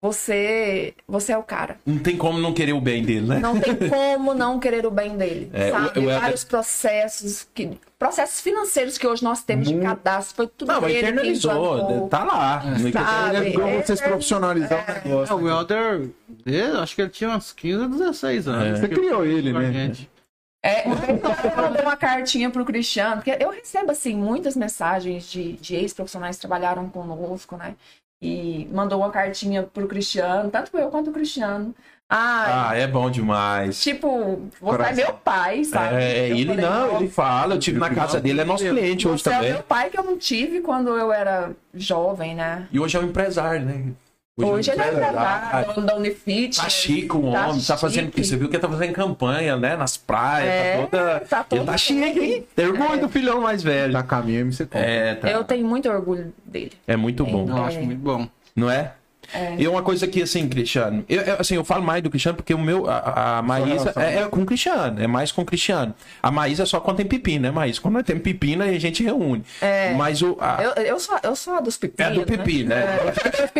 [0.01, 1.77] você, você é o cara.
[1.85, 3.39] não tem como não querer o bem dele, né?
[3.39, 5.49] Não tem como não querer o bem dele.
[5.53, 5.97] É, sabe?
[5.99, 10.67] o- o Vários processos, que, processos financeiros que hoje nós temos de cadastro, foi tudo
[10.73, 12.61] Não, mas ele que internalizou, tá lá.
[12.91, 13.37] Sabe?
[13.37, 15.35] Ele ajudou É, vocês é, profissionalizar o É, negócio.
[15.37, 16.09] o Helder,
[16.45, 18.79] ele- acho que ele tinha uns 15, 16 anos.
[18.79, 19.71] Você criou ele, né?
[19.71, 20.09] gente.
[20.63, 25.53] É, vez eu mandei uma cartinha pro Cristiano, porque eu recebo, assim, muitas mensagens de,
[25.53, 27.75] de ex-profissionais que trabalharam conosco, né?
[28.21, 31.75] E mandou uma cartinha pro Cristiano, tanto eu quanto o Cristiano.
[32.09, 33.81] Ah, Ah, é bom demais.
[33.81, 35.95] tipo, você é meu pai, sabe?
[35.95, 38.63] É, Eu ele falei, não, "Nossa, ele fala, eu tive na casa dele, é nosso
[38.63, 39.53] cliente hoje Você é também.
[39.53, 42.67] meu pai que eu não tive quando eu era jovem, né?
[42.71, 43.91] E hoje é um empresário, né?
[44.35, 46.57] Hoje, é um ele é dono da Unifit.
[46.57, 48.05] Tá chique o Tá homem, tá fazendo.
[48.05, 48.23] chique.
[48.23, 49.75] Você viu que ele tá fazendo campanha, né?
[49.75, 51.19] Nas praias, É, tá toda.
[51.19, 52.47] tá todo ele tá chique, hein?
[52.55, 53.93] Tem orgulho do filhão mais velho.
[53.93, 54.79] Tá caminho MC Com.
[54.79, 55.29] É, tá.
[55.29, 56.71] Eu tenho muito orgulho dele.
[56.87, 58.27] É muito bom, Eu acho muito bom.
[58.55, 58.93] não é?
[59.57, 62.53] E uma coisa que, assim, Cristiano, eu, eu, assim, eu falo mais do Cristiano porque
[62.53, 64.03] o meu, a- a, Maísa relação.
[64.03, 65.93] é, é com o Cristiano, é mais com o Cristiano.
[66.21, 67.79] A Maísa é só quando tem pepino, né, Maísa?
[67.81, 69.43] Quando nós temos pepino, aí a gente reúne.
[69.97, 72.11] Mas o, a, Eu, eu, sou, eu sou a dos pepinos.
[72.11, 72.83] é do pepino, né?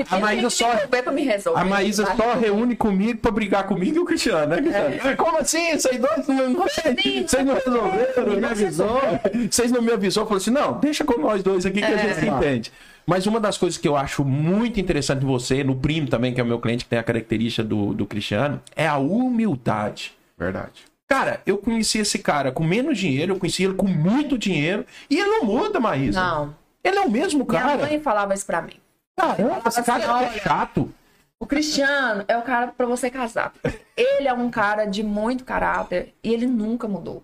[0.10, 1.60] A A Maísa só- resolver.
[1.62, 2.16] A Maísa tá?
[2.16, 5.18] só reúne comigo pra brigar comigo e o Cristiano, né, Cristiano?
[5.18, 5.78] Como assim?
[5.78, 9.02] Vocês dois não, não, vocês não resolveram, não me avisou.
[9.50, 12.16] Vocês não me avisou, falou assim: não, deixa com nós dois aqui que a gente
[12.20, 12.72] se entende.
[13.06, 16.40] Mas uma das coisas que eu acho muito interessante em você, no primo também, que
[16.40, 20.14] é o meu cliente, que tem a característica do, do Cristiano, é a humildade.
[20.38, 20.86] Verdade.
[21.08, 25.20] Cara, eu conheci esse cara com menos dinheiro, eu conheci ele com muito dinheiro, e
[25.20, 26.20] ele não muda, Maísa.
[26.20, 26.56] Não.
[26.84, 27.78] Ele é o mesmo Minha cara.
[27.78, 28.74] mãe falava isso pra mim.
[29.16, 30.94] Caramba, esse cara Assim, é olha, chato.
[31.40, 33.54] O Cristiano é o cara pra você casar.
[33.96, 37.22] Ele é um cara de muito caráter e ele nunca mudou.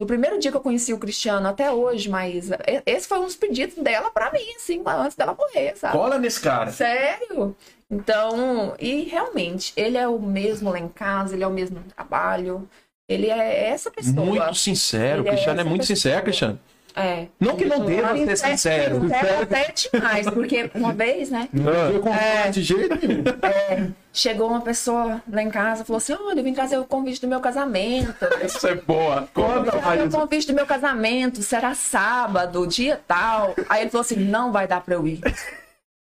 [0.00, 3.36] Do primeiro dia que eu conheci o Cristiano até hoje, Maísa, esse foi um dos
[3.36, 5.92] pedidos dela pra mim, assim, antes dela morrer, sabe?
[5.92, 6.72] Cola nesse cara.
[6.72, 7.54] Sério?
[7.90, 11.84] Então, e realmente, ele é o mesmo lá em casa, ele é o mesmo no
[11.84, 12.66] trabalho.
[13.06, 14.24] Ele é essa pessoa.
[14.24, 15.20] Muito sincero.
[15.20, 15.96] Ele é Cristiano é essa muito pessoa.
[15.96, 16.60] sincero, Cristiano.
[16.94, 17.26] É.
[17.38, 19.00] Não que não deva ser sincero.
[19.00, 21.48] Sincero até demais, porque uma vez, né?
[21.92, 23.94] Eu confio de jeito nenhum.
[24.12, 27.20] Chegou uma pessoa lá em casa e falou assim: Olha, eu vim trazer o convite
[27.20, 28.14] do meu casamento.
[28.44, 29.28] Isso é boa.
[29.32, 33.54] Conta, Trazer o convite do meu casamento, será sábado, dia tal.
[33.68, 35.20] Aí ele falou assim: Não vai dar pra eu ir.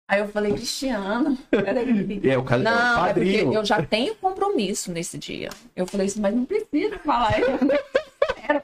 [0.07, 2.21] Aí eu falei: Cristiano, peraí.
[2.23, 3.53] É, o cara é o Não, é porque padrinho.
[3.53, 5.49] eu já tenho compromisso nesse dia.
[5.75, 7.39] Eu falei assim, mas não precisa falar.
[7.39, 7.67] Eu não
[8.45, 8.61] quero.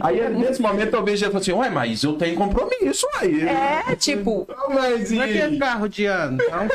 [0.00, 3.42] Aí nesse momento eu vejo ele falou assim: Ué, mas eu tenho compromisso aí.
[3.48, 5.58] É, tipo, Mas é que é e...
[5.58, 6.38] carro de ano?
[6.42, 6.68] Então,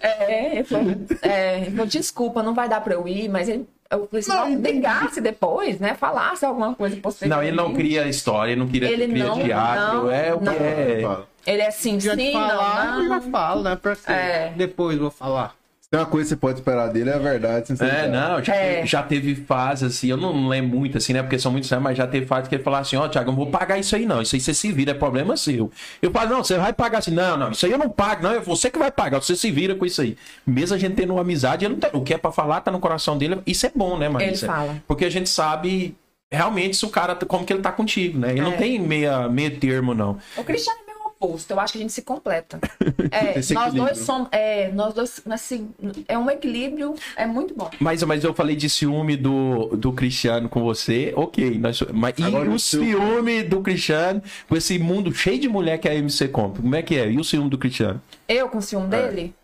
[0.00, 3.68] é, ele falou, é, ele falou, desculpa, não vai dar pra eu ir, mas ele,
[3.88, 5.94] eu falei assim, Não, não, ligasse depois, né?
[5.94, 7.26] Falasse alguma coisa pra você.
[7.26, 9.94] Não, ele não cria história, ele não cria, Ele cria não- teatro.
[9.98, 10.52] não, é o que não.
[10.52, 11.18] é.
[11.46, 13.30] Ele é assim, sim, falar, não, eu já não.
[13.30, 13.76] falo, né?
[13.76, 13.96] Pra?
[14.08, 14.52] É.
[14.56, 15.54] Depois vou falar.
[15.96, 17.72] Tem uma coisa que você pode esperar dele, é a verdade.
[17.80, 18.74] É, não, já, É.
[18.74, 21.22] Teve, já teve fase assim, eu não lembro muito assim, né?
[21.22, 23.32] Porque são muitos anos, mas já teve fase que ele falava assim: Ó, Thiago, eu
[23.32, 25.70] não vou pagar isso aí não, isso aí você se vira, é problema seu.
[26.02, 28.32] Eu falo: Não, você vai pagar assim, não, não, isso aí eu não pago, não,
[28.32, 30.16] é você que vai pagar, você se vira com isso aí.
[30.46, 32.70] Mesmo a gente tendo uma amizade, ele não tem, o que é pra falar tá
[32.70, 34.46] no coração dele, isso é bom, né, Marisa?
[34.46, 34.76] Ele fala.
[34.86, 35.96] Porque a gente sabe
[36.30, 38.32] realmente se o cara, como que ele tá contigo, né?
[38.32, 38.56] Ele não É.
[38.56, 40.18] tem meia, meia termo, não.
[40.36, 40.80] O Cristiano
[41.18, 42.60] oposto, eu acho que a gente se completa.
[43.08, 43.84] É, nós equilíbrio.
[43.84, 45.70] dois somos, é, nós dois, assim,
[46.08, 47.70] é um equilíbrio, é muito bom.
[47.78, 51.56] Mas, mas eu falei de ciúme do, do Cristiano com você, ok.
[51.58, 55.78] Nós, mas, e Agora o o ciúme do Cristiano com esse mundo cheio de mulher
[55.78, 56.56] que é a MC Comp?
[56.56, 57.08] Como é que é?
[57.08, 58.02] E o ciúme do Cristiano?
[58.28, 59.34] Eu com ciúme dele?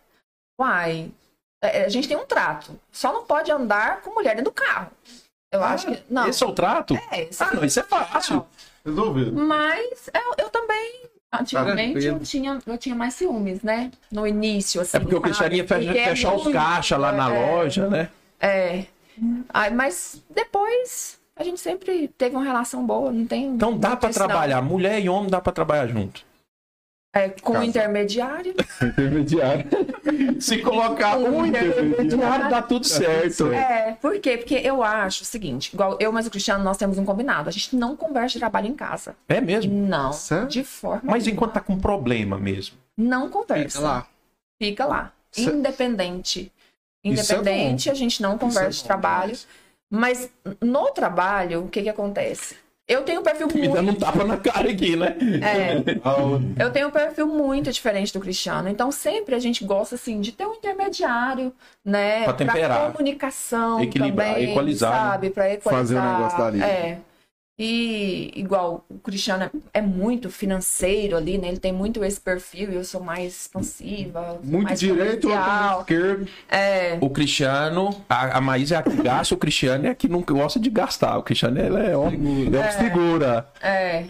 [0.60, 1.12] Uai,
[1.62, 2.78] é, a gente tem um trato.
[2.90, 4.90] Só não pode andar com mulher dentro do carro.
[5.52, 6.02] Eu acho que.
[6.08, 6.26] Não.
[6.26, 6.98] Esse é o trato?
[7.10, 8.46] É, esse Ah, não, isso é fácil.
[8.84, 9.32] Resolvido.
[9.32, 11.02] Mas eu, eu também.
[11.32, 12.16] Antigamente Tranquilo.
[12.16, 13.90] eu tinha, eu tinha mais ciúmes, né?
[14.10, 14.98] No início, assim.
[14.98, 15.80] É porque o Cristiano ia sabe?
[15.80, 18.08] fe- Porque é fechar os caixas lá na é, loja, né?
[18.38, 18.84] É.
[19.52, 23.46] Ai, mas depois a gente sempre teve uma relação boa, não tem.
[23.46, 23.96] Então dá não.
[24.12, 24.60] trabalhar.
[24.60, 26.22] Mulher e homem dá pra trabalhar junto.
[27.14, 27.68] É, com o Casal.
[27.68, 28.54] intermediário.
[28.80, 29.66] Intermediário.
[30.40, 33.52] Se colocar um intermediário, dá tudo certo.
[33.52, 34.38] É, por quê?
[34.38, 37.50] Porque eu acho o seguinte, igual eu mas o Cristiano, nós temos um combinado.
[37.50, 39.14] A gente não conversa de trabalho em casa.
[39.28, 39.72] É mesmo?
[39.72, 40.48] Não, Sério?
[40.48, 41.30] de forma Mas alguma.
[41.32, 42.78] enquanto tá com problema mesmo.
[42.96, 43.78] Não conversa.
[43.78, 44.06] Fica lá.
[44.58, 45.12] Fica lá.
[45.36, 46.50] Independente.
[47.04, 49.38] É Independente, a gente não conversa Isso é de bom trabalho.
[49.90, 52.56] Mas no trabalho, o que que acontece?
[52.88, 54.00] Eu tenho um perfil Me dando um muito...
[54.00, 55.16] tapa na cara aqui, né?
[55.40, 58.68] É, eu tenho um perfil muito diferente do Cristiano.
[58.68, 61.52] Então, sempre a gente gosta, assim, de ter um intermediário,
[61.84, 62.24] né?
[62.24, 62.92] Pra temperar.
[62.92, 65.10] comunicação Equilibrar, também, equalizar, né?
[65.10, 65.30] sabe?
[65.30, 65.78] Pra equalizar.
[65.78, 66.62] Fazer o negócio dali.
[66.62, 66.98] É.
[67.64, 71.46] E, igual, o Cristiano é, é muito financeiro ali, né?
[71.46, 74.40] Ele tem muito esse perfil e eu sou mais expansiva.
[74.42, 76.26] Muito mais direito, esquerdo.
[76.50, 80.08] É, O Cristiano, a, a Maísa é a que gasta, o Cristiano é a que
[80.08, 81.16] não gosta de gastar.
[81.18, 83.46] O Cristiano ele é, ó, ele é um segura.
[83.62, 84.06] é.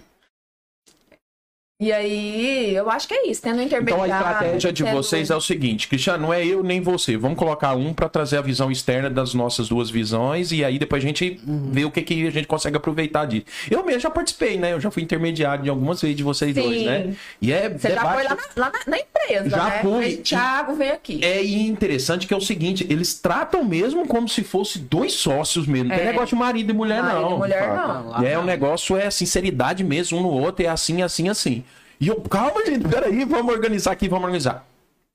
[1.83, 4.15] E aí, eu acho que é isso, tendo um Então a intermediário.
[4.15, 7.17] estratégia de tendo- vocês é o seguinte, Cristiano, não é eu nem você.
[7.17, 11.03] Vamos colocar um para trazer a visão externa das nossas duas visões e aí depois
[11.03, 13.47] a gente vê o que, que a gente consegue aproveitar disso.
[13.69, 14.73] Eu mesmo já participei, né?
[14.75, 16.63] Eu já fui intermediário de algumas vezes de vocês Sim.
[16.63, 17.15] dois, né?
[17.41, 19.79] E é Você já debate- foi lá na, lá na- na empresa, Já né?
[19.83, 20.05] fui.
[20.05, 21.19] Aí, Thiago, vem aqui.
[21.25, 25.89] É interessante que é o seguinte, eles tratam mesmo como se fosse dois sócios mesmo.
[25.89, 26.11] Não tem É.
[26.13, 27.39] negócio de marido e mulher, Marido e não.
[27.39, 27.89] mulher, fato.
[28.05, 28.09] não.
[28.11, 31.65] Lá É, o negócio é sinceridade mesmo, um no outro, é assim, assim, assim.
[32.03, 34.67] E eu, calma, gente, peraí, vamos organizar aqui, vamos organizar.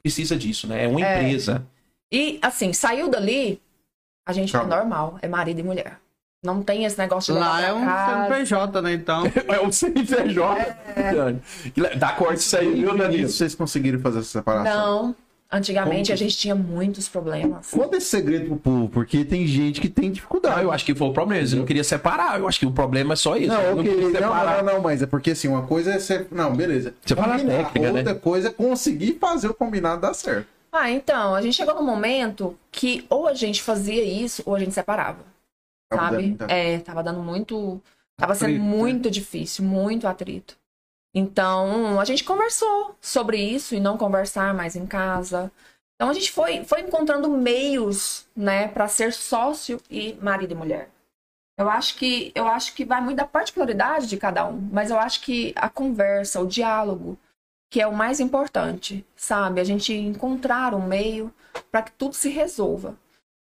[0.01, 0.85] Precisa disso, né?
[0.85, 1.21] É uma É.
[1.21, 1.65] empresa.
[2.09, 3.61] E, assim, saiu dali,
[4.25, 4.73] a gente Calma.
[4.73, 5.99] é normal, é marido e mulher.
[6.41, 8.15] Não tem esse negócio de Lá é pra um casa.
[8.29, 8.93] CNPJ, né?
[8.93, 9.23] Então.
[9.49, 10.77] É o CNPJ.
[11.13, 11.41] Dani.
[11.99, 13.27] Dá corte isso aí, viu, Danilo?
[13.27, 15.03] Vocês conseguiram fazer essa separação?
[15.07, 15.15] Não.
[15.49, 17.71] Antigamente Como a gente tinha muitos problemas.
[17.71, 20.61] Conta esse segredo pro povo, porque tem gente que tem Não, dificuldade.
[20.61, 21.39] eu acho que foi o problema.
[21.39, 22.37] Eles não queriam separar.
[22.37, 23.47] Eu acho que o problema é só isso.
[23.53, 24.61] Não, queriam não, separar.
[24.63, 26.27] não, não, mas é porque assim, uma coisa é ser.
[26.31, 26.93] Não, beleza.
[27.05, 27.99] Você fala técnica, né?
[27.99, 30.47] Outra coisa é conseguir fazer o combinado dar certo.
[30.69, 34.59] Ah, então, a gente chegou num momento que ou a gente fazia isso ou a
[34.59, 35.19] gente separava.
[35.89, 36.15] Tava sabe?
[36.17, 37.81] dando muita- É, tava dando muito.
[38.17, 38.69] Tava sendo Atrito, né?
[38.69, 40.57] muito difícil, muito atrito.
[41.17, 45.51] Então, a gente conversou sobre isso e não conversar mais em casa.
[45.95, 50.91] Então, a gente foi, foi encontrando meios, né, para ser sócio e marido e mulher.
[51.57, 54.99] Eu acho que eu acho que vai muito da particularidade de cada um, mas eu
[54.99, 57.17] acho que a conversa, o diálogo,
[57.71, 59.59] que é o mais importante, sabe?
[59.59, 61.33] A gente encontrar um meio
[61.71, 62.95] para que tudo se resolva.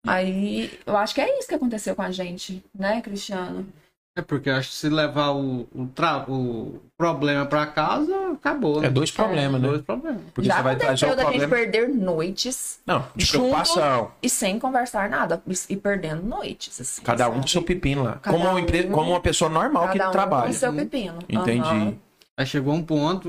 [0.04, 3.72] Aí, eu acho que é isso que aconteceu com a gente, né, Cristiano?
[4.14, 8.78] É porque eu acho que se levar o, o, tra- o problema pra casa, acabou.
[8.82, 8.88] né?
[8.88, 9.66] É dois problemas, né?
[9.68, 10.20] Dois problemas.
[10.34, 11.40] Porque Já você vai trazer o da problema.
[11.40, 14.10] gente perder noites Não, de preocupação.
[14.22, 17.00] e sem conversar nada, e- perdendo noites, assim.
[17.02, 17.50] Cada um com sabe?
[17.52, 18.18] seu pepino lá.
[18.20, 20.46] Cada Como uma, empre- um- como uma pessoa normal que Cada um trabalha.
[20.48, 21.18] com seu pepino.
[21.26, 21.60] Entendi.
[21.66, 21.94] Aham.
[22.36, 23.28] Aí chegou um ponto,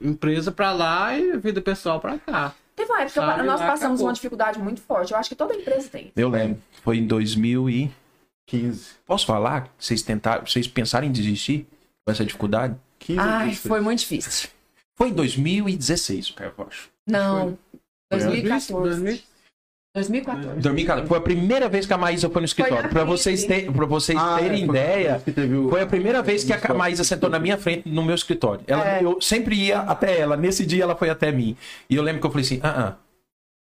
[0.00, 2.52] empresa pra lá e vida pessoal pra cá.
[2.74, 4.06] Teve uma época que Sabe, nós passamos acabou.
[4.06, 5.12] uma dificuldade muito forte.
[5.12, 6.10] Eu acho que toda empresa tem.
[6.16, 6.58] Eu lembro.
[6.82, 7.90] Foi em 2000 e...
[8.50, 8.86] 15.
[9.06, 9.72] Posso falar?
[9.78, 11.66] Vocês tentaram, vocês pensaram em desistir
[12.04, 12.74] com essa dificuldade?
[12.98, 14.50] 15 Ai, foi muito difícil.
[14.96, 16.88] Foi em 2016, cara, eu acho.
[17.06, 17.56] Não.
[18.12, 19.00] Foi 2014.
[19.02, 19.20] 2000?
[19.92, 20.60] 2014.
[20.60, 21.08] 2014.
[21.08, 22.84] Foi a primeira vez que a Maísa foi no escritório.
[22.84, 25.86] na Pra vocês, terem, pra vocês Ah, terem é, ideia, que teve o- foi a
[25.86, 28.62] primeira vez que a Maísa sentou na minha frente no meu escritório.
[28.68, 29.02] Ela, É.
[29.04, 30.36] Eu sempre ia até ela.
[30.36, 31.56] Nesse dia ela foi até mim.
[31.88, 32.96] E eu lembro que eu falei assim, ah, ah.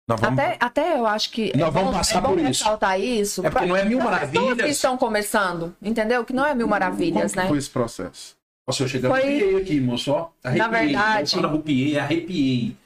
[0.06, 0.22] Vamos...
[0.38, 1.50] Até, até eu acho que.
[1.56, 2.46] Nós é vamos bom- passar é bom por isso.
[2.48, 3.46] ressaltar isso.
[3.46, 4.70] É porque não é mil pessoas que maravilhas.
[4.70, 6.24] estão começando, entendeu?
[6.24, 7.48] Que não é mil Como maravilhas, que né?
[7.48, 8.36] foi esse processo?
[8.68, 10.12] Nossa, eu cheguei Foi- arrepiei aqui, moço.
[10.12, 10.28] ó.
[10.42, 10.68] Arrepiei.
[10.68, 12.76] verdade- Eu falo arrepiei, arrepiei.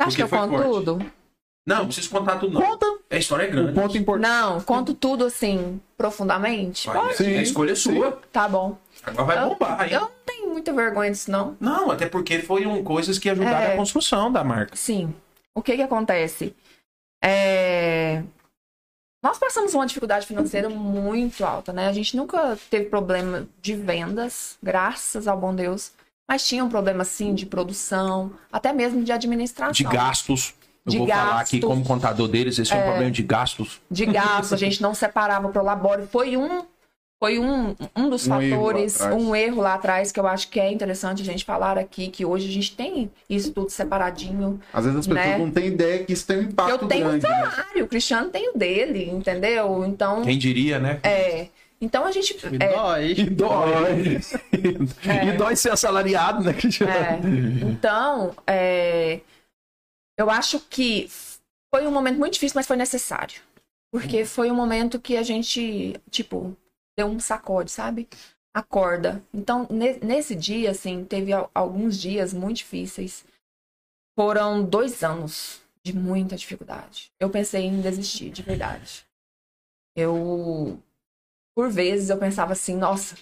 [0.00, 0.64] Acho que eu conto forte.
[0.68, 1.12] tudo.
[1.66, 2.60] Não, não preciso contar tudo, não.
[2.62, 3.72] Conta A história é o grande.
[3.72, 4.28] ponto importante.
[4.28, 6.86] Não, conto tudo assim, profundamente.
[6.88, 7.16] Vai, Pode?
[7.16, 8.20] Sim, a escolha é sua.
[8.32, 8.76] Tá bom.
[9.04, 9.92] Agora vai Eu- bombar, hein?
[9.94, 11.56] Eu não tenho muita vergonha disso, não.
[11.60, 13.74] Não, até porque foram coisas que ajudaram É.
[13.74, 14.74] a construção da marca.
[14.76, 15.14] Sim.
[15.54, 16.54] O que que acontece?
[17.22, 18.22] É...
[19.22, 21.86] Nós passamos uma dificuldade financeira muito alta, né?
[21.86, 25.92] A gente nunca teve problema de vendas, graças ao bom Deus.
[26.28, 29.72] Mas tinha um problema, sim, de produção, até mesmo de administração.
[29.72, 30.54] De gastos.
[30.84, 31.60] Eu De vou falar aqui gastos.
[31.60, 33.80] como contador deles, esse é um problema de gastos.
[33.88, 36.06] de gasto, a gente não separava pro labore.
[36.08, 36.64] Foi um,
[37.22, 39.22] foi um, um dos Um erro fatores, atrás.
[39.22, 42.24] um erro lá atrás que eu acho que é interessante a gente falar aqui, que
[42.24, 44.60] hoje a gente tem isso tudo separadinho.
[44.72, 45.38] Às vezes as pessoas Né?
[45.38, 47.24] não têm ideia que isso tem um impacto eu tenho grande.
[47.24, 47.50] um né?
[47.50, 49.84] salário, o Cristiano tem o dele, entendeu?
[49.86, 50.98] Então, Quem diria, né?
[51.04, 51.46] é.
[51.80, 52.34] Então a gente.
[52.50, 53.10] Me é, dói.
[53.12, 54.20] E dói.
[55.28, 56.92] E dói ser assalariado, né, Cristiano?
[56.92, 57.20] É.
[57.70, 59.20] Então, é,
[60.18, 61.08] eu acho que
[61.72, 63.40] foi um momento muito difícil, mas foi necessário.
[63.92, 66.56] Porque foi um momento que a gente, tipo,
[66.96, 68.08] deu um sacode, sabe?
[68.54, 69.22] Acorda.
[69.32, 73.24] Então, ne- nesse dia, assim, teve al- alguns dias muito difíceis.
[74.16, 77.10] Foram dois anos De muita dificuldade.
[77.18, 79.04] Eu pensei em desistir, de verdade.
[79.96, 80.80] Eu.
[81.56, 83.16] Por vezes eu pensava assim, nossa.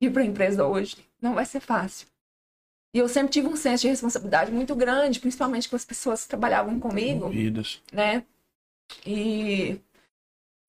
[0.00, 2.06] Ir para a empresa hoje não vai ser fácil.
[2.94, 6.28] E eu sempre tive um senso de responsabilidade muito grande, principalmente com as pessoas que
[6.30, 7.82] trabalhavam comigo Vidas.
[7.92, 8.24] né?
[9.06, 9.80] E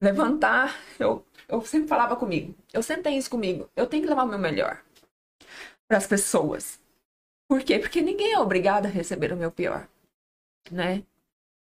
[0.02, 4.28] levantar, eu, eu sempre falava comigo, eu tenho isso comigo, eu tenho que levar o
[4.28, 4.82] meu melhor
[5.88, 6.80] para as pessoas.
[7.50, 7.80] Por quê?
[7.80, 9.90] Porque ninguém é obrigado a receber o meu pior,
[10.72, 11.04] né?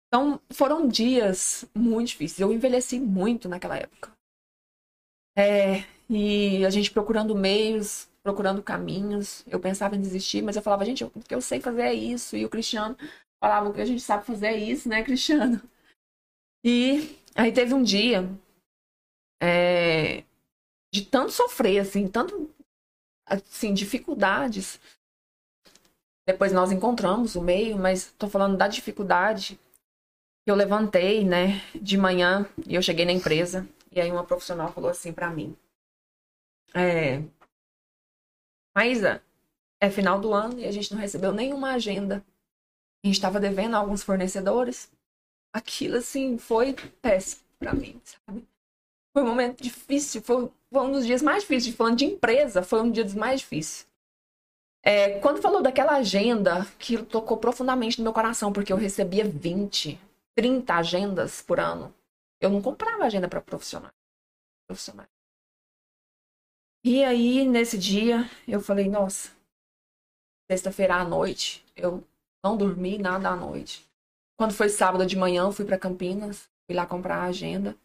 [0.09, 2.41] Então, foram dias muito difíceis.
[2.41, 4.11] Eu envelheci muito naquela época.
[5.37, 9.45] É, e a gente procurando meios, procurando caminhos.
[9.47, 12.37] Eu pensava em desistir, mas eu falava, gente, o que eu sei fazer é isso.
[12.37, 12.97] E o Cristiano
[13.41, 15.61] falava, o que a gente sabe fazer é isso, né, Cristiano?
[16.71, 18.29] E aí teve um dia
[19.43, 20.23] é,
[20.93, 22.55] de tanto sofrer, assim, tanto
[23.25, 24.79] assim, dificuldades.
[26.27, 29.59] Depois nós encontramos o meio, mas tô falando da dificuldade.
[30.47, 33.67] Eu levantei, né, de manhã e eu cheguei na empresa.
[33.91, 35.57] E aí uma profissional falou assim pra mim:
[36.75, 37.23] é,
[38.77, 39.23] Maísa,
[39.81, 42.23] é final do ano e a gente não recebeu nenhuma agenda.
[43.03, 44.93] A gente estava devendo a alguns fornecedores.
[45.53, 48.47] Aquilo, assim, foi péssimo pra mim, sabe?
[49.13, 51.75] Foi um momento difícil, foi, foi um dos dias mais difíceis.
[51.75, 53.89] Falando de empresa, foi um dia dos mais difíceis.
[54.85, 60.01] É, quando falou daquela agenda, aquilo tocou profundamente no meu coração, porque eu recebia 20,
[60.37, 61.93] 30 agendas por ano.
[62.41, 63.93] Eu não comprava agenda para profissionais.
[66.85, 69.33] E aí, nesse dia, eu falei, nossa,
[70.51, 72.05] sexta-feira à noite, eu
[72.45, 73.88] não dormi nada à noite.
[74.39, 77.77] Quando foi sábado de manhã, eu fui para Campinas, fui lá comprar a agenda.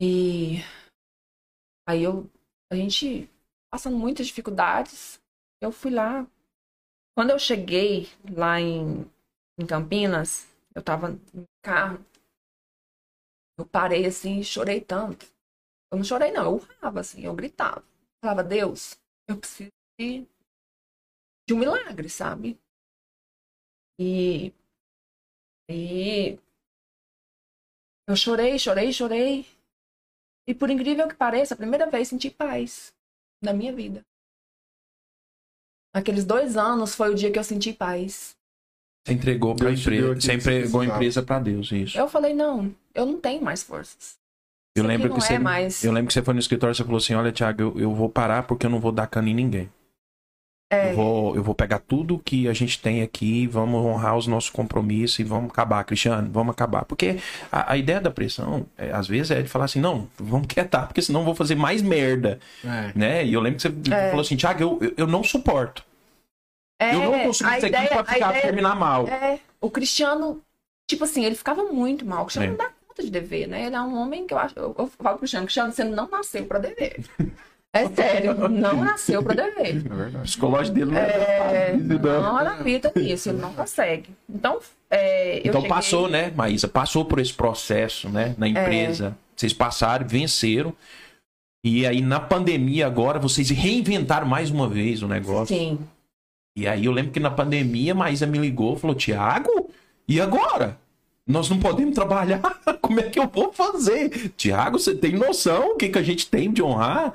[0.00, 0.62] E
[1.86, 2.30] aí eu,
[2.70, 3.28] a gente
[3.70, 5.20] passando muitas dificuldades,
[5.60, 6.26] eu fui lá.
[7.16, 9.02] Quando eu cheguei lá em,
[9.58, 12.04] em Campinas, eu tava no carro,
[13.58, 15.26] eu parei assim chorei tanto.
[15.92, 17.84] Eu não chorei, não, eu urrava, assim, eu gritava.
[18.24, 20.26] Falava, Deus, eu preciso de,
[21.46, 22.58] de um milagre, sabe?
[23.98, 24.52] E,
[25.70, 26.38] e
[28.08, 29.46] eu chorei, chorei, chorei.
[30.46, 32.92] E por incrível que pareça, a primeira vez senti paz
[33.40, 34.04] na minha vida.
[35.94, 38.36] Aqueles dois anos foi o dia que eu senti paz.
[39.06, 40.14] Você entregou deu empresa.
[40.14, 41.98] Você entregou a empresa pra Deus, isso.
[41.98, 44.18] Eu falei, não, eu não tenho mais forças.
[44.76, 45.34] Eu Isso lembro que não você.
[45.34, 45.82] é mais.
[45.82, 47.94] Eu lembro que você foi no escritório e você falou assim: olha, Thiago, eu, eu
[47.94, 49.70] vou parar porque eu não vou dar cano em ninguém.
[50.72, 54.28] É, Eu, vou, eu vou pegar tudo que a gente tem aqui, vamos honrar os
[54.28, 56.84] nossos compromissos e vamos acabar, Cristiano, vamos acabar.
[56.84, 57.18] Porque
[57.50, 60.86] a, a ideia da pressão, é, às vezes, é de falar assim: não, vamos quietar,
[60.86, 62.38] porque senão eu vou fazer mais merda.
[62.64, 62.92] É.
[62.96, 63.24] Né?
[63.24, 64.10] E eu lembro que você É.
[64.10, 65.84] falou assim: Thiago, eu, eu, eu não suporto.
[66.80, 69.08] é, eu não consigo isso aqui pra ficar, ideia- terminar mal.
[69.08, 70.40] É, o Cristiano,
[70.88, 72.22] tipo assim, ele ficava muito mal.
[72.22, 73.66] O Cristiano não dá conta de dever, né?
[73.66, 74.54] Ele é um homem que eu acho.
[74.56, 77.04] Eu, eu falo pro Cristiano, Cristiano, você não nasceu pra dever.
[77.72, 79.76] É sério, não nasceu pra dever.
[79.76, 80.16] É verdade.
[80.16, 81.98] O psicológico dele não É, Não.
[82.22, 84.10] não adapta nisso, ele não consegue.
[84.28, 84.58] Então,
[84.90, 86.66] é, eu Então cheguei- passou, né, Maísa?
[86.66, 89.16] Passou por esse processo, né, na empresa.
[89.36, 90.74] Vocês passaram, venceram.
[91.64, 95.54] E aí, na pandemia agora, vocês reinventaram mais uma vez o negócio.
[95.56, 95.78] Sim.
[96.56, 99.70] E aí, eu lembro que na pandemia, a Maísa me ligou e falou, Tiago,
[100.08, 100.76] e agora?
[101.26, 102.40] Nós não podemos trabalhar?
[102.82, 104.30] Como é que eu vou fazer?
[104.36, 107.12] Tiago, você tem noção o que, que a gente tem de honrar?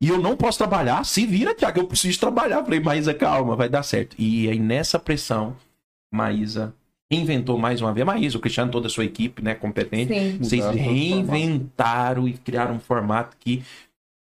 [0.00, 1.04] E eu não posso trabalhar?
[1.04, 2.62] Se vira, Tiago, eu preciso trabalhar.
[2.62, 4.14] Falei, Maísa, calma, vai dar certo.
[4.18, 5.56] E aí, nessa pressão,
[6.12, 6.74] Maísa
[7.10, 8.04] inventou mais uma vez.
[8.06, 10.12] Maísa, o Cristiano, toda a sua equipe, né, competente.
[10.12, 10.38] Sim.
[10.38, 13.62] Vocês Mudaram reinventaram e criaram um formato que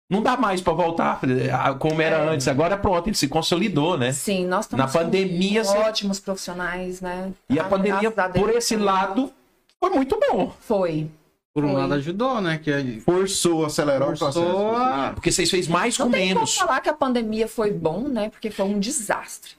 [0.10, 1.20] não dá mais pra voltar
[1.54, 2.30] ah, como era É.
[2.30, 2.48] antes.
[2.48, 4.12] Agora pronto, ele se consolidou, né?
[4.12, 7.32] Sim, nós estamos Na pandemia, com você- ótimos profissionais, né?
[7.50, 8.84] E a Ah, pandemia, a Deus, por esse foi.
[8.86, 9.32] lado,
[9.80, 10.54] foi muito bom.
[10.60, 11.08] Foi.
[11.56, 11.80] Por um Foi.
[11.82, 12.60] lado ajudou, né?
[12.62, 14.76] Que a- Forçou, acelerou o forçou processo.
[14.76, 15.12] a...
[15.14, 16.54] Porque vocês fez mais Não com tem menos.
[16.58, 18.30] falar que a pandemia foi bom, né?
[18.30, 19.52] Porque foi um desastre.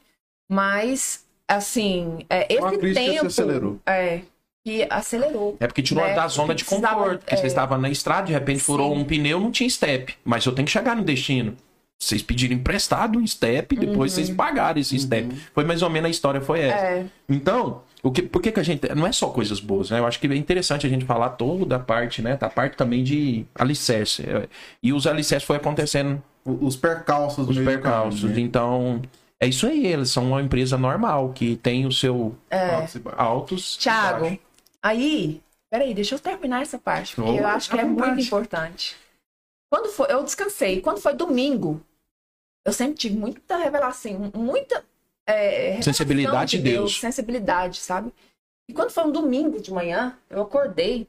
[0.50, 3.26] Mas, assim, é, esse Uma crise que tempo...
[3.26, 3.80] acelerou.
[3.86, 4.20] É,
[4.62, 5.56] que acelerou.
[5.58, 6.12] É porque tirou né?
[6.14, 7.18] da zona de Porque conforto.
[7.20, 7.36] Porque é.
[7.38, 9.00] vocês estavam na estrada, de repente furou Sim.
[9.00, 10.14] um pneu, não tinha step.
[10.22, 11.56] Mas eu tenho que chegar no destino.
[11.98, 15.34] Vocês pediram emprestado um step, depois vocês pagaram esse step.
[15.54, 16.84] Foi mais ou menos a história, foi essa.
[16.84, 17.00] Uhum.
[17.00, 18.88] É, Então, o que, por que, que a gente.
[18.94, 19.98] Não é só coisas boas, né?
[19.98, 22.36] Eu acho que é interessante a gente falar toda a parte, né?
[22.36, 24.22] Da parte também de alicerce.
[24.22, 24.48] É,
[24.82, 28.20] E os alicerces foi acontecendo, Os percalços os percalços.
[28.20, 28.42] caminho, né?
[28.42, 29.02] Então,
[29.40, 29.86] é isso aí.
[29.86, 33.20] Eles são uma empresa normal, que tem o seu Altos baixos.
[33.20, 33.76] altos.
[33.76, 34.38] Thiago, baixos.
[34.82, 38.22] aí, peraí, deixa eu terminar essa parte, porque Oh, eu acho que é muito vontade.
[38.26, 38.96] importante.
[39.70, 40.80] Quando foi, eu descansei.
[40.80, 41.80] Quando foi domingo,
[42.64, 44.84] eu sempre tive muita revelação, muita,
[45.26, 47.00] é, Sensibilidade de Deus.
[47.00, 48.12] Sensibilidade, sabe?
[48.68, 51.08] E quando foi um domingo de manhã, eu acordei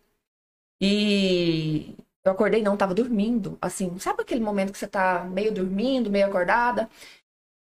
[0.81, 1.95] e.
[2.25, 3.57] Eu acordei, não, tava dormindo.
[3.61, 6.89] Assim, sabe aquele momento que você tá meio dormindo, meio acordada?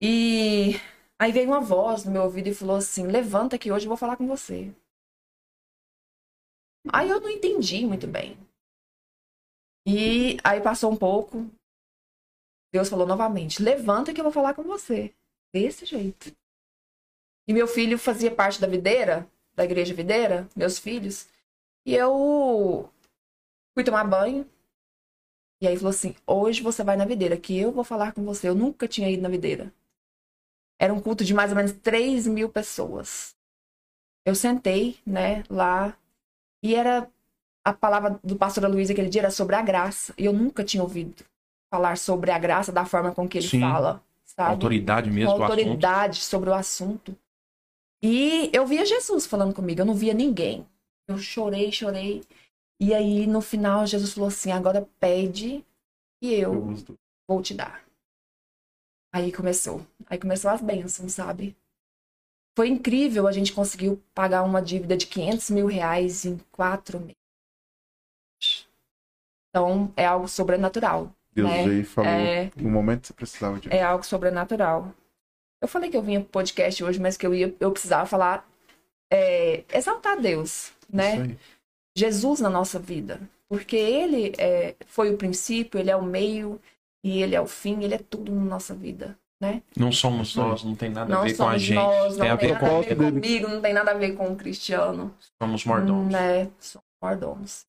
[0.02, 0.74] E
[1.20, 3.98] aí veio uma voz no meu ouvido e falou assim: Levanta que hoje eu vou
[3.98, 4.74] falar com você.
[6.92, 8.38] Aí eu não entendi muito bem.
[9.88, 11.50] E aí passou um pouco.
[12.74, 15.14] Deus falou novamente: Levanta que eu vou falar com você.
[15.54, 16.34] Desse jeito.
[17.48, 21.28] E meu filho fazia parte da videira, da igreja videira, meus filhos.
[21.86, 22.90] E eu
[23.74, 24.48] fui tomar banho.
[25.62, 28.48] E aí falou assim: Hoje você vai na videira, que eu vou falar com você.
[28.50, 29.74] Eu nunca tinha ido na videira.
[30.80, 33.36] Era um culto de mais ou menos 3 mil pessoas.
[34.26, 35.96] Eu sentei, né, lá.
[36.64, 37.08] E era
[37.64, 40.14] a palavra do pastor Luiz aquele dia era sobre a graça.
[40.18, 41.24] E eu nunca tinha ouvido
[41.72, 43.62] falar sobre a graça da forma com que ele Sim.
[43.62, 44.52] fala, sabe?
[44.52, 47.16] Autoridade mesmo autoridade sobre o assunto.
[48.04, 50.68] E eu via Jesus falando comigo, eu não via ninguém.
[51.08, 52.24] Eu chorei, chorei.
[52.80, 55.64] E aí, no final, Jesus falou assim: agora pede
[56.22, 56.74] e eu
[57.28, 57.86] vou te dar.
[59.14, 59.86] Aí começou.
[60.08, 61.56] Aí começou as bênçãos, sabe?
[62.58, 68.68] Foi incrível, a gente conseguiu pagar uma dívida de 500 mil reais em quatro meses.
[69.50, 71.14] Então, é algo sobrenatural.
[71.34, 71.64] Deus né?
[71.66, 74.94] veio e falou É, no momento que você precisava de é algo sobrenatural.
[75.62, 78.50] Eu falei que eu vinha pro podcast hoje, mas que eu ia, eu precisava falar,
[79.12, 81.38] é, exaltar Deus, né?
[81.96, 83.20] Jesus na nossa vida.
[83.48, 86.60] Porque ele é, foi o princípio, ele é o meio
[87.04, 89.62] e ele é o fim, ele é tudo na nossa vida, né?
[89.76, 91.76] Não somos nós, não tem nada a Não ver com a gente.
[91.76, 93.94] nós, tem não a tem ver nada a com ver comigo, não tem nada a
[93.96, 95.14] ver com o cristiano.
[95.42, 96.14] somos mordomos.
[96.14, 96.50] Né?
[96.60, 97.66] Somos mordomos.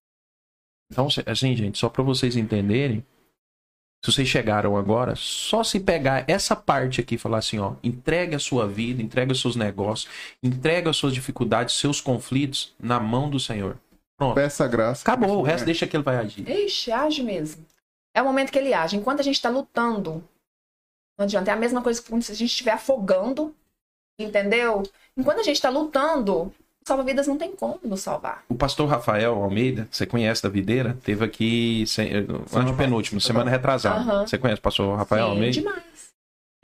[0.91, 3.05] Então, assim, gente, só pra vocês entenderem,
[4.05, 8.35] se vocês chegaram agora, só se pegar essa parte aqui e falar assim, ó, entregue
[8.35, 10.11] a sua vida, entregue os seus negócios,
[10.43, 13.79] entregue as suas dificuldades, seus conflitos na mão do Senhor.
[14.35, 15.03] Peça graça.
[15.03, 16.49] Acabou, o resto deixa que ele vai agir.
[16.49, 17.65] Ixi, age mesmo.
[18.15, 18.97] É o momento que ele age.
[18.97, 20.23] Enquanto a gente tá lutando,
[21.19, 21.51] não adianta.
[21.51, 23.55] É a mesma coisa que quando a gente estiver afogando,
[24.19, 24.83] entendeu?
[25.17, 26.53] Enquanto a gente tá lutando,
[26.87, 28.45] salva-vidas não tem como nos salvar.
[28.49, 34.01] O pastor Rafael Almeida, você conhece da videira, teve aqui se- antepenúltimo, semana retrasada.
[34.01, 34.27] Aham.
[34.27, 35.53] Você conhece o pastor Rafael Sim, Almeida?
[35.53, 35.83] demais.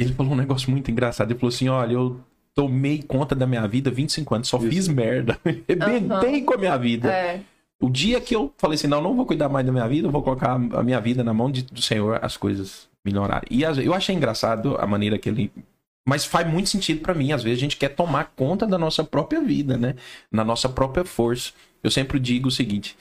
[0.00, 1.30] Ele falou um negócio muito engraçado.
[1.30, 2.20] Ele falou assim: olha, eu
[2.54, 4.68] tomei conta da minha vida 25 anos, só Isso.
[4.68, 5.38] fiz merda.
[5.68, 7.08] Rebentei com a minha vida.
[7.10, 7.40] É,
[7.80, 10.10] O dia que eu falei assim, não, não vou cuidar mais da minha vida, eu
[10.12, 13.46] vou colocar a minha vida na mão de- do Senhor, as coisas melhorarem.
[13.50, 15.52] E às- eu achei engraçado a maneira que ele.
[16.08, 17.32] Mas faz muito sentido pra mim.
[17.32, 19.94] Às vezes a gente quer tomar conta da nossa própria vida, né?
[20.32, 21.52] Na nossa própria força.
[21.82, 22.96] Eu sempre digo o seguinte: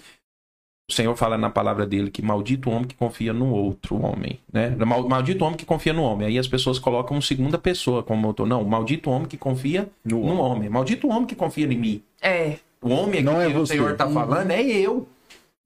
[0.90, 4.40] o Senhor fala na palavra dele que maldito o homem que confia no outro homem,
[4.52, 4.70] né?
[4.72, 6.28] Mal- Maldito o homem que confia no homem.
[6.28, 8.46] Aí as pessoas colocam uma segunda pessoa como autor.
[8.46, 10.70] Não, maldito o homem que confia No no homem.
[10.70, 12.04] Maldito o homem que confia em mim.
[12.22, 12.58] é.
[12.82, 13.66] O homem Não aqui é que o.
[13.66, 15.08] Senhor está falando é eu.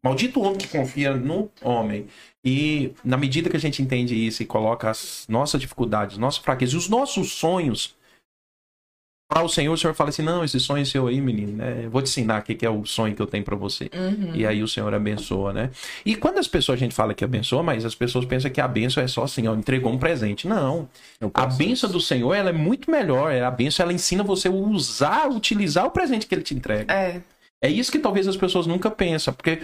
[0.03, 2.07] Maldito o homem que confia no homem.
[2.43, 6.73] E na medida que a gente entende isso e coloca as nossas dificuldades, nossas fraquezas
[6.73, 7.95] os nossos sonhos
[9.31, 11.87] para o Senhor, o Senhor fala assim: não, esse sonho é seu aí, menino, né?
[11.89, 13.89] Vou te ensinar o que é o sonho que eu tenho para você.
[13.93, 14.35] Uhum.
[14.35, 15.69] E aí o Senhor abençoa, né?
[16.05, 18.67] E quando as pessoas, a gente fala que abençoa, mas as pessoas pensam que a
[18.67, 20.49] benção é só assim, ó, entregou um presente.
[20.49, 20.89] Não.
[21.21, 23.33] É A benção do Senhor, ela é muito melhor.
[23.33, 26.93] A benção, ela ensina você a usar, utilizar o presente que ele te entrega.
[26.93, 27.21] É.
[27.63, 29.61] É isso que talvez as pessoas nunca pensam, porque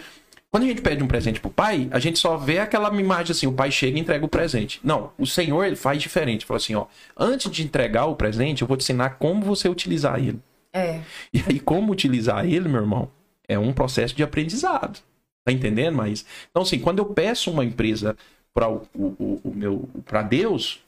[0.52, 3.48] quando a gente pede um presente pro pai, a gente só vê aquela imagem assim,
[3.48, 4.80] o pai chega e entrega o presente.
[4.84, 6.46] Não, o Senhor ele faz diferente.
[6.46, 6.86] Fala assim, ó,
[7.18, 10.40] antes de entregar o presente, eu vou te ensinar como você utilizar ele.
[10.74, 11.02] É.
[11.34, 13.10] E aí como utilizar ele, meu irmão,
[13.48, 15.00] é um processo de aprendizado.
[15.46, 15.96] Tá entendendo?
[15.96, 18.16] Mas então assim, quando eu peço uma empresa
[18.54, 20.80] para o, o, o- meu para Deus,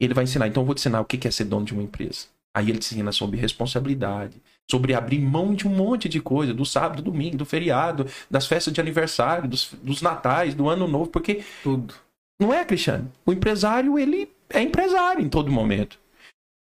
[0.00, 0.46] ele vai ensinar.
[0.48, 2.26] Então eu vou te ensinar o que é ser dono de uma empresa.
[2.54, 4.36] Aí ele te ensina sobre responsabilidade,
[4.70, 8.46] sobre abrir mão de um monte de coisa, do sábado, do domingo, do feriado, das
[8.46, 11.94] festas de aniversário, dos, dos natais, do ano novo, porque Tudo.
[12.40, 13.10] não é, Cristiano?
[13.26, 15.98] O empresário, ele é empresário em todo momento.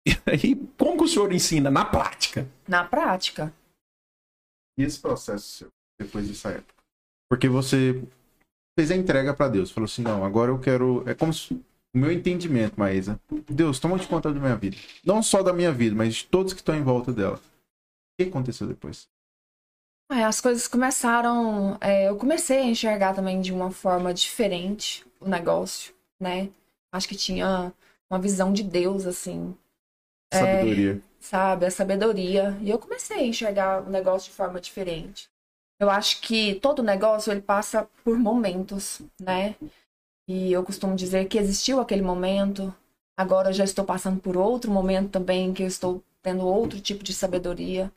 [0.07, 1.69] E aí, como que o senhor ensina?
[1.69, 2.47] Na prática.
[2.65, 3.53] Na prática.
[4.79, 5.67] E esse processo seu,
[5.99, 6.81] depois dessa época?
[7.29, 8.01] Porque você
[8.79, 9.69] fez a entrega pra Deus.
[9.69, 11.03] Falou assim, não, agora eu quero...
[11.05, 11.53] É como se...
[11.53, 13.19] O meu entendimento, Maísa.
[13.49, 14.77] Deus, toma de conta da minha vida.
[15.03, 17.41] Não só da minha vida, mas de todos que estão em volta dela.
[18.19, 19.07] O que aconteceu depois?
[20.11, 21.77] É, as coisas começaram.
[21.79, 26.49] é, eu comecei a enxergar também de uma forma diferente o negócio, né?
[26.91, 27.71] Acho que tinha
[28.09, 29.55] uma visão de Deus, assim,
[30.31, 30.39] É.
[30.39, 31.01] Sabedoria.
[31.19, 31.65] sabe?
[31.67, 32.57] A sabedoria.
[32.61, 35.29] E eu comecei a enxergar o negócio de forma diferente.
[35.79, 39.55] Eu acho que todo negócio ele passa por momentos, né?
[40.27, 42.73] E eu costumo dizer que existiu aquele momento
[43.17, 47.03] Agora eu já estou passando por outro momento também que eu estou tendo outro tipo
[47.03, 47.91] de sabedoria,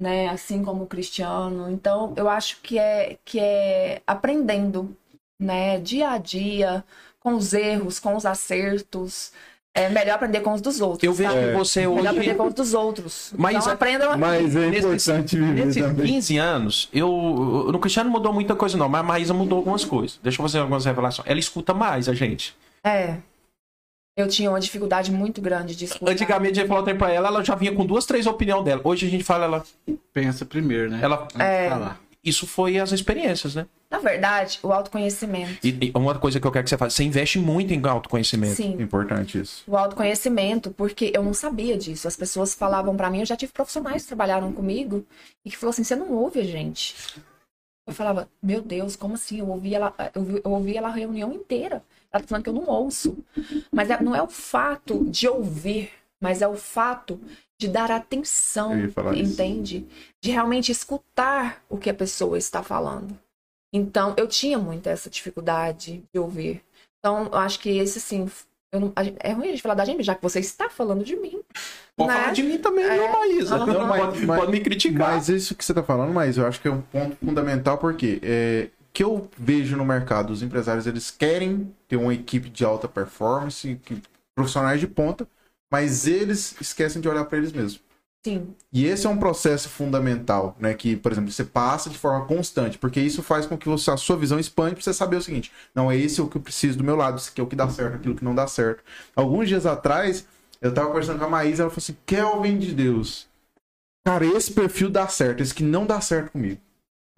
[0.00, 0.28] né?
[0.28, 1.70] Assim como o Cristiano.
[1.70, 4.96] Então, eu acho que é que é aprendendo,
[5.40, 6.84] né, dia a dia,
[7.20, 9.32] com os erros, com os acertos.
[9.74, 11.04] É melhor aprender com os dos outros.
[11.04, 11.46] Eu vejo sabe?
[11.46, 12.34] que você Melhor aprender hoje.
[12.38, 13.32] com os dos outros.
[13.38, 16.06] Mas então a- aprendam Mas é Nesses- importante viver Nesses também.
[16.06, 17.08] 15 anos, eu.
[17.70, 20.18] No Cristiano mudou muita coisa, não, mas a Maísa mudou algumas coisas.
[20.20, 21.28] Deixa eu fazer algumas revelações.
[21.28, 22.56] Ela escuta mais a gente.
[22.82, 23.18] É.
[24.18, 26.10] Eu tinha uma dificuldade muito grande de escutar.
[26.10, 28.80] Antigamente a gente falou tempo pra ela, ela já vinha com duas, três opiniões dela.
[28.82, 29.64] Hoje a gente fala, ela.
[30.12, 30.98] Pensa primeiro, né?
[31.00, 31.70] ela É.
[32.24, 33.64] Isso foi as experiências, né?
[33.88, 35.64] Na verdade, o autoconhecimento.
[35.64, 38.56] E, e uma coisa que eu quero que você faça, você investe muito em autoconhecimento.
[38.56, 38.72] Sim.
[38.82, 39.62] Importante isso.
[39.68, 42.08] O autoconhecimento, porque eu não sabia disso.
[42.08, 45.06] As pessoas falavam pra mim, eu já tive profissionais que trabalharam comigo
[45.46, 46.96] e que falou assim: "Você não ouve a gente".
[47.86, 49.38] Eu falava: "Meu Deus, como assim?
[49.38, 51.82] Eu ouvi ela, eu, ouvi- eu ouvi ela a reunião inteira.
[52.12, 53.16] Ela tá falando que eu não ouço".
[53.72, 57.20] Mas é- não é o fato de ouvir, mas é o fato
[57.60, 59.32] de dar atenção, falar isso.
[59.32, 59.86] entende?
[60.22, 63.18] De realmente escutar o que a pessoa está falando.
[63.72, 66.62] Então, eu tinha muito essa dificuldade de ouvir.
[66.98, 68.30] Então, eu acho que esse, assim,
[68.72, 71.04] eu não- gente- é ruim a gente falar da gente, já que você está falando
[71.04, 71.40] de mim.
[71.96, 72.16] Pode né?
[72.20, 72.96] falar de mim também, É.
[72.96, 73.58] não, Maísa.
[73.58, 75.14] Não, Mas- pode, mas- pode me criticar.
[75.14, 78.20] Mas isso que você tá falando, mas eu acho que é um ponto fundamental porque
[78.22, 78.68] é,
[78.98, 83.76] que eu vejo no mercado, os empresários eles querem ter uma equipe de alta performance,
[83.84, 84.02] que-
[84.34, 85.28] profissionais de ponta,
[85.72, 87.80] mas eles esquecem de olhar para eles mesmos.
[88.24, 90.74] Sim, E esse é um processo fundamental, né?
[90.74, 93.96] Que, por exemplo, você passa de forma constante, porque isso faz com que você, a
[93.96, 96.78] sua visão expande pra você saber o seguinte: não, é esse o que eu preciso
[96.78, 98.82] do meu lado, isso aqui é o que dá certo, aquilo que não dá certo.
[99.16, 100.26] Alguns dias atrás,
[100.60, 103.28] eu tava conversando com a Maísa, ela falou assim: Kelvin de Deus,
[104.06, 106.60] cara, esse perfil dá certo, esse que não dá certo comigo.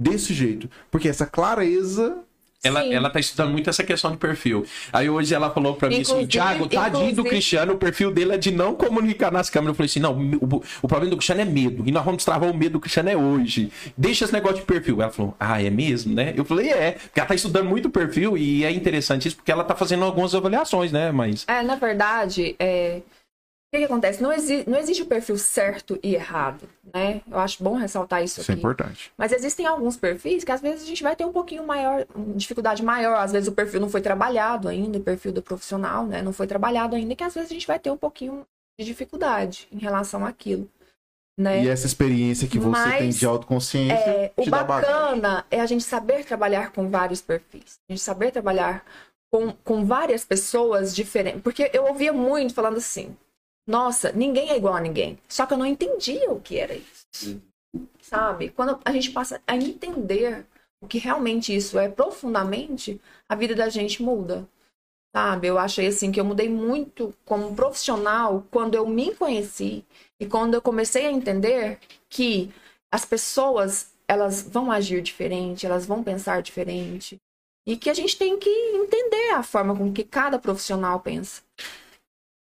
[0.01, 0.71] Desse jeito.
[0.91, 2.17] Porque essa clareza.
[2.63, 2.93] Ela, Sim.
[2.93, 4.67] ela tá estudando muito essa questão de perfil.
[4.93, 8.35] Aí hoje ela falou pra mim assim, Thiago, tadinho do inclusive- Cristiano, o perfil dele
[8.35, 9.71] é de não comunicar nas câmeras.
[9.73, 10.13] Eu falei assim, não,
[10.43, 11.83] o, o problema do Cristiano é medo.
[11.87, 13.73] E nós vamos destravar o medo do Cristiano é hoje.
[13.97, 15.01] Deixa esse negócio de perfil.
[15.01, 16.35] Ela falou, ah, é mesmo, né?
[16.37, 16.93] Eu falei, é.
[16.93, 20.05] Porque ela tá estudando muito o perfil e é interessante isso porque ela tá fazendo
[20.05, 21.11] algumas avaliações, né?
[21.11, 21.45] Mas...
[21.49, 23.01] É, na verdade, é...
[23.71, 24.21] o que, que acontece?
[24.21, 24.65] Não, exi...
[24.67, 27.23] não existe o perfil certo e errado, né?
[27.31, 28.61] Eu acho bom ressaltar isso Isso é aqui.
[28.61, 29.13] importante.
[29.17, 32.83] Mas existem alguns perfis que às vezes a gente vai ter um pouquinho maior, dificuldade
[32.83, 33.19] maior.
[33.19, 36.21] Às vezes o perfil não foi trabalhado ainda, o perfil do profissional, né?
[36.21, 38.45] Não foi trabalhado ainda, que às vezes a gente vai ter um pouquinho
[38.77, 40.69] de dificuldade em relação àquilo,
[41.39, 41.63] né?
[41.63, 45.85] E essa experiência que você Mas, tem de autoconsciência É, o bacana é a gente
[45.85, 47.79] saber trabalhar com vários perfis.
[47.89, 48.85] A gente saber trabalhar
[49.33, 51.41] com, com várias pessoas diferentes.
[51.41, 53.17] Porque eu ouvia muito falando assim:
[53.71, 55.17] nossa, ninguém é igual a ninguém.
[55.29, 57.41] Só que eu não entendia o que era isso.
[58.03, 58.51] Sabe?
[58.51, 60.45] Quando a gente passa a entender
[60.83, 64.49] o que realmente isso é profundamente, a vida da gente muda.
[65.15, 65.47] Sabe?
[65.47, 69.85] Eu achei assim que eu mudei muito como profissional quando eu me conheci
[70.19, 72.53] e quando eu comecei a entender que
[72.93, 77.19] as pessoas elas vão agir diferente, elas vão pensar diferente.
[77.65, 81.43] E que a gente tem que entender a forma com que cada profissional pensa.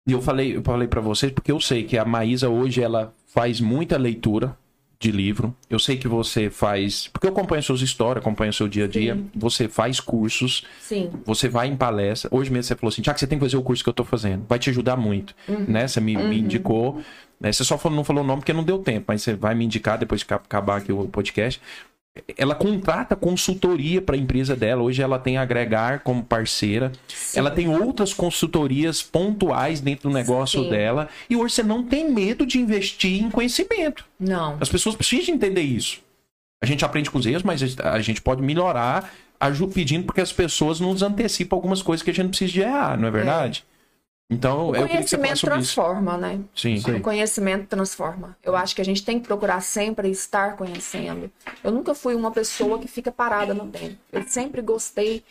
[0.08, 3.14] E eu falei, eu falei para vocês porque eu sei que a Maísa hoje ela
[3.28, 4.58] faz muita leitura
[5.00, 5.54] de livro.
[5.70, 9.14] Eu sei que você faz, porque eu acompanho suas histórias, acompanho seu dia a dia.
[9.16, 9.30] Sim.
[9.36, 11.12] Você faz cursos, Sim.
[11.24, 12.30] você vai em palestra.
[12.34, 14.04] Hoje mesmo você falou assim, Tiago, você tem que fazer o curso que eu tô
[14.04, 14.44] fazendo.
[14.50, 15.36] Vai te ajudar muito,
[15.68, 15.88] né?
[15.88, 17.00] Você me, me indicou.
[17.40, 17.52] né?
[17.52, 19.66] Você só falou- não falou o nome porque não deu tempo, mas você vai me
[19.66, 21.62] indicar depois que acabar aqui o podcast.
[22.38, 24.82] Ela contrata consultoria para a empresa dela.
[24.82, 26.92] Hoje ela tem a Agregar como parceira.
[27.34, 30.70] Ela tem outras consultorias pontuais dentro do negócio Sim.
[30.70, 31.08] dela.
[31.30, 34.06] E hoje você não tem medo de investir em conhecimento.
[34.20, 34.58] Não.
[34.60, 36.00] As pessoas precisam entender isso.
[36.62, 39.14] A gente aprende com os erros, mas a gente pode melhorar
[39.74, 43.08] pedindo porque as pessoas nos antecipam algumas coisas que a gente precisa de errar, não
[43.08, 43.64] é verdade?
[44.30, 45.74] Então, O eu conhecimento sobre isso.
[45.76, 46.40] transforma, né?
[46.54, 46.78] Sim.
[46.98, 48.38] O conhecimento transforma.
[48.44, 51.32] Eu acho que a gente tem que procurar sempre estar conhecendo.
[51.64, 53.96] Eu nunca fui uma pessoa que fica parada no tempo.
[54.12, 55.24] Eu sempre gostei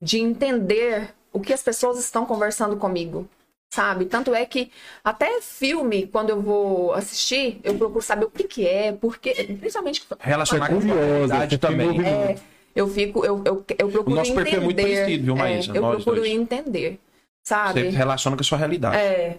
[0.00, 3.28] de entender o que as pessoas estão conversando comigo.
[3.74, 4.04] Sabe?
[4.04, 4.70] Tanto é que
[5.02, 9.34] até filme, quando eu vou assistir, eu procuro saber o que, que é, porque.
[9.58, 10.06] Principalmente.
[10.20, 11.88] Relacionar com tem também.
[11.88, 12.06] movimento.
[12.08, 12.36] É,
[12.76, 14.44] eu fico, eu, eu, eu procuro O nosso entender.
[14.44, 15.72] perfil é muito parecido, viu, é, Maísa?
[15.74, 16.30] eu Nós procuro dois.
[16.32, 17.00] entender,
[17.44, 17.88] Você sabe?
[17.90, 18.96] relaciona com a sua realidade.
[18.96, 19.36] É,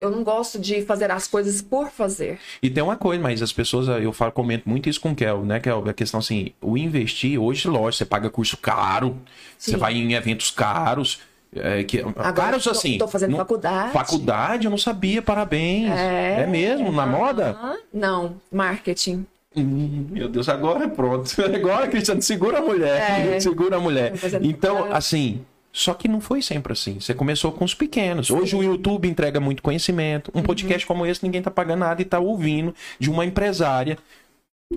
[0.00, 2.38] eu não gosto de fazer as coisas por fazer.
[2.60, 5.44] E tem uma coisa, mas as pessoas, eu falo, comento muito isso com o Kel,
[5.44, 5.60] né?
[5.60, 9.16] Que é a questão assim, o investir, hoje, lógico, você paga curso caro,
[9.56, 9.70] Sim.
[9.72, 11.20] você vai em eventos caros.
[11.54, 12.02] É, que,
[12.34, 12.98] caros tô- assim.
[12.98, 13.92] tô fazendo não- faculdade.
[13.92, 15.90] Faculdade, eu não sabia, parabéns.
[15.92, 16.46] É, É.
[16.46, 16.90] mesmo?
[16.92, 17.56] Na moda?
[17.94, 19.24] Não, marketing.
[19.56, 21.30] Hum, meu Deus, agora pronto.
[21.54, 23.36] Agora, Cristiano, segura a mulher.
[23.36, 23.40] É.
[23.40, 24.12] Segura a mulher.
[24.42, 26.98] Então, assim, Só que não foi sempre assim.
[26.98, 28.30] Você começou com os pequenos.
[28.30, 30.32] Hoje o YouTube entrega muito conhecimento.
[30.34, 33.98] Um podcast como esse, ninguém tá pagando nada e tá ouvindo de uma empresária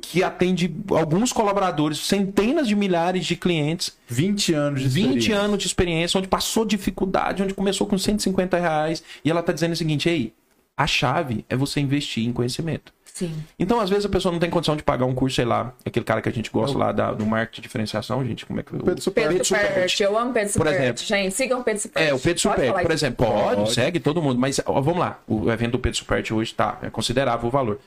[0.02, 5.38] que atende alguns colaboradores, centenas de milhares de clientes, 20 anos de 20 experiência.
[5.38, 9.02] anos de experiência, onde passou dificuldade, onde começou com 150 reais.
[9.24, 10.34] E ela tá dizendo o seguinte: ei,
[10.82, 12.94] a chave é você investir em conhecimento.
[13.14, 13.34] Sim.
[13.60, 16.06] Então, às vezes, a pessoa não tem condição de pagar um curso, sei lá, aquele
[16.06, 18.72] cara que a gente gosta lá da, do marketing de diferenciação, gente, como é que...
[18.72, 19.68] Pedro Super- Pedro Pedro Superti.
[19.74, 20.82] Superti, eu amo Pedro Por Superti.
[20.82, 21.04] exemplo.
[21.04, 22.10] Gente, sigam o Pedro Superti.
[22.10, 23.74] É, o Pedro falar por exemplo, pode, Pode.
[23.74, 26.90] segue todo mundo, mas ó, vamos lá, o evento do Pedro Superti hoje tá, é
[26.90, 27.80] considerável o valor.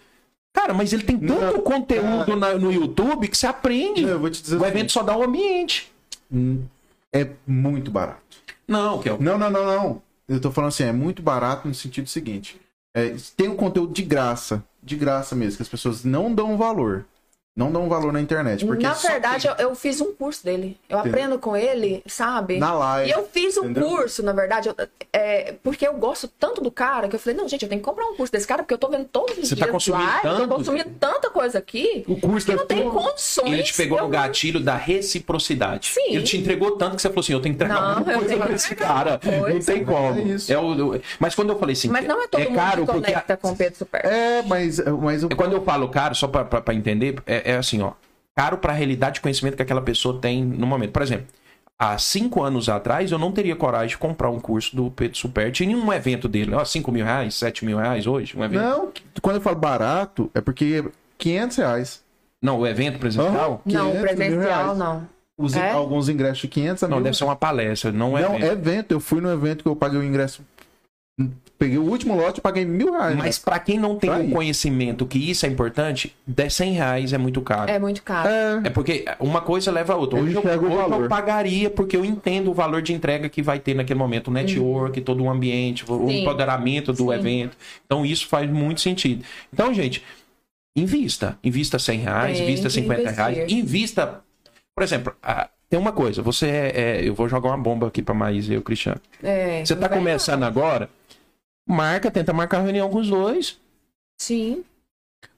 [0.53, 4.03] Cara, mas ele tem tanto Não, conteúdo na- no YouTube que você aprende.
[4.03, 5.91] Não, eu vou te dizer o o evento só dá o ambiente.
[7.11, 8.21] É muito barato.
[8.69, 9.23] Não, que é o...
[9.23, 10.03] Não, não, não, não.
[10.29, 12.61] Eu tô falando assim, é muito barato no sentido seguinte.
[12.95, 14.65] É, tem um conteúdo de graça.
[14.83, 17.05] De graça mesmo, que as pessoas não dão valor.
[17.55, 18.65] Não dão valor na internet.
[18.65, 20.79] Porque Na verdade, eu, eu fiz um curso dele.
[20.89, 21.13] Eu Entendeu?
[21.21, 22.57] aprendo com ele, sabe?
[22.59, 23.89] Na live, E eu fiz um entendeu?
[23.91, 24.75] curso, na verdade, eu-
[25.13, 27.85] é, porque eu gosto tanto do cara que eu falei, não, gente, eu tenho que
[27.85, 30.03] comprar um curso desse cara, porque eu tô vendo todos os Você tá dias consumindo
[30.03, 30.41] live, tanto?
[30.41, 32.05] eu tô consumindo tanta coisa aqui.
[32.09, 33.53] O curso que deve não tem um- condições.
[33.53, 35.89] Ele te pegou eu no não- gatilho da reciprocidade.
[35.89, 36.15] Sim.
[36.15, 38.41] Ele te entregou tanto que você falou assim: eu tenho que entregar Não, coisa tenho
[38.41, 39.13] pra esse cara.
[39.23, 39.73] alguma Não coisa.
[39.75, 40.19] tem como.
[40.19, 40.51] É isso.
[40.53, 42.93] É o- Mas quando eu falei assim, Mas não é todo é mundo caro que
[42.93, 43.11] porque.
[43.13, 44.07] conecta com o Pedro Superti.
[44.09, 47.42] É, mas, mas o É Quando eu falo caro, só pra, pra, pra entender, é,
[47.45, 47.93] é assim, ó.
[48.35, 50.93] Caro pra realidade de conhecimento que aquela pessoa tem no momento.
[50.93, 51.27] Por exemplo,
[51.79, 55.65] há cinco anos atrás, eu não teria coragem de comprar um curso do Pedro Superti
[55.65, 56.55] em um evento dele.
[56.55, 58.62] Ó, 5 mil reais, 7 mil reais hoje, um evento.
[58.62, 60.85] Não, quando eu falo barato, é porque
[61.19, 62.03] 500 reais.
[62.41, 63.62] Não, o evento presencial?
[63.65, 64.79] Não, 500 mil presencial reais.
[64.79, 65.09] não.
[65.39, 65.71] Os- É?
[65.71, 67.05] Alguns ingressos de 500 a Não, mil.
[67.05, 68.53] deve ser uma palestra, não é Não, evento.
[68.53, 68.93] evento.
[68.93, 70.43] Eu fui no evento que eu paguei o ingresso.
[71.62, 73.16] Peguei o último lote e paguei mil reais.
[73.16, 74.32] Mas pra quem não tem Pra o ir.
[74.32, 77.70] conhecimento que isso é importante, 10 100 reais é muito caro.
[77.70, 78.28] É muito caro.
[78.28, 80.18] É, É porque uma coisa leva a outra.
[80.18, 81.08] Eu Hoje, eu, enxergo o hoje eu valor.
[81.08, 85.00] pagaria porque eu entendo o valor de entrega que vai ter naquele momento, o network,
[85.02, 86.23] todo o ambiente, o Sim.
[86.23, 87.12] empoderamento do Sim.
[87.12, 87.57] evento.
[87.86, 89.24] Então isso faz muito sentido.
[89.52, 90.02] Então, gente,
[90.76, 91.39] invista.
[91.44, 93.36] Invista 100 reais, Tem invista que 50 reais.
[93.39, 93.58] investir.
[93.58, 94.20] Invista.
[94.74, 96.23] Por exemplo, ah, tem uma coisa.
[96.23, 99.00] Você é, é- Eu vou jogar uma bomba aqui pra Maísa e o Cristiano.
[99.23, 100.89] É, Você tá começando agora,
[101.66, 103.58] marca, tenta marcar reunião com os dois.
[104.18, 104.65] Sim.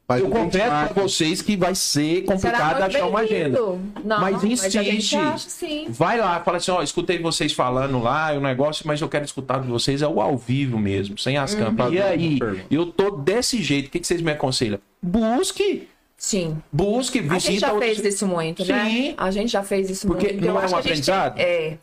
[0.06, 3.58] faz Eu confesso pra vocês que vai ser complicado achar uma agenda.
[4.04, 5.16] Não, Mas insiste.
[5.16, 5.86] acha, sim.
[5.88, 9.60] Vai lá, fala assim, ó, escutei vocês falando lá, o negócio, mas eu quero escutar
[9.62, 11.92] de vocês é o ao vivo mesmo, sem as câmeras.
[11.92, 12.38] E aí,
[12.70, 14.78] eu tô desse jeito, o que, que vocês me aconselham?
[15.02, 15.88] Busque,
[16.18, 16.58] Sim.
[16.70, 18.84] busque, A gente visita já outros- fez isso muito, né?
[18.84, 19.14] Sim.
[19.16, 20.46] A gente já fez isso Porque muito.
[20.46, 21.34] não é um aprendizado?
[21.36, 21.78] tem- É.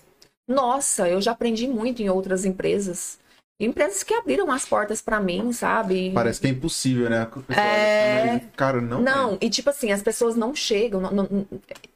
[0.48, 3.20] Nossa, eu já aprendi muito em outras empresas.
[3.66, 6.12] Empresas que abriram as portas pra mim, sabe?
[6.14, 7.28] Parece que é impossível, né?
[7.50, 8.30] É.
[8.32, 9.02] olha Cara, não.
[9.02, 11.00] Não, e tipo assim, as pessoas não chegam.
[11.00, 11.46] não- não-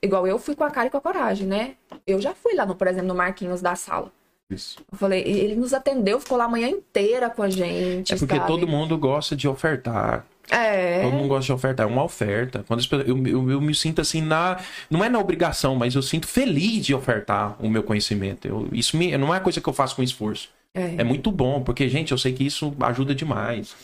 [0.02, 1.72] igual eu fui com a cara e com a coragem, né?
[2.06, 4.11] Eu já fui lá, no, por exemplo, no Marquinhos da sala.
[4.52, 4.77] é Isso.
[4.92, 8.14] Eu falei, ele nos atendeu, ficou lá a manhã inteira com a gente.
[8.14, 8.48] É porque sabe?
[8.48, 10.24] todo mundo gosta de ofertar.
[10.52, 11.02] É.
[11.02, 12.64] Todo mundo gosta de ofertar, é uma oferta.
[12.68, 14.60] Quando pessoas- eu, eu, eu me sinto assim na.
[14.92, 18.48] Não é na obrigação, mas eu sinto feliz de ofertar o meu conhecimento.
[18.48, 20.50] Eu- isso me, não é coisa que eu faço com esforço.
[20.76, 21.02] É.
[21.02, 23.76] É muito bom, porque, gente, eu sei que isso ajuda demais.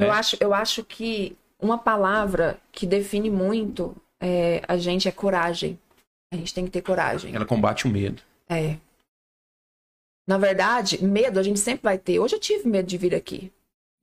[0.00, 0.10] Eu, É.
[0.10, 5.78] acho, eu acho que uma palavra que define muito é, a gente é coragem.
[6.32, 7.34] A gente tem que ter coragem.
[7.34, 8.22] Ela combate o medo.
[8.48, 8.76] É.
[10.28, 12.18] Na verdade, medo a gente sempre vai ter.
[12.18, 13.50] Hoje eu tive medo de vir aqui.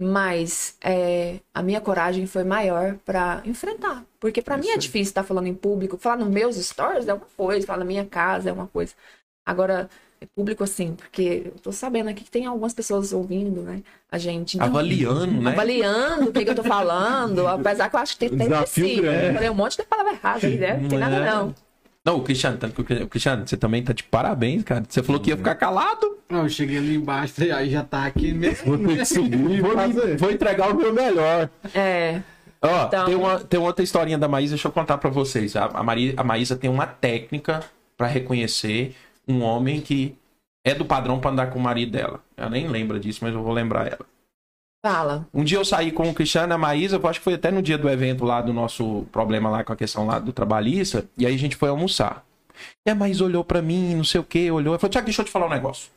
[0.02, 4.04] Mas é, a minha coragem foi maior pra enfrentar.
[4.20, 4.80] Porque pra mim é Isso aí.
[4.82, 5.98] difícil estar falando em público.
[5.98, 8.94] Falar nos meus stories é uma coisa, falar na minha casa é uma coisa.
[9.48, 9.88] Agora, é
[10.36, 13.82] público assim, porque eu tô sabendo aqui que tem algumas pessoas ouvindo, né?
[14.12, 14.56] A gente.
[14.58, 15.52] Então, Avaliando, né?
[15.52, 19.54] avaliando o que, que eu tô falando, apesar que eu acho que tem falei um
[19.54, 20.78] monte de palavra errada aí, né?
[20.82, 21.30] Não tem nada É.
[21.32, 21.56] não.
[22.04, 24.84] Não, o Cristiano, tanto que o Cristiano- você também tá de parabéns, cara.
[24.88, 26.20] Você falou que ia ficar calado.
[26.30, 28.78] Não, eu cheguei ali embaixo, aí já tá aqui mesmo.
[28.78, 30.16] Vou ter que subir Vou, fazer.
[30.18, 31.50] vou entregar o meu melhor.
[31.74, 32.22] É.
[32.62, 35.56] Ó, Então- tem, uma, tem outra historinha da Maísa, deixa eu contar pra vocês.
[35.56, 37.62] A, a, Mari- a Maísa tem uma técnica
[37.98, 38.96] pra reconhecer
[39.28, 40.16] um homem que
[40.66, 42.24] é do padrão pra andar com o marido dela.
[42.36, 44.06] Ela nem lembra disso, mas eu vou lembrar ela.
[44.84, 45.28] Fala.
[45.34, 47.50] Um dia eu saí com o Cristiano e a Maísa, eu acho que foi até
[47.52, 51.08] no dia do evento lá do nosso problema lá com a questão lá do trabalhista,
[51.18, 52.24] e aí a gente foi almoçar.
[52.86, 55.22] E a Maísa olhou pra mim, não sei o que, olhou, e falou, Tiago, deixa
[55.22, 55.90] eu te falar um negócio.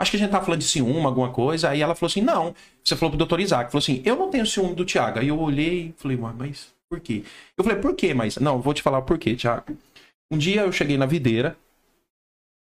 [0.00, 2.54] Acho que a gente tá falando de ciúme, alguma coisa, aí ela falou assim, não.
[2.82, 5.18] Você falou pro doutor Isaac, falou assim, eu não tenho ciúme do Tiago.
[5.18, 7.22] Aí eu olhei e falei, "Ué, mas por quê?
[7.56, 9.76] Eu falei, por quê, mas Não, vou te falar por quê, Tiago.
[10.32, 11.56] Um dia eu cheguei na videira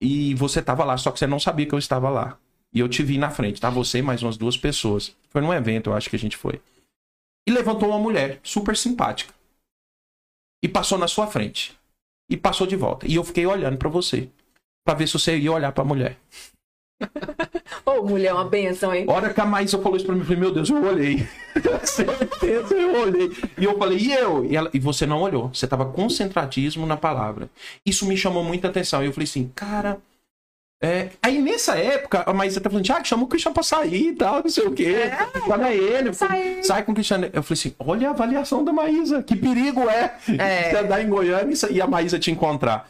[0.03, 2.37] e você tava lá, só que você não sabia que eu estava lá.
[2.73, 3.69] E eu te vi na frente, tá?
[3.69, 5.15] Você e mais umas duas pessoas.
[5.29, 6.59] Foi num evento, eu acho que a gente foi.
[7.47, 9.33] E levantou uma mulher super simpática.
[10.61, 11.73] E passou na sua frente.
[12.29, 13.07] E passou de volta.
[13.09, 14.29] E eu fiquei olhando pra você.
[14.85, 16.19] pra ver se você ia olhar pra mulher.
[17.85, 19.05] Ô, mulher, é uma benção, hein?
[19.07, 21.27] A hora que a Maísa falou isso pra mim, eu falei, meu Deus, eu olhei.
[21.83, 23.31] Certeza, eu olhei.
[23.57, 24.45] E eu falei, e eu?
[24.45, 25.49] E, ela, e você não olhou.
[25.53, 27.49] Você tava concentradíssimo na palavra.
[27.85, 29.03] Isso me chamou muita atenção.
[29.03, 29.97] E eu falei assim, cara.
[30.81, 34.15] é, Aí nessa época, a Maísa tá falando, Tiago, chama o Cristiano pra sair e
[34.15, 34.95] tal, não sei o quê.
[35.49, 36.09] Olha ele.
[36.09, 36.63] eu falei, Sai.
[36.63, 37.25] Sai com o Cristiano.
[37.33, 39.21] Eu falei assim, olha a avaliação da Maísa.
[39.23, 40.69] Que perigo é, É.
[40.71, 42.89] você andar em Goiânia e a Maísa te encontrar.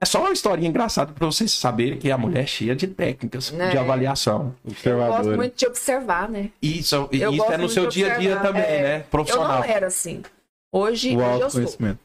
[0.00, 3.52] É só uma historinha engraçada pra vocês saberem que a mulher é cheia de técnicas
[3.52, 3.70] É.
[3.70, 4.54] de avaliação.
[4.84, 6.50] Eu gosto muito de observar, né?
[6.62, 8.82] Isso, Eu isso é no seu dia a dia também, É.
[8.82, 8.96] né?
[9.00, 9.58] Eu Profissional.
[9.58, 10.22] não era assim.
[10.70, 11.96] Hoje, O hoje eu sou.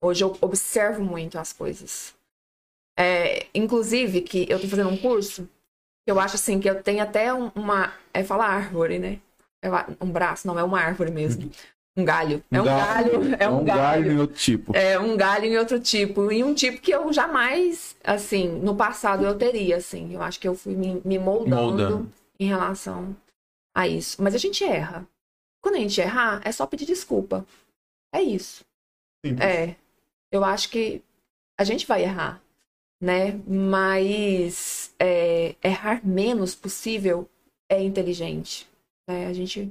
[0.00, 2.14] Hoje eu observo muito as coisas.
[2.96, 5.48] É, inclusive, que eu tô fazendo um curso,
[6.04, 7.92] que eu acho assim, que eu tenho até um- uma.
[8.12, 9.18] É falar árvore, né?
[9.60, 9.68] É
[10.00, 11.50] um braço, não, é uma árvore mesmo.
[11.96, 12.42] Um galho.
[12.50, 13.20] É um galho.
[13.38, 14.12] É um galho.
[14.12, 14.76] em outro tipo.
[14.76, 16.32] É um galho em outro tipo.
[16.32, 20.12] E um tipo que eu jamais, assim, no passado eu teria, assim.
[20.12, 22.12] Eu acho que eu fui me, me moldando, Moldando.
[22.38, 23.16] em relação
[23.74, 24.20] a isso.
[24.22, 25.06] Mas a gente erra.
[25.62, 27.46] Quando a gente errar, é só pedir desculpa.
[28.12, 28.64] É isso.
[29.24, 29.46] Simples.
[29.46, 29.76] É.
[30.30, 31.00] Eu acho que
[31.56, 32.42] a gente vai errar,
[33.00, 33.40] né?
[33.46, 37.28] Mas é, errar menos possível
[37.68, 38.68] é inteligente.
[39.08, 39.26] Né?
[39.26, 39.70] A gente.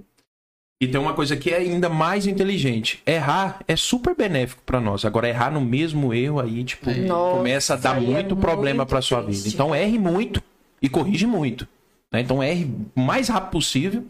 [0.84, 3.02] E tem uma coisa que é ainda mais inteligente.
[3.06, 5.06] Errar é super benéfico pra nós.
[5.06, 6.96] Agora, errar no mesmo erro aí, tipo, É.
[6.96, 9.48] Nossa, começa a dar é muito problema muito pra sua vida.
[9.48, 10.42] Então, erre muito
[10.82, 11.68] e corrige muito.
[12.12, 12.22] né?
[12.22, 14.06] Então, erre o mais rápido possível,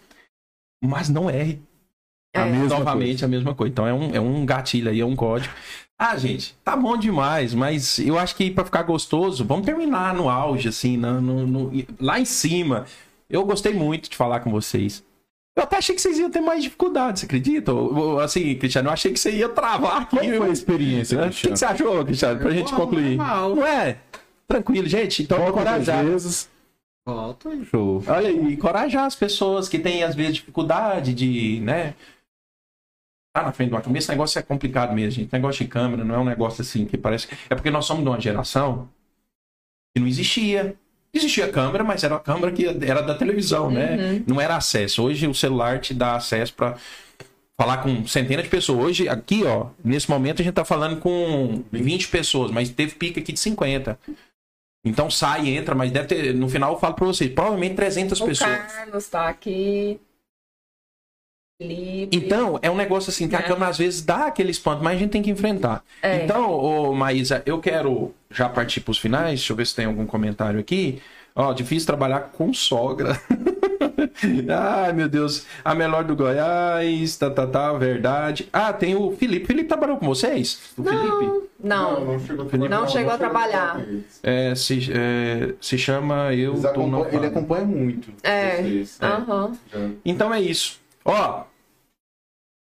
[0.84, 1.60] mas não erre
[2.36, 2.40] É.
[2.42, 3.72] A mesma novamente a mesma coisa.
[3.72, 5.54] Então, é um, é um gatilho aí, é um código.
[6.00, 10.28] Ah, gente, tá bom demais, mas eu acho que pra ficar gostoso, vamos terminar no
[10.28, 11.72] auge, assim, na- no- no-
[12.02, 12.86] lá em cima.
[13.30, 15.04] Eu gostei muito de falar com vocês.
[15.56, 17.72] Eu até achei que vocês iam ter mais dificuldade, você acredita?
[18.24, 20.18] Assim, Cristiano, eu achei que você ia travar aqui.
[20.18, 22.40] Como foi a experiência, O que, você achou, Cristiano?
[22.40, 23.18] Pra gente Bom, concluir.
[23.18, 23.56] normal.
[23.56, 24.00] Não é?
[24.48, 25.22] Tranquilo, gente.
[25.24, 26.04] Então, Volta encorajar.
[26.06, 26.50] vezes.
[27.06, 27.66] Volta aí.
[27.66, 28.04] Show.
[28.08, 31.94] Olha aí, encorajar as pessoas que têm, às vezes, dificuldade de, né?
[33.36, 34.00] Tá na frente de uma câmera.
[34.00, 35.34] Esse negócio é complicado mesmo, gente.
[35.34, 37.28] Negócio de câmera não é um negócio assim que parece.
[37.50, 38.90] É porque nós somos de uma geração
[39.96, 40.76] que não existia.
[41.14, 43.96] Existia câmera, mas era uma câmera que era da televisão, né?
[43.96, 44.24] Uhum.
[44.28, 45.04] Não era acesso.
[45.04, 46.76] Hoje o celular te dá acesso para
[47.60, 48.84] falar com centenas de pessoas.
[48.84, 53.20] Hoje, aqui, ó, nesse momento a gente tá falando com 20 pessoas, mas teve pica
[53.20, 54.00] aqui de 50.
[54.86, 56.34] Então sai, entra, mas deve ter.
[56.34, 58.74] No final eu falo pra vocês, provavelmente 300 O pessoas.
[58.74, 60.00] Carlos tá aqui.
[61.60, 62.18] Felipe.
[62.18, 63.44] Então, é um negócio assim que a É.
[63.44, 65.84] câmera às vezes dá aquele espanto, mas a gente tem que enfrentar.
[66.02, 66.24] É.
[66.24, 69.40] Então, ô, Maísa, eu quero já partir pros finais.
[69.40, 71.02] Deixa eu ver se tem algum comentário aqui.
[71.36, 73.20] Ó, difícil trabalhar com sogra.
[74.50, 75.46] Ai, meu Deus.
[75.66, 78.48] A melhor do Goiás, tá, tá, tá, verdade.
[78.54, 79.46] Ah, tem o Felipe.
[79.48, 80.60] Felipe trabalhou com vocês?
[80.78, 81.50] O Felipe?
[81.64, 83.82] Não, chegou Não chegou a trabalhar.
[84.22, 86.56] É, se, é, se chama Eu
[86.88, 88.10] Não ele acompanha muito.
[88.22, 88.58] É.
[88.58, 88.98] vocês.
[89.02, 89.54] aham.
[89.72, 90.83] Já- Então é isso.
[91.06, 91.44] Ó,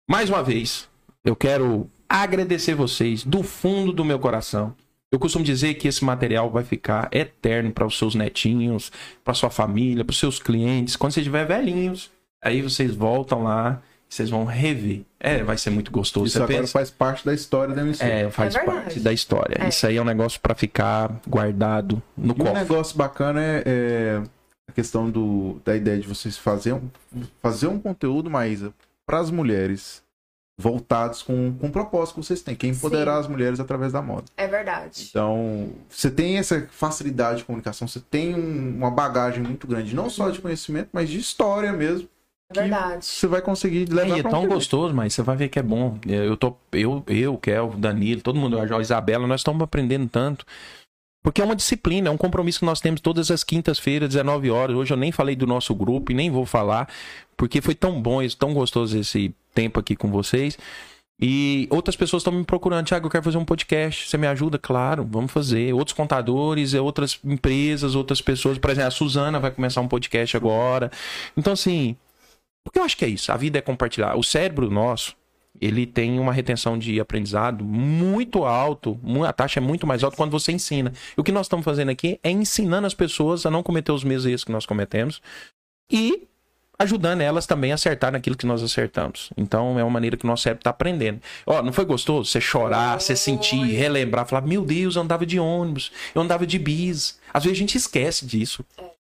[0.08, 0.88] mais uma vez,
[1.24, 4.74] eu quero agradecer vocês do fundo do meu coração.
[5.12, 8.92] Eu costumo dizer que esse material vai ficar eterno para os seus netinhos,
[9.24, 10.94] para sua família, para os seus clientes.
[10.94, 12.10] Quando você tiver velhinhos,
[12.42, 15.02] aí vocês voltam lá, vocês vão rever.
[15.18, 16.26] É, vai ser muito gostoso.
[16.26, 16.72] Isso você agora pensa?
[16.72, 18.08] faz parte da história da emissora.
[18.08, 19.56] É, faz É parte da história.
[19.64, 19.68] É.
[19.68, 22.54] Isso aí é um negócio para ficar guardado no E um cofre.
[22.54, 24.22] negócio bacana é, é
[24.70, 26.88] a questão do, da ideia de vocês fazer um,
[27.42, 28.72] fazer um conteúdo, Maísa,
[29.06, 30.02] para as mulheres,
[30.58, 33.20] voltados com, com o propósito que vocês têm, que é empoderar Sim.
[33.20, 34.24] as mulheres através da moda.
[34.36, 35.06] É verdade.
[35.08, 40.10] Então, você tem essa facilidade de comunicação, você tem um- uma bagagem muito grande, não
[40.10, 42.08] só de conhecimento, mas de história mesmo.
[42.52, 43.04] É verdade.
[43.04, 45.62] Você vai conseguir levar É, e é tão gostoso, mas você vai ver que é
[45.62, 45.96] bom.
[46.06, 50.44] Eu tô, eu, eu, Kel, Danilo, todo mundo, a Isabela, nós estamos aprendendo tanto.
[51.22, 54.76] Porque é uma disciplina, é um compromisso que nós temos todas as quintas-feiras, 19 horas.
[54.76, 56.88] Hoje eu nem falei do nosso grupo e nem vou falar,
[57.36, 60.56] porque foi tão bom, tão gostoso esse tempo aqui com vocês.
[61.22, 64.58] E outras pessoas estão me procurando, Thiago, eu quero fazer um podcast, você me ajuda?
[64.58, 65.74] Claro, vamos fazer.
[65.74, 68.56] Outros contadores, outras empresas, outras pessoas.
[68.56, 70.90] Por exemplo, a Suzana vai começar um podcast agora.
[71.36, 71.94] Então, assim,
[72.64, 73.30] porque eu acho que é isso.
[73.30, 74.16] A vida é compartilhar.
[74.16, 75.14] O cérebro nosso,
[75.60, 78.98] ele tem uma retenção de aprendizado muito alto.
[79.26, 80.92] A taxa é muito mais alta quando você ensina.
[81.16, 84.04] E o que nós estamos fazendo aqui é ensinando as pessoas a não cometer os
[84.04, 85.20] mesmos erros que nós cometemos
[85.90, 86.26] e
[86.78, 89.30] ajudando elas também a acertar naquilo que nós acertamos.
[89.36, 91.20] Então é uma maneira que o nosso cérebro está aprendendo.
[91.46, 95.38] Ó, não foi gostoso você chorar, você sentir, relembrar, falar: "Meu Deus, eu andava de
[95.38, 97.18] ônibus, eu andava de bis".
[97.34, 98.64] Às vezes a gente esquece disso.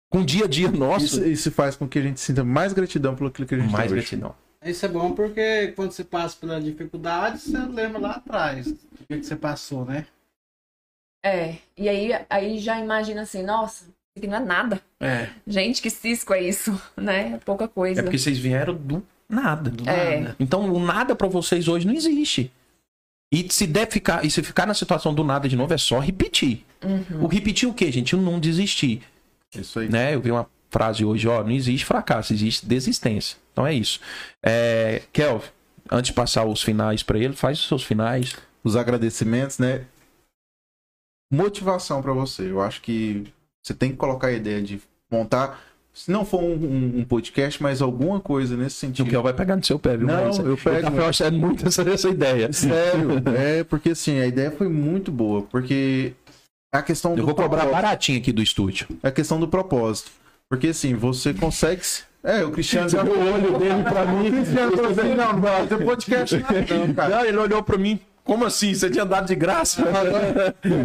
[0.10, 2.74] Com o dia a dia nosso, Isso, isso faz com que a gente sinta mais
[2.74, 4.18] gratidão pelo aquilo que a gente mais tem hoje.
[4.64, 9.18] Isso é bom porque quando você passa pela dificuldade, você lembra lá atrás do que,
[9.18, 10.06] que você passou, né?
[11.24, 11.56] É.
[11.78, 14.82] E aí, aí já imagina assim, nossa, isso aqui não é nada.
[15.00, 15.30] É.
[15.48, 17.34] Gente, que cisco é isso, né?
[17.34, 18.02] É pouca coisa.
[18.02, 19.70] É porque vocês vieram do nada.
[19.70, 20.20] Do É.
[20.20, 20.36] nada.
[20.40, 22.52] Então o nada pra vocês hoje não existe.
[23.34, 26.00] E se der ficar, e se ficar na situação do nada de novo, é só
[26.00, 26.66] repetir.
[26.84, 27.24] Uhum.
[27.24, 28.16] O repetir o quê, gente?
[28.16, 29.02] O não desistir.
[29.56, 29.90] Isso aí.
[29.90, 30.14] Né?
[30.14, 33.38] Eu vi uma frase hoje, ó, não existe fracasso, existe desistência.
[33.52, 34.00] Então é isso.
[34.44, 35.46] É, Kelvin,
[35.92, 38.36] antes de passar os finais pra ele, faz os seus finais.
[38.64, 39.84] Os agradecimentos, né?
[41.32, 42.50] Motivação pra você.
[42.50, 43.26] Eu acho que
[43.64, 45.62] você tem que colocar a ideia de montar,
[45.94, 49.10] se não for um, um- um podcast, mas alguma coisa nesse O sentido.
[49.10, 50.08] Kelvin vai pegar no seu pé, viu?
[50.08, 50.92] Não, Mas eu pego.
[50.92, 52.52] O eu achando muito essa, essa ideia.
[52.54, 56.14] Sério, é porque assim, a ideia foi muito boa, porque
[56.74, 58.88] a questão Eu do vou cobrar baratinho aqui do estúdio.
[59.04, 60.12] é a questão do propósito.
[60.52, 61.82] Porque assim, você consegue.
[61.86, 64.28] se- É, o Cristiano já o olho dele pra mim.
[64.28, 67.16] O Cristiano falou assim, não, não vai ter podcast não, cara.
[67.16, 67.98] Não, ele olhou pra mim.
[68.26, 68.74] Como assim?
[68.74, 69.82] Você tinha dado de graça?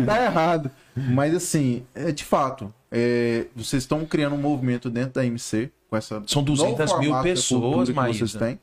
[0.07, 0.71] tá errado.
[0.97, 5.97] Mas assim, é, de fato, é, vocês estão criando um movimento dentro da MC com
[5.97, 8.19] essa São novo 200 mil da pessoas, Maísa.
[8.21, 8.61] vocês têm.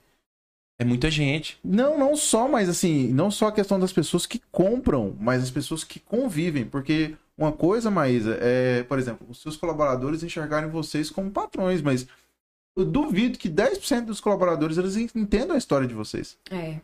[0.80, 1.60] É muita gente.
[1.64, 5.52] Não, não só, mas assim, não só a questão das pessoas que compram, mas as
[5.52, 11.10] pessoas que convivem, porque uma coisa, Maísa, é, por exemplo, os seus colaboradores enxergarem vocês
[11.10, 12.06] como patrões, mas
[12.78, 16.38] eu duvido que 10% dos colaboradores eles entendam a história de vocês.
[16.50, 16.80] É.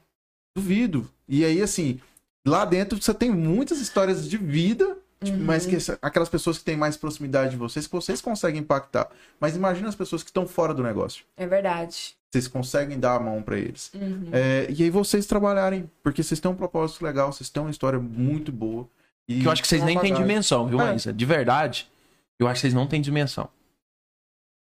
[0.55, 1.09] Duvido.
[1.27, 1.99] E aí, assim,
[2.45, 5.43] lá dentro você tem muitas histórias de vida, tipo, Uhum.
[5.45, 9.09] mas que aquelas pessoas que têm mais proximidade de vocês, que vocês conseguem impactar.
[9.39, 11.25] Mas imagina as pessoas que estão fora do negócio.
[11.37, 12.15] É verdade.
[12.31, 13.91] Vocês conseguem dar a mão pra eles.
[13.93, 14.29] Uhum.
[14.31, 17.99] É, e aí vocês trabalharem, porque vocês têm um propósito legal, vocês têm uma história
[17.99, 18.87] muito boa.
[19.29, 20.85] E Que eu acho que vocês nem têm dimensão, viu, É.
[20.85, 21.13] Maísa?
[21.13, 21.87] De verdade,
[22.39, 23.47] eu acho que vocês não têm dimensão.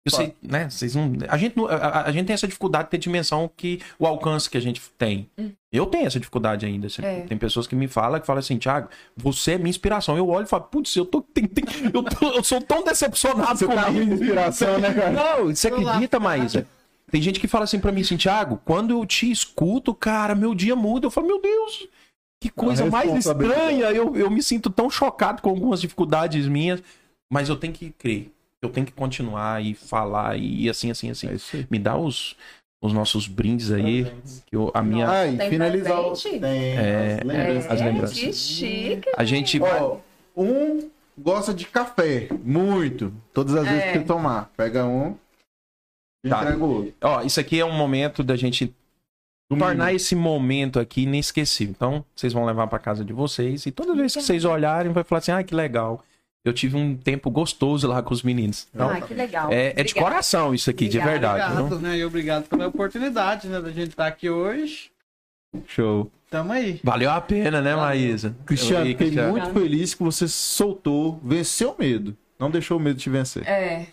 [0.05, 0.71] Eu sei, né?
[0.71, 1.13] Vocês não.
[1.29, 4.07] A gente, não- a, a- a gente tem essa dificuldade de ter dimensão que o
[4.07, 5.29] alcance que a gente tem.
[5.37, 5.51] Hum.
[5.73, 6.87] Eu tenho essa dificuldade ainda.
[6.87, 7.03] assim.
[7.05, 7.23] É.
[7.23, 10.17] Tem pessoas que me falam, que falam assim, Thiago, você é minha inspiração.
[10.17, 13.59] Eu olho e falo, putz, eu tô, tem- tem- eu, tô- eu sou tão decepcionado
[13.59, 13.93] Você tá comigo.
[13.99, 15.11] ruim de inspiração, né, cara?
[15.11, 16.69] Não, você acredita, Maísa?
[17.11, 20.55] Tem gente que fala assim pra mim assim, Thiago, quando eu te escuto, cara, meu
[20.55, 21.07] dia muda.
[21.07, 21.89] Eu falo, meu Deus,
[22.41, 23.87] que coisa mais estranha.
[23.91, 26.83] Eu, eu me sinto tão chocado com algumas dificuldades minhas,
[27.33, 28.31] mas eu tenho que crer.
[28.63, 31.29] Eu tenho que continuar e falar e assim, assim, assim.
[31.29, 31.67] É.
[31.71, 32.37] Me dá os,
[32.83, 34.05] os nossos brindes aí.
[34.47, 35.09] Que eu- a minha.
[35.09, 36.03] Ah, e finalizar?
[36.15, 37.71] Tem É, as lembranças.
[37.71, 38.19] as lembranças.
[38.19, 39.11] Que chique.
[39.17, 39.61] A gente.
[39.63, 39.99] Ó,
[40.37, 43.13] um gosta de café, muito.
[43.33, 43.93] Todas as vezes É.
[43.93, 44.51] que tomar.
[44.57, 45.17] Pega um
[46.25, 46.43] e Tá.
[46.43, 46.95] entrega o outro.
[47.03, 48.75] Ó, isso aqui é um momento da gente
[49.49, 51.75] tornar esse momento aqui inesquecível.
[51.77, 55.05] Então, vocês vão levar pra casa de vocês e toda vez que vocês olharem, vai
[55.05, 56.05] falar assim: ah, que legal.
[56.45, 58.69] Eu tive um tempo gostoso lá com os meninos.
[58.73, 59.53] Então, ah, que legal.
[59.53, 61.53] é, é de coração isso aqui, de verdade.
[61.53, 61.99] Obrigado, né?
[61.99, 63.61] E obrigado pela oportunidade, né?
[63.61, 64.93] Da gente estar aqui hoje.
[65.67, 66.09] Show.
[66.31, 66.81] Tamo aí.
[66.85, 68.37] Valeu a pena, né, Maísa?
[68.47, 72.17] Cristiano, fiquei muito feliz que você soltou, venceu o medo.
[72.39, 73.47] Não deixou o medo te vencer.
[73.49, 73.87] É.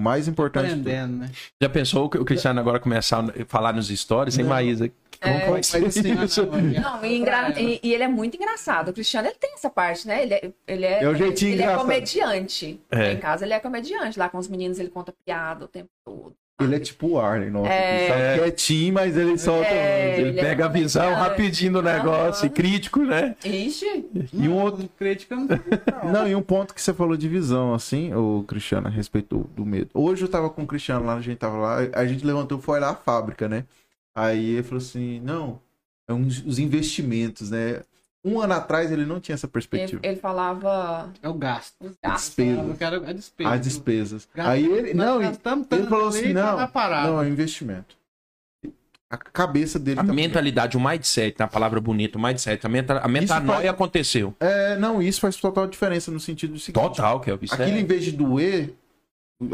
[0.00, 0.70] O mais importante.
[0.70, 1.30] Aprendendo, né?
[1.60, 4.42] Já pensou que o Cristiano agora começar a falar nos stories sem.
[4.44, 4.90] Maísa?
[5.20, 5.40] Como É.
[5.40, 6.46] que vai ser Mas isso?
[6.46, 8.88] Não, e, engra- e- e ele é muito engraçado.
[8.88, 10.22] O Cristiano, ele tem essa parte, né?
[10.22, 12.80] Ele é, ele é, É o jeitinho ele é comediante.
[12.90, 13.12] É.
[13.12, 14.18] Em casa, ele é comediante.
[14.18, 16.34] Lá com os meninos, ele conta piada o tempo todo.
[16.64, 17.70] Ele é tipo o Arley, nossa.
[17.72, 17.98] É.
[17.98, 19.68] Ele sabe quietinho, mas ele solta.
[19.68, 20.18] É.
[20.18, 22.54] Ele Ele é pega a visão rapidinho do negócio, Aham.
[22.54, 23.34] crítico, né?
[23.44, 24.88] Ixi, E um outro.
[24.98, 25.46] Crítica não
[26.04, 26.12] não.
[26.12, 29.44] Não, e um ponto que você falou de visão, assim, o Cristiano, a respeito do,
[29.62, 29.90] do medo.
[29.94, 32.62] Hoje eu tava com o Cristiano lá, a gente tava lá, a gente levantou e
[32.62, 33.64] foi olhar a fábrica, né?
[34.14, 35.60] Aí ele falou assim: não,
[36.08, 37.80] é uns, os investimentos, né?
[38.24, 40.00] Um ano atrás ele não tinha essa ele, perspectiva.
[40.04, 41.74] ele falava É o gasto.
[41.80, 42.26] os gastos.
[42.36, 42.60] despesa.
[42.60, 43.50] Eu quero a despesa.
[43.50, 44.28] As despesas.
[44.34, 44.92] Gasta- Aí ele.
[44.94, 47.06] Não, ele tanto falou assim: que não, parar.
[47.06, 47.96] não, é investimento.
[49.12, 52.98] A cabeça dele A tá- mentalidade, o mindset, na palavra bonita, o mindset, a, menta,
[53.00, 54.34] a metanoia faz- aconteceu.
[54.38, 57.84] É, não, isso faz total diferença no sentido do seguinte: Total, isso Aquilo é- em
[57.86, 58.72] vez de doer,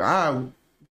[0.01, 0.43] ah,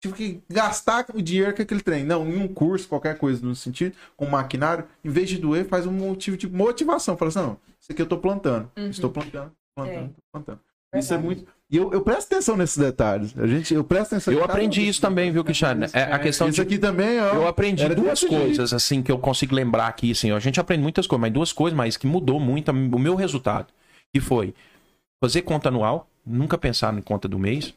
[0.09, 2.05] tive que gastar o dinheiro que aquele trem.
[2.05, 5.87] Não, em um curso, qualquer coisa no sentido, com maquinário, em vez de doer, faz
[5.87, 7.17] um motivo de motivação.
[7.17, 8.71] Fala assim, não, isso aqui eu tô plantando.
[8.77, 8.91] Uhum.
[8.91, 10.11] Estou plantando, plantando, É.
[10.33, 10.61] plantando.
[10.97, 11.23] Isso é Verdade.
[11.41, 11.55] muito.
[11.71, 13.37] E eu, eu presto atenção nesses detalhes.
[13.37, 14.33] A gente, eu presto atenção.
[14.33, 15.87] Eu aprendi isso também, viu, Cristiano?
[15.93, 17.35] É a questão Isso de aqui também, ó.
[17.35, 18.33] Eu aprendi duas jeito.
[18.35, 20.37] coisas, assim, que eu consigo lembrar aqui, assim, ó.
[20.37, 23.67] a gente aprende muitas coisas, mas duas coisas, mas que mudou muito o meu resultado.
[24.13, 24.55] Que foi
[25.21, 27.75] fazer conta anual, nunca pensar em conta do mês.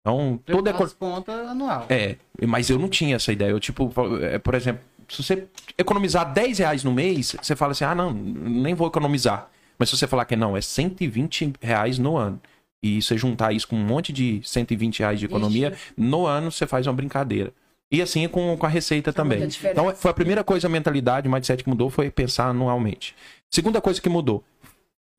[0.00, 1.86] Então, Eu toda faço conta anual.
[1.88, 3.50] É, mas eu não tinha essa ideia.
[3.50, 5.46] Eu, tipo, é, por exemplo, se você
[5.76, 9.50] economizar 10 reais no mês, você fala assim, ah, não, nem vou economizar.
[9.78, 12.40] Mas se você falar que não, é 120 reais no ano.
[12.82, 16.66] E você juntar isso com um monte de 120 reais de economia, no ano você
[16.66, 17.52] faz uma brincadeira.
[17.90, 19.38] E assim é com, com a receita também.
[19.38, 19.80] muita diferença.
[19.80, 23.16] Então, foi a primeira coisa, a mentalidade, o mindset que mudou foi pensar anualmente.
[23.50, 24.44] Segunda coisa que mudou,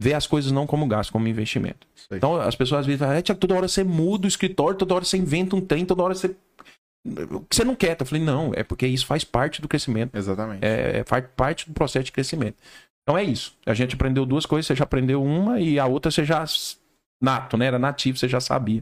[0.01, 1.85] ver as coisas não como gasto, como investimento.
[2.09, 2.17] Aí.
[2.17, 4.95] Então as pessoas às vezes falam, é, Tiago, toda hora você muda o escritório, toda
[4.95, 6.35] hora você inventa um trem, toda hora você.
[7.31, 7.95] O que você não quer?
[7.99, 10.15] Eu falei, não, é porque isso faz parte do crescimento.
[10.15, 10.59] Exatamente.
[10.63, 12.57] É, faz parte do processo de crescimento.
[13.03, 13.57] Então é isso.
[13.65, 16.43] A gente aprendeu duas coisas, você já aprendeu uma e a outra você já.
[17.21, 17.65] Nato, né?
[17.65, 18.81] Era nativo, você já sabia.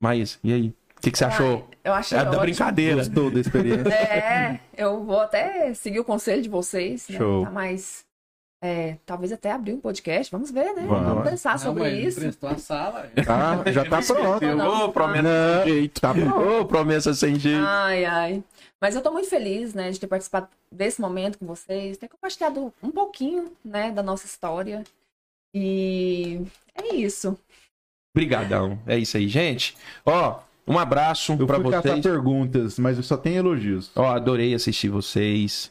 [0.00, 0.74] Mas, e aí?
[0.96, 1.68] O que, que você achou?
[1.82, 2.96] Eu achei É da brincadeira.
[2.96, 3.92] Gostou da experiência?
[3.92, 7.18] É, eu vou até seguir o conselho de vocês, né?
[7.18, 7.44] Show.
[7.44, 8.04] Tá mais.
[8.64, 10.30] É, talvez até abrir um podcast.
[10.30, 10.84] Vamos ver, né?
[10.86, 11.04] Vamos.
[11.08, 12.20] Vamos pensar Não, sobre isso.
[12.20, 13.10] emprestou a sala.
[13.26, 14.46] Tá, já tá pronto.
[14.46, 16.00] Ô, promessa Não, sem jeito.
[16.00, 16.12] tá.
[16.12, 17.60] Ô, promessa sem jeito.
[17.66, 18.44] Ai, ai.
[18.80, 22.72] Mas eu tô muito feliz, né, de ter participado desse momento com vocês, ter compartilhado
[22.82, 24.82] um pouquinho, né, da nossa história.
[25.54, 26.40] E
[26.74, 27.36] é isso.
[28.14, 28.78] Obrigadão.
[28.86, 29.76] É isso aí, gente.
[30.04, 32.02] Ó, um abraço Eu fui caçar vocês.
[32.02, 33.90] perguntas, mas eu só tenho elogios.
[33.96, 35.70] Ó, adorei assistir vocês.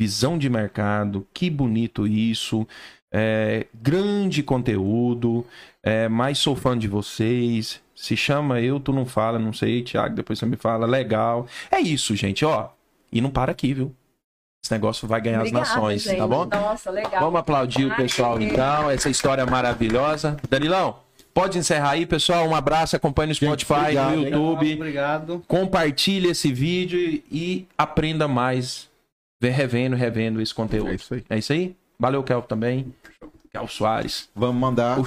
[0.00, 2.66] Visão de mercado, que bonito isso.
[3.12, 5.44] É, grande conteúdo.
[5.82, 7.82] É, mais sou fã de vocês.
[7.94, 10.86] Se chama Eu, tu não fala, não sei, Thiago, depois você me fala.
[10.86, 11.46] Legal.
[11.70, 12.68] É isso, gente, ó.
[13.12, 13.94] E não para aqui, viu?
[14.64, 16.16] Esse negócio vai ganhar Obrigada, as nações, gente.
[16.16, 16.46] tá bom?
[16.46, 17.20] Nossa, legal.
[17.20, 20.38] Vamos aplaudir o Ai, pessoal que- então, essa história maravilhosa.
[20.48, 20.96] Danilão,
[21.34, 22.48] pode encerrar aí, pessoal.
[22.48, 24.24] Um abraço, acompanhe no Spotify, obrigado, no?
[24.24, 24.74] YouTube.
[24.76, 25.44] Obrigado.
[25.46, 28.88] Compartilhe esse vídeo e aprenda mais
[29.40, 30.90] vê- revendo, revendo esse conteúdo.
[30.90, 31.24] É isso aí.
[31.30, 31.76] É isso aí?
[31.98, 32.94] Valeu, Kel, também.
[33.52, 34.28] Kel Soares.
[34.34, 35.02] Vamos mandar O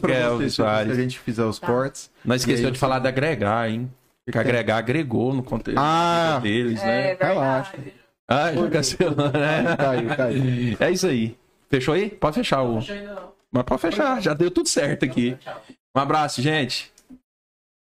[0.00, 0.94] pra Kelvin vocês, Soares.
[0.94, 1.66] se a gente fizer os Tá.
[1.66, 2.10] cortes.
[2.24, 3.90] Não esqueceu aí, de falar da agregar, hein?
[4.30, 6.38] Que agregar agregou no conteúdo Ah!
[6.40, 7.02] deles, É né?
[7.08, 7.32] verdade.
[7.34, 7.72] Relaxa.
[8.28, 9.76] Ah, já cancelou, né?
[9.76, 10.76] Caiu, caiu.
[10.78, 11.36] É isso aí.
[11.68, 12.10] Fechou aí?
[12.10, 12.78] Pode fechar o.
[13.50, 15.36] Mas pode fechar, já deu tudo certo aqui.
[15.96, 16.92] Um abraço, gente.